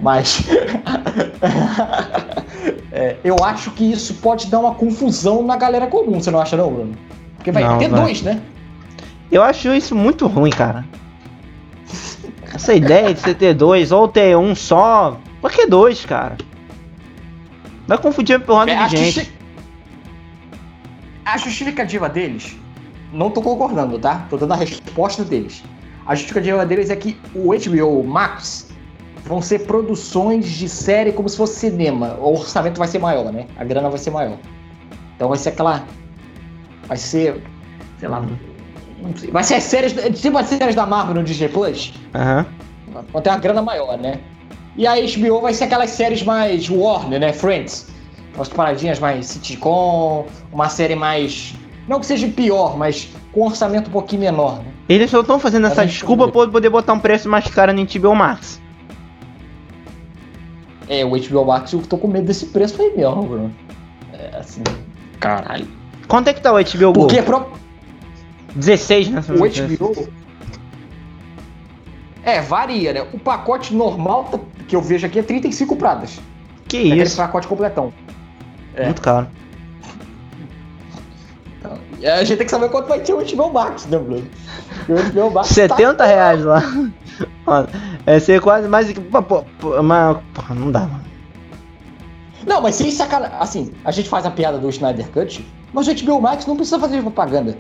Mas. 0.01 0.43
É, 2.95 3.17
eu 3.23 3.35
acho 3.43 3.71
que 3.71 3.91
isso 3.91 4.13
pode 4.15 4.47
dar 4.51 4.59
uma 4.59 4.75
confusão 4.75 5.43
na 5.43 5.57
galera 5.57 5.87
comum, 5.87 6.21
você 6.21 6.29
não 6.29 6.39
acha, 6.39 6.55
não, 6.55 6.71
Bruno? 6.71 6.93
Porque 7.37 7.51
vai 7.51 7.63
Não, 7.63 7.79
ter 7.79 7.89
vai. 7.89 8.01
dois, 8.03 8.21
né? 8.21 8.39
Eu 9.31 9.41
acho 9.41 9.73
isso 9.73 9.95
muito 9.95 10.27
ruim, 10.27 10.51
cara. 10.51 10.85
Essa 12.53 12.75
ideia 12.75 13.11
de 13.11 13.19
você 13.19 13.33
ter 13.33 13.55
dois 13.55 13.91
ou 13.91 14.07
ter 14.07 14.37
um 14.37 14.53
só, 14.53 15.19
por 15.41 15.51
que 15.51 15.65
dois, 15.65 16.05
cara? 16.05 16.37
Vai 17.87 17.97
confundir 17.97 18.35
a 18.35 18.39
porrada 18.39 18.71
É, 18.71 18.77
a, 18.77 18.87
de 18.87 18.95
gente. 18.97 19.11
justi- 19.15 19.33
a 21.25 21.37
justificativa 21.39 22.07
deles, 22.07 22.55
não 23.11 23.31
tô 23.31 23.41
concordando, 23.41 23.97
tá? 23.97 24.27
Tô 24.29 24.37
dando 24.37 24.53
a 24.53 24.57
resposta 24.57 25.23
deles. 25.25 25.63
A 26.05 26.13
justificativa 26.13 26.63
deles 26.63 26.91
é 26.91 26.95
que 26.95 27.17
o 27.33 27.49
HBO 27.55 28.03
Max 28.03 28.71
vão 29.25 29.41
ser 29.41 29.59
produções 29.59 30.47
de 30.47 30.67
série 30.67 31.11
como 31.11 31.27
se 31.29 31.37
fosse 31.37 31.59
cinema. 31.59 32.17
O 32.19 32.33
orçamento 32.33 32.77
vai 32.77 32.87
ser 32.87 32.99
maior, 32.99 33.31
né? 33.31 33.45
A 33.57 33.63
grana 33.63 33.89
vai 33.89 33.97
ser 33.97 34.11
maior. 34.11 34.37
Então 35.15 35.29
vai 35.29 35.37
ser 35.37 35.49
aquela. 35.49 35.83
Vai 36.87 36.97
ser. 36.97 37.41
Sei 37.99 38.09
lá. 38.09 38.21
não 39.01 39.15
sei. 39.15 39.31
Vai 39.31 39.43
ser 39.43 39.55
as 39.55 39.63
séries. 39.63 39.93
Tipo 40.19 40.37
as 40.37 40.47
séries 40.47 40.75
da 40.75 40.85
Marvel 40.85 41.15
no 41.15 41.23
Disney 41.23 41.49
Plus. 41.49 41.93
Aham. 42.13 42.45
Vão 43.11 43.21
ter 43.21 43.29
uma 43.29 43.39
grana 43.39 43.61
maior, 43.61 43.97
né? 43.97 44.19
E 44.75 44.85
a 44.87 44.95
HBO 44.95 45.41
vai 45.41 45.53
ser 45.53 45.65
aquelas 45.65 45.91
séries 45.91 46.23
mais 46.23 46.69
Warner, 46.69 47.19
né? 47.19 47.33
Friends. 47.33 47.87
Umas 48.35 48.49
paradinhas 48.49 48.99
mais 48.99 49.27
sitcom, 49.27 50.25
uma 50.51 50.67
série 50.67 50.95
mais. 50.95 51.53
Não 51.87 51.99
que 51.99 52.05
seja 52.05 52.27
pior, 52.27 52.77
mas 52.77 53.09
com 53.31 53.41
um 53.41 53.45
orçamento 53.45 53.89
um 53.89 53.93
pouquinho 53.93 54.21
menor, 54.21 54.57
né? 54.57 54.65
Eles 54.89 55.11
só 55.11 55.21
estão 55.21 55.39
fazendo 55.39 55.67
essa 55.67 55.85
desculpa 55.85 56.27
pra 56.27 56.47
poder 56.47 56.69
botar 56.69 56.93
um 56.93 56.99
preço 56.99 57.29
mais 57.29 57.47
caro 57.47 57.71
no 57.73 57.85
HBO 57.85 58.15
Max. 58.15 58.61
É, 60.87 61.03
o 61.05 61.09
HBO 61.11 61.45
Max, 61.45 61.71
eu 61.73 61.81
tô 61.81 61.97
com 61.97 62.07
medo 62.07 62.25
desse 62.27 62.47
preço 62.47 62.81
aí 62.81 62.93
mesmo, 62.95 63.23
Bruno. 63.23 63.53
É 64.13 64.37
assim. 64.37 64.61
Caralho. 65.19 65.67
Quanto 66.07 66.27
é 66.27 66.33
que 66.33 66.41
tá 66.41 66.51
o 66.53 66.55
HBO 66.55 66.93
Go? 66.93 67.07
Porque 67.07 67.21
pro... 67.21 67.45
16, 68.55 69.09
né? 69.09 69.21
o 69.29 69.77
HBO. 69.77 70.07
É, 72.23 72.41
varia, 72.41 72.93
né? 72.93 73.05
O 73.13 73.19
pacote 73.19 73.73
normal 73.73 74.25
tá- 74.25 74.39
que 74.67 74.75
eu 74.75 74.81
vejo 74.81 75.05
aqui 75.05 75.19
é 75.19 75.23
35 75.23 75.75
pradas. 75.75 76.19
Que 76.67 76.77
É 76.77 76.81
aquele 76.87 77.03
isso, 77.03 77.17
pacote 77.17 77.47
completão. 77.47 77.93
é. 78.75 78.85
muito 78.85 79.01
caro. 79.01 79.27
Então, 81.59 81.77
a 82.13 82.23
gente 82.23 82.37
tem 82.37 82.45
que 82.45 82.51
saber 82.51 82.69
quanto 82.69 82.87
vai 82.87 82.99
ter 82.99 83.13
o 83.13 83.23
HBO 83.23 83.51
Max, 83.53 83.85
né, 83.87 83.97
Bruno? 83.97 84.27
O 84.89 85.11
HBO 85.11 85.31
Max 85.31 85.47
tá 85.49 85.53
70 85.53 86.05
reais 86.05 86.43
lá. 86.43 86.61
Ó, 87.45 87.65
é 88.05 88.19
ser 88.19 88.41
quase 88.41 88.67
mais. 88.67 88.87
Mas, 89.83 90.17
não 90.55 90.71
dá, 90.71 90.81
mano. 90.81 91.03
Não, 92.45 92.61
mas 92.61 92.75
sem 92.75 92.91
sacanagem. 92.91 93.37
Assim, 93.39 93.71
a 93.85 93.91
gente 93.91 94.09
faz 94.09 94.25
a 94.25 94.31
piada 94.31 94.57
do 94.57 94.69
Snyder 94.69 95.09
Cut, 95.09 95.45
mas 95.73 95.87
o 95.87 95.93
HBO 95.95 96.21
Max 96.21 96.45
não 96.45 96.55
precisa 96.55 96.79
fazer 96.79 97.01
propaganda. 97.01 97.55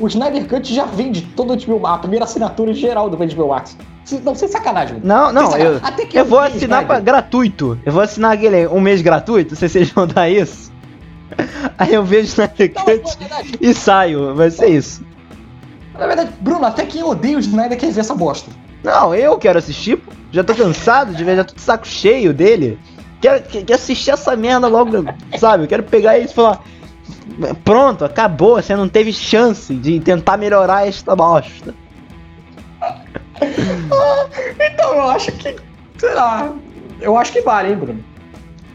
O 0.00 0.06
Snyder 0.06 0.46
Cut 0.46 0.74
já 0.74 0.84
vende 0.84 1.22
todo 1.22 1.52
o 1.52 1.56
HBO 1.56 1.80
Max, 1.80 1.96
a 1.96 1.98
primeira 1.98 2.24
assinatura 2.24 2.72
geral 2.72 3.08
do 3.10 3.16
HBO 3.16 3.48
Max. 3.48 3.76
Não, 4.22 4.34
sem 4.34 4.48
sacanagem. 4.48 5.00
Não, 5.02 5.32
não, 5.32 5.50
Sem 5.50 5.60
eu, 5.60 5.74
sacanagem. 5.74 5.80
Até 5.94 6.06
que 6.06 6.18
eu 6.18 6.24
vou 6.24 6.38
assinar 6.38 6.82
Snyder. 6.82 6.86
pra, 6.86 7.00
gratuito. 7.00 7.78
Eu 7.84 7.92
vou 7.92 8.02
assinar 8.02 8.32
aquele 8.32 8.66
um 8.68 8.80
mês 8.80 9.02
gratuito, 9.02 9.56
se 9.56 9.68
vocês 9.68 9.90
vão 9.92 10.06
dar 10.06 10.28
isso. 10.30 10.72
Aí 11.76 11.92
eu 11.92 12.04
vejo 12.04 12.28
Snyder 12.28 12.72
Não, 12.74 12.84
Cut 12.84 13.18
e 13.60 13.74
saio, 13.74 14.34
vai 14.34 14.50
ser 14.50 14.68
isso. 14.68 15.04
na 15.98 16.06
verdade, 16.06 16.30
Bruno, 16.40 16.64
até 16.64 16.86
quem 16.86 17.02
odeia 17.02 17.36
o 17.36 17.40
Snyder 17.40 17.76
quer 17.76 17.90
ver 17.90 18.00
essa 18.00 18.14
bosta. 18.14 18.50
Não, 18.86 19.12
eu 19.12 19.36
quero 19.36 19.58
assistir, 19.58 19.96
pô. 19.96 20.12
já 20.30 20.44
tô 20.44 20.54
cansado 20.54 21.12
de 21.12 21.24
ver, 21.24 21.34
já 21.34 21.42
tô 21.44 21.52
de 21.54 21.60
saco 21.60 21.84
cheio 21.86 22.32
dele. 22.32 22.78
Quero, 23.20 23.42
que- 23.42 23.64
quero 23.64 23.80
assistir 23.80 24.12
essa 24.12 24.36
merda 24.36 24.68
logo, 24.68 25.04
sabe? 25.38 25.64
Eu 25.64 25.68
quero 25.68 25.82
pegar 25.82 26.16
isso 26.18 26.32
e 26.32 26.36
falar. 26.36 26.60
Pronto, 27.64 28.04
acabou, 28.04 28.54
você 28.62 28.76
não 28.76 28.88
teve 28.88 29.12
chance 29.12 29.74
de 29.74 29.98
tentar 29.98 30.36
melhorar 30.36 30.86
esta 30.86 31.16
bosta. 31.16 31.74
Então, 34.60 34.94
eu 34.94 35.08
acho 35.10 35.32
que, 35.32 35.56
sei 35.98 36.14
lá, 36.14 36.54
eu 37.00 37.16
acho 37.18 37.32
que 37.32 37.40
vale, 37.42 37.70
hein, 37.70 37.76
Bruno? 37.76 38.04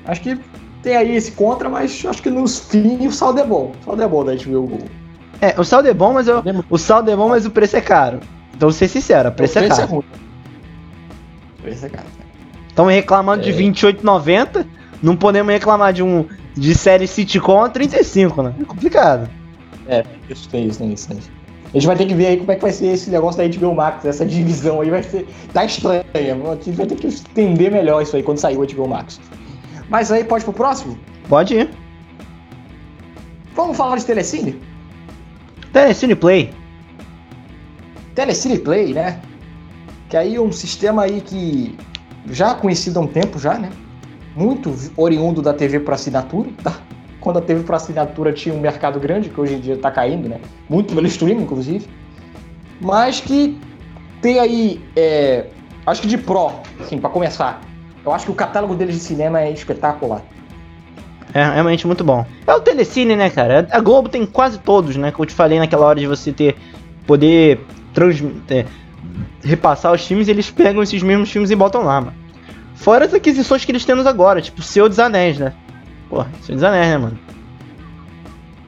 Acho 0.06 0.20
que 0.22 0.38
tem 0.84 0.98
aí 0.98 1.16
esse 1.16 1.32
contra, 1.32 1.70
mas 1.70 2.04
acho 2.06 2.22
que 2.22 2.30
nos 2.30 2.60
fins 2.60 3.06
o 3.06 3.12
saldo 3.16 3.40
é 3.40 3.46
bom. 3.46 3.72
O 3.82 3.86
saldo 3.86 4.04
é 4.04 4.08
bom 4.08 4.26
da 4.26 4.34
HBO 4.36 4.68
Go. 4.68 4.80
É, 5.40 5.56
o 5.58 5.64
saldo 5.64 5.88
é 5.88 5.94
bom, 5.94 6.12
mas 6.14 6.28
eu, 6.28 6.42
Lembra- 6.44 6.66
o 6.70 6.78
saldo 6.78 7.10
é 7.10 7.16
bom, 7.16 7.30
mas 7.30 7.46
o 7.46 7.50
preço 7.52 7.78
é 7.78 7.82
caro. 7.82 8.20
Então, 8.62 8.70
vou 8.70 8.78
ser 8.78 8.88
sincero, 8.88 9.30
o 9.30 9.32
preço 9.32 9.58
é 9.58 9.64
preço 9.64 9.82
caro. 9.82 10.06
O 11.58 11.62
preço 11.64 11.84
é 11.84 11.90
caro. 11.90 12.06
Estão 12.70 12.86
reclamando 12.86 13.42
de 13.42 13.50
É. 13.50 13.54
28,90. 13.54 14.68
Não 15.02 15.16
podemos 15.16 15.52
reclamar 15.52 15.92
de 15.92 16.04
um 16.04 16.28
de 16.56 16.76
série 16.76 17.08
sitcom 17.08 17.64
a 17.64 17.70
35, 17.70 18.44
né? 18.44 18.54
É 18.62 18.64
complicado. 18.64 19.28
É, 19.88 20.06
isso 20.30 20.48
tem 20.48 20.68
isso, 20.68 20.78
tem 20.78 20.94
isso, 20.94 21.08
tem 21.08 21.18
isso. 21.18 21.32
A 21.66 21.74
gente 21.74 21.88
vai 21.88 21.96
ter 21.96 22.06
que 22.06 22.14
ver 22.14 22.28
aí 22.28 22.38
como 22.38 22.52
é 22.52 22.56
que 22.56 22.62
vai 22.62 22.72
ser 22.72 22.86
esse 22.86 23.10
negócio 23.10 23.42
da 23.42 23.58
HBO 23.58 23.74
Max, 23.74 24.06
essa 24.06 24.24
divisão 24.24 24.80
aí 24.80 24.92
vai 24.92 25.02
ser. 25.02 25.28
Tá 25.52 25.66
estranha. 25.66 26.04
A 26.14 26.64
gente 26.64 26.72
vai 26.74 26.86
ter 26.86 26.96
que 26.98 27.08
entender 27.08 27.72
melhor 27.72 28.04
isso 28.04 28.16
aí 28.16 28.22
quando 28.22 28.38
sair 28.38 28.58
o 28.58 28.68
HBO 28.68 28.88
Max. 28.88 29.20
Mas 29.90 30.12
aí 30.12 30.24
pode 30.24 30.44
pro 30.44 30.54
próximo? 30.54 31.00
Pode 31.28 31.56
ir. 31.56 31.70
Vamos 33.56 33.76
falar 33.76 33.98
de 33.98 34.06
Telecine? 34.06 34.56
Telecine 35.74 36.14
Play. 36.14 36.61
Telecine 38.16 38.60
Play, 38.60 38.94
né? 38.94 39.20
Que 40.10 40.18
aí 40.18 40.36
é 40.36 40.42
um 40.42 40.52
sistema 40.52 41.04
aí 41.04 41.22
que 41.22 41.78
já 42.30 42.54
conhecido 42.54 43.00
há 43.00 43.02
um 43.02 43.08
tempo 43.08 43.40
já, 43.40 43.58
né? 43.58 43.70
Muito 44.36 44.74
oriundo 44.96 45.42
da 45.42 45.54
TV 45.54 45.80
por 45.80 45.94
assinatura, 45.94 46.50
tá? 46.64 46.76
Quando 47.20 47.38
a 47.40 47.42
TV 47.42 47.64
por 47.64 47.76
assinatura 47.76 48.34
tinha 48.34 48.54
um 48.54 48.60
mercado 48.60 49.00
grande, 49.00 49.30
que 49.30 49.40
hoje 49.40 49.56
em 49.56 49.60
dia 49.60 49.78
tá 49.78 49.92
caindo, 49.92 50.28
né? 50.28 50.40
Muito 50.70 50.94
pelo 50.94 51.08
streaming, 51.08 51.44
inclusive. 51.44 51.88
Mas 52.80 53.20
que 53.20 53.60
tem 54.22 54.40
aí, 54.40 54.82
é, 54.96 55.46
acho 55.86 56.02
que 56.02 56.08
de 56.08 56.18
pró, 56.18 56.62
assim, 56.80 56.98
pra 56.98 57.10
começar. 57.10 57.62
Eu 58.04 58.12
acho 58.12 58.26
que 58.26 58.32
o 58.32 58.36
catálogo 58.36 58.74
deles 58.76 58.96
de 58.96 59.02
cinema 59.02 59.42
é 59.42 59.52
espetacular. 59.52 60.24
É 61.34 61.44
realmente 61.44 61.88
muito 61.88 62.04
bom. 62.04 62.26
É 62.46 62.54
o 62.54 62.60
Telecine, 62.60 63.16
né, 63.16 63.30
cara? 63.30 63.68
A 63.72 63.80
Globo 63.80 64.10
tem 64.10 64.26
quase 64.26 64.58
todos, 64.60 64.98
né? 64.98 65.12
Como 65.12 65.24
eu 65.24 65.28
te 65.28 65.34
falei 65.34 65.60
naquela 65.60 65.86
hora 65.86 66.00
de 66.00 66.08
você 66.08 66.32
ter. 66.32 66.56
poder 67.08 67.60
transmitir. 67.94 68.66
repassar 69.44 69.92
os 69.94 70.06
filmes, 70.06 70.28
eles 70.28 70.50
pegam 70.50 70.84
esses 70.84 71.02
mesmos 71.02 71.32
filmes 71.32 71.52
e 71.52 71.56
botam 71.56 71.84
lá, 71.84 72.02
mano. 72.02 72.14
Fora 72.76 73.06
as 73.06 73.14
aquisições 73.14 73.64
que 73.66 73.72
eles 73.72 73.86
temos 73.86 74.06
agora, 74.06 74.42
tipo 74.42 74.62
Senhor 74.62 74.90
dos 74.90 75.00
Anéis, 75.00 75.38
né? 75.38 75.54
Pô, 76.10 76.24
Senhor 76.42 76.56
dos 76.56 76.64
Anéis, 76.64 76.88
né, 76.88 76.98
mano? 76.98 77.20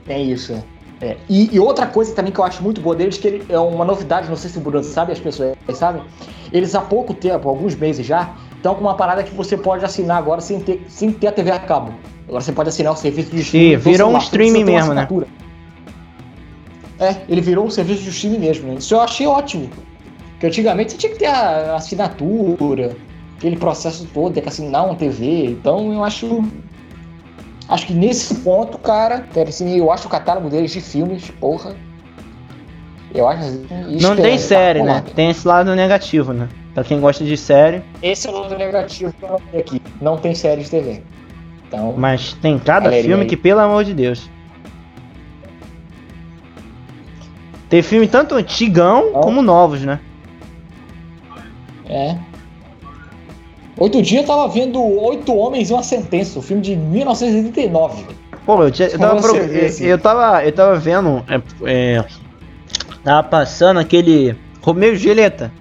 É 0.07 0.21
isso, 0.21 0.53
é. 0.53 0.63
É, 1.01 1.17
E, 1.30 1.53
e 1.53 1.59
outra 1.59 1.86
coisa 1.86 2.15
também 2.15 2.32
que 2.32 2.39
eu 2.39 2.45
acho 2.45 2.63
muito 2.63 2.80
boa 2.80 2.95
deles, 2.95 3.17
que 3.17 3.28
ele, 3.28 3.45
é 3.49 3.59
uma 3.59 3.84
novidade, 3.84 4.30
não 4.30 4.38
sei 4.38 4.49
se 4.49 4.57
o 4.57 4.61
Bruno 4.61 4.82
sabe, 4.84 5.11
as 5.11 5.19
pessoas 5.19 5.57
sabem, 5.74 6.01
eles 6.51 6.74
há 6.76 6.82
pouco 6.82 7.13
tempo, 7.13 7.49
alguns 7.49 7.76
meses 7.76 8.05
já, 8.05 8.34
estão 8.55 8.74
com 8.76 8.82
uma 8.82 8.95
parada 8.95 9.21
que 9.21 9.36
você 9.36 9.57
pode 9.57 9.84
assinar 9.84 10.17
agora 10.17 10.39
sem 10.39 10.61
ter, 10.61 10.86
sem 10.88 11.11
ter 11.11 11.28
a 11.28 11.32
TV 11.34 11.51
a 11.51 11.59
cabo. 11.59 11.93
Agora 12.26 12.41
você 12.41 12.53
pode 12.53 12.69
assinar 12.69 12.93
o 12.93 12.95
serviço 12.95 13.32
de 13.32 13.41
streaming. 13.41 13.76
do 13.76 13.82
virou 13.82 14.11
um 14.11 14.17
streaming 14.17 14.63
mesmo, 14.63 14.93
né? 14.93 15.07
É, 16.99 17.17
ele 17.27 17.41
virou 17.41 17.65
um 17.65 17.69
serviço 17.69 18.03
de 18.03 18.09
streaming 18.09 18.39
mesmo, 18.39 18.67
né? 18.67 18.75
Isso 18.75 18.93
eu 18.93 19.01
achei 19.01 19.25
ótimo. 19.25 19.69
Porque 20.33 20.47
antigamente 20.47 20.91
você 20.91 20.97
tinha 20.97 21.11
que 21.11 21.19
ter 21.19 21.27
a 21.27 21.75
assinatura, 21.75 22.95
aquele 23.37 23.55
processo 23.57 24.07
todo, 24.13 24.33
ter 24.33 24.41
que 24.41 24.49
assinar 24.49 24.85
uma 24.85 24.95
TV. 24.95 25.45
Então 25.45 25.91
eu 25.93 26.03
acho 26.03 26.43
Acho 27.67 27.87
que 27.87 27.93
nesse 27.93 28.35
ponto, 28.35 28.77
cara, 28.77 29.25
assim, 29.47 29.77
eu 29.77 29.91
acho 29.91 30.07
o 30.07 30.09
catálogo 30.09 30.49
deles 30.49 30.71
de 30.71 30.81
filmes, 30.81 31.31
porra. 31.39 31.75
Eu 33.13 33.27
acho 33.27 33.41
assim, 33.43 33.67
Não 34.01 34.15
tem 34.15 34.37
série, 34.37 34.83
né? 34.83 35.03
Tem 35.15 35.29
esse 35.29 35.47
lado 35.47 35.73
negativo, 35.75 36.33
né? 36.33 36.49
Pra 36.73 36.83
quem 36.83 36.99
gosta 36.99 37.23
de 37.23 37.37
série. 37.37 37.81
Esse 38.01 38.27
é 38.27 38.31
o 38.31 38.39
lado 38.39 38.57
negativo 38.57 39.13
que 39.13 39.23
eu 39.23 39.59
aqui. 39.59 39.81
Não 40.01 40.17
tem 40.17 40.35
série 40.35 40.63
de 40.63 40.69
TV. 40.69 41.03
Então, 41.67 41.93
Mas 41.95 42.33
tem 42.33 42.59
cada 42.59 42.91
filme 42.91 43.23
aí. 43.23 43.27
que, 43.27 43.37
pelo 43.37 43.59
amor 43.59 43.83
de 43.83 43.93
Deus. 43.93 44.29
Tem 47.74 47.82
filme 47.82 48.07
tanto 48.07 48.36
antigão 48.36 49.13
como 49.13 49.41
novos, 49.41 49.82
né? 49.82 49.99
é. 51.89 52.15
Outro 53.80 53.99
dia 53.99 54.19
eu 54.19 54.26
tava 54.28 54.47
vendo 54.47 54.80
Oito 54.80 55.36
Homens 55.36 55.71
e 55.71 55.74
uma 55.74 55.82
Sentença, 55.82 56.38
um 56.38 56.41
filme 56.43 56.61
de 56.61 56.76
1989. 56.76 58.05
Pô, 58.45 58.61
eu, 58.61 58.69
tinha- 58.69 58.89
eu, 58.89 58.99
tava, 58.99 59.19
pro- 59.19 59.36
eu, 59.38 59.65
assim. 59.65 59.86
eu 59.86 59.97
tava. 59.97 60.45
Eu 60.45 60.51
tava 60.51 60.76
vendo. 60.76 61.26
É, 61.28 61.41
é, 61.97 62.05
tava 63.03 63.28
passando 63.28 63.80
aquele. 63.80 64.36
Romeu 64.61 64.93
e 64.93 64.95
Julieta. 64.95 65.51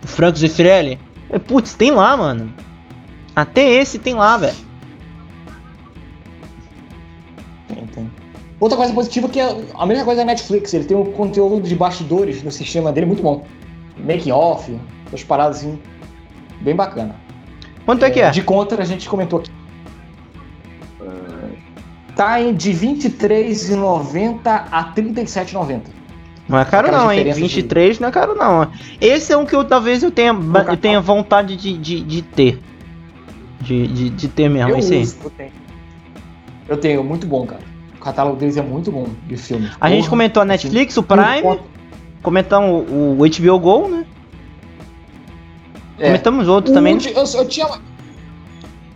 do 0.00 0.08
Franco 0.08 0.38
Zeffirelli. 0.38 0.98
Putz, 1.46 1.74
tem 1.74 1.90
lá, 1.90 2.16
mano. 2.16 2.50
Até 3.36 3.68
esse 3.74 3.98
tem 3.98 4.14
lá, 4.14 4.38
velho. 4.38 4.56
Outra 8.60 8.76
coisa 8.76 8.92
positiva 8.92 9.28
que 9.28 9.38
é 9.38 9.56
a 9.74 9.86
mesma 9.86 10.04
coisa 10.04 10.22
da 10.22 10.26
Netflix, 10.26 10.74
ele 10.74 10.84
tem 10.84 10.96
um 10.96 11.12
conteúdo 11.12 11.60
de 11.66 11.74
bastidores 11.76 12.42
no 12.42 12.50
sistema 12.50 12.90
dele 12.92 13.06
muito 13.06 13.22
bom. 13.22 13.44
Making 13.96 14.32
off, 14.32 14.76
as 15.12 15.22
paradas 15.22 15.58
assim, 15.58 15.78
bem 16.60 16.74
bacana. 16.74 17.14
Quanto 17.84 18.04
é 18.04 18.10
que 18.10 18.20
é? 18.20 18.30
De 18.30 18.42
contra, 18.42 18.82
a 18.82 18.84
gente 18.84 19.08
comentou 19.08 19.38
aqui. 19.40 19.50
Tá 22.16 22.40
em 22.40 22.52
de 22.52 22.72
R$ 22.72 22.94
23,90 22.96 24.40
a 24.44 24.80
R$ 24.82 25.02
37,90. 25.02 25.82
Não 26.48 26.58
é 26.58 26.64
caro 26.64 26.86
Aquelas 26.88 27.04
não, 27.04 27.12
hein? 27.12 27.18
diferenças 27.18 27.42
de- 27.50 27.56
23 27.60 28.00
não 28.00 28.08
é 28.08 28.10
caro 28.10 28.34
não. 28.34 28.70
Esse 29.00 29.32
é 29.32 29.36
um 29.36 29.46
que 29.46 29.54
eu 29.54 29.64
talvez 29.64 30.02
eu 30.02 30.10
tenha, 30.10 30.36
eu 30.66 30.76
tenha 30.76 31.00
vontade 31.00 31.54
de, 31.56 31.76
de, 31.78 32.00
de 32.00 32.22
ter. 32.22 32.58
De, 33.60 33.86
de, 33.86 34.10
de 34.10 34.28
ter 34.28 34.48
mesmo, 34.48 34.70
eu 34.70 34.78
esse 34.78 34.94
aí. 34.94 35.02
uso, 35.02 35.16
eu 35.22 35.30
tenho. 35.30 35.52
Eu 36.68 36.76
tenho, 36.76 37.04
muito 37.04 37.26
bom, 37.26 37.46
cara. 37.46 37.62
O 37.98 38.00
catálogo 38.00 38.36
deles 38.36 38.56
é 38.56 38.62
muito 38.62 38.90
bom 38.92 39.06
de 39.26 39.36
filme. 39.36 39.70
A 39.80 39.88
gente 39.90 39.98
Porra, 40.00 40.10
comentou 40.10 40.40
a 40.40 40.44
assim, 40.44 40.48
Netflix, 40.68 40.96
o 40.96 41.02
Prime, 41.02 41.60
comentamos 42.22 42.86
o, 42.90 43.16
HBO 43.18 43.58
Go, 43.58 43.88
né? 43.88 44.06
É. 45.98 46.06
Comentamos 46.06 46.46
outros 46.48 46.70
O 46.70 46.74
também. 46.74 46.94
ulti- 46.94 47.12
Eu, 47.14 47.24
eu 47.24 47.48
tinha. 47.48 47.66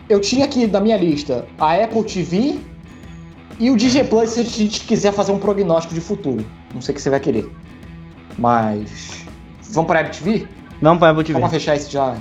Eu 0.08 0.20
tinha 0.20 0.44
aqui 0.44 0.66
na 0.66 0.80
minha 0.80 0.96
lista 0.96 1.46
a 1.58 1.74
Apple 1.74 2.04
TV 2.04 2.58
e 3.58 3.70
o 3.70 3.76
DJ 3.76 4.04
Plus 4.04 4.30
se 4.30 4.40
a 4.40 4.44
gente 4.44 4.80
quiser 4.80 5.12
fazer 5.12 5.32
um 5.32 5.38
prognóstico 5.38 5.94
de 5.94 6.00
futuro. 6.00 6.44
Não 6.72 6.80
sei 6.80 6.92
o 6.92 6.96
que 6.96 7.02
você 7.02 7.10
vai 7.10 7.18
querer. 7.20 7.50
Mas. 8.38 9.24
Vamos 9.70 9.88
para 9.88 10.00
a 10.00 10.02
Apple 10.02 10.16
TV? 10.18 10.48
Vamos 10.80 10.98
pra 11.00 11.10
Apple 11.10 11.24
TV. 11.24 11.38
Vamos 11.38 11.50
fechar 11.52 11.74
isso 11.76 11.90
já. 11.90 12.14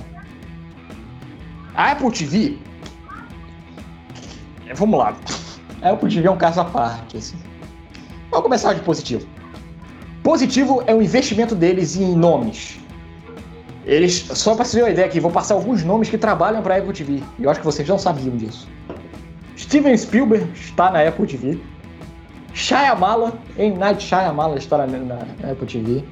A 1.74 1.92
Apple 1.92 2.10
TV. 2.10 2.58
é, 4.66 4.74
Vamos 4.74 4.98
lá. 4.98 5.14
A 5.82 5.90
Apple 5.90 6.08
TV 6.08 6.28
é 6.28 6.30
um 6.30 6.36
caso 6.36 6.60
à 6.60 6.64
parte, 6.64 7.16
assim. 7.16 7.36
Vamos 8.30 8.44
começar 8.44 8.72
de 8.72 8.80
positivo. 8.80 9.26
Positivo 10.22 10.82
é 10.86 10.94
o 10.94 11.02
investimento 11.02 11.54
deles 11.54 11.96
em 11.96 12.14
nomes. 12.14 12.78
Eles, 13.84 14.14
só 14.14 14.54
para 14.54 14.64
você 14.64 14.78
ter 14.78 14.84
uma 14.84 14.90
ideia 14.90 15.08
aqui, 15.08 15.18
vou 15.18 15.30
passar 15.30 15.54
alguns 15.54 15.82
nomes 15.82 16.08
que 16.08 16.16
trabalham 16.16 16.62
para 16.62 16.76
a 16.76 16.78
Apple 16.78 16.92
TV. 16.92 17.22
E 17.38 17.42
eu 17.42 17.50
acho 17.50 17.58
que 17.58 17.66
vocês 17.66 17.88
não 17.88 17.98
sabiam 17.98 18.36
disso. 18.36 18.68
Steven 19.58 19.96
Spielberg 19.96 20.48
está 20.54 20.90
na 20.90 21.06
Apple 21.06 21.26
TV. 21.26 21.58
Shyamala, 22.54 23.32
M. 23.58 23.76
Night 23.76 24.02
Shyamala 24.04 24.56
está 24.58 24.78
na, 24.78 24.86
na, 24.86 25.18
na 25.40 25.50
Apple 25.50 25.66
TV. 25.66 26.04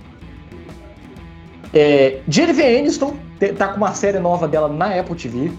É, 1.73 2.19
Jennifer 2.29 2.81
Aniston 2.81 3.15
tá 3.57 3.69
com 3.69 3.77
uma 3.77 3.95
série 3.95 4.19
nova 4.19 4.49
dela 4.49 4.69
na 4.69 4.99
Apple 4.99 5.15
TV. 5.15 5.53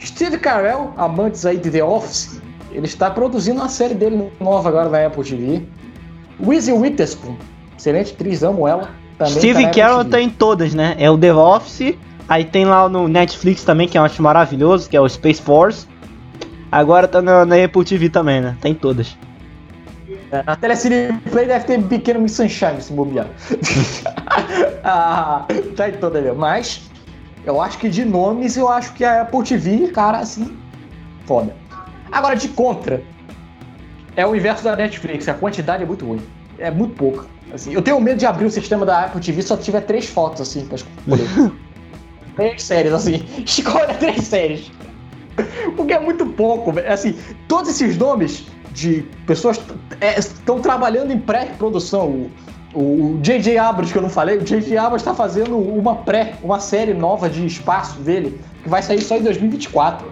Steve 0.00 0.38
Carell, 0.38 0.92
amantes 0.96 1.46
aí 1.46 1.56
de 1.56 1.70
The 1.70 1.84
Office, 1.84 2.40
ele 2.72 2.86
está 2.86 3.10
produzindo 3.10 3.60
uma 3.60 3.68
série 3.68 3.94
dele 3.94 4.30
nova 4.40 4.68
agora 4.68 4.88
na 4.88 5.06
Apple 5.06 5.24
TV. 5.24 5.62
Reese 6.40 6.72
Witherspoon, 6.72 7.36
excelente 7.76 8.12
atriz, 8.12 8.42
amo 8.42 8.66
ela. 8.68 8.90
Tá 9.18 9.26
Steve 9.26 9.68
Carroll 9.70 10.04
TV. 10.04 10.10
tá 10.10 10.20
em 10.20 10.30
todas, 10.30 10.74
né? 10.74 10.94
É 10.98 11.10
o 11.10 11.18
The 11.18 11.34
Office, 11.34 11.96
aí 12.28 12.44
tem 12.44 12.64
lá 12.64 12.88
no 12.88 13.08
Netflix 13.08 13.64
também, 13.64 13.88
que 13.88 13.98
eu 13.98 14.04
acho 14.04 14.22
maravilhoso, 14.22 14.88
que 14.88 14.96
é 14.96 15.00
o 15.00 15.08
Space 15.08 15.42
Force. 15.42 15.86
Agora 16.70 17.08
tá 17.08 17.20
na, 17.20 17.44
na 17.44 17.64
Apple 17.64 17.84
TV 17.84 18.08
também, 18.08 18.40
né? 18.40 18.56
Tá 18.60 18.68
em 18.68 18.74
todas. 18.74 19.16
É, 20.30 20.42
na 20.42 20.54
Telecine 20.54 21.18
Play 21.30 21.46
deve 21.46 21.64
ter 21.64 21.82
pequeno 21.82 22.20
Miss 22.20 22.32
Sunshine 22.32 22.80
se 22.80 22.92
bobear. 22.92 23.26
ah, 24.84 25.46
tá 25.74 25.88
em 25.88 25.92
toda 25.92 26.18
ali. 26.18 26.30
Mas 26.32 26.88
eu 27.44 27.60
acho 27.60 27.78
que 27.78 27.88
de 27.88 28.04
nomes 28.04 28.56
eu 28.56 28.68
acho 28.68 28.92
que 28.92 29.04
a 29.04 29.22
Apple 29.22 29.42
TV, 29.42 29.88
cara, 29.88 30.18
assim, 30.18 30.56
foda. 31.24 31.54
Agora 32.10 32.34
de 32.34 32.48
contra, 32.48 33.02
é 34.16 34.26
o 34.26 34.34
inverso 34.34 34.64
da 34.64 34.74
Netflix, 34.74 35.28
a 35.28 35.34
quantidade 35.34 35.82
é 35.82 35.86
muito 35.86 36.04
ruim. 36.04 36.20
É 36.58 36.70
muito 36.70 36.94
pouca. 36.94 37.26
Assim, 37.52 37.72
eu 37.72 37.80
tenho 37.80 38.00
medo 38.00 38.18
de 38.18 38.26
abrir 38.26 38.46
o 38.46 38.50
sistema 38.50 38.84
da 38.84 39.04
Apple 39.04 39.20
TV 39.20 39.40
se 39.42 39.48
só 39.48 39.56
tiver 39.56 39.80
três 39.82 40.06
fotos, 40.06 40.40
assim, 40.40 40.66
pra 40.66 40.76
escolher. 40.76 41.52
três 42.36 42.62
séries, 42.62 42.92
assim. 42.92 43.24
Escolha 43.44 43.94
três 43.94 44.24
séries. 44.24 44.70
Porque 45.76 45.92
é 45.92 46.00
muito 46.00 46.26
pouco, 46.26 46.74
assim, 46.86 47.16
todos 47.46 47.70
esses 47.70 47.96
nomes 47.96 48.46
de 48.72 49.04
pessoas 49.26 49.60
estão 50.18 50.58
é, 50.58 50.60
trabalhando 50.60 51.12
em 51.12 51.18
pré-produção. 51.18 52.28
O 52.74 53.18
J.J. 53.22 53.56
Abrams, 53.56 53.92
que 53.92 53.98
eu 53.98 54.02
não 54.02 54.10
falei, 54.10 54.36
o 54.36 54.44
J.J. 54.44 54.76
Abrams 54.76 55.00
está 55.00 55.14
fazendo 55.14 55.56
uma 55.56 55.96
pré, 55.96 56.34
uma 56.42 56.60
série 56.60 56.92
nova 56.92 57.28
de 57.28 57.46
espaço 57.46 57.98
dele, 58.00 58.38
que 58.62 58.68
vai 58.68 58.82
sair 58.82 59.00
só 59.00 59.16
em 59.16 59.22
2024. 59.22 60.06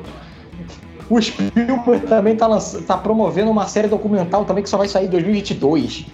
O 1.08 1.20
Spielberg 1.20 2.06
também 2.06 2.34
está 2.34 2.48
tá 2.86 2.96
promovendo 2.96 3.50
uma 3.50 3.66
série 3.66 3.88
documental 3.88 4.44
também 4.44 4.62
que 4.64 4.70
só 4.70 4.76
vai 4.76 4.88
sair 4.88 5.06
em 5.06 5.10
2022. 5.10 6.06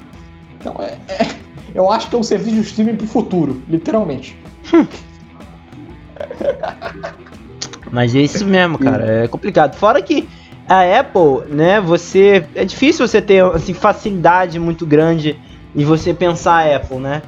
Então, 0.60 0.76
é, 0.78 0.98
é, 1.08 1.28
eu 1.74 1.90
acho 1.90 2.08
que 2.08 2.16
é 2.16 2.18
um 2.18 2.22
serviço 2.22 2.56
de 2.56 2.60
streaming 2.62 2.96
pro 2.96 3.06
futuro, 3.06 3.62
literalmente. 3.68 4.36
Mas 7.90 8.14
é 8.14 8.20
isso 8.20 8.46
mesmo, 8.46 8.78
cara. 8.78 9.24
É 9.24 9.28
complicado. 9.28 9.74
Fora 9.76 10.00
que 10.00 10.28
a 10.68 11.00
Apple, 11.00 11.52
né, 11.54 11.80
você. 11.80 12.46
É 12.54 12.64
difícil 12.64 13.06
você 13.06 13.20
ter 13.20 13.44
assim, 13.44 13.74
facilidade 13.74 14.58
muito 14.58 14.86
grande 14.86 15.38
e 15.74 15.84
você 15.84 16.14
pensar 16.14 16.66
a 16.66 16.76
Apple, 16.76 16.98
né? 16.98 17.22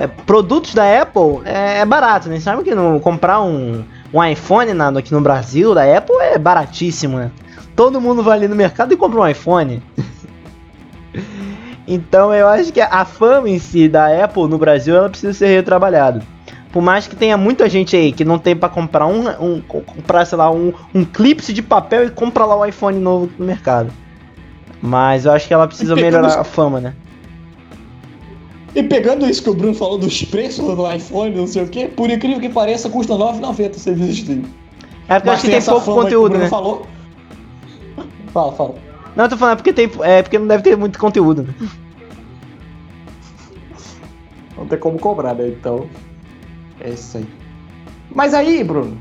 É, 0.00 0.06
produtos 0.06 0.74
da 0.74 1.02
Apple 1.02 1.42
é, 1.44 1.80
é, 1.80 1.84
barato, 1.84 2.28
né? 2.28 2.40
Sabe 2.40 2.64
que 2.64 2.74
não 2.74 2.98
comprar 2.98 3.42
um, 3.42 3.84
um 4.14 4.24
iPhone 4.24 4.72
na, 4.72 4.88
aqui 4.90 5.12
no 5.12 5.20
Brasil 5.20 5.74
da 5.74 5.82
Apple 5.96 6.14
é 6.20 6.38
baratíssimo, 6.38 7.18
né? 7.18 7.32
Todo 7.74 8.00
mundo 8.00 8.22
vai 8.22 8.38
ali 8.38 8.46
no 8.46 8.54
mercado 8.54 8.94
e 8.94 8.96
compra 8.96 9.20
um 9.20 9.26
iPhone. 9.26 9.82
então 11.86 12.32
eu 12.32 12.46
acho 12.46 12.72
que 12.72 12.80
a 12.80 13.04
fama 13.04 13.50
em 13.50 13.58
si 13.58 13.88
da 13.88 14.24
Apple 14.24 14.46
no 14.46 14.56
Brasil 14.56 14.96
ela 14.96 15.08
precisa 15.08 15.32
ser 15.32 15.48
retrabalhada. 15.48 16.22
Por 16.72 16.80
mais 16.80 17.08
que 17.08 17.16
tenha 17.16 17.36
muita 17.36 17.68
gente 17.68 17.96
aí 17.96 18.12
que 18.12 18.24
não 18.24 18.38
tem 18.38 18.54
para 18.54 18.68
comprar 18.68 19.06
um, 19.06 19.28
um 19.40 19.60
comprar, 19.60 20.24
sei 20.24 20.38
lá, 20.38 20.48
um, 20.50 20.72
um 20.94 21.04
clipe 21.04 21.52
de 21.52 21.62
papel 21.62 22.06
e 22.06 22.10
compra 22.10 22.44
lá 22.44 22.56
o 22.56 22.64
iPhone 22.64 22.98
novo 23.00 23.28
no 23.36 23.44
mercado. 23.44 23.92
Mas 24.80 25.24
eu 25.24 25.32
acho 25.32 25.48
que 25.48 25.54
ela 25.54 25.66
precisa 25.66 25.96
melhorar 25.96 26.38
a 26.38 26.44
fama, 26.44 26.80
né? 26.80 26.94
E 28.74 28.82
pegando 28.82 29.28
isso 29.28 29.42
que 29.42 29.50
o 29.50 29.54
Bruno 29.54 29.74
falou 29.74 29.98
dos 29.98 30.24
preços 30.24 30.64
do 30.74 30.92
iPhone, 30.92 31.34
não 31.36 31.46
sei 31.46 31.62
o 31.62 31.68
que, 31.68 31.86
por 31.86 32.10
incrível 32.10 32.40
que 32.40 32.48
pareça, 32.48 32.88
custa 32.90 33.14
9,90 33.14 33.70
o 33.70 33.78
serviço 33.78 34.08
de 34.08 34.18
streaming. 34.20 34.54
É 35.08 35.14
porque 35.14 35.28
Mas 35.28 35.28
acho 35.28 35.44
que 35.44 35.50
tem, 35.50 35.60
tem 35.60 35.70
pouco 35.70 36.02
conteúdo, 36.02 36.38
né? 36.38 36.48
Falou. 36.48 36.86
Fala, 38.32 38.52
fala. 38.52 38.74
Não, 39.14 39.24
eu 39.24 39.30
tô 39.30 39.36
falando, 39.36 39.52
é 39.52 39.56
porque, 39.56 39.72
tem, 39.72 39.90
é 40.02 40.22
porque 40.22 40.38
não 40.38 40.48
deve 40.48 40.64
ter 40.64 40.76
muito 40.76 40.98
conteúdo, 40.98 41.44
né? 41.44 41.54
Não 44.56 44.66
tem 44.66 44.78
como 44.78 44.98
cobrar, 44.98 45.34
né? 45.34 45.48
Então. 45.48 45.86
É 46.80 46.90
isso 46.90 47.18
aí. 47.18 47.26
Mas 48.12 48.34
aí, 48.34 48.64
Bruno, 48.64 48.98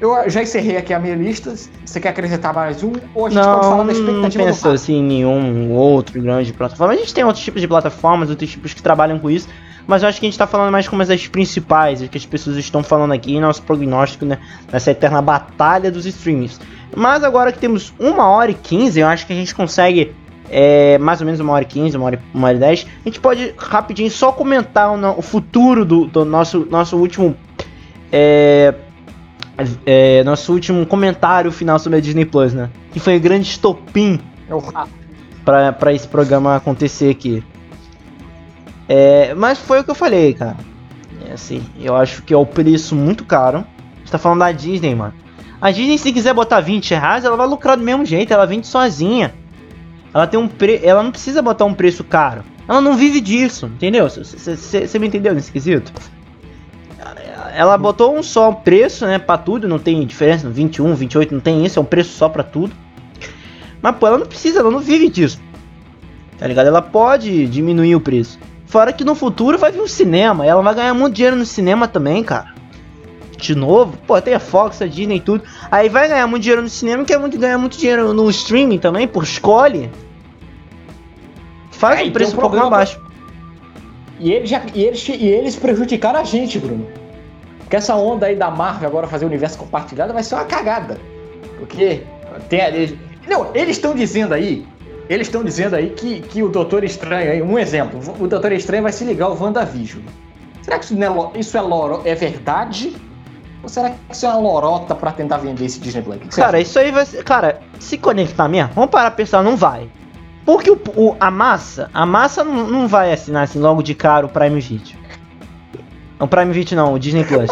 eu 0.00 0.28
já 0.28 0.42
encerrei 0.42 0.76
aqui 0.76 0.92
a 0.92 0.98
minha 0.98 1.14
lista. 1.14 1.54
Você 1.84 2.00
quer 2.00 2.10
acrescentar 2.10 2.52
mais 2.54 2.82
um? 2.82 2.92
Ou 3.14 3.26
a 3.26 3.30
gente 3.30 3.38
não, 3.38 3.54
pode 3.54 3.66
falar 3.66 3.84
da 3.84 3.92
expectativa 3.92 4.44
não 4.44 4.50
penso 4.52 4.68
assim 4.68 4.94
em 4.96 5.02
nenhum 5.02 5.72
outro 5.72 6.20
grande 6.20 6.52
plataforma. 6.52 6.92
A 6.94 6.96
gente 6.96 7.14
tem 7.14 7.24
outros 7.24 7.44
tipos 7.44 7.60
de 7.60 7.68
plataformas, 7.68 8.30
outros 8.30 8.50
tipos 8.50 8.74
que 8.74 8.82
trabalham 8.82 9.18
com 9.18 9.30
isso. 9.30 9.48
Mas 9.86 10.02
eu 10.02 10.08
acho 10.08 10.18
que 10.18 10.26
a 10.26 10.28
gente 10.28 10.38
tá 10.38 10.46
falando 10.46 10.72
mais 10.72 10.88
como 10.88 11.00
as 11.00 11.28
principais, 11.28 12.06
que 12.08 12.18
as 12.18 12.26
pessoas 12.26 12.56
estão 12.56 12.82
falando 12.82 13.12
aqui, 13.12 13.38
nosso 13.38 13.62
prognóstico, 13.62 14.24
né? 14.24 14.38
Nessa 14.70 14.90
eterna 14.90 15.22
batalha 15.22 15.90
dos 15.90 16.04
streams. 16.06 16.58
Mas 16.94 17.22
agora 17.22 17.52
que 17.52 17.58
temos 17.58 17.94
uma 17.98 18.28
hora 18.28 18.50
e 18.50 18.54
quinze, 18.54 19.00
eu 19.00 19.06
acho 19.06 19.26
que 19.26 19.32
a 19.32 19.36
gente 19.36 19.54
consegue 19.54 20.12
é, 20.50 20.98
mais 20.98 21.20
ou 21.20 21.26
menos 21.26 21.40
uma 21.40 21.52
hora 21.52 21.62
e 21.62 21.66
quinze, 21.66 21.96
uma 21.96 22.06
hora, 22.06 22.22
uma 22.34 22.48
hora 22.48 22.56
e 22.56 22.60
dez. 22.60 22.86
A 23.04 23.08
gente 23.08 23.20
pode 23.20 23.54
rapidinho 23.56 24.10
só 24.10 24.32
comentar 24.32 24.92
o, 24.92 25.18
o 25.18 25.22
futuro 25.22 25.84
do, 25.84 26.06
do, 26.06 26.24
nosso, 26.24 26.66
nosso 26.68 26.96
último. 26.96 27.36
É, 28.10 28.74
é, 29.84 30.22
nosso 30.24 30.52
último 30.52 30.84
comentário 30.86 31.50
final 31.50 31.78
sobre 31.78 31.98
a 31.98 32.00
Disney 32.00 32.24
Plus, 32.24 32.52
né? 32.52 32.70
Que 32.92 33.00
foi 33.00 33.16
o 33.16 33.20
grande 33.20 33.48
estopim 33.48 34.20
para 35.44 35.72
pra 35.72 35.92
esse 35.92 36.06
programa 36.06 36.56
acontecer 36.56 37.10
aqui. 37.10 37.42
É, 38.88 39.34
mas 39.34 39.58
foi 39.58 39.80
o 39.80 39.84
que 39.84 39.90
eu 39.90 39.94
falei, 39.94 40.34
cara. 40.34 40.56
É 41.28 41.32
assim, 41.32 41.62
eu 41.80 41.96
acho 41.96 42.22
que 42.22 42.32
é 42.32 42.36
o 42.36 42.46
preço 42.46 42.94
muito 42.94 43.24
caro. 43.24 43.64
Você 44.04 44.12
tá 44.12 44.18
falando 44.18 44.40
da 44.40 44.52
Disney, 44.52 44.94
mano. 44.94 45.14
A 45.60 45.70
Disney, 45.70 45.98
se 45.98 46.12
quiser 46.12 46.34
botar 46.34 46.60
20 46.60 46.90
reais, 46.94 47.24
ela 47.24 47.36
vai 47.36 47.46
lucrar 47.46 47.76
do 47.76 47.82
mesmo 47.82 48.04
jeito, 48.04 48.32
ela 48.32 48.46
vende 48.46 48.66
sozinha. 48.66 49.34
Ela 50.12 50.26
tem 50.26 50.38
um 50.38 50.46
pre... 50.46 50.80
ela 50.82 51.02
não 51.02 51.10
precisa 51.10 51.42
botar 51.42 51.64
um 51.64 51.74
preço 51.74 52.04
caro. 52.04 52.44
Ela 52.68 52.80
não 52.80 52.96
vive 52.96 53.20
disso, 53.20 53.66
entendeu? 53.66 54.08
Você 54.08 54.98
me 54.98 55.06
entendeu 55.06 55.34
nesse 55.34 55.50
quesito? 55.50 55.92
Ela 57.56 57.78
botou 57.78 58.14
um 58.14 58.22
só 58.22 58.52
preço, 58.52 59.06
né, 59.06 59.18
para 59.18 59.38
tudo, 59.38 59.66
não 59.66 59.78
tem 59.78 60.06
diferença, 60.06 60.48
21, 60.48 60.94
28, 60.94 61.32
não 61.32 61.40
tem 61.40 61.64
isso, 61.64 61.78
é 61.78 61.82
um 61.82 61.86
preço 61.86 62.10
só 62.10 62.28
para 62.28 62.42
tudo. 62.42 62.74
Mas 63.80 63.96
pô, 63.96 64.06
ela 64.06 64.18
não 64.18 64.26
precisa, 64.26 64.60
ela 64.60 64.70
não 64.70 64.78
vive 64.78 65.08
disso. 65.08 65.40
Tá 66.38 66.46
ligado? 66.46 66.66
Ela 66.66 66.82
pode 66.82 67.46
diminuir 67.46 67.96
o 67.96 68.00
preço. 68.00 68.38
Fora 68.66 68.92
que 68.92 69.04
no 69.04 69.14
futuro 69.14 69.56
vai 69.56 69.72
vir 69.72 69.80
um 69.80 69.86
cinema, 69.86 70.44
ela 70.44 70.60
vai 70.60 70.74
ganhar 70.74 70.92
muito 70.92 71.14
dinheiro 71.14 71.34
no 71.34 71.46
cinema 71.46 71.88
também, 71.88 72.22
cara. 72.22 72.54
De 73.38 73.54
novo, 73.54 73.96
pô, 74.06 74.20
tem 74.20 74.34
a 74.34 74.40
Fox, 74.40 74.82
a 74.82 74.86
Disney 74.86 75.16
e 75.16 75.20
tudo. 75.20 75.42
Aí 75.70 75.88
vai 75.88 76.08
ganhar 76.08 76.26
muito 76.26 76.42
dinheiro 76.42 76.62
no 76.62 76.68
cinema, 76.68 77.04
quer 77.04 77.18
muito 77.18 77.38
ganhar 77.38 77.56
muito 77.56 77.78
dinheiro 77.78 78.12
no 78.12 78.28
streaming 78.28 78.78
também, 78.78 79.08
por 79.08 79.22
escolhe. 79.22 79.90
Faz 81.70 82.00
é, 82.00 82.04
um 82.04 82.10
preço 82.10 82.34
um, 82.34 82.38
um 82.38 82.40
pouco 82.40 82.56
mais 82.56 82.68
baixo. 82.68 83.00
E 84.18 84.32
eles, 84.32 84.50
já, 84.50 84.62
e, 84.74 84.82
eles, 84.82 85.08
e 85.08 85.26
eles 85.26 85.56
prejudicaram 85.56 86.20
a 86.20 86.24
gente, 86.24 86.58
Bruno. 86.58 86.86
Porque 87.66 87.74
essa 87.74 87.96
onda 87.96 88.26
aí 88.26 88.36
da 88.36 88.48
Marvel 88.48 88.88
agora 88.88 89.08
fazer 89.08 89.24
o 89.24 89.28
universo 89.28 89.58
compartilhado 89.58 90.12
vai 90.12 90.22
ser 90.22 90.36
uma 90.36 90.44
cagada. 90.44 91.00
Porque 91.58 92.04
tem 92.48 92.60
eles, 92.60 92.94
Não, 93.26 93.50
eles 93.54 93.76
estão 93.76 93.92
dizendo 93.92 94.34
aí. 94.34 94.64
Eles 95.08 95.26
estão 95.26 95.42
dizendo 95.42 95.74
aí 95.74 95.90
que, 95.90 96.20
que 96.20 96.44
o 96.44 96.48
Doutor 96.48 96.84
Estranho 96.84 97.44
um 97.44 97.58
exemplo, 97.58 98.00
o 98.20 98.28
Doutor 98.28 98.52
Estranho 98.52 98.84
vai 98.84 98.92
se 98.92 99.02
ligar 99.04 99.26
ao 99.26 99.36
WandaVision. 99.36 100.02
Será 100.62 100.78
que 100.78 100.84
isso, 100.84 100.96
não 100.96 101.32
é, 101.34 101.40
isso 101.40 101.58
é, 101.58 101.60
loro, 101.60 102.02
é 102.04 102.14
verdade? 102.14 102.94
Ou 103.64 103.68
será 103.68 103.90
que 103.90 103.96
isso 104.10 104.26
é 104.26 104.28
uma 104.28 104.38
lorota 104.38 104.94
pra 104.94 105.10
tentar 105.10 105.38
vender 105.38 105.64
esse 105.64 105.80
Disney 105.80 106.02
Black? 106.02 106.28
Cara, 106.28 106.60
isso 106.60 106.78
aí 106.78 106.92
vai 106.92 107.04
ser. 107.04 107.24
Cara, 107.24 107.60
se 107.80 107.98
conectar 107.98 108.46
mesmo, 108.46 108.70
vamos 108.74 108.90
parar 108.90 109.10
pra 109.10 109.16
pensar, 109.16 109.42
não 109.42 109.56
vai. 109.56 109.90
Porque 110.44 110.70
o, 110.70 110.80
o, 110.94 111.16
a 111.18 111.32
massa, 111.32 111.90
a 111.92 112.06
massa 112.06 112.44
não, 112.44 112.68
não 112.68 112.86
vai 112.86 113.12
assinar 113.12 113.42
assim 113.42 113.58
logo 113.58 113.82
de 113.82 113.92
cara 113.92 114.24
o 114.24 114.28
Prime 114.28 114.60
Video. 114.60 114.96
O 116.18 116.26
Prime 116.26 116.52
Video 116.52 116.76
não, 116.76 116.94
o 116.94 116.98
Disney 116.98 117.24
Plus. 117.26 117.50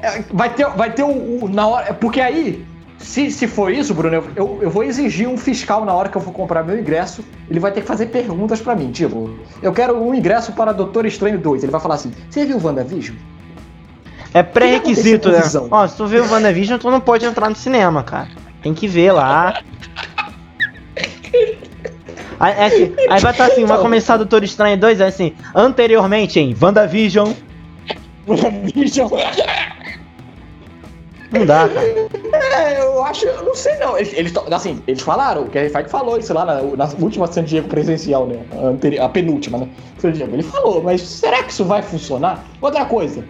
É, 0.00 0.24
vai 0.32 0.50
ter, 0.50 0.66
vai 0.70 0.92
ter 0.92 1.02
o, 1.02 1.44
o, 1.44 1.48
na 1.48 1.66
hora, 1.66 1.94
porque 1.94 2.20
aí, 2.20 2.64
se, 2.98 3.30
se 3.30 3.46
for 3.46 3.70
isso, 3.70 3.92
Bruno, 3.92 4.24
eu, 4.34 4.58
eu 4.62 4.70
vou 4.70 4.82
exigir 4.82 5.28
um 5.28 5.36
fiscal 5.36 5.84
na 5.84 5.92
hora 5.92 6.08
que 6.08 6.16
eu 6.16 6.20
for 6.20 6.32
comprar 6.32 6.62
meu 6.64 6.78
ingresso. 6.78 7.22
Ele 7.50 7.60
vai 7.60 7.70
ter 7.70 7.82
que 7.82 7.86
fazer 7.86 8.06
perguntas 8.06 8.60
para 8.60 8.74
mim, 8.74 8.90
tipo, 8.90 9.30
eu 9.62 9.72
quero 9.72 9.96
um 10.02 10.14
ingresso 10.14 10.52
para 10.52 10.72
Doutor 10.72 11.04
Estranho 11.04 11.38
2. 11.38 11.62
Ele 11.62 11.72
vai 11.72 11.80
falar 11.80 11.96
assim: 11.96 12.12
"Você 12.30 12.46
viu 12.46 12.56
o 12.56 12.64
WandaVision?" 12.64 13.16
É 14.32 14.42
pré-requisito, 14.42 15.30
né? 15.30 15.40
Ó, 15.70 15.86
se 15.86 15.96
tu 15.96 16.06
viu 16.06 16.24
o 16.24 16.30
WandaVision, 16.30 16.78
tu 16.78 16.90
não 16.90 17.00
pode 17.00 17.24
entrar 17.24 17.48
no 17.48 17.54
cinema, 17.54 18.02
cara. 18.02 18.28
Tem 18.62 18.74
que 18.74 18.88
ver 18.88 19.12
lá. 19.12 19.62
Aí, 22.38 22.52
é 22.52 22.64
assim, 22.66 22.94
aí 23.08 23.20
vai 23.20 23.32
estar 23.32 23.32
tá 23.32 23.46
assim, 23.46 23.64
vai 23.64 23.78
começar 23.78 24.16
Doutor 24.16 24.42
Estranho 24.44 24.76
2, 24.78 25.00
é 25.00 25.06
assim, 25.06 25.32
anteriormente 25.54 26.40
em 26.40 26.56
WandaVision. 26.60 27.32
WandaVision. 28.26 29.10
Não 31.34 31.44
dá, 31.44 31.68
cara. 31.68 31.86
É, 31.86 32.80
eu 32.80 33.02
acho, 33.02 33.26
eu 33.26 33.42
não 33.42 33.54
sei 33.54 33.76
não. 33.78 33.98
Eles, 33.98 34.12
eles 34.12 34.32
assim, 34.52 34.80
eles 34.86 35.02
falaram, 35.02 35.42
o 35.42 35.48
Kevin 35.48 35.68
Feige 35.68 35.88
falou 35.88 36.16
isso 36.16 36.32
lá 36.32 36.44
na, 36.44 36.62
na 36.62 36.88
última 37.00 37.26
San 37.26 37.42
Diego 37.42 37.68
presencial, 37.68 38.26
né? 38.26 38.38
A, 39.00 39.04
a 39.04 39.08
penúltima, 39.08 39.58
né? 39.58 39.68
San 39.98 40.12
Diego. 40.12 40.32
Ele 40.32 40.44
falou, 40.44 40.80
mas 40.82 41.00
será 41.00 41.42
que 41.42 41.50
isso 41.50 41.64
vai 41.64 41.82
funcionar? 41.82 42.44
Outra 42.60 42.84
coisa, 42.84 43.24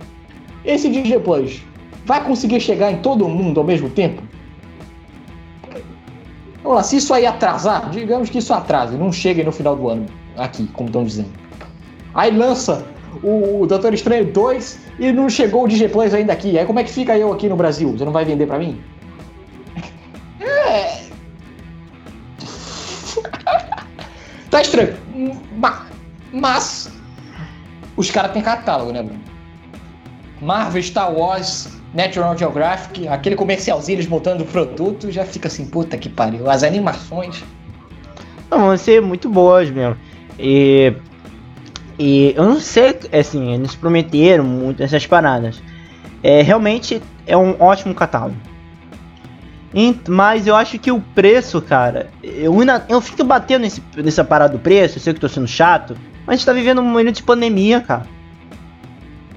esse 0.65 0.89
DJ 0.91 1.19
Plus 1.21 1.63
vai 2.05 2.23
conseguir 2.23 2.61
chegar 2.61 2.93
em 2.93 2.99
todo 2.99 3.27
mundo 3.27 3.59
ao 3.61 3.67
mesmo 3.67 3.89
tempo? 3.89 4.23
Vamos 6.65 6.79
lá, 6.79 6.83
se 6.83 6.97
isso 6.97 7.13
aí 7.13 7.27
atrasar, 7.27 7.91
digamos 7.91 8.31
que 8.31 8.39
isso 8.39 8.55
atrase, 8.55 8.97
não 8.97 9.13
chegue 9.13 9.45
no 9.45 9.53
final 9.53 9.77
do 9.77 9.87
ano 9.87 10.07
aqui, 10.35 10.67
como 10.69 10.89
estão 10.89 11.05
dizendo. 11.05 11.29
Aí 12.15 12.31
lança 12.35 12.83
o, 13.23 13.61
o 13.61 13.67
Doutor 13.67 13.93
Estranho 13.93 14.33
2 14.33 14.81
e 14.99 15.13
não 15.13 15.29
chegou 15.29 15.65
o 15.65 15.69
DJ 15.69 15.91
Plus 15.91 16.15
ainda 16.15 16.33
aqui. 16.33 16.59
Aí 16.59 16.65
como 16.65 16.79
é 16.79 16.85
que 16.85 16.91
fica 16.91 17.19
eu 17.19 17.31
aqui 17.31 17.51
no 17.51 17.57
Brasil? 17.57 17.93
Você 17.93 18.03
não 18.03 18.13
vai 18.13 18.25
vender 18.25 18.47
para 18.47 18.59
mim? 18.59 18.83
É... 20.41 21.03
tá 24.51 24.63
estranho. 24.63 24.97
Mas, 25.59 25.83
mas 26.33 26.93
os 27.95 28.11
caras 28.11 28.33
têm 28.33 28.41
catálogo, 28.41 28.91
né, 28.91 29.03
Bruno? 29.03 29.21
Marvel, 30.41 30.83
Star 30.83 31.13
Wars, 31.13 31.69
Natural 31.95 32.37
Geographic, 32.37 33.07
aquele 33.07 33.37
comercialzinho 33.37 33.97
eles 33.97 34.07
botando 34.07 34.41
o 34.41 34.45
produto, 34.45 35.11
já 35.13 35.25
fica 35.25 35.47
assim, 35.47 35.65
puta 35.65 35.97
que 35.97 36.09
pariu. 36.09 36.51
As 36.51 36.65
animações. 36.65 37.45
Não, 38.51 38.67
vão 38.67 38.77
ser 38.77 39.01
muito 39.01 39.29
boas 39.29 39.71
mesmo. 39.71 39.97
E. 40.39 40.93
E 41.97 42.35
eu 42.37 42.43
não 42.43 42.59
sei, 42.59 42.99
assim, 43.13 43.55
eles 43.55 43.77
prometeram 43.77 44.43
muito 44.43 44.83
essas 44.83 45.07
paradas. 45.07 45.63
É, 46.25 46.43
realmente 46.43 47.01
é 47.25 47.37
um 47.37 47.55
ótimo 47.61 47.95
catálogo. 47.95 48.37
Mas 50.09 50.47
eu 50.47 50.57
acho 50.57 50.79
que 50.79 50.91
o 50.91 51.01
preço, 51.01 51.61
cara, 51.61 52.11
eu, 52.23 52.55
eu 52.89 53.01
fico 53.01 53.23
batendo 53.23 53.63
nesse, 53.63 53.83
nessa 53.97 54.25
parada 54.25 54.55
do 54.55 54.59
preço, 54.59 54.99
eu 54.99 55.03
sei 55.03 55.15
que 55.15 55.21
tô 55.21 55.29
sendo 55.29 55.47
chato, 55.47 55.97
mas 56.27 56.35
a 56.35 56.37
gente 56.37 56.47
tá 56.47 56.53
vivendo 56.53 56.81
um 56.81 56.85
momento 56.85 57.17
de 57.17 57.23
pandemia, 57.23 57.81
cara. 57.81 58.07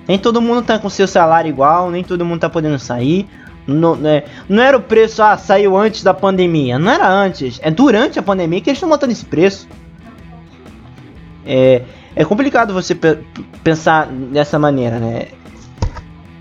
Nem 0.07 0.17
todo 0.17 0.41
mundo 0.41 0.61
tá 0.61 0.79
com 0.79 0.89
seu 0.89 1.07
salário 1.07 1.49
igual, 1.49 1.91
nem 1.91 2.03
todo 2.03 2.23
mundo 2.23 2.39
tá 2.39 2.49
podendo 2.49 2.79
sair. 2.79 3.27
Não, 3.67 3.95
né, 3.95 4.23
não 4.47 4.63
era 4.63 4.77
o 4.77 4.81
preço, 4.81 5.21
ah, 5.21 5.37
saiu 5.37 5.75
antes 5.75 6.01
da 6.01 6.13
pandemia. 6.13 6.79
Não 6.79 6.89
era 6.91 7.09
antes, 7.09 7.59
é 7.61 7.69
durante 7.69 8.17
a 8.17 8.23
pandemia 8.23 8.61
que 8.61 8.69
eles 8.69 8.77
estão 8.77 8.87
botando 8.87 9.11
esse 9.11 9.25
preço. 9.25 9.67
É, 11.45 11.81
é 12.15 12.23
complicado 12.23 12.73
você 12.73 12.97
pensar 13.63 14.07
dessa 14.07 14.57
maneira, 14.57 14.99
né? 14.99 15.27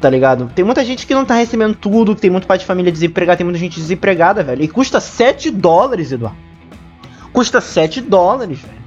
Tá 0.01 0.09
ligado? 0.09 0.51
Tem 0.55 0.65
muita 0.65 0.85
gente 0.85 1.07
que 1.07 1.15
não 1.15 1.25
tá 1.25 1.35
recebendo 1.35 1.75
tudo, 1.75 2.15
tem 2.15 2.31
muito 2.31 2.47
pai 2.47 2.59
de 2.59 2.65
família 2.65 2.93
desempregado, 2.93 3.39
tem 3.39 3.45
muita 3.45 3.59
gente 3.59 3.81
desempregada, 3.81 4.45
velho. 4.45 4.63
E 4.63 4.69
custa 4.69 5.01
7 5.01 5.51
dólares, 5.51 6.13
Eduardo. 6.13 6.39
Custa 7.33 7.61
7 7.61 8.01
dólares, 8.03 8.61
velho. 8.61 8.87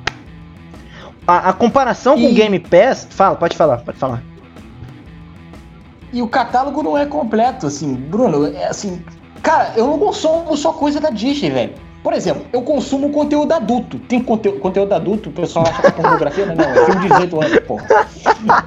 A, 1.27 1.49
a 1.49 1.53
comparação 1.53 2.18
e... 2.18 2.22
com 2.22 2.31
o 2.31 2.34
Game 2.34 2.60
Pass. 2.60 3.07
Fala, 3.10 3.35
pode 3.35 3.57
falar, 3.57 3.77
pode 3.77 3.97
falar. 3.97 4.23
E 6.11 6.22
o 6.22 6.27
catálogo 6.27 6.81
não 6.81 6.98
é 6.98 7.06
completo, 7.06 7.68
assim, 7.68 7.94
Bruno, 7.94 8.48
é 8.48 8.68
assim. 8.68 9.03
Cara, 9.44 9.73
eu 9.76 9.88
não 9.88 9.99
consumo 9.99 10.56
só 10.57 10.73
coisa 10.73 10.99
da 10.99 11.10
Disney, 11.10 11.49
velho. 11.49 11.73
Por 12.03 12.14
exemplo, 12.14 12.45
eu 12.53 12.61
consumo 12.61 13.10
conteúdo 13.11 13.52
adulto. 13.52 13.99
Tem 13.99 14.22
conte 14.22 14.49
conteúdo 14.53 14.94
adulto, 14.94 15.30
o 15.30 15.34
pessoal 15.34 15.65
acha 15.68 15.81
que 15.81 15.88
é 15.88 15.91
pornografia, 15.91 16.45
mas 16.45 16.57
não, 16.57 16.65
é 16.65 16.86
filme 16.86 17.02
de 17.02 17.07
18 17.10 17.41
anos, 17.44 17.60
porra. 17.60 17.88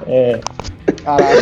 É. 0.07 0.39
Caralho. 1.03 1.41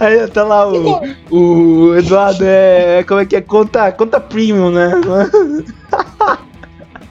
Aí 0.00 0.26
tá 0.28 0.44
lá 0.44 0.66
o, 0.68 1.02
o 1.30 1.94
Eduardo 1.96 2.44
é. 2.44 3.04
Como 3.06 3.20
é 3.20 3.26
que 3.26 3.36
é? 3.36 3.40
Conta, 3.40 3.92
conta 3.92 4.20
premium, 4.20 4.70
né? 4.70 4.90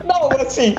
Não, 0.04 0.30
assim, 0.42 0.76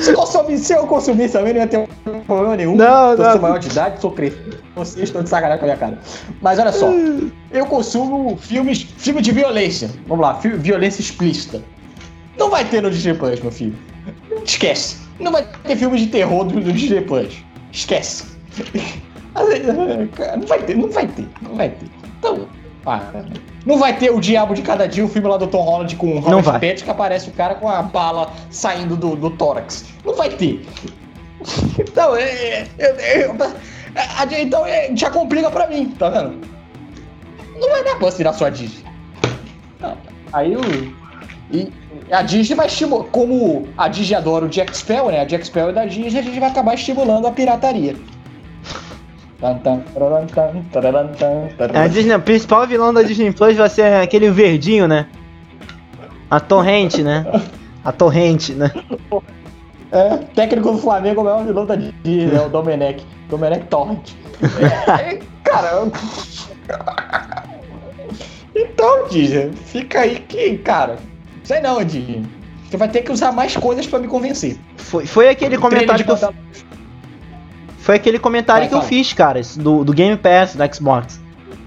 se, 0.00 0.12
consumir, 0.12 0.58
se 0.58 0.72
eu 0.72 0.86
consumir 0.86 1.30
também, 1.30 1.52
não 1.52 1.60
ia 1.60 1.66
ter 1.66 1.88
problema 2.26 2.56
nenhum. 2.56 2.76
Não, 2.76 3.12
eu 3.12 3.18
não. 3.18 3.32
sou 3.32 3.40
maior 3.40 3.58
de 3.58 3.68
idade, 3.68 4.00
sou 4.00 4.10
crescido. 4.10 4.58
Vocês 4.74 5.04
estão 5.04 5.22
de 5.22 5.28
sacanagem 5.28 5.58
com 5.58 5.64
a 5.64 5.68
minha 5.68 5.78
cara. 5.78 5.98
Mas 6.40 6.58
olha 6.58 6.72
só, 6.72 6.90
eu 7.50 7.66
consumo 7.66 8.36
filmes, 8.36 8.82
filme 8.96 9.20
de 9.20 9.32
violência. 9.32 9.90
Vamos 10.06 10.22
lá, 10.22 10.32
violência 10.34 11.00
explícita. 11.00 11.62
Não 12.38 12.48
vai 12.50 12.64
ter 12.64 12.80
no 12.82 12.90
Disney 12.90 13.14
Plus, 13.14 13.40
meu 13.40 13.52
filho. 13.52 13.76
Esquece. 14.44 14.96
Não 15.20 15.30
vai 15.30 15.46
ter 15.64 15.76
filme 15.76 15.98
de 15.98 16.06
terror 16.06 16.44
do, 16.44 16.60
do 16.60 16.72
Disney 16.72 17.02
Plus. 17.02 17.44
Esquece. 17.70 18.24
Não 19.34 20.46
vai 20.46 20.58
ter, 20.58 20.76
não 20.76 20.88
vai 20.88 21.06
ter, 21.06 21.26
não 21.40 21.54
vai 21.56 21.70
ter. 21.70 21.86
Então, 22.18 22.46
para. 22.82 23.24
Não 23.64 23.78
vai 23.78 23.96
ter 23.96 24.10
o 24.10 24.20
Diabo 24.20 24.54
de 24.54 24.62
Cada 24.62 24.86
Dia, 24.86 25.04
o 25.04 25.08
filme 25.08 25.28
lá 25.28 25.36
do 25.36 25.46
Tom 25.46 25.62
Holland 25.62 25.96
com 25.96 26.16
o 26.16 26.20
Robert 26.20 26.44
Pattinson 26.44 26.84
que 26.84 26.90
aparece 26.90 27.28
o 27.30 27.32
cara 27.32 27.54
com 27.54 27.68
a 27.68 27.82
bala 27.82 28.30
saindo 28.50 28.96
do, 28.96 29.16
do 29.16 29.30
tórax. 29.30 29.84
Não 30.04 30.14
vai 30.14 30.30
ter. 30.30 30.66
Então, 31.78 32.14
é, 32.16 32.22
é, 32.22 32.66
é, 32.78 33.30
é 33.94 34.42
então 34.42 34.64
é, 34.64 34.90
já 34.94 35.10
complica 35.10 35.50
pra 35.50 35.66
mim, 35.66 35.94
tá 35.98 36.08
vendo? 36.08 36.46
Não 37.58 37.70
vai 37.70 37.84
dar 37.84 37.96
pra 37.96 38.10
tirar 38.10 38.32
sua 38.32 38.50
Disney. 38.50 38.84
Não. 39.80 39.96
Aí 40.32 40.56
o. 40.56 40.60
E 41.50 41.70
a 42.10 42.22
Disney 42.22 42.56
vai 42.56 42.66
estimular. 42.66 43.04
Como 43.10 43.68
a 43.76 43.88
Disney 43.88 44.16
adora 44.16 44.46
o 44.46 44.48
Jack 44.48 44.76
Spell, 44.76 45.10
né? 45.10 45.20
A 45.20 45.24
Jack 45.24 45.46
Spell 45.46 45.68
é 45.68 45.72
da 45.72 45.84
Disney, 45.84 46.18
a 46.18 46.22
gente 46.22 46.40
vai 46.40 46.48
acabar 46.48 46.74
estimulando 46.74 47.26
a 47.26 47.32
pirataria. 47.32 47.96
A 51.74 51.88
Disney, 51.88 52.14
o 52.14 52.20
principal 52.20 52.66
vilão 52.66 52.94
da 52.94 53.02
Disney 53.02 53.32
Plus 53.32 53.56
vai 53.56 53.68
ser 53.68 53.82
aquele 53.94 54.30
verdinho, 54.30 54.86
né? 54.86 55.06
A 56.30 56.38
torrente, 56.40 57.02
né? 57.02 57.26
A 57.84 57.90
torrente, 57.92 58.52
né? 58.52 58.70
É, 59.90 60.16
técnico 60.34 60.72
do 60.72 60.78
Flamengo 60.78 61.20
é 61.20 61.22
o 61.22 61.24
maior 61.24 61.44
vilão 61.44 61.66
da 61.66 61.74
Disney, 61.74 62.34
é 62.34 62.40
o 62.40 62.48
Domenech. 62.48 63.04
Domenech 63.28 63.66
Torrent. 63.66 64.12
É, 65.00 65.20
cara. 65.44 65.90
Então, 68.54 69.08
Disney, 69.08 69.50
fica 69.66 70.00
aí 70.00 70.20
que, 70.20 70.58
cara. 70.58 70.96
Sei 71.44 71.60
não, 71.60 71.82
Disney. 71.84 72.24
Você 72.68 72.76
vai 72.76 72.88
ter 72.88 73.02
que 73.02 73.12
usar 73.12 73.32
mais 73.32 73.56
coisas 73.56 73.86
pra 73.86 73.98
me 73.98 74.08
convencer. 74.08 74.56
Foi, 74.76 75.04
foi 75.04 75.28
aquele 75.28 75.58
comentário 75.58 76.04
que 76.04 76.10
eu. 76.10 76.34
Foi 77.82 77.96
aquele 77.96 78.18
comentário 78.18 78.60
vai, 78.60 78.68
que 78.68 78.74
eu 78.74 78.88
fiz, 78.88 79.12
cara, 79.12 79.40
do, 79.56 79.82
do 79.82 79.92
Game 79.92 80.16
Pass 80.16 80.54
do 80.54 80.74
Xbox. 80.74 81.20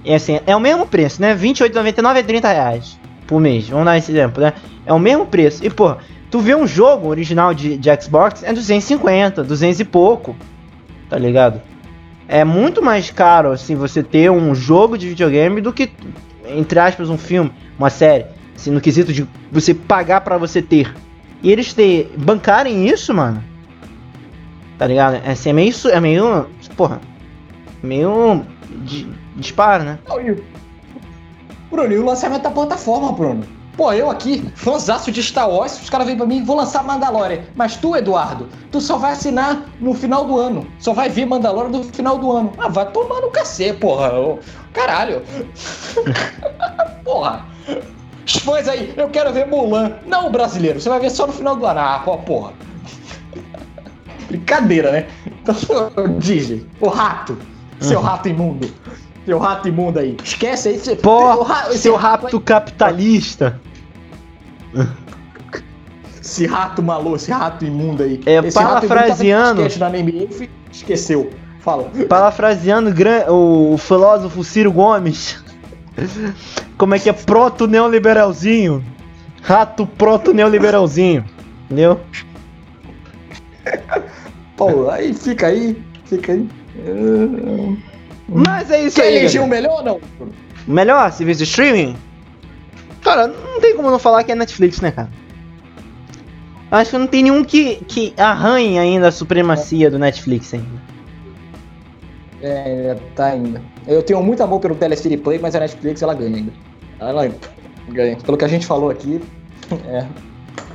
E 0.03 0.13
assim, 0.13 0.39
é 0.47 0.55
o 0.55 0.59
mesmo 0.61 0.87
preço, 0.87 1.21
né? 1.21 1.33
R$28,99 1.33 2.15
é 2.15 2.23
30 2.23 2.47
reais 2.53 2.99
por 3.27 3.41
mês. 3.41 3.67
Vamos 3.67 3.85
dar 3.85 3.97
esse 3.97 4.11
exemplo, 4.11 4.41
né? 4.41 4.53
É 4.85 4.93
o 4.93 4.99
mesmo 4.99 5.25
preço. 5.25 5.65
E, 5.65 5.69
pô, 5.69 5.97
tu 6.31 6.39
vê 6.39 6.55
um 6.55 6.65
jogo 6.65 7.09
original 7.09 7.53
de, 7.53 7.77
de 7.77 7.89
Xbox, 8.01 8.43
é 8.43 8.53
250, 8.53 9.43
200 9.43 9.81
e 9.81 9.83
pouco. 9.83 10.37
Tá 11.09 11.17
ligado? 11.17 11.61
É 12.29 12.45
muito 12.45 12.81
mais 12.81 13.11
caro, 13.11 13.51
assim, 13.51 13.75
você 13.75 14.01
ter 14.01 14.31
um 14.31 14.55
jogo 14.55 14.97
de 14.97 15.09
videogame 15.09 15.59
do 15.59 15.73
que, 15.73 15.91
entre 16.47 16.79
aspas, 16.79 17.09
um 17.09 17.17
filme, 17.17 17.51
uma 17.77 17.89
série. 17.89 18.25
Assim, 18.55 18.71
no 18.71 18.79
quesito 18.79 19.11
de 19.11 19.27
você 19.51 19.73
pagar 19.73 20.21
para 20.21 20.37
você 20.37 20.61
ter. 20.61 20.95
E 21.43 21.51
eles 21.51 21.73
ter, 21.73 22.13
bancarem 22.17 22.87
isso, 22.87 23.13
mano 23.13 23.43
Tá 24.77 24.87
ligado? 24.87 25.15
É, 25.15 25.31
assim, 25.31 25.49
é 25.49 25.53
meio. 25.53 25.73
É 25.91 25.99
meio. 25.99 26.49
Porra. 26.75 27.01
Meio. 27.81 28.45
De, 28.83 29.07
disparo, 29.35 29.83
né? 29.83 29.99
Bruno, 31.69 31.93
e 31.93 31.97
o 31.97 32.05
lançamento 32.05 32.43
da 32.43 32.51
plataforma, 32.51 33.11
Bruno? 33.11 33.43
Pô, 33.75 33.91
eu 33.91 34.09
aqui, 34.09 34.49
fãzaço 34.55 35.11
de 35.11 35.21
Star 35.21 35.49
Wars, 35.49 35.81
os 35.81 35.89
caras 35.89 36.07
vêm 36.07 36.15
pra 36.15 36.25
mim, 36.25 36.45
vou 36.45 36.55
lançar 36.55 36.81
Mandalorian. 36.81 37.41
Mas 37.55 37.75
tu, 37.75 37.93
Eduardo, 37.93 38.47
tu 38.71 38.79
só 38.79 38.97
vai 38.97 39.11
assinar 39.11 39.65
no 39.81 39.93
final 39.93 40.23
do 40.23 40.39
ano. 40.39 40.65
Só 40.79 40.93
vai 40.93 41.09
ver 41.09 41.25
Mandalorian 41.25 41.71
no 41.71 41.83
final 41.83 42.17
do 42.17 42.31
ano. 42.31 42.53
Ah, 42.57 42.69
vai 42.69 42.89
tomar 42.91 43.19
no 43.19 43.29
cacete, 43.29 43.77
porra. 43.77 44.11
Caralho. 44.71 45.21
porra. 47.03 47.45
Os 48.25 48.35
fãs 48.37 48.67
aí, 48.69 48.93
eu 48.95 49.09
quero 49.09 49.33
ver 49.33 49.45
Mulan. 49.45 49.93
Não, 50.05 50.31
brasileiro, 50.31 50.79
você 50.79 50.87
vai 50.87 50.99
ver 50.99 51.09
só 51.09 51.27
no 51.27 51.33
final 51.33 51.57
do 51.57 51.65
ano. 51.65 51.79
Ah, 51.79 51.99
porra. 51.99 52.53
Brincadeira, 54.27 54.91
né? 54.91 55.07
Então, 55.25 55.55
Digi, 56.19 56.65
o 56.79 56.87
rato, 56.87 57.37
seu 57.79 57.99
uhum. 57.99 58.05
rato 58.05 58.29
imundo. 58.29 58.69
Seu 59.25 59.39
rato 59.39 59.67
imundo 59.67 59.99
aí. 59.99 60.17
Esquece 60.23 60.69
aí. 60.69 60.79
Você, 60.79 60.95
Pô, 60.95 61.41
ra 61.41 61.71
seu 61.71 61.95
rato, 61.95 62.25
rato 62.25 62.39
capitalista. 62.39 63.59
Esse 66.21 66.45
rato 66.45 66.83
maluco, 66.83 67.15
esse 67.15 67.31
rato 67.31 67.65
imundo 67.65 68.03
aí. 68.03 68.21
É, 68.25 68.37
esse 68.37 68.53
parafraseando. 68.53 69.63
Rato 69.63 69.79
na 69.79 69.89
NBA, 69.89 70.47
esqueceu. 70.71 71.31
Fala. 71.59 71.89
Parafraseando 72.07 72.93
o 73.29 73.77
filósofo 73.77 74.43
Ciro 74.43 74.71
Gomes. 74.71 75.43
Como 76.77 76.93
é 76.93 76.99
que 76.99 77.09
é 77.09 77.13
proto-neoliberalzinho? 77.13 78.83
Rato 79.41 79.87
proto-neoliberalzinho. 79.87 81.25
Entendeu? 81.65 81.99
Pô, 84.57 84.89
aí 84.89 85.13
fica 85.13 85.47
aí, 85.47 85.81
fica 86.05 86.33
aí. 86.33 86.47
Mas 88.27 88.71
é 88.71 88.83
isso 88.83 88.95
Quer 88.95 89.07
aí. 89.07 89.17
eleger 89.17 89.41
o 89.41 89.47
melhor 89.47 89.79
ou 89.79 89.83
não? 89.83 90.01
Melhor 90.67 91.11
serviço 91.11 91.39
de 91.39 91.43
streaming? 91.43 91.95
Cara, 93.01 93.27
não 93.27 93.59
tem 93.61 93.75
como 93.75 93.91
não 93.91 93.99
falar 93.99 94.23
que 94.23 94.31
é 94.31 94.35
Netflix, 94.35 94.81
né, 94.81 94.91
cara? 94.91 95.09
Acho 96.71 96.91
que 96.91 96.97
não 96.97 97.07
tem 97.07 97.23
nenhum 97.23 97.43
que, 97.43 97.75
que 97.87 98.13
arranhe 98.17 98.79
ainda 98.79 99.09
a 99.09 99.11
supremacia 99.11 99.91
do 99.91 99.99
Netflix 99.99 100.53
ainda. 100.53 100.81
É, 102.41 102.97
tá 103.15 103.27
ainda. 103.27 103.61
Eu 103.87 104.01
tenho 104.01 104.21
muito 104.23 104.41
amor 104.41 104.59
pelo 104.59 104.75
Telestream 104.75 105.19
Play, 105.19 105.39
mas 105.39 105.55
a 105.55 105.59
Netflix 105.59 106.01
ela 106.01 106.13
ganha 106.13 106.37
ainda. 106.37 106.53
Ela 106.99 107.31
ganha. 107.89 108.17
Pelo 108.17 108.37
que 108.37 108.45
a 108.45 108.47
gente 108.47 108.65
falou 108.65 108.89
aqui, 108.89 109.21
é, 109.87 110.05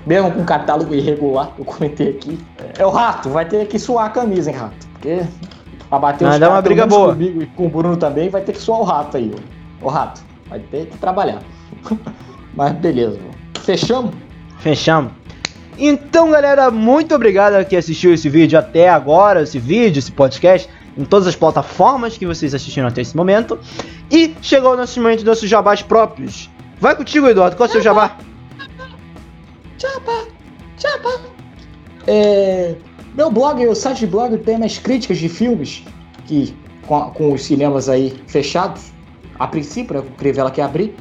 mesmo 0.06 0.32
com 0.32 0.44
catálogo 0.44 0.94
irregular, 0.94 1.52
eu 1.58 1.64
comentei 1.64 2.10
aqui. 2.10 2.38
É 2.78 2.84
o 2.84 2.90
rato, 2.90 3.28
vai 3.28 3.44
ter 3.44 3.66
que 3.66 3.78
suar 3.78 4.06
a 4.06 4.10
camisa, 4.10 4.50
hein, 4.50 4.56
rato? 4.56 4.88
Porque 4.92 5.22
pra 5.88 5.98
bater 5.98 6.28
os 6.28 6.38
dá 6.38 6.50
uma 6.50 6.62
briga 6.62 6.86
boa. 6.86 7.12
comigo 7.12 7.42
e 7.42 7.46
com 7.46 7.66
o 7.66 7.68
Bruno 7.68 7.96
também, 7.96 8.28
vai 8.28 8.42
ter 8.42 8.52
que 8.52 8.60
suar 8.60 8.80
o 8.80 8.84
rato 8.84 9.16
aí, 9.16 9.32
ó. 9.34 9.86
O 9.86 9.88
rato, 9.88 10.22
vai 10.48 10.58
ter 10.58 10.86
que 10.86 10.98
trabalhar. 10.98 11.40
Mas 12.54 12.72
beleza, 12.72 13.18
Fechamos? 13.62 14.12
Fechamos. 14.58 15.12
Então, 15.78 16.30
galera, 16.30 16.70
muito 16.70 17.14
obrigado 17.14 17.54
a 17.54 17.64
quem 17.64 17.78
assistiu 17.78 18.12
esse 18.12 18.28
vídeo 18.28 18.58
até 18.58 18.88
agora, 18.88 19.42
esse 19.42 19.58
vídeo, 19.58 19.98
esse 19.98 20.12
podcast, 20.12 20.68
em 20.96 21.04
todas 21.04 21.26
as 21.26 21.34
plataformas 21.34 22.18
que 22.18 22.26
vocês 22.26 22.54
assistiram 22.54 22.88
até 22.88 23.00
esse 23.00 23.16
momento. 23.16 23.58
E 24.10 24.34
chegou 24.42 24.74
o 24.74 24.76
nosso 24.76 25.00
momento 25.00 25.18
dos 25.18 25.26
nossos 25.26 25.48
jabás 25.48 25.80
próprios. 25.80 26.50
Vai 26.78 26.94
contigo, 26.94 27.28
Eduardo, 27.28 27.56
qual 27.56 27.66
é 27.66 27.70
o 27.70 27.72
seu 27.72 27.82
jabá? 27.82 28.16
Jabá, 29.80 30.26
jabá. 30.76 31.20
É, 32.06 32.74
meu 33.14 33.30
blog, 33.30 33.66
o 33.66 33.74
site 33.74 34.00
de 34.00 34.06
blog 34.08 34.36
tem 34.38 34.58
mais 34.58 34.78
críticas 34.78 35.16
de 35.16 35.28
filmes 35.28 35.82
que 36.26 36.54
com, 36.86 37.00
com 37.12 37.32
os 37.32 37.42
cinemas 37.42 37.88
aí 37.88 38.20
fechados, 38.26 38.92
a 39.38 39.46
princípio, 39.46 39.94
né, 39.94 40.00
o 40.00 40.16
Crivella 40.18 40.50
quer 40.50 40.62
abrir, 40.62 40.94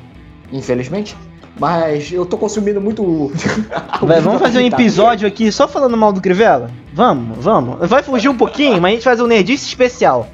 infelizmente. 0.51 1.15
Mas 1.59 2.09
eu 2.09 2.25
tô 2.25 2.37
consumindo 2.37 2.79
muito. 2.79 3.33
Vai, 4.01 4.21
vamos 4.21 4.39
fazer 4.39 4.59
um 4.59 4.65
episódio 4.65 5.27
aqui 5.27 5.51
só 5.51 5.67
falando 5.67 5.97
mal 5.97 6.13
do 6.13 6.21
Crivella? 6.21 6.71
Vamos, 6.93 7.43
vamos. 7.43 7.89
Vai 7.89 8.01
fugir 8.01 8.29
um 8.29 8.37
pouquinho, 8.37 8.79
mas 8.81 8.91
a 8.91 8.93
gente 8.93 9.03
faz 9.03 9.19
um 9.19 9.27
nerdice 9.27 9.65
especial. 9.65 10.29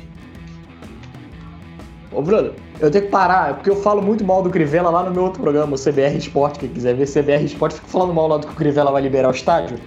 Ô, 2.11 2.21
Bruno, 2.21 2.51
eu 2.79 2.91
tenho 2.91 3.05
que 3.05 3.11
parar, 3.11 3.55
porque 3.55 3.69
eu 3.69 3.75
falo 3.75 4.01
muito 4.01 4.23
mal 4.23 4.41
do 4.41 4.49
Crivella 4.49 4.89
lá 4.89 5.03
no 5.03 5.11
meu 5.11 5.23
outro 5.23 5.41
programa, 5.41 5.75
o 5.75 5.79
CBR 5.79 6.17
Sport. 6.17 6.59
Quem 6.59 6.69
quiser 6.69 6.95
ver 6.95 7.07
CBR 7.07 7.43
Sport, 7.45 7.73
fico 7.73 7.87
falando 7.87 8.13
mal 8.13 8.27
lá 8.27 8.37
do 8.37 8.47
que 8.47 8.53
o 8.53 8.55
Crivella 8.55 8.91
vai 8.91 9.01
liberar 9.01 9.27
o 9.27 9.31
estádio. 9.31 9.77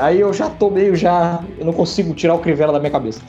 Aí 0.00 0.20
eu 0.20 0.32
já 0.32 0.50
tô 0.50 0.68
meio 0.68 0.96
já. 0.96 1.44
Eu 1.58 1.64
não 1.64 1.72
consigo 1.72 2.12
tirar 2.14 2.34
o 2.34 2.38
Crivella 2.38 2.72
da 2.72 2.80
minha 2.80 2.90
cabeça. 2.90 3.20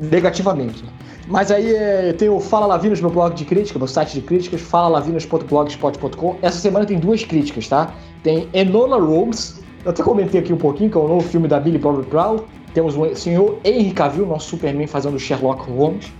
Negativamente. 0.00 0.84
Mas 1.28 1.52
aí 1.52 1.74
é, 1.74 2.12
tem 2.12 2.28
o 2.28 2.40
Fala 2.40 2.66
Lavinos, 2.66 3.00
meu 3.00 3.10
blog 3.10 3.34
de 3.34 3.44
crítica, 3.44 3.78
meu 3.78 3.86
site 3.86 4.14
de 4.14 4.22
críticas, 4.22 4.60
falalavinos.blogspot.com. 4.60 6.36
Essa 6.42 6.58
semana 6.58 6.84
tem 6.84 6.98
duas 6.98 7.24
críticas, 7.24 7.68
tá? 7.68 7.94
Tem 8.24 8.48
Enola 8.52 8.98
Holmes, 8.98 9.62
eu 9.84 9.90
até 9.90 10.02
comentei 10.02 10.40
aqui 10.40 10.52
um 10.52 10.58
pouquinho, 10.58 10.90
que 10.90 10.96
é 10.96 11.00
o 11.00 11.06
novo 11.06 11.26
filme 11.28 11.46
da 11.46 11.60
Billy 11.60 11.78
Bob 11.78 12.04
Brown. 12.06 12.40
Temos 12.74 12.96
o 12.96 13.14
senhor 13.14 13.58
Henry 13.64 13.92
Cavill, 13.92 14.26
nosso 14.26 14.50
Superman, 14.50 14.86
fazendo 14.86 15.18
Sherlock 15.18 15.70
Holmes. 15.70 16.12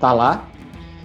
Tá 0.00 0.12
lá. 0.12 0.47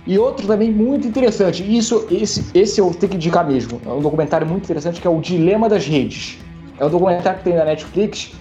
E 0.06 0.18
outro 0.18 0.46
também 0.46 0.72
muito 0.72 1.08
interessante, 1.08 1.64
isso, 1.64 2.06
esse, 2.12 2.46
esse 2.54 2.80
eu 2.80 2.94
tenho 2.94 3.12
que 3.12 3.16
indicar 3.16 3.48
mesmo. 3.48 3.80
É 3.86 3.90
um 3.90 4.02
documentário 4.02 4.46
muito 4.46 4.66
interessante 4.66 5.00
que 5.00 5.08
é 5.08 5.10
o 5.10 5.22
Dilema 5.22 5.70
das 5.70 5.86
Redes. 5.88 6.38
É 6.78 6.86
um 6.86 6.90
documentário 6.90 7.40
que 7.40 7.46
tem 7.46 7.56
na 7.56 7.64
Netflix 7.64 8.34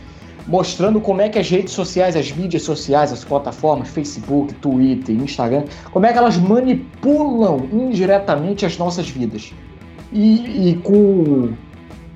mostrando 0.46 1.00
como 1.00 1.20
é 1.20 1.28
que 1.28 1.38
as 1.38 1.48
redes 1.48 1.72
sociais, 1.72 2.16
as 2.16 2.32
mídias 2.32 2.62
sociais, 2.62 3.12
as 3.12 3.24
plataformas, 3.24 3.88
Facebook, 3.88 4.52
Twitter, 4.54 5.14
Instagram, 5.14 5.64
como 5.92 6.06
é 6.06 6.12
que 6.12 6.18
elas 6.18 6.36
manipulam 6.36 7.68
indiretamente 7.72 8.66
as 8.66 8.76
nossas 8.76 9.08
vidas. 9.08 9.52
E, 10.12 10.70
e 10.70 10.74
com. 10.76 11.52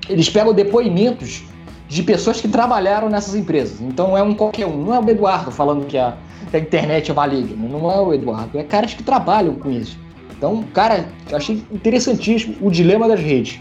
Eles 0.09 0.29
pegam 0.29 0.53
depoimentos 0.53 1.43
de 1.87 2.03
pessoas 2.03 2.39
que 2.39 2.47
trabalharam 2.47 3.09
nessas 3.09 3.35
empresas. 3.35 3.81
Então 3.81 4.17
é 4.17 4.21
um 4.21 4.33
qualquer 4.33 4.67
um. 4.67 4.85
Não 4.85 4.93
é 4.93 4.99
o 4.99 5.09
Eduardo 5.09 5.51
falando 5.51 5.85
que 5.85 5.97
a, 5.97 6.15
que 6.49 6.57
a 6.57 6.59
internet 6.59 7.11
é 7.11 7.13
maligna. 7.13 7.67
Não 7.67 7.91
é 7.91 7.99
o 7.99 8.13
Eduardo. 8.13 8.57
É 8.57 8.63
caras 8.63 8.93
que 8.93 9.03
trabalham 9.03 9.55
com 9.55 9.69
isso. 9.69 9.97
Então, 10.37 10.63
cara, 10.73 11.09
achei 11.31 11.63
interessantíssimo 11.71 12.55
o 12.61 12.69
dilema 12.69 13.07
das 13.07 13.19
redes. 13.19 13.59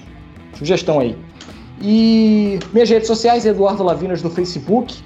Sugestão 0.54 1.00
aí. 1.00 1.16
E 1.80 2.58
minhas 2.72 2.88
redes 2.88 3.06
sociais, 3.06 3.44
Eduardo 3.44 3.82
Lavinas 3.82 4.22
no 4.22 4.30
Facebook, 4.30 4.96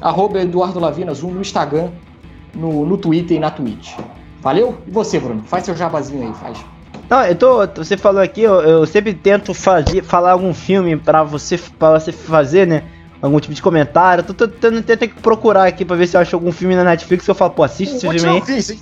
arroba 0.00 0.40
Eduardo 0.40 0.78
Lavinas 0.78 1.22
1 1.22 1.30
no 1.30 1.40
Instagram, 1.40 1.90
no, 2.54 2.84
no 2.84 2.96
Twitter 2.96 3.36
e 3.36 3.40
na 3.40 3.50
Twitch. 3.50 3.92
Valeu? 4.40 4.76
E 4.86 4.90
você, 4.90 5.18
Bruno? 5.18 5.42
Faz 5.44 5.64
seu 5.64 5.76
jabazinho 5.76 6.26
aí, 6.26 6.34
faz. 6.34 6.64
Não, 7.08 7.24
eu 7.24 7.34
tô. 7.36 7.66
Você 7.76 7.96
falou 7.96 8.20
aqui, 8.20 8.42
eu, 8.42 8.54
eu 8.60 8.86
sempre 8.86 9.14
tento 9.14 9.54
fazer, 9.54 10.02
falar 10.02 10.32
algum 10.32 10.52
filme 10.52 10.96
pra 10.96 11.22
você, 11.22 11.58
pra 11.78 11.98
você 11.98 12.10
fazer, 12.10 12.66
né? 12.66 12.82
Algum 13.26 13.40
tipo 13.40 13.54
de 13.54 13.62
comentário. 13.62 14.24
Tô 14.24 14.46
tentando 14.48 14.82
que 14.82 15.08
procurar 15.20 15.66
aqui 15.66 15.84
pra 15.84 15.96
ver 15.96 16.06
se 16.06 16.16
eu 16.16 16.20
acho 16.20 16.34
algum 16.34 16.52
filme 16.52 16.74
na 16.74 16.84
Netflix 16.84 17.24
que 17.24 17.30
eu 17.30 17.34
falo, 17.34 17.52
pô, 17.52 17.62
assiste 17.62 17.96
esse 17.96 18.08
filme 18.08 18.36
aí. 18.36 18.40
Fiz, 18.42 18.78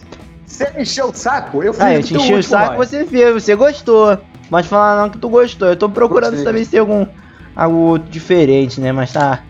você 0.47 0.71
me 0.71 0.83
encheu 0.83 1.09
o 1.09 1.15
saco? 1.15 1.63
Eu 1.63 1.75
fui 1.75 1.85
Ah, 1.85 1.95
eu 1.95 2.03
te 2.03 2.15
enchi 2.15 2.35
o 2.35 2.43
saco, 2.43 2.77
mais. 2.77 2.91
você 2.91 3.05
viu, 3.05 3.35
você 3.35 3.55
gostou. 3.55 4.19
Mas 4.51 4.67
falar 4.67 5.01
não 5.01 5.11
que 5.11 5.19
tu 5.19 5.29
gostou. 5.29 5.69
Eu 5.69 5.77
tô 5.77 5.89
procurando 5.89 6.43
saber 6.43 6.65
se 6.65 6.79
algum 6.79 7.07
algo 7.57 7.99
diferente, 7.99 8.81
né? 8.81 8.93
Mas 8.93 9.13
tá. 9.13 9.43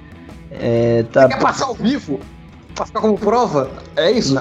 É, 0.50 1.04
tá... 1.12 1.22
Você 1.22 1.28
quer 1.28 1.40
passar 1.40 1.64
ao 1.66 1.74
vivo? 1.74 2.20
Pra 2.74 2.86
ficar 2.86 3.00
como 3.00 3.18
prova? 3.18 3.70
É 3.96 4.10
isso? 4.10 4.34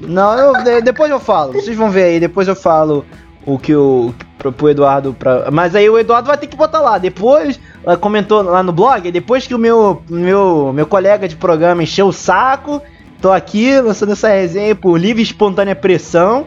Não, 0.00 0.36
não 0.36 0.66
eu, 0.66 0.82
depois 0.82 1.10
eu 1.10 1.20
falo. 1.20 1.54
Vocês 1.54 1.76
vão 1.76 1.90
ver 1.90 2.04
aí, 2.04 2.20
depois 2.20 2.46
eu 2.48 2.56
falo 2.56 3.04
o 3.46 3.58
que 3.58 3.74
o 3.74 4.14
pro, 4.38 4.52
pro 4.52 4.68
Eduardo 4.68 5.14
pra... 5.14 5.50
Mas 5.50 5.74
aí 5.74 5.88
o 5.88 5.98
Eduardo 5.98 6.28
vai 6.28 6.36
ter 6.36 6.46
que 6.46 6.56
botar 6.56 6.80
lá. 6.80 6.98
Depois, 6.98 7.58
comentou 8.00 8.42
lá 8.42 8.62
no 8.62 8.72
blog, 8.72 9.10
depois 9.10 9.46
que 9.46 9.54
o 9.54 9.58
meu, 9.58 10.02
meu, 10.08 10.72
meu 10.72 10.86
colega 10.86 11.26
de 11.26 11.36
programa 11.36 11.82
encheu 11.82 12.08
o 12.08 12.12
saco, 12.12 12.80
tô 13.20 13.32
aqui 13.32 13.80
lançando 13.80 14.12
essa 14.12 14.28
resenha 14.28 14.74
por 14.74 14.98
livre 14.98 15.22
e 15.22 15.24
espontânea 15.24 15.74
pressão. 15.74 16.46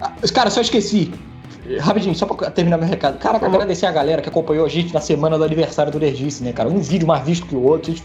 Ah, 0.00 0.12
cara, 0.32 0.50
só 0.50 0.60
esqueci. 0.60 1.12
Rapidinho, 1.80 2.14
só 2.14 2.26
pra 2.26 2.50
terminar 2.50 2.76
meu 2.76 2.86
recado. 2.86 3.18
Cara, 3.18 3.38
pra 3.38 3.48
agradecer 3.48 3.86
a 3.86 3.92
galera 3.92 4.20
que 4.20 4.28
acompanhou 4.28 4.66
a 4.66 4.68
gente 4.68 4.92
na 4.92 5.00
semana 5.00 5.38
do 5.38 5.44
aniversário 5.44 5.90
do 5.90 5.98
Nerdice, 5.98 6.44
né, 6.44 6.52
cara? 6.52 6.68
Um 6.68 6.78
vídeo 6.78 7.08
mais 7.08 7.24
visto 7.24 7.46
que 7.46 7.54
o 7.54 7.62
outro. 7.62 7.90
A 7.90 7.94
gente 7.94 8.04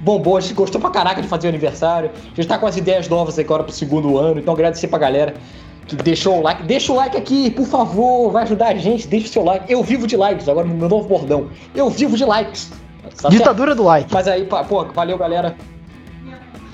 bombou, 0.00 0.36
a 0.36 0.40
gente 0.40 0.54
gostou 0.54 0.80
pra 0.80 0.90
caraca 0.90 1.20
de 1.20 1.28
fazer 1.28 1.48
o 1.48 1.50
aniversário. 1.50 2.10
A 2.14 2.34
gente 2.34 2.46
tá 2.46 2.58
com 2.58 2.66
as 2.66 2.76
ideias 2.76 3.08
novas 3.08 3.38
agora 3.38 3.64
pro 3.64 3.72
segundo 3.72 4.18
ano. 4.18 4.40
Então 4.40 4.54
agradecer 4.54 4.88
pra 4.88 4.98
galera 4.98 5.34
que 5.86 5.96
deixou 5.96 6.38
o 6.38 6.42
like. 6.42 6.62
Deixa 6.64 6.92
o 6.92 6.96
like 6.96 7.16
aqui, 7.16 7.50
por 7.50 7.66
favor, 7.66 8.30
vai 8.30 8.44
ajudar 8.44 8.68
a 8.68 8.74
gente. 8.74 9.08
Deixa 9.08 9.26
o 9.26 9.30
seu 9.30 9.44
like. 9.44 9.70
Eu 9.72 9.82
vivo 9.82 10.06
de 10.06 10.16
likes, 10.16 10.48
agora 10.48 10.66
no 10.66 10.74
meu 10.74 10.88
novo 10.88 11.08
bordão. 11.08 11.48
Eu 11.74 11.90
vivo 11.90 12.16
de 12.16 12.24
likes. 12.24 12.70
Tá 13.20 13.28
Ditadura 13.28 13.70
certo? 13.70 13.78
do 13.78 13.84
like. 13.84 14.12
Mas 14.12 14.28
aí, 14.28 14.44
pô, 14.44 14.84
valeu, 14.94 15.18
galera. 15.18 15.56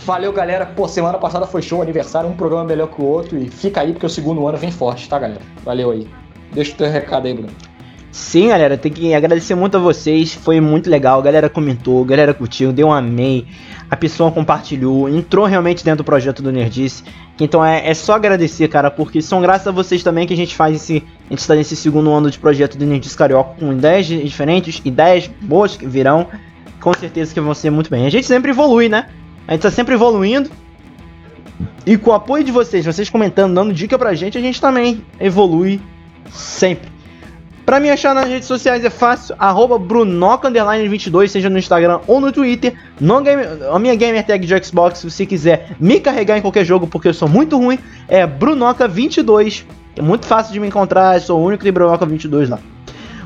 Valeu, 0.01 0.33
galera. 0.33 0.67
Pô, 0.67 0.87
semana 0.87 1.17
passada 1.17 1.47
foi 1.47 1.63
show, 1.63 1.81
aniversário, 1.81 2.29
um 2.29 2.37
programa 2.37 2.65
melhor 2.65 2.89
que 2.89 3.01
o 3.01 3.05
outro. 3.05 3.39
E 3.39 3.49
fica 3.49 3.81
aí 3.81 3.93
porque 3.93 4.05
o 4.05 4.11
segundo 4.11 4.47
ano 4.47 4.59
vem 4.59 4.71
forte, 4.71 5.09
tá, 5.09 5.19
galera? 5.19 5.41
Valeu 5.65 5.91
aí. 5.93 6.07
Deixa 6.53 6.73
o 6.73 6.77
teu 6.77 6.91
recado 6.91 7.27
aí, 7.27 7.33
Bruno. 7.33 7.51
Sim, 8.15 8.47
galera, 8.47 8.79
tem 8.79 8.93
que 8.93 9.13
agradecer 9.13 9.57
muito 9.57 9.77
a 9.77 9.81
vocês. 9.81 10.33
Foi 10.33 10.61
muito 10.61 10.89
legal. 10.89 11.19
A 11.19 11.23
galera 11.23 11.49
comentou, 11.49 12.05
a 12.05 12.07
galera 12.07 12.33
curtiu, 12.33 12.73
deu 12.73 12.87
um 12.87 12.93
amei. 12.93 13.45
A 13.91 13.97
pessoa 13.97 14.31
compartilhou, 14.31 15.09
entrou 15.09 15.47
realmente 15.47 15.85
dentro 15.85 16.05
do 16.05 16.07
projeto 16.07 16.41
do 16.41 16.53
Nerdice. 16.53 17.03
Então 17.41 17.65
é, 17.65 17.91
é 17.91 17.93
só 17.93 18.15
agradecer, 18.15 18.69
cara, 18.69 18.89
porque 18.89 19.21
são 19.21 19.41
graças 19.41 19.67
a 19.67 19.73
vocês 19.73 20.01
também 20.05 20.29
que 20.29 20.33
a 20.33 20.37
gente 20.37 20.55
faz 20.55 20.77
esse. 20.77 21.03
A 21.27 21.31
gente 21.31 21.41
está 21.41 21.57
nesse 21.57 21.75
segundo 21.75 22.09
ano 22.09 22.31
de 22.31 22.39
projeto 22.39 22.79
do 22.79 22.87
Nerdice 22.87 23.17
Carioca 23.17 23.57
com 23.59 23.73
ideias 23.73 24.07
diferentes, 24.07 24.81
ideias 24.85 25.29
boas 25.41 25.77
que 25.77 25.85
virão. 25.85 26.29
Com 26.81 26.95
certeza 26.95 27.35
que 27.35 27.41
vão 27.41 27.53
ser 27.53 27.71
muito 27.71 27.91
bem. 27.91 28.07
A 28.07 28.11
gente 28.11 28.29
sempre 28.29 28.53
evolui, 28.53 28.89
né? 28.89 29.09
A 29.49 29.55
gente 29.55 29.63
tá 29.63 29.73
sempre 29.73 29.95
evoluindo. 29.95 30.49
E 31.85 31.99
com 31.99 32.11
o 32.11 32.15
apoio 32.15 32.45
de 32.45 32.53
vocês, 32.53 32.87
vocês 32.87 33.11
comentando, 33.11 33.55
dando 33.55 33.73
dica 33.73 33.99
pra 33.99 34.15
gente, 34.15 34.39
a 34.39 34.41
gente 34.41 34.61
também 34.61 35.05
evolui 35.19 35.81
sempre. 36.31 36.95
Pra 37.65 37.81
me 37.81 37.89
achar 37.91 38.15
nas 38.15 38.29
redes 38.29 38.47
sociais 38.47 38.85
é 38.85 38.91
fácil, 38.91 39.35
arroba 39.39 39.79
brunoca22, 39.79 41.29
seja 41.29 41.49
no 41.49 41.59
Instagram 41.59 42.01
ou 42.07 42.21
no 42.21 42.31
Twitter. 42.31 42.75
No 43.01 43.23
game, 43.23 43.43
a 43.73 43.79
minha 43.79 43.95
gamer 43.95 44.25
tag 44.25 44.47
de 44.47 44.65
Xbox, 44.65 44.99
se 44.99 45.11
você 45.11 45.25
quiser 45.25 45.75
me 45.81 45.99
carregar 45.99 46.37
em 46.37 46.43
qualquer 46.43 46.65
jogo, 46.65 46.87
porque 46.87 47.09
eu 47.09 47.15
sou 47.15 47.27
muito 47.27 47.57
ruim, 47.57 47.79
é 48.07 48.27
brunoca22. 48.27 49.65
É 49.97 50.03
muito 50.03 50.27
fácil 50.27 50.53
de 50.53 50.61
me 50.61 50.67
encontrar, 50.67 51.19
sou 51.23 51.41
o 51.41 51.45
único 51.45 51.65
tem 51.65 51.73
brunoca22 51.73 52.51
lá. 52.51 52.59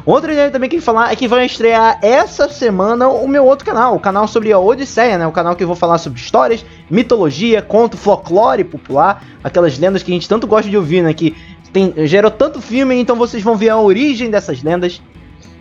Outra 0.08 0.32
ideia 0.32 0.50
também 0.50 0.70
que 0.70 0.76
eu 0.76 0.80
falar 0.80 1.12
é 1.12 1.16
que 1.16 1.28
vai 1.28 1.44
estrear 1.44 1.98
essa 2.00 2.48
semana 2.48 3.08
o 3.08 3.28
meu 3.28 3.44
outro 3.44 3.66
canal, 3.66 3.94
o 3.94 4.00
canal 4.00 4.26
sobre 4.26 4.50
a 4.50 4.58
Odisseia, 4.58 5.18
né? 5.18 5.26
O 5.26 5.32
canal 5.32 5.54
que 5.54 5.62
eu 5.62 5.66
vou 5.66 5.76
falar 5.76 5.98
sobre 5.98 6.18
histórias, 6.18 6.64
mitologia, 6.88 7.60
conto, 7.60 7.98
folclore 7.98 8.64
popular, 8.64 9.22
aquelas 9.44 9.78
lendas 9.78 10.02
que 10.02 10.10
a 10.10 10.14
gente 10.14 10.26
tanto 10.26 10.46
gosta 10.46 10.70
de 10.70 10.78
ouvir, 10.78 11.02
né? 11.02 11.12
Que 11.12 11.36
tem, 11.72 11.92
gerou 12.06 12.30
tanto 12.30 12.60
filme, 12.60 12.94
então 12.96 13.16
vocês 13.16 13.42
vão 13.42 13.56
ver 13.56 13.70
a 13.70 13.78
origem 13.78 14.30
dessas 14.30 14.62
lendas. 14.62 15.02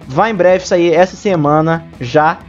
Vai 0.08 0.32
em 0.32 0.36
breve 0.36 0.66
sair 0.66 0.94
essa 0.94 1.16
semana 1.16 1.86
já 2.00 2.40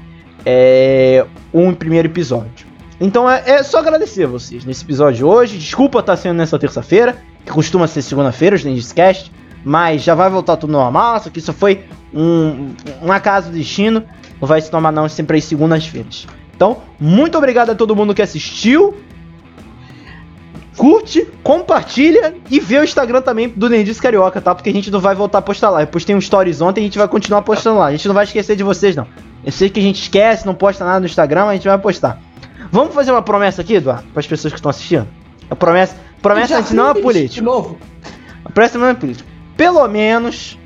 é, 0.47 1.25
um 1.53 1.75
primeiro 1.75 2.09
episódio. 2.09 2.67
Então 3.01 3.31
é, 3.31 3.43
é 3.47 3.63
só 3.63 3.79
agradecer 3.79 4.25
a 4.25 4.29
vocês 4.29 4.65
nesse 4.65 4.85
episódio 4.85 5.17
de 5.17 5.25
hoje. 5.25 5.59
Desculpa 5.59 6.01
estar 6.01 6.17
sendo 6.17 6.37
nessa 6.37 6.59
terça-feira, 6.59 7.19
que 7.45 7.51
costuma 7.51 7.87
ser 7.87 8.03
segunda-feira, 8.03 8.57
os 8.57 8.65
Nerdcast, 8.65 9.33
mas 9.65 10.03
já 10.03 10.15
vai 10.15 10.31
voltar 10.31 10.57
tudo 10.57 10.73
normal. 10.73 11.21
Só 11.21 11.31
que 11.31 11.39
isso 11.39 11.53
foi 11.53 11.85
um, 12.15 12.71
um 13.03 13.13
acaso 13.13 13.51
do 13.51 13.57
destino. 13.57 14.05
Não 14.41 14.47
vai 14.47 14.61
se 14.61 14.71
tomar 14.71 14.93
não 14.93 15.09
sempre 15.09 15.39
às 15.39 15.45
segundas-feiras. 15.45 16.27
Então, 16.55 16.79
muito 16.99 17.37
obrigado 17.39 17.71
a 17.71 17.75
todo 17.75 17.95
mundo 17.95 18.15
que 18.15 18.23
assistiu 18.23 18.97
curte, 20.79 21.27
compartilha 21.43 22.37
e 22.49 22.61
vê 22.61 22.79
o 22.79 22.85
Instagram 22.85 23.21
também 23.21 23.49
do 23.49 23.69
Nerdice 23.69 24.01
Carioca, 24.01 24.41
tá? 24.41 24.55
Porque 24.55 24.71
a 24.71 24.73
gente 24.73 24.91
não 24.91 25.01
vai 25.01 25.15
voltar 25.15 25.39
a 25.39 25.43
postar 25.43 25.71
lá. 25.71 25.83
Eu 25.83 25.89
postei 25.89 26.15
um 26.15 26.21
stories 26.21 26.61
ontem 26.61 26.81
e 26.81 26.85
a 26.85 26.87
gente 26.87 26.97
vai 26.97 27.09
continuar 27.09 27.43
postando 27.43 27.81
lá. 27.81 27.87
A 27.87 27.91
gente 27.91 28.07
não 28.07 28.15
vai 28.15 28.25
esquecer 28.25 28.55
de 28.55 28.63
vocês, 28.63 28.95
não. 28.95 29.07
Eu 29.45 29.51
sei 29.51 29.69
que 29.69 29.81
a 29.81 29.83
gente 29.83 30.01
esquece, 30.01 30.47
não 30.47 30.55
posta 30.55 30.85
nada 30.85 31.01
no 31.01 31.07
Instagram, 31.07 31.47
mas 31.47 31.51
a 31.51 31.55
gente 31.55 31.69
vai 31.69 31.79
postar. 31.79 32.21
Vamos 32.71 32.95
fazer 32.95 33.11
uma 33.11 33.23
promessa 33.23 33.63
aqui, 33.63 33.75
Eduardo, 33.75 34.05
para 34.13 34.21
as 34.21 34.27
pessoas 34.27 34.53
que 34.53 34.59
estão 34.59 34.71
assistindo? 34.71 35.07
A 35.51 35.57
promessa, 35.57 35.97
promessa 36.23 36.57
a 36.57 36.61
gente 36.61 36.75
não 36.75 36.91
é 36.91 36.95
político. 36.95 37.35
De 37.35 37.43
novo. 37.43 37.79
A 38.45 38.51
promessa 38.51 38.79
não 38.79 38.87
é 38.87 38.95
político. 38.95 39.29
Pelo 39.57 39.87
menos, 39.89 40.57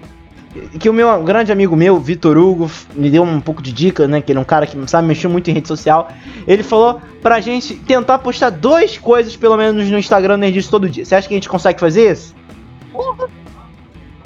que 0.79 0.89
o 0.89 0.93
meu 0.93 1.23
grande 1.23 1.51
amigo 1.51 1.75
meu, 1.75 1.99
Vitor 1.99 2.37
Hugo, 2.37 2.71
me 2.95 3.11
deu 3.11 3.23
um 3.23 3.41
pouco 3.41 3.63
de 3.63 3.73
dica, 3.73 4.07
né? 4.07 4.21
Que 4.21 4.33
ele 4.33 4.39
é 4.39 4.43
um 4.43 4.45
cara 4.45 4.67
que 4.67 4.77
sabe 4.89 5.09
mexer 5.09 5.29
muito 5.29 5.51
em 5.51 5.55
rede 5.55 5.69
social. 5.69 6.09
Ele 6.47 6.63
falou 6.63 7.01
pra 7.23 7.41
gente 7.41 7.75
tentar 7.75 8.19
postar 8.19 8.51
duas 8.51 8.99
coisas, 8.99 9.35
pelo 9.37 9.57
menos, 9.57 9.89
no 9.89 9.99
Instagram 9.99 10.37
Nerdist 10.37 10.71
todo 10.71 10.89
dia. 10.89 11.05
Você 11.05 11.15
acha 11.15 11.27
que 11.27 11.35
a 11.35 11.37
gente 11.37 11.49
consegue 11.49 11.81
fazer 11.81 12.13
isso? 12.13 12.35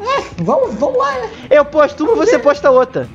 É, 0.00 0.42
vamos, 0.42 0.74
vamos 0.74 0.98
lá, 0.98 1.12
né? 1.12 1.30
Eu 1.48 1.64
posto 1.64 2.04
uma, 2.04 2.16
você 2.16 2.38
posta 2.38 2.70
outra. 2.70 3.08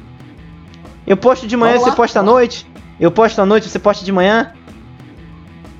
Eu 1.05 1.17
posto 1.17 1.47
de 1.47 1.57
manhã, 1.57 1.77
você 1.77 1.91
posta 1.91 2.19
à 2.19 2.23
noite. 2.23 2.65
Eu 2.99 3.11
posto 3.11 3.41
à 3.41 3.45
noite, 3.45 3.67
você 3.69 3.79
posta 3.79 4.05
de 4.05 4.11
manhã. 4.11 4.53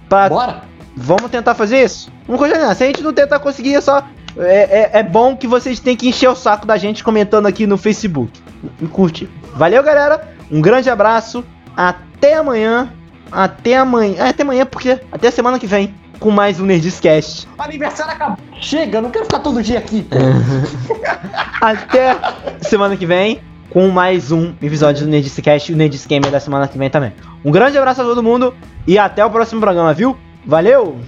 Pra... 0.10 0.28
Bora? 0.28 0.64
Vamos 0.96 1.32
tentar 1.32 1.56
fazer 1.56 1.84
isso? 1.84 2.12
Não 2.28 2.38
coisa 2.38 2.58
não. 2.58 2.74
Se 2.76 2.84
a 2.84 2.88
gente 2.88 3.02
não 3.02 3.14
tentar 3.14 3.40
conseguir, 3.40 3.76
é 3.76 3.82
só. 3.82 4.04
É, 4.38 4.90
é, 4.96 5.00
é 5.00 5.04
bom 5.04 5.36
que 5.36 5.48
vocês 5.48 5.80
têm 5.80 5.96
que 5.96 6.08
encher 6.08 6.30
o 6.30 6.36
saco 6.36 6.66
da 6.66 6.78
gente 6.78 7.04
comentando 7.04 7.46
aqui 7.46 7.68
no 7.68 7.78
Facebook. 7.78 8.32
E 8.82 8.88
curte. 8.88 9.30
Valeu, 9.56 9.84
galera. 9.84 10.30
Um 10.52 10.62
grande 10.62 10.90
abraço. 10.90 11.44
Até 11.76 12.36
amanhã. 12.36 12.92
Até 13.32 13.78
amanhã. 13.78 14.16
É, 14.18 14.30
até 14.30 14.44
amanhã, 14.44 14.66
porque. 14.66 15.00
Até 15.12 15.32
semana 15.32 15.58
que 15.60 15.68
vem. 15.68 15.94
Com 16.20 16.30
mais 16.30 16.60
um 16.60 16.66
Nerdiscast. 16.66 17.48
O 17.58 17.62
aniversário 17.62 18.14
acabou. 18.14 18.38
Chega, 18.60 19.02
não 19.02 19.10
quero 19.10 19.26
ficar 19.26 19.40
todo 19.40 19.64
dia 19.64 19.80
aqui. 19.80 20.06
Até 21.60 22.16
semana 22.62 22.96
que 22.96 23.08
vem. 23.08 23.42
Com 23.72 23.88
mais 23.88 24.32
um 24.32 24.54
episódio 24.62 25.06
do 25.06 25.10
Nerdiscast 25.10 25.72
e 25.72 25.74
o 25.74 25.78
Nerdiscamer 25.78 26.30
da 26.30 26.40
semana 26.40 26.68
que 26.68 26.78
vem 26.78 26.92
também. 26.92 27.14
Um 27.44 27.50
grande 27.50 27.78
abraço 27.78 28.02
a 28.02 28.04
todo 28.04 28.22
mundo. 28.22 28.54
E 28.86 29.00
até 29.00 29.26
o 29.26 29.32
próximo 29.32 29.62
programa, 29.62 29.94
viu? 29.96 30.16
Valeu! 30.46 31.00